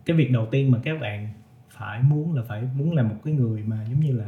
cái 0.05 0.17
việc 0.17 0.31
đầu 0.33 0.47
tiên 0.51 0.71
mà 0.71 0.79
các 0.85 1.01
bạn 1.01 1.29
phải 1.71 2.03
muốn 2.03 2.35
là 2.37 2.43
phải 2.49 2.62
muốn 2.79 2.93
là 2.97 3.03
một 3.03 3.17
cái 3.25 3.35
người 3.35 3.62
mà 3.67 3.77
giống 3.91 4.01
như 4.01 4.12
là 4.12 4.25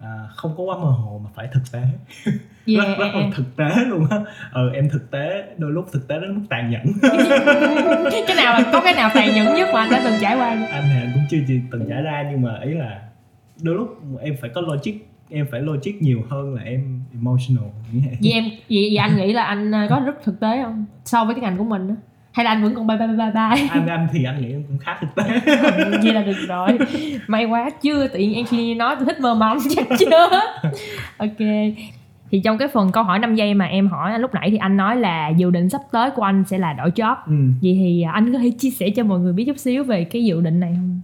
à, 0.00 0.28
không 0.36 0.54
có 0.56 0.62
quá 0.62 0.76
mơ 0.78 0.90
hồ 0.90 1.20
mà 1.24 1.30
phải 1.34 1.48
thực 1.52 1.62
tế. 1.72 1.82
Yeah. 2.66 2.88
rất 2.88 2.94
rất 2.98 3.08
là 3.14 3.30
thực 3.34 3.56
tế 3.56 3.84
luôn 3.88 4.06
á. 4.10 4.18
Ờ 4.52 4.70
em 4.70 4.88
thực 4.90 5.10
tế 5.10 5.44
đôi 5.58 5.72
lúc 5.72 5.86
thực 5.92 6.08
tế 6.08 6.20
đến 6.20 6.34
mức 6.34 6.42
tàn 6.50 6.70
nhẫn. 6.70 6.82
Cái 8.26 8.36
nào 8.36 8.60
có 8.72 8.80
cái 8.84 8.94
nào 8.94 9.10
tàn 9.14 9.34
nhẫn 9.34 9.54
nhất 9.54 9.68
mà 9.74 9.80
anh 9.80 9.90
đã 9.90 10.00
từng 10.04 10.14
trải 10.20 10.36
qua? 10.36 10.48
Anh 10.48 10.82
thì 10.88 11.00
anh 11.00 11.10
cũng 11.14 11.22
chưa 11.30 11.38
chưa 11.48 11.54
từng 11.72 11.86
trải 11.88 12.02
ra 12.02 12.28
nhưng 12.30 12.42
mà 12.42 12.58
ý 12.62 12.70
là 12.74 13.08
đôi 13.62 13.74
lúc 13.74 14.02
em 14.20 14.34
phải 14.40 14.50
có 14.54 14.60
logic 14.60 14.92
em 15.30 15.46
phải 15.50 15.60
logic 15.60 15.92
nhiều 16.00 16.22
hơn 16.30 16.54
là 16.54 16.62
em 16.62 17.00
emotional. 17.12 17.64
Như 17.92 18.00
vậy. 18.06 18.32
em 18.32 18.44
vậy, 18.44 18.88
vậy 18.90 18.96
anh 18.96 19.16
nghĩ 19.16 19.32
là 19.32 19.44
anh 19.44 19.72
ờ, 19.72 19.86
có 19.90 20.00
rất 20.06 20.24
thực 20.24 20.40
tế 20.40 20.62
không? 20.62 20.84
So 21.04 21.24
với 21.24 21.34
cái 21.34 21.42
ngành 21.42 21.58
của 21.58 21.64
mình 21.64 21.94
hay 22.32 22.44
là 22.44 22.50
anh 22.50 22.62
vẫn 22.62 22.74
còn 22.74 22.86
bye 22.86 22.98
bye 22.98 23.06
bye 23.06 23.16
bye 23.16 23.68
anh 23.70 23.86
anh 23.86 24.08
thì 24.12 24.24
anh 24.24 24.40
nghĩ 24.40 24.52
em 24.52 24.64
cũng 24.68 24.78
khá 24.78 24.98
thực 25.00 25.14
tế. 25.14 25.40
Vậy 26.02 26.12
là 26.12 26.22
được 26.22 26.46
rồi. 26.48 26.78
May 27.26 27.44
quá 27.44 27.70
chưa 27.82 28.08
tự 28.08 28.18
nhiên 28.18 28.34
engineer 28.34 28.76
nói 28.76 28.96
tôi 28.96 29.04
thích 29.06 29.20
mơ 29.20 29.34
mộng 29.34 29.58
chắc 29.76 29.86
chưa? 29.98 30.28
Ok. 31.16 31.38
Thì 32.30 32.40
trong 32.44 32.58
cái 32.58 32.68
phần 32.68 32.92
câu 32.92 33.02
hỏi 33.02 33.18
5 33.18 33.34
giây 33.34 33.54
mà 33.54 33.64
em 33.64 33.88
hỏi 33.88 34.12
anh 34.12 34.20
lúc 34.20 34.34
nãy 34.34 34.50
thì 34.50 34.56
anh 34.56 34.76
nói 34.76 34.96
là 34.96 35.28
dự 35.28 35.50
định 35.50 35.68
sắp 35.70 35.80
tới 35.92 36.10
của 36.10 36.22
anh 36.22 36.44
sẽ 36.44 36.58
là 36.58 36.72
đổi 36.72 36.90
job. 36.90 37.16
Ừ. 37.26 37.34
vậy 37.62 37.76
thì 37.80 38.02
anh 38.12 38.32
có 38.32 38.38
thể 38.38 38.50
chia 38.58 38.70
sẻ 38.70 38.90
cho 38.96 39.04
mọi 39.04 39.20
người 39.20 39.32
biết 39.32 39.44
chút 39.44 39.58
xíu 39.58 39.84
về 39.84 40.04
cái 40.04 40.24
dự 40.24 40.40
định 40.40 40.60
này 40.60 40.72
không? 40.76 41.00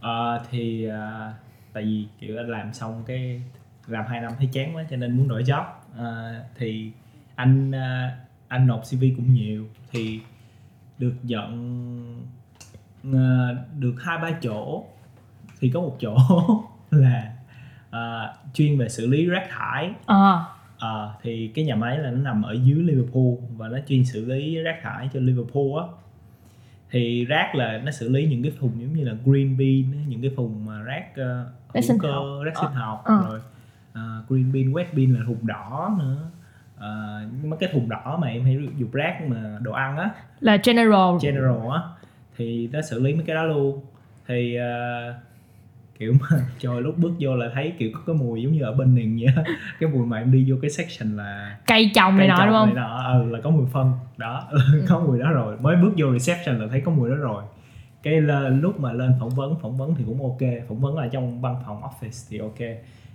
Ờ, 0.00 0.42
thì 0.50 0.88
à, 0.88 1.32
tại 1.74 1.84
vì 1.84 2.06
kiểu 2.18 2.36
anh 2.36 2.48
làm 2.48 2.72
xong 2.72 3.02
cái 3.06 3.42
làm 3.86 4.04
2 4.08 4.20
năm 4.20 4.32
thấy 4.38 4.48
chán 4.52 4.76
quá 4.76 4.84
cho 4.90 4.96
nên 4.96 5.16
muốn 5.16 5.28
đổi 5.28 5.42
job. 5.42 5.64
Ờ, 5.96 6.34
thì 6.58 6.92
anh 7.34 7.72
à, 7.74 8.16
anh 8.48 8.66
nộp 8.66 8.82
CV 8.90 9.04
cũng 9.16 9.34
nhiều. 9.34 9.66
Thì 9.90 10.20
được 10.98 11.14
nhận 11.22 11.50
ờ, 13.12 13.56
được 13.78 13.94
hai 14.04 14.18
ba 14.18 14.30
chỗ. 14.42 14.84
Thì 15.60 15.70
có 15.70 15.80
một 15.80 15.96
chỗ 16.00 16.16
là 16.90 17.32
à, 17.90 18.34
chuyên 18.54 18.78
về 18.78 18.88
xử 18.88 19.06
lý 19.06 19.26
rác 19.26 19.46
thải. 19.50 19.90
Ờ 20.06 20.44
Ờ, 20.78 21.14
thì 21.22 21.50
cái 21.54 21.64
nhà 21.64 21.76
máy 21.76 21.98
là 21.98 22.10
nó 22.10 22.16
nằm 22.18 22.42
ở 22.42 22.52
dưới 22.52 22.82
Liverpool 22.82 23.34
và 23.56 23.68
nó 23.68 23.78
chuyên 23.88 24.04
xử 24.04 24.24
lý 24.24 24.58
rác 24.58 24.78
thải 24.82 25.08
cho 25.14 25.20
Liverpool 25.20 25.82
á 25.82 25.84
thì 26.94 27.24
rác 27.24 27.54
là 27.54 27.80
nó 27.84 27.90
xử 27.90 28.08
lý 28.08 28.26
những 28.26 28.42
cái 28.42 28.52
thùng 28.60 28.80
giống 28.80 28.92
như 28.92 29.04
là 29.04 29.12
green 29.24 29.56
bean 29.56 30.08
những 30.08 30.22
cái 30.22 30.30
thùng 30.36 30.66
mà 30.66 30.82
rác 30.82 31.06
uh, 31.10 31.86
hữu 31.88 31.98
cơ 31.98 32.12
học. 32.12 32.24
rác 32.44 32.54
Ờ, 32.54 32.62
sinh 32.62 32.74
học. 32.74 33.02
Ờ. 33.04 33.24
rồi 33.28 33.40
à, 33.92 34.02
green 34.28 34.52
bean 34.52 34.72
wet 34.72 34.84
bean 34.92 35.14
là 35.14 35.20
thùng 35.26 35.46
đỏ 35.46 35.96
nữa. 35.98 36.30
À, 36.78 37.20
nhưng 37.40 37.50
mà 37.50 37.56
cái 37.60 37.68
thùng 37.72 37.88
đỏ 37.88 38.18
mà 38.20 38.28
em 38.28 38.44
hay 38.44 38.68
dùng 38.76 38.90
rác 38.90 39.22
mà 39.26 39.58
đồ 39.62 39.72
ăn 39.72 39.96
á. 39.96 40.10
Là 40.40 40.56
general. 40.64 41.16
General 41.22 41.70
á. 41.72 41.80
Thì 42.36 42.68
nó 42.72 42.82
xử 42.82 43.00
lý 43.00 43.14
mấy 43.14 43.24
cái 43.26 43.36
đó 43.36 43.44
luôn. 43.44 43.80
Thì 44.26 44.56
ờ, 44.56 45.14
kiểu 45.98 46.14
mà 46.20 46.36
trời 46.58 46.82
lúc 46.82 46.98
bước 46.98 47.12
vô 47.20 47.36
là 47.36 47.50
thấy 47.54 47.72
kiểu 47.78 47.90
có 47.94 48.00
cái 48.06 48.16
mùi 48.16 48.42
giống 48.42 48.52
như 48.52 48.62
ở 48.62 48.72
bên 48.72 48.94
niền 48.94 49.16
vậy 49.16 49.44
cái 49.80 49.88
mùi 49.88 50.06
mà 50.06 50.18
em 50.18 50.32
đi 50.32 50.50
vô 50.50 50.56
cái 50.62 50.70
section 50.70 51.16
là 51.16 51.58
cây 51.66 51.90
trồng 51.94 52.16
này 52.16 52.28
nọ 52.28 52.46
đúng 52.46 52.54
không? 52.54 52.74
nọ. 52.74 53.12
Ừ 53.12 53.30
là 53.30 53.40
có 53.40 53.50
mùi 53.50 53.66
phân. 53.72 53.92
Đó 54.16 54.48
có 54.88 55.00
mùi 55.00 55.18
đó 55.18 55.30
rồi. 55.32 55.56
Mới 55.60 55.76
bước 55.76 55.92
vô 55.96 56.18
reception 56.18 56.58
là 56.60 56.66
thấy 56.70 56.80
có 56.80 56.92
mùi 56.92 57.10
đó 57.10 57.16
rồi. 57.16 57.44
Cái 58.02 58.20
lên 58.20 58.60
lúc 58.60 58.80
mà 58.80 58.92
lên 58.92 59.12
phỏng 59.20 59.30
vấn 59.30 59.56
phỏng 59.62 59.76
vấn 59.76 59.94
thì 59.94 60.04
cũng 60.06 60.22
ok. 60.22 60.50
Phỏng 60.68 60.80
vấn 60.80 60.98
là 60.98 61.08
trong 61.08 61.40
văn 61.40 61.56
phòng 61.66 61.82
office 61.82 62.26
thì 62.30 62.38
ok. 62.38 62.58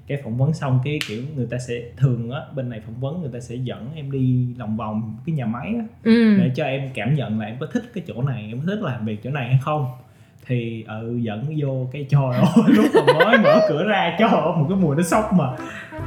Cái 0.08 0.22
phỏng 0.24 0.38
vấn 0.38 0.54
xong 0.54 0.80
cái 0.84 1.00
kiểu 1.08 1.24
người 1.36 1.48
ta 1.52 1.58
sẽ 1.58 1.74
thường 1.98 2.32
á 2.32 2.42
bên 2.56 2.70
này 2.70 2.82
phỏng 2.86 3.00
vấn 3.00 3.22
người 3.22 3.32
ta 3.34 3.40
sẽ 3.40 3.56
dẫn 3.56 3.92
em 3.96 4.12
đi 4.12 4.48
lòng 4.58 4.78
vòng 4.78 5.18
cái 5.26 5.36
nhà 5.36 5.46
máy 5.46 5.74
á. 5.80 5.86
Ừ. 6.04 6.38
để 6.38 6.52
cho 6.56 6.64
em 6.66 6.90
cảm 6.94 7.14
nhận 7.14 7.40
là 7.40 7.46
em 7.46 7.58
có 7.60 7.66
thích 7.66 7.84
cái 7.94 8.04
chỗ 8.08 8.22
này 8.22 8.46
em 8.50 8.60
có 8.60 8.66
thích 8.66 8.82
làm 8.82 9.06
việc 9.06 9.24
chỗ 9.24 9.30
này 9.30 9.48
hay 9.48 9.60
không 9.62 9.86
thì 10.50 10.86
ừ 10.88 11.18
dẫn 11.22 11.46
vô 11.58 11.90
cái 11.94 12.06
trời 12.10 12.22
ơi 12.36 12.64
lúc 12.68 12.86
mà 13.08 13.26
mới 13.26 13.38
mở 13.38 13.60
cửa 13.70 13.84
ra 13.84 14.16
cho 14.20 14.28
một 14.30 14.66
cái 14.70 14.78
mùi 14.82 14.96
nó 14.96 15.04
sốc 15.04 15.34
mà. 15.34 15.46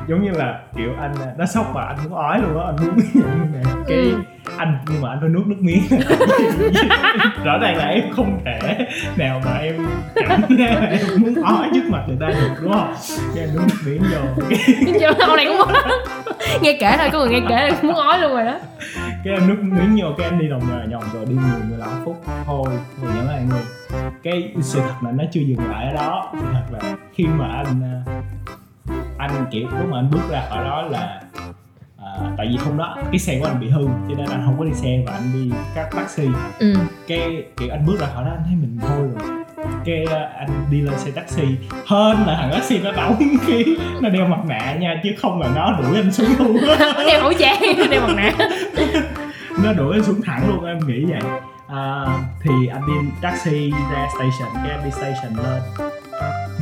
Giống 0.08 0.24
như 0.24 0.30
là 0.30 0.60
kiểu 0.76 0.90
anh 1.00 1.14
nó 1.38 1.46
sốc 1.46 1.74
mà 1.74 1.82
anh 1.84 1.96
muốn 2.04 2.14
ói 2.14 2.38
luôn 2.42 2.60
á 2.60 2.66
anh 2.66 2.76
muốn 2.86 2.96
này 3.52 3.62
cái 3.88 3.98
Ừ. 3.98 4.54
anh 4.56 4.78
nhưng 4.92 5.02
mà 5.02 5.08
anh 5.08 5.18
phải 5.20 5.28
nuốt 5.28 5.46
nước 5.46 5.56
miếng. 5.60 5.82
Rõ 7.44 7.58
ràng 7.58 7.76
là 7.76 7.84
em 7.84 8.04
không 8.16 8.40
thể 8.44 8.86
nào 9.16 9.40
mà 9.44 9.56
em 9.58 9.86
cảm 10.28 10.42
thấy 10.48 10.56
là 10.58 10.80
em 10.80 11.00
muốn 11.18 11.34
ói 11.44 11.68
trước 11.74 11.82
mặt 11.90 12.02
người 12.08 12.16
ta 12.20 12.26
được 12.26 12.48
đúng 12.62 12.72
không? 12.72 12.94
Cái 13.34 13.44
em 13.44 13.54
nuốt 13.54 13.62
nước 13.68 13.76
miếng 13.86 14.02
vô. 14.02 14.44
Cái, 14.50 14.58
Chứ 15.00 15.06
ông 15.26 15.36
này 15.36 15.46
cũng 15.46 15.56
muốn 15.56 15.68
nghe 16.62 16.76
kể 16.80 16.94
thôi 16.98 17.08
có 17.12 17.18
người 17.18 17.28
nghe 17.30 17.40
kể 17.48 17.54
là 17.56 17.70
muốn 17.82 17.94
ói 17.94 18.18
luôn 18.18 18.32
rồi 18.32 18.44
đó. 18.44 18.58
Cái 19.24 19.34
em 19.34 19.48
nuốt 19.48 19.58
miếng 19.58 19.98
vô 20.02 20.08
cái 20.18 20.26
em 20.30 20.38
đi 20.38 20.48
vòng 20.48 20.60
vòng 20.92 21.02
rồi 21.14 21.24
đi 21.28 21.34
10 21.34 21.44
15 21.70 21.88
phút. 22.04 22.16
Thôi 22.46 22.64
rồi 23.02 23.12
nhớ 23.14 23.32
anh 23.32 23.48
luôn 23.50 23.60
cái 24.22 24.52
sự 24.60 24.80
thật 24.80 24.94
là 25.02 25.10
nó 25.12 25.24
chưa 25.32 25.40
dừng 25.40 25.70
lại 25.70 25.86
ở 25.86 25.94
đó. 25.94 26.32
Sự 26.40 26.46
thật 26.52 26.64
là 26.70 26.96
khi 27.14 27.24
mà 27.26 27.48
anh 27.48 27.82
à, 27.82 28.22
anh 29.18 29.46
kiểu 29.50 29.68
lúc 29.78 29.88
mà 29.90 29.98
anh 29.98 30.10
bước 30.10 30.30
ra 30.30 30.46
khỏi 30.48 30.64
đó 30.64 30.82
là 30.82 31.20
à, 31.98 32.12
tại 32.36 32.48
vì 32.50 32.56
hôm 32.56 32.76
đó 32.78 32.96
cái 33.10 33.18
xe 33.18 33.38
của 33.40 33.46
anh 33.46 33.60
bị 33.60 33.68
hư 33.68 33.84
cho 33.84 34.14
nên 34.16 34.26
anh 34.26 34.42
không 34.44 34.58
có 34.58 34.64
đi 34.64 34.74
xe 34.74 35.02
và 35.06 35.12
anh 35.12 35.32
đi 35.32 35.50
các 35.74 35.88
taxi. 35.96 36.28
Ừ. 36.58 36.74
cái 37.06 37.44
kiểu 37.56 37.70
anh 37.70 37.86
bước 37.86 38.00
ra 38.00 38.06
khỏi 38.14 38.24
đó 38.24 38.30
anh 38.30 38.42
thấy 38.46 38.54
mình 38.54 38.78
thôi 38.80 38.98
rồi. 38.98 39.38
Cái 39.84 40.04
à, 40.10 40.28
anh 40.38 40.66
đi 40.70 40.80
lên 40.80 40.98
xe 40.98 41.10
taxi 41.10 41.44
hơn 41.86 42.26
là 42.26 42.36
thằng 42.36 42.50
taxi 42.52 42.78
nó 42.78 42.92
đóng 42.92 43.16
cái 43.48 43.64
nó 44.00 44.08
đeo 44.08 44.26
mặt 44.26 44.40
nạ 44.48 44.76
nha 44.80 45.00
chứ 45.02 45.10
không 45.18 45.40
là 45.40 45.48
nó 45.54 45.78
đuổi 45.82 45.96
anh 45.96 46.12
xuống 46.12 46.30
luôn. 46.38 46.56
Đeo 47.06 47.20
khẩu 47.20 47.32
trang 47.32 47.60
đeo 47.90 48.06
mặt 48.06 48.14
nạ. 48.16 48.32
Nó 49.64 49.72
đuổi 49.72 49.96
anh 49.96 50.04
xuống 50.04 50.22
thẳng 50.22 50.48
luôn 50.48 50.64
em 50.64 50.78
nghĩ 50.86 51.04
vậy 51.04 51.20
à, 51.72 52.06
thì 52.40 52.66
anh 52.66 52.86
đi 52.86 52.92
taxi 53.20 53.70
ra 53.70 54.08
station 54.14 54.54
cái 54.54 54.70
anh 54.70 54.84
đi 54.84 54.90
station 54.90 55.34
lên. 55.34 55.62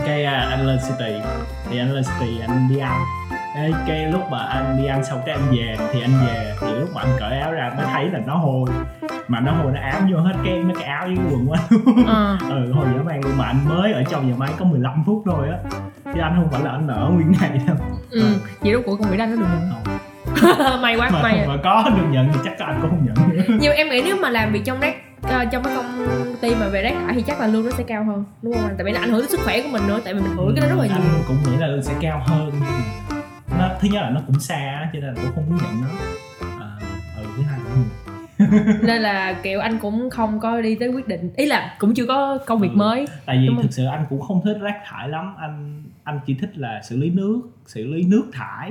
Cái 0.07 0.25
à, 0.25 0.47
anh 0.51 0.67
lên 0.67 0.79
city. 0.79 1.13
Thì 1.71 1.79
anh 1.79 1.93
lên 1.93 2.05
city 2.05 2.41
anh 2.41 2.69
đi 2.71 2.79
ăn. 2.79 3.01
Cái, 3.55 3.73
cái 3.87 4.07
lúc 4.07 4.23
mà 4.31 4.39
anh 4.39 4.79
đi 4.79 4.87
ăn 4.87 5.05
xong 5.05 5.21
cái 5.27 5.35
anh 5.35 5.51
về 5.51 5.77
thì 5.93 6.03
anh 6.03 6.13
về 6.27 6.55
thì 6.61 6.73
lúc 6.73 6.89
mà 6.95 7.01
anh 7.01 7.17
cởi 7.19 7.39
áo 7.39 7.53
ra 7.53 7.73
mới 7.77 7.87
thấy 7.87 8.11
là 8.11 8.19
nó 8.27 8.35
hôi. 8.37 8.71
Mà 9.29 9.41
nó 9.41 9.53
hôi 9.53 9.73
nó 9.73 9.81
ám 9.81 10.09
vô 10.13 10.21
hết 10.21 10.35
cái 10.45 10.63
mấy 10.63 10.75
cái 10.75 10.85
áo 10.85 11.07
với 11.07 11.17
cái 11.17 11.27
quần 11.31 11.47
của 11.47 11.53
anh 11.53 12.07
ờ. 12.07 12.37
ừ 12.51 12.73
hồi 12.73 12.87
dã 12.97 13.03
man 13.03 13.21
luôn 13.25 13.39
mà 13.39 13.45
anh 13.45 13.69
mới 13.69 13.93
ở 13.93 14.03
trong 14.11 14.29
nhà 14.29 14.35
máy 14.39 14.51
có 14.59 14.65
15 14.65 15.03
phút 15.07 15.23
thôi 15.27 15.49
á. 15.49 15.59
Chứ 16.15 16.21
anh 16.21 16.33
không 16.37 16.51
phải 16.51 16.63
là 16.63 16.71
anh 16.71 16.89
ở 16.89 17.11
nguyên 17.11 17.33
ngày 17.41 17.61
đâu. 17.67 17.77
Ừ. 18.11 18.25
vậy 18.61 18.73
đâu 18.73 18.83
của 18.87 18.97
công 18.97 19.11
việc 19.11 19.17
đó 19.17 19.27
nó 19.27 19.37
được 19.37 19.47
Không. 19.85 19.90
may 20.83 20.97
quá 20.97 21.11
mà, 21.11 21.23
may. 21.23 21.47
mà 21.49 21.57
có 21.65 21.91
được 21.97 22.07
nhận 22.11 22.29
thì 22.33 22.39
chắc 22.45 22.59
anh 22.59 22.79
cũng 22.83 22.91
không 22.91 23.07
nhận 23.07 23.59
nhưng 23.61 23.73
em 23.73 23.89
nghĩ 23.89 24.03
nếu 24.05 24.17
mà 24.23 24.31
làm 24.31 24.53
việc 24.53 24.63
trong 24.65 24.81
rác 24.81 24.95
ờ, 25.23 25.45
trong 25.45 25.63
cái 25.65 25.77
công 25.77 26.07
ty 26.41 26.55
mà 26.55 26.69
về 26.69 26.83
rác 26.83 26.95
thải 27.07 27.15
thì 27.15 27.23
chắc 27.27 27.41
là 27.41 27.47
lương 27.47 27.65
nó 27.65 27.71
sẽ 27.71 27.85
cao 27.87 28.05
hơn 28.05 28.25
đúng 28.43 28.55
không 28.55 28.63
anh? 28.65 28.75
Tại 28.77 28.85
vì 28.85 28.93
nó 28.93 29.01
ảnh 29.01 29.11
hưởng 29.11 29.21
đến 29.21 29.31
sức 29.31 29.41
khỏe 29.45 29.63
của 29.63 29.69
mình 29.69 29.83
nữa 29.89 30.01
tại 30.05 30.15
vì 30.15 30.21
mình 30.21 30.33
hưởng 30.37 30.55
cái 30.57 30.63
đó 30.69 30.77
rất 30.77 30.83
là 30.83 30.95
anh 30.95 31.01
nhiều 31.03 31.23
cũng 31.29 31.37
nghĩ 31.53 31.59
là 31.61 31.67
lương 31.67 31.83
sẽ 31.83 31.95
cao 32.01 32.23
hơn 32.27 32.51
nhưng 32.55 33.59
nó 33.59 33.69
thứ 33.81 33.89
nhất 33.93 34.03
là 34.03 34.11
nó 34.11 34.21
cũng 34.27 34.41
xa 34.41 34.89
cho 34.93 34.99
nên 35.01 35.15
là 35.15 35.23
cũng 35.23 35.33
không 35.35 35.45
muốn 35.51 35.59
nhận 35.59 35.81
nó. 35.83 35.89
À, 36.61 36.71
ừ 37.17 37.23
thứ 37.37 37.43
hai 37.43 37.59
cũng 37.65 37.85
nên 38.83 39.03
là 39.03 39.33
kiểu 39.43 39.61
anh 39.61 39.79
cũng 39.79 40.11
không 40.11 40.41
có 40.41 40.61
đi 40.61 40.75
tới 40.75 40.89
quyết 40.89 41.09
định. 41.09 41.31
Ý 41.37 41.47
là 41.47 41.77
cũng 41.79 41.95
chưa 41.95 42.07
có 42.07 42.39
công 42.47 42.61
việc 42.61 42.69
Ừ. 42.73 42.77
mới 42.77 43.07
tại 43.27 43.39
vì 43.39 43.63
thực 43.63 43.73
sự 43.73 43.85
anh 43.87 44.07
cũng 44.11 44.21
không 44.21 44.41
thích 44.45 44.57
rác 44.61 44.75
thải 44.87 45.09
lắm. 45.09 45.35
Anh 45.39 45.83
anh 46.05 46.21
chỉ 46.27 46.35
thích 46.41 46.51
là 46.59 46.81
xử 46.83 46.97
lý 46.97 47.11
nước 47.11 47.41
xử 47.67 47.85
lý 47.87 48.03
nước 48.03 48.25
thải 48.33 48.71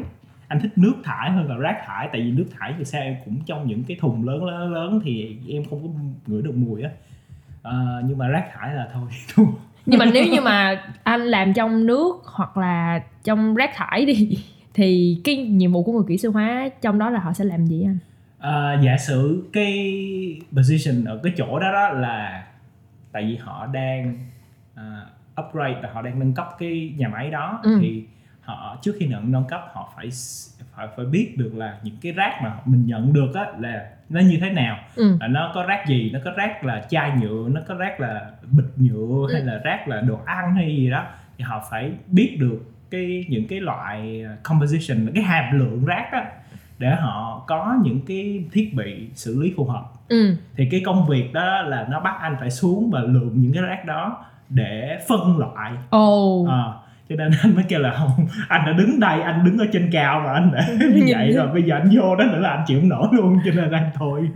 anh 0.50 0.60
thích 0.60 0.72
nước 0.78 0.94
thải 1.04 1.32
hơn 1.32 1.50
là 1.50 1.56
rác 1.58 1.78
thải 1.86 2.10
tại 2.12 2.22
vì 2.22 2.32
nước 2.32 2.46
thải 2.60 2.74
thì 2.78 2.86
sao 2.86 3.02
em 3.02 3.16
cũng 3.26 3.40
trong 3.46 3.68
những 3.68 3.84
cái 3.84 3.98
thùng 4.00 4.28
lớn 4.28 4.44
lớn 4.46 4.74
lớn 4.74 5.00
thì 5.04 5.38
em 5.50 5.64
không 5.70 5.82
có 5.84 5.90
ngửi 6.28 6.42
được 6.42 6.56
mùi 6.56 6.82
á. 6.84 6.90
À, 7.64 7.72
nhưng 8.06 8.18
mà 8.18 8.28
rác 8.28 8.46
thải 8.54 8.74
là 8.76 8.88
thôi. 8.94 9.10
Nhưng 9.86 10.00
mà 10.00 10.06
nếu 10.14 10.26
như 10.32 10.42
mà 10.42 10.84
anh 11.04 11.22
làm 11.22 11.54
trong 11.54 11.86
nước 11.86 12.22
hoặc 12.26 12.58
là 12.58 13.04
trong 13.24 13.56
rác 13.56 13.72
thải 13.76 14.06
đi 14.06 14.38
thì 14.74 15.22
cái 15.24 15.38
nhiệm 15.38 15.72
vụ 15.72 15.84
của 15.84 15.92
người 15.92 16.04
kỹ 16.08 16.18
sư 16.18 16.32
hóa 16.32 16.70
trong 16.82 17.00
đó 17.00 17.10
là 17.10 17.20
họ 17.20 17.34
sẽ 17.34 17.46
làm 17.46 17.66
gì 17.66 17.84
anh? 17.84 17.98
À, 18.40 18.80
giả 18.84 18.98
sử 18.98 19.50
cái 19.54 20.02
position 20.58 21.06
ở 21.06 21.20
cái 21.24 21.34
chỗ 21.38 21.60
đó 21.60 21.72
đó 21.72 21.90
là 21.90 22.44
tại 23.12 23.24
vì 23.24 23.36
họ 23.36 23.66
đang 23.68 24.18
à, 24.76 25.02
upgrade 25.42 25.82
là 25.82 25.90
họ 25.94 26.02
đang 26.02 26.20
nâng 26.20 26.34
cấp 26.34 26.48
cái 26.60 26.94
nhà 26.98 27.08
máy 27.08 27.32
đó 27.32 27.60
Ừ. 27.64 27.78
thì 27.82 28.04
họ 28.56 28.78
trước 28.82 28.96
khi 29.00 29.08
nhận 29.08 29.32
nâng 29.32 29.46
cấp 29.50 29.62
họ 29.74 29.94
phải 29.96 30.10
phải 30.76 30.88
phải 30.96 31.06
biết 31.06 31.34
được 31.38 31.52
là 31.56 31.78
những 31.84 31.96
cái 32.02 32.12
rác 32.12 32.40
mà 32.44 32.54
mình 32.66 32.86
nhận 32.86 33.14
được 33.14 33.36
á 33.36 33.46
là 33.60 33.90
nó 34.10 34.20
như 34.20 34.38
thế 34.42 34.50
nào. 34.50 34.80
Ừ. 34.96 35.18
là 35.22 35.28
nó 35.28 35.52
có 35.56 35.64
rác 35.64 35.88
gì? 35.88 36.10
Nó 36.14 36.20
có 36.26 36.32
rác 36.38 36.66
là 36.66 36.86
chai 36.90 37.12
nhựa 37.22 37.50
nó 37.50 37.62
có 37.68 37.76
rác 37.76 38.00
là 38.00 38.32
bịch 38.52 38.74
nhựa 38.78 39.28
hay 39.34 39.42
là 39.42 39.58
rác 39.64 39.88
là 39.88 40.02
đồ 40.02 40.20
ăn 40.26 40.56
hay 40.56 40.76
gì 40.76 40.90
đó. 40.90 41.04
Thì 41.38 41.44
họ 41.44 41.68
phải 41.72 41.92
biết 42.08 42.38
được 42.40 42.60
cái 42.92 43.26
những 43.30 43.48
cái 43.48 43.60
loại 43.60 44.26
composition 44.44 45.12
cái 45.16 45.24
hàm 45.24 45.60
lượng 45.60 45.86
rác 45.86 46.12
á 46.12 46.26
để 46.80 46.96
họ 46.96 47.44
có 47.48 47.76
những 47.84 48.00
cái 48.08 48.44
thiết 48.52 48.74
bị 48.74 49.10
xử 49.14 49.42
lý 49.42 49.54
phù 49.58 49.66
hợp. 49.66 49.84
Ừ. 50.08 50.36
Thì 50.58 50.68
cái 50.72 50.82
công 50.86 51.08
việc 51.08 51.34
đó 51.34 51.62
là 51.62 51.88
nó 51.90 52.00
bắt 52.00 52.16
anh 52.22 52.36
phải 52.40 52.50
xuống 52.50 52.90
và 52.92 53.00
lượm 53.00 53.42
những 53.42 53.54
cái 53.54 53.64
rác 53.64 53.86
đó 53.86 54.26
để 54.50 55.00
phân 55.08 55.38
loại. 55.38 55.74
Ồ. 55.90 56.46
Ờ, 56.46 56.80
cho 57.10 57.16
nên 57.16 57.32
anh 57.44 57.56
mới 57.56 57.64
kêu 57.70 57.80
là 57.80 57.92
không 57.98 58.28
anh 58.50 58.62
đã 58.66 58.72
đứng 58.74 59.00
đây 59.00 59.22
anh 59.22 59.46
đứng 59.46 59.58
ở 59.58 59.66
trên 59.74 59.90
cao 59.92 60.22
mà 60.26 60.34
anh 60.34 60.52
để 60.54 60.88
như 60.94 61.06
vậy 61.16 61.32
rồi 61.32 61.48
bây 61.54 61.64
giờ 61.64 61.76
anh 61.76 61.90
vô 61.96 62.16
đó 62.16 62.26
nữa 62.26 62.40
là 62.40 62.50
anh 62.50 62.64
chịu 62.68 62.80
không 62.80 62.90
nổi 62.90 63.08
luôn 63.12 63.40
cho 63.46 63.52
nên 63.56 63.72
anh 63.72 63.90
thôi 63.96 64.30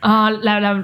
Ờ, 0.00 0.30
là 0.42 0.60
là 0.60 0.82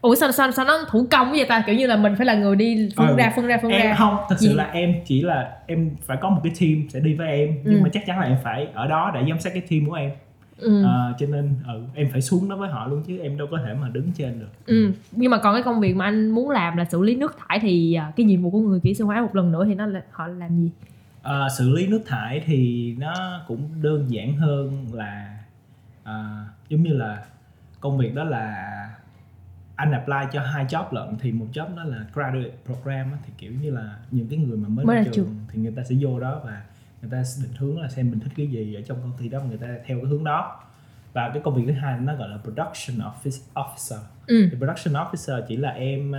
ủa 0.00 0.14
sao 0.14 0.32
sao 0.32 0.50
sao 0.50 0.64
nó 0.64 0.78
thủ 0.90 1.06
công 1.10 1.30
vậy 1.30 1.46
ta 1.48 1.62
kiểu 1.66 1.74
như 1.74 1.86
là 1.86 1.96
mình 1.96 2.14
phải 2.16 2.26
là 2.26 2.34
người 2.34 2.56
đi 2.56 2.88
phân 2.96 3.06
Ừ. 3.08 3.16
ra 3.18 3.32
phân 3.36 3.46
ra 3.46 3.58
phân 3.62 3.70
em 3.70 3.86
ra 3.86 3.94
không 3.94 4.16
thật 4.28 4.36
sự 4.38 4.48
Gì? 4.48 4.54
là 4.54 4.68
em 4.72 4.94
chỉ 5.06 5.22
là 5.22 5.48
em 5.66 5.90
phải 6.06 6.16
có 6.20 6.28
một 6.30 6.40
cái 6.44 6.52
team 6.60 6.88
sẽ 6.88 7.00
đi 7.00 7.14
với 7.14 7.28
em 7.28 7.48
nhưng 7.64 7.74
Ừ. 7.78 7.80
mà 7.82 7.88
chắc 7.92 8.06
chắn 8.06 8.18
là 8.20 8.26
em 8.26 8.36
phải 8.44 8.66
ở 8.74 8.86
đó 8.86 9.10
để 9.14 9.20
giám 9.28 9.40
sát 9.40 9.50
cái 9.54 9.62
team 9.70 9.86
của 9.86 9.94
em 9.94 10.10
ừ. 10.58 10.82
Ờ, 10.84 11.14
cho 11.18 11.26
nên 11.26 11.54
ừ, 11.66 11.82
em 11.94 12.08
phải 12.12 12.20
xuống 12.22 12.48
đó 12.48 12.56
với 12.56 12.68
họ 12.70 12.86
luôn 12.86 13.02
chứ 13.06 13.18
em 13.18 13.38
đâu 13.38 13.48
có 13.50 13.58
thể 13.66 13.74
mà 13.74 13.88
đứng 13.88 14.12
trên 14.16 14.40
được 14.40 14.48
ừ 14.66 14.92
nhưng 15.12 15.30
mà 15.30 15.38
còn 15.42 15.54
cái 15.54 15.62
công 15.62 15.80
việc 15.80 15.96
mà 15.96 16.04
anh 16.04 16.30
muốn 16.30 16.50
làm 16.50 16.76
là 16.76 16.84
xử 16.84 17.02
lý 17.02 17.16
nước 17.16 17.36
thải 17.48 17.58
thì 17.60 17.94
à, 17.94 18.12
cái 18.16 18.26
nhiệm 18.26 18.42
vụ 18.42 18.50
của 18.50 18.60
người 18.60 18.80
kỹ 18.80 18.94
sư 18.94 19.04
hóa 19.04 19.20
một 19.22 19.34
lần 19.36 19.52
nữa 19.52 19.64
thì 19.64 19.74
nó 19.74 19.86
là 19.86 20.02
họ 20.10 20.26
làm 20.26 20.56
gì 20.56 20.70
Ờ, 21.22 21.48
xử 21.58 21.70
lý 21.70 21.86
nước 21.86 22.00
thải 22.06 22.42
thì 22.46 22.94
nó 22.98 23.40
cũng 23.48 23.68
đơn 23.82 24.06
giản 24.10 24.36
hơn 24.36 24.86
là 24.92 25.38
à, 26.04 26.44
giống 26.68 26.82
như 26.82 26.92
là 26.92 27.24
công 27.80 27.98
việc 27.98 28.14
đó 28.14 28.24
là 28.24 28.64
anh 29.76 29.92
apply 29.92 30.16
cho 30.32 30.40
hai 30.42 30.64
job 30.66 30.84
lận 30.92 31.08
thì 31.20 31.32
một 31.32 31.46
job 31.52 31.76
đó 31.76 31.84
là 31.84 31.96
graduate 32.14 32.50
program 32.66 33.06
thì 33.26 33.32
kiểu 33.38 33.52
như 33.62 33.70
là 33.70 33.96
những 34.10 34.28
cái 34.28 34.38
người 34.38 34.56
mà 34.56 34.68
mới, 34.68 34.84
Mới 34.86 34.96
ra 34.96 35.02
trường, 35.04 35.12
trường. 35.14 35.34
thì 35.52 35.60
người 35.62 35.72
ta 35.76 35.82
sẽ 35.84 35.94
vô 36.00 36.20
đó 36.20 36.40
và 36.44 36.62
người 37.02 37.10
ta 37.10 37.22
định 37.42 37.52
hướng 37.58 37.80
là 37.80 37.88
xem 37.88 38.10
mình 38.10 38.20
thích 38.20 38.32
cái 38.36 38.46
gì 38.46 38.74
ở 38.74 38.82
trong 38.82 38.98
công 39.00 39.12
ty 39.18 39.28
đó 39.28 39.40
người 39.40 39.58
ta 39.58 39.66
theo 39.66 39.98
cái 39.98 40.06
hướng 40.06 40.24
đó. 40.24 40.60
Và 41.12 41.30
cái 41.34 41.42
công 41.44 41.54
việc 41.54 41.62
thứ 41.66 41.72
hai 41.72 42.00
nó 42.00 42.14
gọi 42.14 42.28
là 42.28 42.38
production 42.42 42.98
office 42.98 43.40
officer. 43.54 43.98
Ừ. 44.26 44.48
Thì 44.50 44.56
production 44.56 44.94
officer 44.94 45.42
chỉ 45.48 45.56
là 45.56 45.70
em 45.70 46.14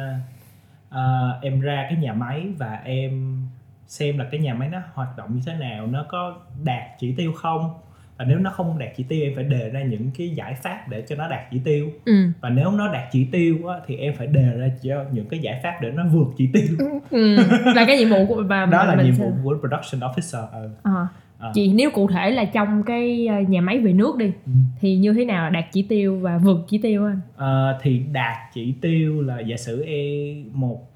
à, 0.89 1.39
em 1.41 1.59
ra 1.59 1.87
cái 1.89 1.99
nhà 1.99 2.13
máy 2.13 2.47
và 2.57 2.81
em 2.83 3.41
xem 3.87 4.17
là 4.17 4.25
cái 4.31 4.39
nhà 4.39 4.53
máy 4.53 4.69
nó 4.69 4.79
hoạt 4.93 5.17
động 5.17 5.35
như 5.35 5.41
thế 5.45 5.55
nào 5.55 5.87
nó 5.87 6.05
có 6.09 6.37
đạt 6.63 6.83
chỉ 6.99 7.15
tiêu 7.15 7.33
không 7.33 7.79
và 8.19 8.25
nếu 8.25 8.39
nó 8.39 8.49
không 8.49 8.79
đạt 8.79 8.89
chỉ 8.97 9.03
tiêu 9.03 9.21
em 9.23 9.35
phải 9.35 9.43
đề 9.43 9.69
ra 9.69 9.83
những 9.83 10.11
cái 10.17 10.29
giải 10.29 10.53
pháp 10.53 10.89
để 10.89 11.01
cho 11.09 11.15
nó 11.15 11.27
đạt 11.27 11.39
chỉ 11.51 11.59
tiêu 11.65 11.89
ừ 12.05 12.13
và 12.41 12.49
nếu 12.49 12.71
nó 12.71 12.93
đạt 12.93 13.03
chỉ 13.11 13.25
tiêu 13.31 13.67
á, 13.67 13.75
thì 13.87 13.95
em 13.97 14.13
phải 14.17 14.27
đề 14.27 14.43
ra 14.57 14.69
cho 14.83 15.05
những 15.11 15.25
cái 15.29 15.39
giải 15.39 15.59
pháp 15.63 15.77
để 15.81 15.91
nó 15.91 16.03
vượt 16.11 16.27
chỉ 16.37 16.49
tiêu 16.53 16.67
ừ 17.09 17.35
là 17.75 17.85
cái 17.87 17.97
nhiệm 17.97 18.09
vụ 18.09 18.25
của 18.25 18.41
mà 18.49 18.65
đó 18.65 18.83
là 18.85 18.95
mình 18.95 19.05
nhiệm 19.05 19.15
sẽ- 19.15 19.23
vụ 19.23 19.31
của 19.43 19.57
production 19.59 20.01
officer 20.11 20.47
ừ. 20.51 20.69
Ờ. 20.83 21.07
Ờ. 21.39 21.51
chị 21.55 21.73
nếu 21.73 21.91
cụ 21.91 22.07
thể 22.07 22.29
là 22.31 22.45
trong 22.45 22.83
cái 22.83 23.27
ờ, 23.27 23.39
nhà 23.39 23.61
máy 23.61 23.77
về 23.77 23.93
nước 23.93 24.17
đi 24.17 24.25
Ừ. 24.45 24.51
thì 24.79 24.97
như 24.97 25.13
thế 25.13 25.25
nào 25.25 25.49
đạt 25.49 25.65
chỉ 25.71 25.81
tiêu 25.89 26.19
và 26.19 26.37
vượt 26.37 26.65
chỉ 26.69 26.77
tiêu 26.77 27.05
anh 27.05 27.19
Ờ, 27.35 27.79
thì 27.81 28.01
đạt 28.11 28.37
chỉ 28.53 28.73
tiêu 28.81 29.21
là 29.21 29.39
giả 29.39 29.57
sử 29.57 29.83
em 29.85 30.45
một 30.53 30.89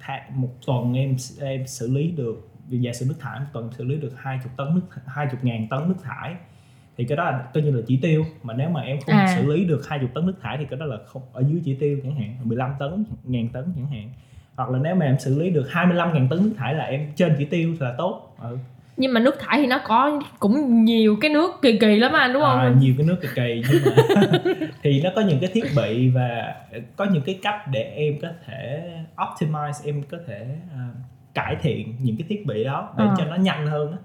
tháng 0.00 0.40
một 0.40 0.48
tuần 0.66 0.94
em 0.94 1.16
em 1.40 1.66
xử 1.66 1.94
lý 1.94 2.10
được 2.10 2.48
giả 2.68 2.92
sử 2.92 3.06
nước 3.08 3.14
thải 3.20 3.40
một 3.40 3.46
tuần 3.52 3.70
xử 3.78 3.84
lý 3.84 3.96
được 3.96 4.12
20 4.16 4.46
tấn 4.56 4.66
nước 4.74 4.82
20 5.06 5.36
ngàn 5.42 5.66
tấn 5.70 5.78
nước 5.88 5.94
thải 6.02 6.34
thì 6.96 7.04
cái 7.04 7.16
đó 7.16 7.24
là 7.24 7.44
coi 7.54 7.62
như 7.62 7.70
là 7.70 7.82
chỉ 7.86 7.96
tiêu 8.02 8.24
mà 8.42 8.54
nếu 8.54 8.68
mà 8.68 8.80
em 8.80 9.00
không 9.00 9.14
À. 9.14 9.36
xử 9.36 9.52
lý 9.52 9.64
được 9.64 9.88
20 9.88 10.08
tấn 10.14 10.26
nước 10.26 10.34
thải 10.42 10.58
thì 10.58 10.64
cái 10.70 10.78
đó 10.78 10.86
là 10.86 10.96
không 11.06 11.22
ở 11.32 11.42
dưới 11.48 11.62
chỉ 11.64 11.74
tiêu 11.74 11.98
chẳng 12.02 12.14
hạn 12.14 12.36
15 12.42 12.70
tấn 12.78 13.04
ngàn 13.24 13.48
tấn 13.48 13.64
chẳng 13.76 13.86
hạn 13.86 14.10
hoặc 14.56 14.70
là 14.70 14.78
nếu 14.82 14.94
mà 14.94 15.06
em 15.06 15.18
xử 15.18 15.38
lý 15.38 15.50
được 15.50 15.66
25 15.70 16.14
ngàn 16.14 16.28
tấn 16.28 16.42
nước 16.42 16.52
thải 16.56 16.74
là 16.74 16.84
em 16.84 17.12
trên 17.16 17.34
chỉ 17.38 17.44
tiêu 17.44 17.74
thì 17.80 17.86
là 17.86 17.94
tốt 17.98 18.36
ừ. 18.42 18.58
nhưng 18.96 19.12
mà 19.12 19.20
nước 19.20 19.36
thải 19.40 19.58
thì 19.58 19.66
nó 19.66 19.80
có 19.84 20.22
cũng 20.38 20.84
nhiều 20.84 21.16
cái 21.20 21.30
nước 21.30 21.50
kỳ 21.62 21.78
kỳ 21.78 21.96
lắm 21.96 22.12
anh 22.12 22.32
đúng 22.32 22.42
không 22.42 22.58
à, 22.58 22.74
nhiều 22.78 22.94
cái 22.98 23.06
nước 23.06 23.16
kỳ 23.20 23.28
kỳ 23.34 23.62
nhưng 23.72 23.82
mà 23.84 24.26
thì 24.82 25.02
nó 25.02 25.10
có 25.14 25.20
những 25.20 25.38
cái 25.40 25.50
thiết 25.52 25.64
bị 25.76 26.08
và 26.08 26.54
có 26.96 27.04
những 27.04 27.22
cái 27.22 27.38
cách 27.42 27.60
để 27.72 27.82
em 27.82 28.14
có 28.22 28.28
thể 28.46 28.90
optimize 29.16 29.86
em 29.86 30.02
có 30.10 30.18
thể 30.26 30.46
uh, 30.66 30.96
cải 31.34 31.56
thiện 31.62 31.94
những 32.00 32.16
cái 32.16 32.26
thiết 32.28 32.46
bị 32.46 32.64
đó 32.64 32.94
để 32.98 33.04
à. 33.04 33.14
cho 33.18 33.24
nó 33.24 33.36
nhanh 33.36 33.66
hơn 33.66 33.92
đó. 33.92 33.98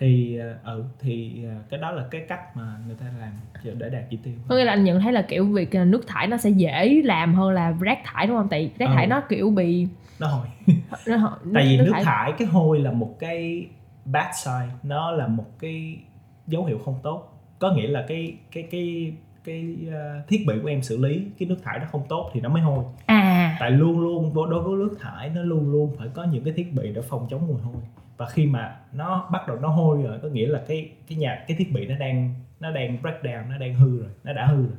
Thì 0.00 0.38
ừ 0.64 0.84
thì 1.00 1.44
cái 1.70 1.80
đó 1.80 1.90
là 1.90 2.04
cái 2.10 2.20
cách 2.28 2.56
mà 2.56 2.76
người 2.86 2.96
ta 3.00 3.06
làm 3.20 3.32
để 3.78 3.88
đạt 3.90 4.02
chỉ 4.10 4.18
tiêu. 4.22 4.34
Có 4.48 4.56
nghĩa 4.56 4.64
là 4.64 4.72
anh 4.72 4.84
nhận 4.84 5.00
thấy 5.00 5.12
là 5.12 5.22
kiểu 5.22 5.46
việc 5.46 5.74
nước 5.74 6.06
thải 6.06 6.26
nó 6.26 6.36
sẽ 6.36 6.50
dễ 6.50 7.02
làm 7.04 7.34
hơn 7.34 7.50
là 7.50 7.74
rác 7.80 7.98
thải 8.04 8.26
đúng 8.26 8.36
không? 8.36 8.48
Tại 8.48 8.70
rác 8.78 8.86
ừ. 8.86 8.92
thải 8.94 9.06
nó 9.06 9.22
kiểu 9.28 9.50
bị 9.50 9.86
nó 10.20 10.28
hồi 10.28 10.46
nó 11.06 11.16
hồi 11.16 11.38
tại 11.54 11.64
vì 11.66 11.76
nước, 11.76 11.84
nước 11.84 11.92
thải... 11.92 12.04
thải 12.04 12.32
cái 12.38 12.48
hôi 12.48 12.78
là 12.78 12.92
một 12.92 13.16
cái 13.18 13.66
bad 14.04 14.36
sign 14.44 14.68
nó 14.82 15.10
là 15.10 15.26
một 15.26 15.46
cái 15.58 15.98
dấu 16.46 16.64
hiệu 16.64 16.78
không 16.78 16.98
tốt. 17.02 17.42
Có 17.58 17.72
nghĩa 17.72 17.88
là 17.88 18.04
cái 18.08 18.34
cái 18.52 18.68
cái 18.70 19.12
cái 19.44 19.76
uh, 19.88 20.28
thiết 20.28 20.44
bị 20.46 20.54
của 20.62 20.68
em 20.68 20.82
xử 20.82 20.96
lý 20.96 21.22
cái 21.38 21.48
nước 21.48 21.56
thải 21.62 21.78
nó 21.78 21.84
không 21.92 22.02
tốt 22.08 22.30
thì 22.32 22.40
nó 22.40 22.48
mới 22.48 22.62
hôi. 22.62 22.84
À. 23.06 23.56
Tại 23.60 23.70
luôn 23.70 24.00
luôn 24.00 24.34
đối 24.50 24.62
với 24.62 24.76
nước 24.76 24.96
thải 25.00 25.30
nó 25.34 25.42
luôn 25.42 25.72
luôn 25.72 25.96
phải 25.98 26.08
có 26.14 26.24
những 26.24 26.44
cái 26.44 26.52
thiết 26.56 26.72
bị 26.72 26.92
để 26.94 27.02
phòng 27.02 27.26
chống 27.30 27.46
mùi 27.48 27.60
hôi. 27.60 27.82
Và 28.16 28.26
khi 28.26 28.46
mà 28.46 28.76
nó 28.92 29.28
bắt 29.32 29.48
đầu 29.48 29.58
nó 29.62 29.68
hôi 29.68 30.02
rồi 30.02 30.18
có 30.22 30.28
nghĩa 30.28 30.46
là 30.46 30.60
cái 30.68 30.90
cái 31.08 31.18
nhà 31.18 31.44
cái 31.48 31.56
thiết 31.56 31.72
bị 31.72 31.86
nó 31.86 31.94
đang 31.98 32.34
nó 32.60 32.70
đang 32.70 33.02
break 33.02 33.22
down 33.22 33.48
nó 33.50 33.58
đang 33.58 33.74
hư 33.74 33.98
rồi 33.98 34.08
nó 34.24 34.32
đã 34.32 34.46
hư 34.46 34.56
rồi. 34.56 34.76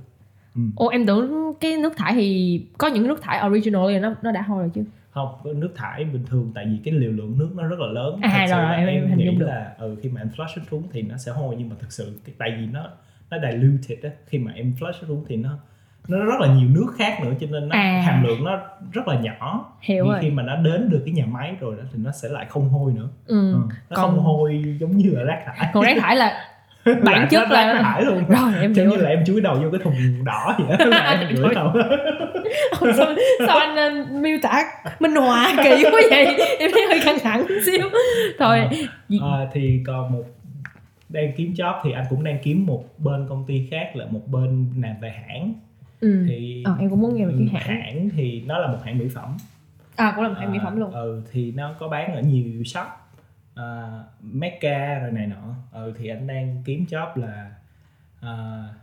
Ừ. 0.56 0.62
Ồ 0.76 0.88
em 0.88 1.06
tưởng 1.06 1.54
cái 1.60 1.78
nước 1.78 1.94
thải 1.98 2.14
thì 2.14 2.62
có 2.78 2.88
những 2.88 3.08
nước 3.08 3.22
thải 3.22 3.50
original 3.50 3.82
thì 3.88 4.00
nó 4.00 4.16
nó 4.22 4.32
đã 4.32 4.42
hôi 4.42 4.60
rồi 4.60 4.72
chứ? 4.74 4.84
Không 5.12 5.30
nước 5.44 5.72
thải 5.76 6.04
bình 6.04 6.24
thường 6.30 6.52
tại 6.56 6.66
vì 6.66 6.80
cái 6.84 6.94
liều 6.94 7.12
lượng 7.12 7.38
nước 7.38 7.50
nó 7.56 7.64
rất 7.64 7.80
là 7.80 7.88
lớn. 7.88 8.20
À 8.22 8.48
rồi, 8.50 8.62
rồi 8.62 8.76
em, 8.76 8.88
em 8.88 9.08
hình 9.10 9.18
nghĩ 9.18 9.36
là 9.40 9.76
ừ, 9.80 9.96
khi 10.02 10.10
mà 10.10 10.22
em 10.22 10.30
flush 10.38 10.64
xuống 10.72 10.84
thì 10.92 11.02
nó 11.02 11.18
sẽ 11.18 11.32
hôi 11.32 11.56
nhưng 11.58 11.70
mà 11.70 11.76
thực 11.80 11.92
sự 11.92 12.20
tại 12.38 12.50
vì 12.60 12.66
nó 12.66 12.90
nó 13.32 13.38
diluted 13.52 14.04
á. 14.04 14.10
Khi 14.28 14.40
mà 14.40 14.52
em 14.56 14.74
flush 14.80 15.08
xuống 15.08 15.26
thì 15.28 15.36
nó 15.36 15.50
nó 16.08 16.26
rất 16.26 16.40
là 16.40 16.48
nhiều 16.48 16.70
nước 16.70 16.88
khác 16.98 17.18
nữa 17.24 17.34
cho 17.42 17.48
nên 17.50 17.70
nó 17.70 17.76
à. 17.76 18.04
hàm 18.06 18.24
lượng 18.24 18.44
nó 18.44 18.60
rất 18.92 19.08
là 19.08 19.16
nhỏ. 19.16 19.74
Hiểu 19.82 20.06
rồi. 20.06 20.20
khi 20.22 20.30
mà 20.30 20.44
nó 20.44 20.56
đến 20.56 20.90
được 20.90 21.02
cái 21.06 21.14
nhà 21.14 21.26
máy 21.26 21.56
rồi 21.60 21.76
đó 21.78 21.84
thì 21.94 22.00
nó 22.04 22.12
sẽ 22.12 22.30
lại 22.30 22.46
không 22.50 22.70
hôi 22.70 22.94
nữa. 22.94 23.10
Ừ. 23.26 23.54
Ừ. 23.54 23.60
nó 23.90 23.96
còn... 23.96 24.10
không 24.10 24.20
hôi 24.20 24.64
giống 24.80 24.98
như 24.98 25.10
là 25.12 25.24
rác 25.24 25.44
thải. 25.46 25.70
còn 25.74 25.84
rác 25.84 25.98
thải 26.02 26.16
là 26.16 26.48
bản 27.04 27.28
chất 27.30 27.52
là 27.52 27.74
rác 27.74 27.82
thải 27.82 28.02
luôn. 28.02 28.24
Rồi 28.28 28.54
em 28.62 28.74
giống 28.74 28.90
như 28.90 28.96
là 28.96 29.10
em 29.10 29.24
chúi 29.28 29.42
đầu 29.42 29.56
vô 29.56 29.70
cái 29.72 29.80
thùng 29.84 30.26
đỏ 30.26 30.56
vậy 30.60 30.78
đó 30.80 30.86
là 30.86 31.18
em 31.20 31.36
gửi 31.36 31.56
đầu. 31.56 31.74
Sao, 32.98 33.08
sao 33.48 33.58
anh 33.58 34.02
uh, 34.02 34.12
miêu 34.12 34.38
tả 34.42 34.64
minh 35.00 35.16
họa 35.16 35.54
kỹ 35.64 35.84
quá 35.84 36.02
vậy? 36.10 36.26
Em 36.60 36.72
thấy 36.74 36.86
hơi 36.90 37.00
căng 37.06 37.20
thẳng 37.24 37.48
xíu. 37.66 37.90
Thôi. 38.40 38.60
À, 38.60 38.68
à, 39.22 39.48
thì 39.54 39.84
còn 39.88 40.14
một 40.14 40.24
đang 41.12 41.34
kiếm 41.38 41.54
job 41.54 41.82
thì 41.84 41.92
anh 41.92 42.06
cũng 42.10 42.24
đang 42.24 42.40
kiếm 42.44 42.66
một 42.66 42.86
bên 42.98 43.26
công 43.30 43.46
ty 43.48 43.68
khác 43.72 43.96
là 43.96 44.06
một 44.06 44.22
bên 44.28 44.74
làm 44.78 45.00
về 45.02 45.10
hãng. 45.10 45.54
Ừ. 46.02 46.26
thì 46.28 46.64
ờ, 46.66 46.76
em 46.80 46.90
cũng 46.90 47.02
muốn 47.02 47.16
nghe 47.16 47.26
về 47.26 47.34
cái 47.38 47.48
hãng. 47.48 47.82
hãng. 47.82 48.10
Thì 48.10 48.44
nó 48.46 48.58
là 48.58 48.68
một 48.68 48.78
hãng 48.84 48.98
mỹ 48.98 49.08
phẩm. 49.16 49.38
À 49.96 50.14
cũng 50.16 50.24
là 50.24 50.30
một 50.30 50.36
hãng 50.40 50.50
à, 50.50 50.52
mỹ 50.52 50.60
phẩm 50.64 50.80
luôn. 50.80 50.92
ừ 50.92 51.24
thì 51.32 51.52
nó 51.52 51.76
có 51.80 51.88
bán 51.88 52.16
ở 52.16 52.22
nhiều 52.22 52.64
shop 52.64 52.86
uh, 53.54 53.62
Mecca 54.22 55.00
rồi 55.00 55.12
này 55.12 55.28
nọ. 55.28 55.56
Ừ 55.74 55.94
thì 55.98 56.08
anh 56.08 56.28
đang 56.28 56.62
kiếm 56.66 56.86
job 56.90 57.08
là 57.16 57.52
uh, 58.20 58.76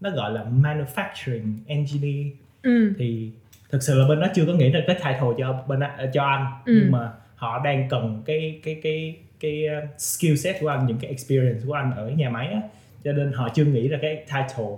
nó 0.00 0.10
gọi 0.10 0.32
là 0.32 0.44
manufacturing 0.44 1.54
engineer. 1.66 2.26
Ừ. 2.62 2.92
thì 2.98 3.30
thực 3.70 3.82
sự 3.82 3.98
là 3.98 4.08
bên 4.08 4.20
đó 4.20 4.26
chưa 4.34 4.46
có 4.46 4.52
nghĩ 4.52 4.70
ra 4.70 4.80
cái 4.86 4.96
title 4.96 5.28
cho 5.38 5.64
bên 5.68 5.80
cho 6.12 6.24
anh. 6.24 6.46
Ừ. 6.64 6.80
nhưng 6.82 6.92
mà 6.92 7.12
họ 7.34 7.64
đang 7.64 7.88
cần 7.88 8.22
cái 8.26 8.60
cái 8.64 8.80
cái 8.82 9.16
cái 9.40 9.64
skill 9.98 10.34
set 10.34 10.56
của 10.60 10.68
anh 10.68 10.86
những 10.86 10.98
cái 10.98 11.10
experience 11.10 11.60
của 11.66 11.72
anh 11.72 11.92
ở 11.96 12.08
nhà 12.10 12.30
máy 12.30 12.46
á. 12.46 12.60
Cho 13.04 13.12
nên 13.12 13.32
họ 13.32 13.48
chưa 13.54 13.64
nghĩ 13.64 13.88
ra 13.88 13.98
cái 14.02 14.16
title. 14.16 14.76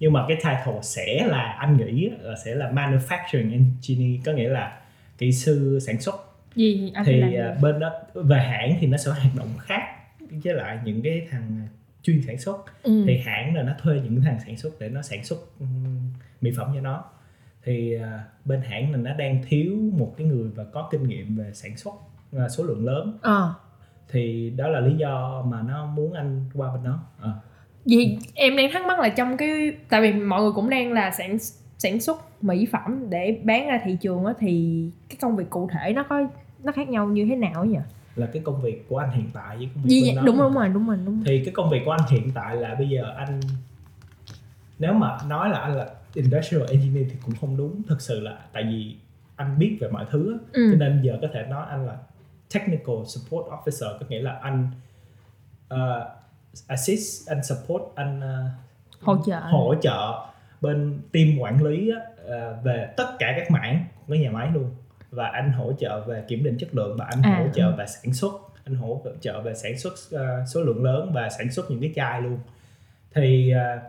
Nhưng 0.00 0.12
mà 0.12 0.24
cái 0.28 0.36
title 0.36 0.80
sẽ 0.82 1.26
là 1.26 1.42
anh 1.42 1.76
nghĩ 1.76 2.10
là 2.20 2.36
sẽ 2.44 2.54
là 2.54 2.70
manufacturing 2.70 3.52
engineer 3.52 4.26
có 4.26 4.32
nghĩa 4.32 4.48
là 4.48 4.80
kỹ 5.18 5.32
sư 5.32 5.78
sản 5.82 6.00
xuất. 6.00 6.14
Gì 6.54 6.92
anh 6.94 7.04
thì 7.04 7.22
uh, 7.22 7.62
bên 7.62 7.80
đó 7.80 7.92
về 8.14 8.38
hãng 8.38 8.76
thì 8.80 8.86
nó 8.86 8.96
sẽ 8.96 9.10
hoạt 9.10 9.34
động 9.36 9.48
khác 9.58 9.82
với 10.30 10.54
lại 10.54 10.78
những 10.84 11.02
cái 11.02 11.26
thằng 11.30 11.68
chuyên 12.02 12.22
sản 12.26 12.38
xuất. 12.38 12.56
Ừ. 12.82 13.04
thì 13.06 13.18
hãng 13.18 13.56
là 13.56 13.62
nó 13.62 13.72
thuê 13.82 14.00
những 14.00 14.20
thằng 14.20 14.38
sản 14.46 14.56
xuất 14.56 14.80
để 14.80 14.88
nó 14.88 15.02
sản 15.02 15.24
xuất 15.24 15.38
mỹ 16.40 16.52
phẩm 16.56 16.70
cho 16.74 16.80
nó. 16.80 17.04
Thì 17.64 17.96
uh, 17.96 18.02
bên 18.44 18.60
hãng 18.60 18.92
là 18.92 18.98
nó 18.98 19.14
đang 19.14 19.42
thiếu 19.48 19.72
một 19.92 20.14
cái 20.18 20.26
người 20.26 20.48
và 20.54 20.64
có 20.64 20.88
kinh 20.92 21.08
nghiệm 21.08 21.36
về 21.36 21.50
sản 21.52 21.76
xuất 21.76 21.94
và 22.32 22.48
số 22.48 22.64
lượng 22.64 22.86
lớn. 22.86 23.18
À. 23.22 23.48
thì 24.08 24.52
đó 24.56 24.68
là 24.68 24.80
lý 24.80 24.94
do 24.96 25.44
mà 25.48 25.62
nó 25.62 25.86
muốn 25.86 26.12
anh 26.12 26.44
qua 26.54 26.72
bên 26.74 26.84
đó. 26.84 26.98
À. 27.22 27.30
vì 27.84 28.18
em 28.34 28.56
đang 28.56 28.72
thắc 28.72 28.86
mắc 28.86 29.00
là 29.00 29.08
trong 29.08 29.36
cái 29.36 29.72
tại 29.88 30.02
vì 30.02 30.12
mọi 30.12 30.42
người 30.42 30.52
cũng 30.54 30.70
đang 30.70 30.92
là 30.92 31.10
sản 31.10 31.38
sản 31.78 32.00
xuất 32.00 32.42
mỹ 32.42 32.66
phẩm 32.72 33.06
để 33.10 33.40
bán 33.44 33.66
ra 33.68 33.80
thị 33.84 33.96
trường 34.00 34.24
á 34.24 34.32
thì 34.38 34.84
cái 35.08 35.16
công 35.20 35.36
việc 35.36 35.50
cụ 35.50 35.68
thể 35.72 35.92
nó 35.92 36.02
có 36.02 36.28
nó 36.62 36.72
khác 36.72 36.88
nhau 36.88 37.06
như 37.06 37.26
thế 37.30 37.36
nào 37.36 37.64
nhỉ? 37.64 37.78
Là 38.16 38.26
cái 38.26 38.42
công 38.44 38.62
việc 38.62 38.88
của 38.88 38.98
anh 38.98 39.10
hiện 39.10 39.30
tại 39.32 39.56
với 39.56 39.68
công 39.74 39.84
việc 39.84 39.90
Gì, 39.90 40.06
bên 40.06 40.16
đó. 40.16 40.22
đúng 40.26 40.38
đúng 40.38 40.54
rồi 40.54 40.68
đúng 40.68 40.86
rồi 40.86 40.98
đúng 41.06 41.24
thì 41.24 41.44
cái 41.44 41.54
công 41.54 41.70
việc 41.70 41.82
của 41.84 41.90
anh 41.90 42.08
hiện 42.10 42.30
tại 42.34 42.56
là 42.56 42.74
bây 42.74 42.88
giờ 42.88 43.14
anh 43.16 43.40
nếu 44.78 44.92
mà 44.92 45.18
nói 45.28 45.48
là 45.48 45.58
anh 45.58 45.76
là 45.76 45.86
industrial 46.14 46.62
engineer 46.70 47.06
thì 47.10 47.16
cũng 47.24 47.34
không 47.40 47.56
đúng 47.56 47.82
thực 47.88 48.00
sự 48.00 48.20
là 48.20 48.38
tại 48.52 48.62
vì 48.62 48.96
anh 49.36 49.58
biết 49.58 49.76
về 49.80 49.88
mọi 49.88 50.06
thứ 50.10 50.38
ừ. 50.52 50.68
cho 50.72 50.78
nên 50.78 51.00
giờ 51.02 51.18
có 51.22 51.28
thể 51.32 51.46
nói 51.50 51.66
anh 51.70 51.86
là 51.86 51.96
technical 52.54 52.96
support 53.06 53.46
officer 53.46 53.98
có 54.00 54.06
nghĩa 54.08 54.22
là 54.22 54.38
anh 54.42 54.70
uh, 55.74 55.78
assist 56.66 57.28
anh 57.28 57.42
support 57.42 57.82
anh 57.94 58.18
uh, 58.18 58.50
hỗ 59.00 59.16
trợ. 59.26 59.40
hỗ 59.40 59.74
trợ 59.82 60.26
bên 60.60 61.00
team 61.12 61.38
quản 61.38 61.64
lý 61.64 61.90
uh, 61.92 62.64
về 62.64 62.88
tất 62.96 63.06
cả 63.18 63.34
các 63.36 63.50
mảng 63.50 63.84
của 64.06 64.14
nhà 64.14 64.30
máy 64.30 64.50
luôn. 64.54 64.70
Và 65.10 65.26
anh 65.26 65.52
hỗ 65.52 65.72
trợ 65.72 66.00
về 66.00 66.24
kiểm 66.28 66.44
định 66.44 66.58
chất 66.58 66.74
lượng 66.74 66.96
và 66.96 67.04
anh 67.04 67.22
à, 67.22 67.38
hỗ 67.38 67.52
trợ 67.54 67.66
ừ. 67.66 67.74
về 67.78 67.86
sản 67.86 68.14
xuất. 68.14 68.32
Anh 68.64 68.74
hỗ 68.74 69.02
trợ 69.20 69.40
về 69.40 69.54
sản 69.54 69.78
xuất 69.78 69.92
uh, 69.92 70.48
số 70.48 70.62
lượng 70.62 70.84
lớn 70.84 71.10
và 71.14 71.28
sản 71.30 71.52
xuất 71.52 71.70
những 71.70 71.80
cái 71.80 71.92
chai 71.94 72.22
luôn. 72.22 72.38
Thì 73.14 73.54
uh, 73.54 73.82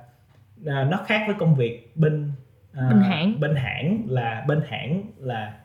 uh, 0.62 0.92
nó 0.92 1.04
khác 1.06 1.24
với 1.28 1.36
công 1.40 1.56
việc 1.56 1.92
bên 1.96 2.32
uh, 2.72 2.90
bên 2.90 3.02
hãng. 3.02 3.40
bên 3.40 3.56
hãng 3.56 4.04
là 4.08 4.46
bên 4.48 4.62
hãng 4.68 5.04
là 5.18 5.58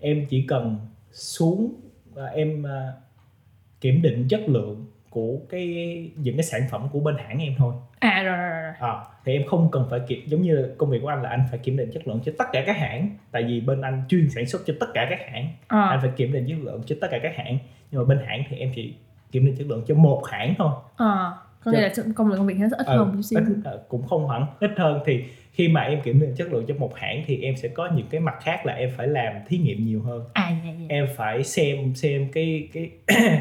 em 0.00 0.26
chỉ 0.26 0.46
cần 0.48 0.78
xuống 1.12 1.74
em 2.34 2.62
uh, 2.62 2.94
kiểm 3.80 4.02
định 4.02 4.26
chất 4.28 4.40
lượng 4.48 4.86
của 5.10 5.38
cái 5.50 5.66
những 6.16 6.36
cái 6.36 6.42
sản 6.42 6.60
phẩm 6.70 6.88
của 6.92 7.00
bên 7.00 7.16
hãng 7.18 7.38
em 7.38 7.52
thôi. 7.58 7.74
À 7.98 8.22
rồi 8.22 8.36
rồi 8.36 8.50
rồi 8.50 8.72
à, 8.80 8.94
thì 9.24 9.32
em 9.32 9.46
không 9.46 9.70
cần 9.70 9.86
phải 9.90 10.00
kiểm 10.08 10.20
giống 10.26 10.42
như 10.42 10.74
công 10.78 10.90
việc 10.90 10.98
của 11.02 11.08
anh 11.08 11.22
là 11.22 11.28
anh 11.28 11.44
phải 11.50 11.58
kiểm 11.58 11.76
định 11.76 11.90
chất 11.92 12.08
lượng 12.08 12.20
cho 12.24 12.32
tất 12.38 12.44
cả 12.52 12.62
các 12.66 12.76
hãng. 12.76 13.10
Tại 13.30 13.42
vì 13.42 13.60
bên 13.60 13.80
anh 13.80 14.02
chuyên 14.08 14.30
sản 14.30 14.46
xuất 14.46 14.62
cho 14.66 14.74
tất 14.80 14.86
cả 14.94 15.06
các 15.10 15.18
hãng. 15.30 15.48
À. 15.68 15.82
anh 15.82 16.00
phải 16.00 16.10
kiểm 16.16 16.32
định 16.32 16.46
chất 16.48 16.58
lượng 16.62 16.82
cho 16.86 16.96
tất 17.00 17.08
cả 17.10 17.18
các 17.22 17.32
hãng. 17.36 17.58
Nhưng 17.90 18.00
mà 18.00 18.04
bên 18.08 18.26
hãng 18.26 18.42
thì 18.48 18.56
em 18.56 18.72
chỉ 18.74 18.94
kiểm 19.32 19.46
định 19.46 19.56
chất 19.56 19.66
lượng 19.66 19.84
cho 19.86 19.94
một 19.94 20.22
hãng 20.26 20.54
thôi. 20.58 20.70
À 20.96 21.32
có 21.64 21.72
nghĩa 21.72 21.80
là 21.80 21.92
công 22.16 22.28
việc 22.28 22.36
công 22.36 22.46
việc 22.46 22.56
nó 22.58 22.68
sẽ 22.70 22.76
ít 22.78 22.86
ừ, 22.86 22.98
hơn 22.98 23.12
chút 23.12 23.22
xíu. 23.22 23.40
ít, 23.64 23.78
cũng 23.88 24.06
không 24.06 24.28
hẳn 24.28 24.46
ít 24.60 24.70
hơn 24.76 25.00
thì 25.06 25.24
khi 25.54 25.68
mà 25.68 25.80
em 25.80 26.00
kiểm 26.02 26.20
định 26.20 26.34
chất 26.34 26.52
lượng 26.52 26.64
cho 26.68 26.74
một 26.78 26.96
hãng 26.96 27.22
thì 27.26 27.42
em 27.42 27.56
sẽ 27.56 27.68
có 27.68 27.88
những 27.96 28.06
cái 28.10 28.20
mặt 28.20 28.34
khác 28.42 28.66
là 28.66 28.72
em 28.72 28.90
phải 28.96 29.06
làm 29.06 29.32
thí 29.48 29.58
nghiệm 29.58 29.86
nhiều 29.86 30.02
hơn 30.02 30.24
à, 30.32 30.50
dạ, 30.64 30.72
dạ. 30.80 30.86
em 30.88 31.06
phải 31.16 31.44
xem 31.44 31.94
xem 31.94 32.28
cái 32.32 32.68
cái 32.72 32.90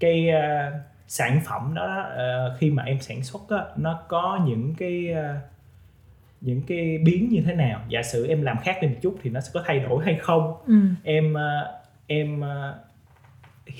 cái 0.00 0.28
uh, 0.28 0.74
sản 1.06 1.40
phẩm 1.46 1.74
đó 1.74 2.06
uh, 2.12 2.58
khi 2.58 2.70
mà 2.70 2.82
em 2.82 3.00
sản 3.00 3.22
xuất 3.22 3.50
á, 3.50 3.64
nó 3.76 4.00
có 4.08 4.40
những 4.46 4.74
cái 4.78 5.08
uh, 5.12 5.36
những 6.40 6.62
cái 6.66 6.98
biến 7.04 7.28
như 7.28 7.42
thế 7.46 7.54
nào 7.54 7.80
giả 7.88 8.02
sử 8.02 8.26
em 8.26 8.42
làm 8.42 8.56
khác 8.62 8.78
đi 8.82 8.88
một 8.88 8.96
chút 9.02 9.16
thì 9.22 9.30
nó 9.30 9.40
sẽ 9.40 9.50
có 9.54 9.62
thay 9.66 9.80
đổi 9.80 10.04
hay 10.04 10.18
không 10.20 10.54
ừ. 10.66 10.74
em 11.04 11.32
uh, 11.32 11.68
em 12.06 12.40
uh, 12.40 12.76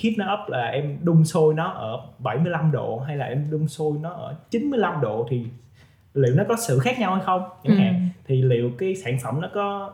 heat 0.03 0.14
nó 0.18 0.35
up 0.35 0.51
là 0.51 0.66
em 0.66 0.99
đun 1.03 1.24
sôi 1.24 1.55
nó 1.55 1.68
ở 1.68 2.07
75 2.18 2.72
độ 2.72 2.99
hay 2.99 3.16
là 3.16 3.26
em 3.26 3.51
đun 3.51 3.68
sôi 3.68 3.99
nó 4.01 4.11
ở 4.11 4.37
95 4.51 5.01
độ 5.01 5.26
thì 5.31 5.45
liệu 6.14 6.34
nó 6.34 6.44
có 6.48 6.56
sự 6.68 6.78
khác 6.78 6.98
nhau 6.98 7.14
hay 7.14 7.24
không 7.24 7.42
chẳng 7.64 7.76
ừ. 7.76 7.78
hạn 7.78 8.09
thì 8.26 8.42
liệu 8.42 8.70
cái 8.78 8.94
sản 8.94 9.18
phẩm 9.22 9.40
nó 9.40 9.48
có 9.54 9.92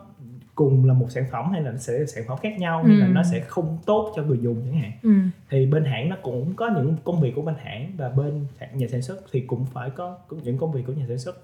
cùng 0.55 0.85
là 0.85 0.95
một 0.95 1.07
sản 1.11 1.25
phẩm 1.33 1.53
hay 1.53 1.63
là 1.63 1.71
nó 1.71 1.77
sẽ 1.77 2.07
sản 2.07 2.25
phẩm 2.29 2.39
khác 2.43 2.59
nhau 2.59 2.83
ừ. 2.85 2.89
hay 2.89 2.99
là 2.99 3.07
nó 3.07 3.23
sẽ 3.23 3.41
không 3.41 3.79
tốt 3.87 4.13
cho 4.17 4.23
người 4.23 4.39
dùng 4.43 4.63
chẳng 4.65 4.81
hạn 4.81 4.93
ừ. 5.03 5.11
thì 5.51 5.67
bên 5.67 5.85
hãng 5.85 6.09
nó 6.09 6.17
cũng 6.23 6.55
có 6.55 6.71
những 6.75 6.97
công 7.05 7.21
việc 7.21 7.33
của 7.37 7.43
bên 7.43 7.55
hãng 7.65 7.93
và 7.97 8.09
bên 8.09 8.47
nhà 8.75 8.87
sản 8.91 9.03
xuất 9.03 9.17
thì 9.33 9.41
cũng 9.41 9.67
phải 9.67 9.91
có 9.91 10.19
những 10.31 10.59
công 10.59 10.73
việc 10.73 10.83
của 10.87 10.93
nhà 10.93 11.05
sản 11.09 11.19
xuất 11.19 11.37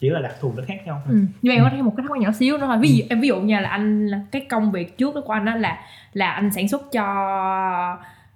chỉ 0.00 0.10
là 0.10 0.20
đặc 0.20 0.34
thù 0.40 0.52
nó 0.56 0.62
khác 0.66 0.86
nhau 0.86 1.02
thôi. 1.04 1.14
Ừ. 1.14 1.26
Nhưng 1.42 1.54
mà 1.54 1.54
em 1.54 1.64
có 1.64 1.70
thêm 1.76 1.84
một 1.84 1.92
cái 1.96 2.02
thắc 2.02 2.10
mắc 2.10 2.20
nhỏ 2.20 2.32
xíu 2.32 2.58
nữa 2.58 2.66
thôi. 2.66 2.76
Ví 2.80 2.96
dụ 2.96 3.02
ừ. 3.02 3.06
em 3.10 3.20
ví 3.20 3.28
dụ 3.28 3.40
như 3.40 3.60
là 3.60 3.68
anh 3.68 4.10
cái 4.32 4.46
công 4.50 4.72
việc 4.72 4.98
trước 4.98 5.14
đó 5.14 5.20
của 5.20 5.32
anh 5.32 5.44
đó 5.44 5.54
là 5.54 5.78
là 6.12 6.30
anh 6.30 6.50
sản 6.52 6.68
xuất 6.68 6.92
cho 6.92 7.04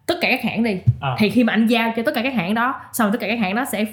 tất 0.07 0.15
cả 0.21 0.29
các 0.31 0.43
hãng 0.43 0.63
đi. 0.63 0.79
À. 1.01 1.17
Thì 1.19 1.31
khi 1.31 1.45
mà 1.45 1.53
anh 1.53 1.67
giao 1.67 1.93
cho 1.97 2.03
tất 2.03 2.13
cả 2.15 2.23
các 2.23 2.35
hãng 2.35 2.55
đó, 2.55 2.81
xong 2.93 3.13
tất 3.13 3.19
cả 3.21 3.27
các 3.27 3.39
hãng 3.39 3.55
đó 3.55 3.65
sẽ 3.73 3.85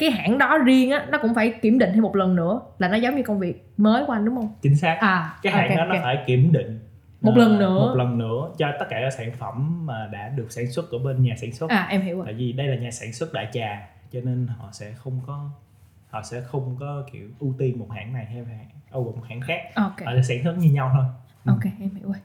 cái 0.00 0.10
hãng 0.10 0.38
đó 0.38 0.58
riêng 0.58 0.90
á 0.90 1.06
nó 1.08 1.18
cũng 1.18 1.34
phải 1.34 1.50
kiểm 1.50 1.78
định 1.78 1.90
thêm 1.94 2.02
một 2.02 2.16
lần 2.16 2.36
nữa 2.36 2.60
là 2.78 2.88
nó 2.88 2.96
giống 2.96 3.16
như 3.16 3.22
công 3.22 3.38
việc 3.38 3.72
mới 3.76 4.04
của 4.06 4.12
anh 4.12 4.24
đúng 4.24 4.36
không? 4.36 4.54
Chính 4.62 4.76
xác. 4.76 4.98
À, 5.00 5.34
cái 5.42 5.52
hãng 5.52 5.62
okay, 5.62 5.76
đó 5.76 5.84
okay. 5.84 5.98
nó 5.98 6.04
phải 6.04 6.18
kiểm 6.26 6.52
định. 6.52 6.80
Một 7.20 7.36
lần 7.36 7.58
nữa. 7.58 7.86
Một 7.88 7.94
lần 7.96 8.18
nữa 8.18 8.50
cho 8.58 8.72
tất 8.78 8.86
cả 8.90 9.00
các 9.02 9.10
sản 9.10 9.32
phẩm 9.38 9.86
mà 9.86 10.08
đã 10.12 10.28
được 10.28 10.52
sản 10.52 10.70
xuất 10.70 10.90
ở 10.90 10.98
bên 10.98 11.22
nhà 11.22 11.34
sản 11.40 11.52
xuất. 11.52 11.70
À 11.70 11.86
em 11.90 12.00
hiểu 12.00 12.16
rồi. 12.16 12.24
Tại 12.24 12.34
vì 12.34 12.52
đây 12.52 12.66
là 12.66 12.76
nhà 12.76 12.90
sản 12.90 13.12
xuất 13.12 13.32
đại 13.32 13.48
trà 13.52 13.88
cho 14.12 14.20
nên 14.24 14.46
họ 14.58 14.68
sẽ 14.72 14.92
không 14.96 15.20
có 15.26 15.50
họ 16.10 16.22
sẽ 16.22 16.40
không 16.40 16.76
có 16.80 17.04
kiểu 17.12 17.28
ưu 17.38 17.54
tiên 17.58 17.78
một 17.78 17.88
hãng 17.90 18.12
này 18.12 18.24
hay 18.24 18.44
hãng 18.44 18.98
oh, 18.98 19.16
một 19.16 19.22
hãng 19.28 19.40
khác. 19.40 19.60
Ok. 19.74 20.06
Họ 20.06 20.12
sẽ 20.16 20.22
sản 20.22 20.44
xuất 20.44 20.54
như 20.58 20.70
nhau 20.70 20.90
thôi. 20.94 21.04
Ok 21.46 21.64
em 21.80 21.90
hiểu 21.94 22.08
rồi. 22.08 22.16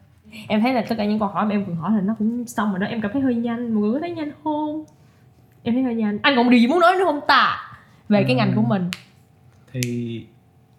Em 0.48 0.62
thấy 0.62 0.74
là 0.74 0.84
tất 0.90 0.96
cả 0.98 1.06
những 1.06 1.20
câu 1.20 1.28
hỏi 1.28 1.46
mà 1.46 1.52
em 1.52 1.66
vừa 1.66 1.74
hỏi 1.74 1.92
là 1.96 2.02
nó 2.02 2.16
cũng 2.20 2.48
xong 2.48 2.70
rồi 2.70 2.80
đó. 2.80 2.88
Em 2.88 3.02
cảm 3.02 3.12
thấy 3.12 3.22
hơi 3.22 3.36
nhanh. 3.36 3.74
Mọi 3.74 3.82
người 3.82 3.94
có 3.94 4.00
thấy 4.00 4.12
nhanh 4.12 4.32
không? 4.44 4.86
Em 5.64 5.74
thấy 5.74 5.84
hơi 5.84 5.96
nhanh. 5.96 6.20
Anh 6.22 6.34
còn 6.36 6.50
điều 6.50 6.60
gì 6.60 6.68
muốn 6.68 6.80
nói 6.80 6.96
nữa 6.96 7.06
không 7.06 7.20
ta 7.28 7.65
về 8.10 8.24
cái 8.24 8.32
Ừ. 8.32 8.38
ngành 8.38 8.52
của 8.56 8.62
mình. 8.62 8.90
Thì 9.72 10.26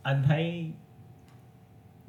anh 0.03 0.23
thấy 0.29 0.71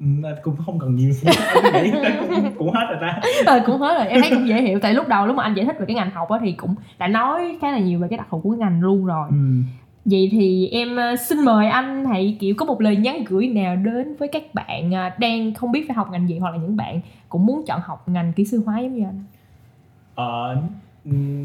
Ừ, 0.00 0.06
anh 0.24 0.34
cũng 0.42 0.56
không 0.66 0.78
cần 0.78 0.96
nhiều 0.96 1.10
nghĩ 1.74 1.90
cũng, 2.20 2.52
cũng 2.58 2.70
hết 2.72 2.86
rồi 2.90 2.98
ta. 3.00 3.20
Ờ 3.46 3.62
cũng 3.66 3.78
hết 3.80 3.94
rồi. 3.98 4.06
Em 4.06 4.20
thấy 4.20 4.30
cũng 4.30 4.48
dễ 4.48 4.62
hiểu. 4.62 4.78
Tại 4.82 4.94
lúc 4.94 5.08
đầu 5.08 5.26
lúc 5.26 5.36
mà 5.36 5.42
anh 5.42 5.54
giải 5.54 5.66
thích 5.66 5.76
về 5.78 5.84
cái 5.86 5.94
ngành 5.96 6.10
học 6.10 6.28
á 6.30 6.38
thì 6.42 6.52
cũng 6.52 6.74
đã 6.98 7.08
nói 7.08 7.58
khá 7.60 7.72
là 7.72 7.78
nhiều 7.78 7.98
về 7.98 8.08
cái 8.10 8.16
đặc 8.16 8.26
thù 8.30 8.40
của 8.40 8.50
cái 8.50 8.58
ngành 8.58 8.80
luôn 8.80 9.06
rồi. 9.06 9.28
Ừ. 9.30 9.36
vậy 10.04 10.28
thì 10.32 10.68
em 10.68 10.96
ờ, 10.96 11.16
xin 11.16 11.44
mời 11.44 11.66
anh 11.68 12.04
hãy 12.04 12.36
kiểu 12.40 12.54
có 12.58 12.66
một 12.66 12.80
lời 12.80 12.96
nhắn 12.96 13.24
gửi 13.28 13.46
nào 13.48 13.76
đến 13.76 14.16
với 14.18 14.28
các 14.32 14.54
bạn 14.54 14.92
ờ, 14.92 15.10
đang 15.18 15.54
không 15.54 15.72
biết 15.72 15.84
phải 15.88 15.94
học 15.94 16.08
ngành 16.12 16.28
gì 16.28 16.38
hoặc 16.38 16.50
là 16.50 16.56
những 16.56 16.76
bạn 16.76 17.00
cũng 17.28 17.46
muốn 17.46 17.64
chọn 17.66 17.80
học 17.84 18.08
ngành 18.08 18.32
kỹ 18.32 18.44
sư 18.44 18.62
hóa 18.66 18.80
giống 18.80 18.96
như 18.96 19.04
anh. 19.04 19.24
Ờ, 20.14 20.56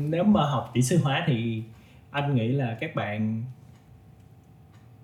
nếu 0.09 0.23
mà 0.23 0.45
học 0.45 0.71
kỹ 0.73 0.81
sư 0.81 0.99
hóa 1.03 1.23
thì 1.27 1.63
anh 2.11 2.35
nghĩ 2.35 2.47
là 2.47 2.77
các 2.81 2.95
bạn 2.95 3.43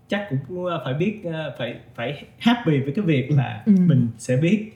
chắc 0.09 0.27
cũng 0.29 0.65
phải 0.85 0.93
biết 0.93 1.19
ờ, 1.23 1.55
phải 1.57 1.75
phải 1.95 2.23
happy 2.39 2.79
với 2.79 2.93
cái 2.95 3.05
việc 3.05 3.31
là 3.31 3.63
Ừ. 3.65 3.73
mình 3.79 4.07
sẽ 4.17 4.35
biết 4.37 4.71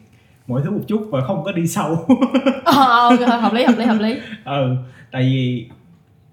mọi 0.48 0.62
thứ 0.64 0.72
một 0.72 0.82
chút 0.88 1.08
và 1.12 1.22
không 1.22 1.44
có 1.44 1.52
đi 1.52 1.68
sâu. 1.68 2.06
Ờ 2.66 3.10
ok, 3.10 3.20
hợp 3.42 3.54
lý 3.54 3.64
hợp 3.66 3.78
lý 3.78 3.86
hợp 3.86 3.98
lý. 4.02 4.20
Ừ 4.46 4.76
tại 5.12 5.22
vì 5.24 5.70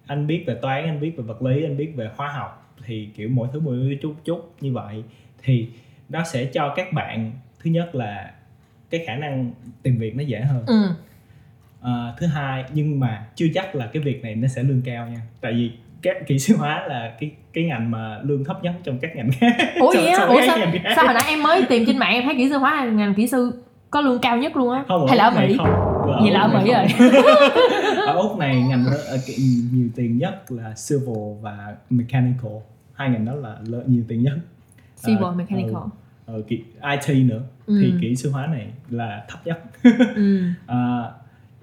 anh 0.07 0.26
biết 0.26 0.44
về 0.46 0.55
toán 0.62 0.84
anh 0.84 1.01
biết 1.01 1.12
về 1.16 1.22
vật 1.24 1.42
lý 1.42 1.64
anh 1.64 1.76
biết 1.76 1.92
về 1.96 2.11
hóa 2.16 2.28
học 2.32 2.74
thì 2.86 3.09
kiểu 3.16 3.28
mỗi 3.32 3.48
thứ 3.53 3.61
mỗi 3.61 3.98
chút 4.03 4.14
chút 4.24 4.55
như 4.61 4.72
vậy 4.72 5.03
thì 5.42 5.66
nó 6.09 6.24
sẽ 6.24 6.44
cho 6.44 6.72
các 6.76 6.92
bạn 6.92 7.32
thứ 7.62 7.70
nhất 7.70 7.94
là 7.94 8.30
cái 8.90 9.05
khả 9.07 9.16
năng 9.16 9.51
tìm 9.82 9.98
việc 9.98 10.16
nó 10.16 10.22
dễ 10.22 10.40
hơn. 10.40 10.64
Ừ. 10.66 10.88
Ờ, 11.80 12.14
thứ 12.18 12.26
hai 12.26 12.64
nhưng 12.74 13.01
mà 13.01 13.26
chưa 13.34 13.46
chắc 13.55 13.74
là 13.74 13.86
cái 13.86 14.03
việc 14.03 14.22
này 14.22 14.34
nó 14.34 14.48
sẽ 14.48 14.62
lương 14.62 14.82
cao 14.84 15.07
nha. 15.09 15.20
Tại 15.40 15.53
vì 15.53 15.70
các 16.03 16.16
kỹ 16.26 16.38
sư 16.38 16.57
hóa 16.57 16.86
là 16.88 17.12
cái 17.20 17.30
cái 17.53 17.64
ngành 17.64 17.90
mà 17.90 18.18
lương 18.22 18.44
thấp 18.44 18.62
nhất 18.64 18.72
trong 18.84 18.98
các 18.98 19.16
ngành 19.16 19.30
khác. 19.40 19.57
Ủa 19.80 19.92
vậy 19.94 20.07
á? 20.07 20.24
ủa 20.26 20.40
sao, 20.46 20.59
sao 20.96 21.05
hồi 21.05 21.14
nãy 21.14 21.22
em 21.28 21.42
mới 21.42 21.62
tìm 21.68 21.84
trên 21.86 21.98
mạng 21.98 22.12
em 22.12 22.24
thấy 22.24 22.34
kỹ 22.36 22.48
sư 22.51 22.59
hóa 22.59 22.84
là 22.84 22.90
ngành 22.92 23.14
kỹ 23.14 23.26
sư 23.28 23.62
có 23.90 24.01
lương 24.01 24.18
cao 24.18 24.36
nhất 24.36 24.57
luôn 24.57 24.72
á? 24.72 24.84
Hay 25.09 25.16
là 25.18 25.24
ở 25.24 25.30
mỹ? 25.40 25.55
không. 25.59 25.66
Ở 25.66 26.20
Vậy 26.22 26.30
là 26.30 26.40
ở 26.40 26.48
Mỹ 26.64 26.72
không. 26.74 27.09
ở 28.07 28.12
úc 28.14 28.38
này 28.38 28.62
ngành 28.62 28.84
cái- 29.26 29.36
nhiều 29.72 29.88
tiền 29.96 30.18
nhất 30.18 30.44
là 30.48 30.74
civil 30.88 31.16
và 31.42 31.74
mechanical. 31.90 32.53
Hai 32.94 33.11
ngành 33.11 33.24
đó 33.24 33.34
là 33.34 33.57
lợi- 33.66 33.84
nhiều 33.86 34.03
tiền 34.09 34.22
nhất. 34.22 34.34
Civil 35.07 35.22
Ờ, 35.24 35.32
mechanical. 35.32 35.82
ờ, 36.26 36.42
kỹ 36.48 36.62
IT 36.82 37.14
nữa. 37.24 37.40
Thì 37.66 37.90
Ừ. 37.92 37.98
kỹ 38.01 38.16
sư 38.16 38.30
hóa 38.30 38.46
này 38.46 38.66
là 38.90 39.24
thấp 39.28 39.38
nhất. 39.46 39.61
Ừ. 40.14 40.42
Ờ, 40.66 41.12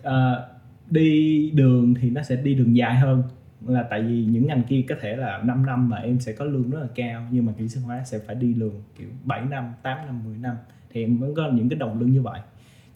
ờ, 0.03 0.47
đi 0.89 1.51
đường 1.53 1.93
thì 2.01 2.09
nó 2.09 2.21
sẽ 2.23 2.35
đi 2.35 2.53
đường 2.55 2.75
dài 2.77 2.95
hơn 2.95 3.23
là 3.65 3.83
tại 3.83 4.03
vì 4.03 4.25
những 4.25 4.47
ngành 4.47 4.63
kia 4.63 4.83
có 4.89 4.95
thể 5.01 5.15
là 5.15 5.41
5 5.43 5.65
năm 5.65 5.89
mà 5.89 5.97
em 5.97 6.19
sẽ 6.19 6.33
có 6.33 6.45
lương 6.45 6.69
rất 6.69 6.79
là 6.79 6.87
cao 6.95 7.27
nhưng 7.31 7.45
mà 7.45 7.53
kỹ 7.57 7.67
sư 7.67 7.81
hóa 7.81 8.03
sẽ 8.05 8.19
phải 8.19 8.35
đi 8.35 8.53
đường 8.53 8.83
kiểu 8.97 9.07
7 9.23 9.45
năm, 9.45 9.73
8 9.81 9.97
năm, 10.05 10.23
10 10.25 10.37
năm 10.37 10.55
thì 10.89 11.03
em 11.03 11.17
vẫn 11.17 11.35
có 11.35 11.51
những 11.51 11.69
cái 11.69 11.79
đồng 11.79 11.99
lương 11.99 12.11
như 12.11 12.21
vậy 12.21 12.41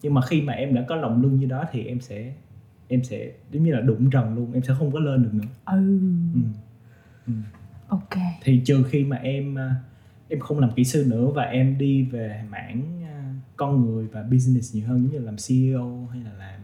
nhưng 0.02 0.14
mà 0.14 0.20
khi 0.22 0.42
mà 0.42 0.52
em 0.52 0.74
đã 0.74 0.84
có 0.88 1.02
đồng 1.02 1.22
lương 1.22 1.36
như 1.36 1.46
đó 1.46 1.64
thì 1.72 1.84
em 1.84 2.00
sẽ 2.00 2.32
em 2.88 3.04
sẽ 3.04 3.32
giống 3.50 3.62
như 3.62 3.72
là 3.72 3.80
đụng 3.80 4.10
trần 4.10 4.34
luôn 4.34 4.52
em 4.52 4.62
sẽ 4.62 4.74
không 4.78 4.92
có 4.92 4.98
lên 4.98 5.22
được 5.22 5.34
nữa 5.34 5.48
ừ 5.66 6.00
ừ. 6.34 6.40
Ừ. 7.26 7.32
ok 7.88 8.20
thì 8.42 8.62
trừ 8.64 8.84
khi 8.90 9.04
mà 9.04 9.16
em 9.16 9.58
à, 9.58 9.74
em 10.28 10.40
không 10.40 10.58
làm 10.58 10.70
kỹ 10.76 10.84
sư 10.84 11.06
nữa 11.08 11.26
và 11.34 11.42
em 11.42 11.78
đi 11.78 12.02
về 12.02 12.42
mảng 12.50 13.02
à, 13.04 13.34
con 13.56 13.86
người 13.86 14.06
và 14.06 14.22
business 14.22 14.74
nhiều 14.74 14.86
hơn 14.86 15.02
giống 15.02 15.12
như 15.12 15.18
làm 15.18 15.36
CEO 15.48 16.08
hay 16.12 16.22
là 16.22 16.32
làm 16.38 16.60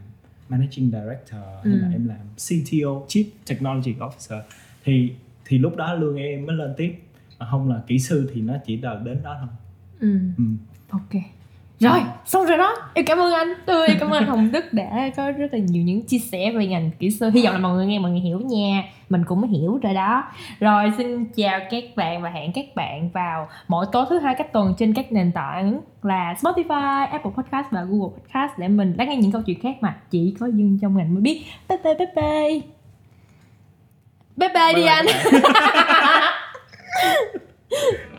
managing 0.49 0.91
director 0.91 1.41
hay 1.63 1.73
là 1.77 1.87
Ừ. 1.87 1.93
em 1.93 2.07
làm 2.07 2.17
CTO 2.35 3.05
chief 3.07 3.23
technology 3.47 3.93
officer 3.93 4.41
thì 4.83 5.11
thì 5.45 5.57
lúc 5.57 5.75
đó 5.75 5.93
lương 5.93 6.15
em 6.17 6.45
mới 6.45 6.55
lên 6.55 6.73
tiếp 6.77 6.95
mà 7.39 7.45
không 7.51 7.69
là 7.69 7.81
kỹ 7.87 7.99
sư 7.99 8.31
thì 8.33 8.41
nó 8.41 8.53
chỉ 8.65 8.77
đợi 8.77 8.97
đến 9.05 9.23
đó 9.23 9.37
thôi 9.39 9.49
ừ 9.99 10.19
ừ. 10.37 10.43
ok 10.89 11.21
rồi 11.79 11.99
xong 12.25 12.45
rồi 12.45 12.57
đó. 12.57 12.75
Em 12.93 13.05
cảm 13.05 13.17
ơn 13.17 13.33
anh. 13.33 13.53
Tôi 13.65 13.87
cảm 13.99 14.09
ơn 14.09 14.23
anh 14.23 14.27
hồng 14.27 14.51
đức 14.51 14.73
đã 14.73 15.09
có 15.17 15.31
rất 15.31 15.53
là 15.53 15.59
nhiều 15.59 15.83
những 15.83 16.05
chia 16.05 16.17
sẻ 16.19 16.51
về 16.51 16.67
ngành 16.67 16.91
kỹ 16.99 17.11
sư. 17.11 17.29
Hy 17.29 17.43
vọng 17.45 17.53
là 17.53 17.59
mọi 17.59 17.75
người 17.75 17.85
nghe 17.85 17.99
mọi 17.99 18.11
người 18.11 18.19
hiểu 18.19 18.39
nha. 18.39 18.83
Mình 19.09 19.25
cũng 19.25 19.43
hiểu 19.43 19.79
rồi 19.83 19.93
đó. 19.93 20.23
Rồi 20.59 20.91
xin 20.97 21.25
chào 21.25 21.59
các 21.71 21.83
bạn 21.95 22.21
và 22.21 22.29
hẹn 22.29 22.51
các 22.53 22.65
bạn 22.75 23.09
vào 23.09 23.47
mỗi 23.67 23.85
tối 23.91 24.05
thứ 24.09 24.19
hai 24.19 24.35
cách 24.35 24.53
tuần 24.53 24.73
trên 24.77 24.93
các 24.93 25.11
nền 25.11 25.31
tảng 25.31 25.79
là 26.03 26.35
Spotify, 26.41 27.07
Apple 27.07 27.31
Podcast 27.37 27.65
và 27.71 27.83
Google 27.83 28.17
Podcast 28.17 28.51
để 28.57 28.67
mình 28.67 28.95
lắng 28.97 29.09
nghe 29.09 29.15
những 29.15 29.31
câu 29.31 29.41
chuyện 29.41 29.59
khác 29.61 29.75
mà 29.81 29.95
chỉ 30.09 30.35
có 30.39 30.47
Dương 30.47 30.77
trong 30.81 30.97
ngành 30.97 31.13
mới 31.13 31.21
biết. 31.21 31.43
Bye 31.69 31.77
bye 31.83 31.93
bye 31.93 32.07
bye. 32.15 32.61
Bye 34.35 34.49
bye 34.53 34.73
đi 34.73 34.81
Bye 34.81 34.83
bye. 34.83 34.87
anh. 34.87 35.05
các. 37.69 38.09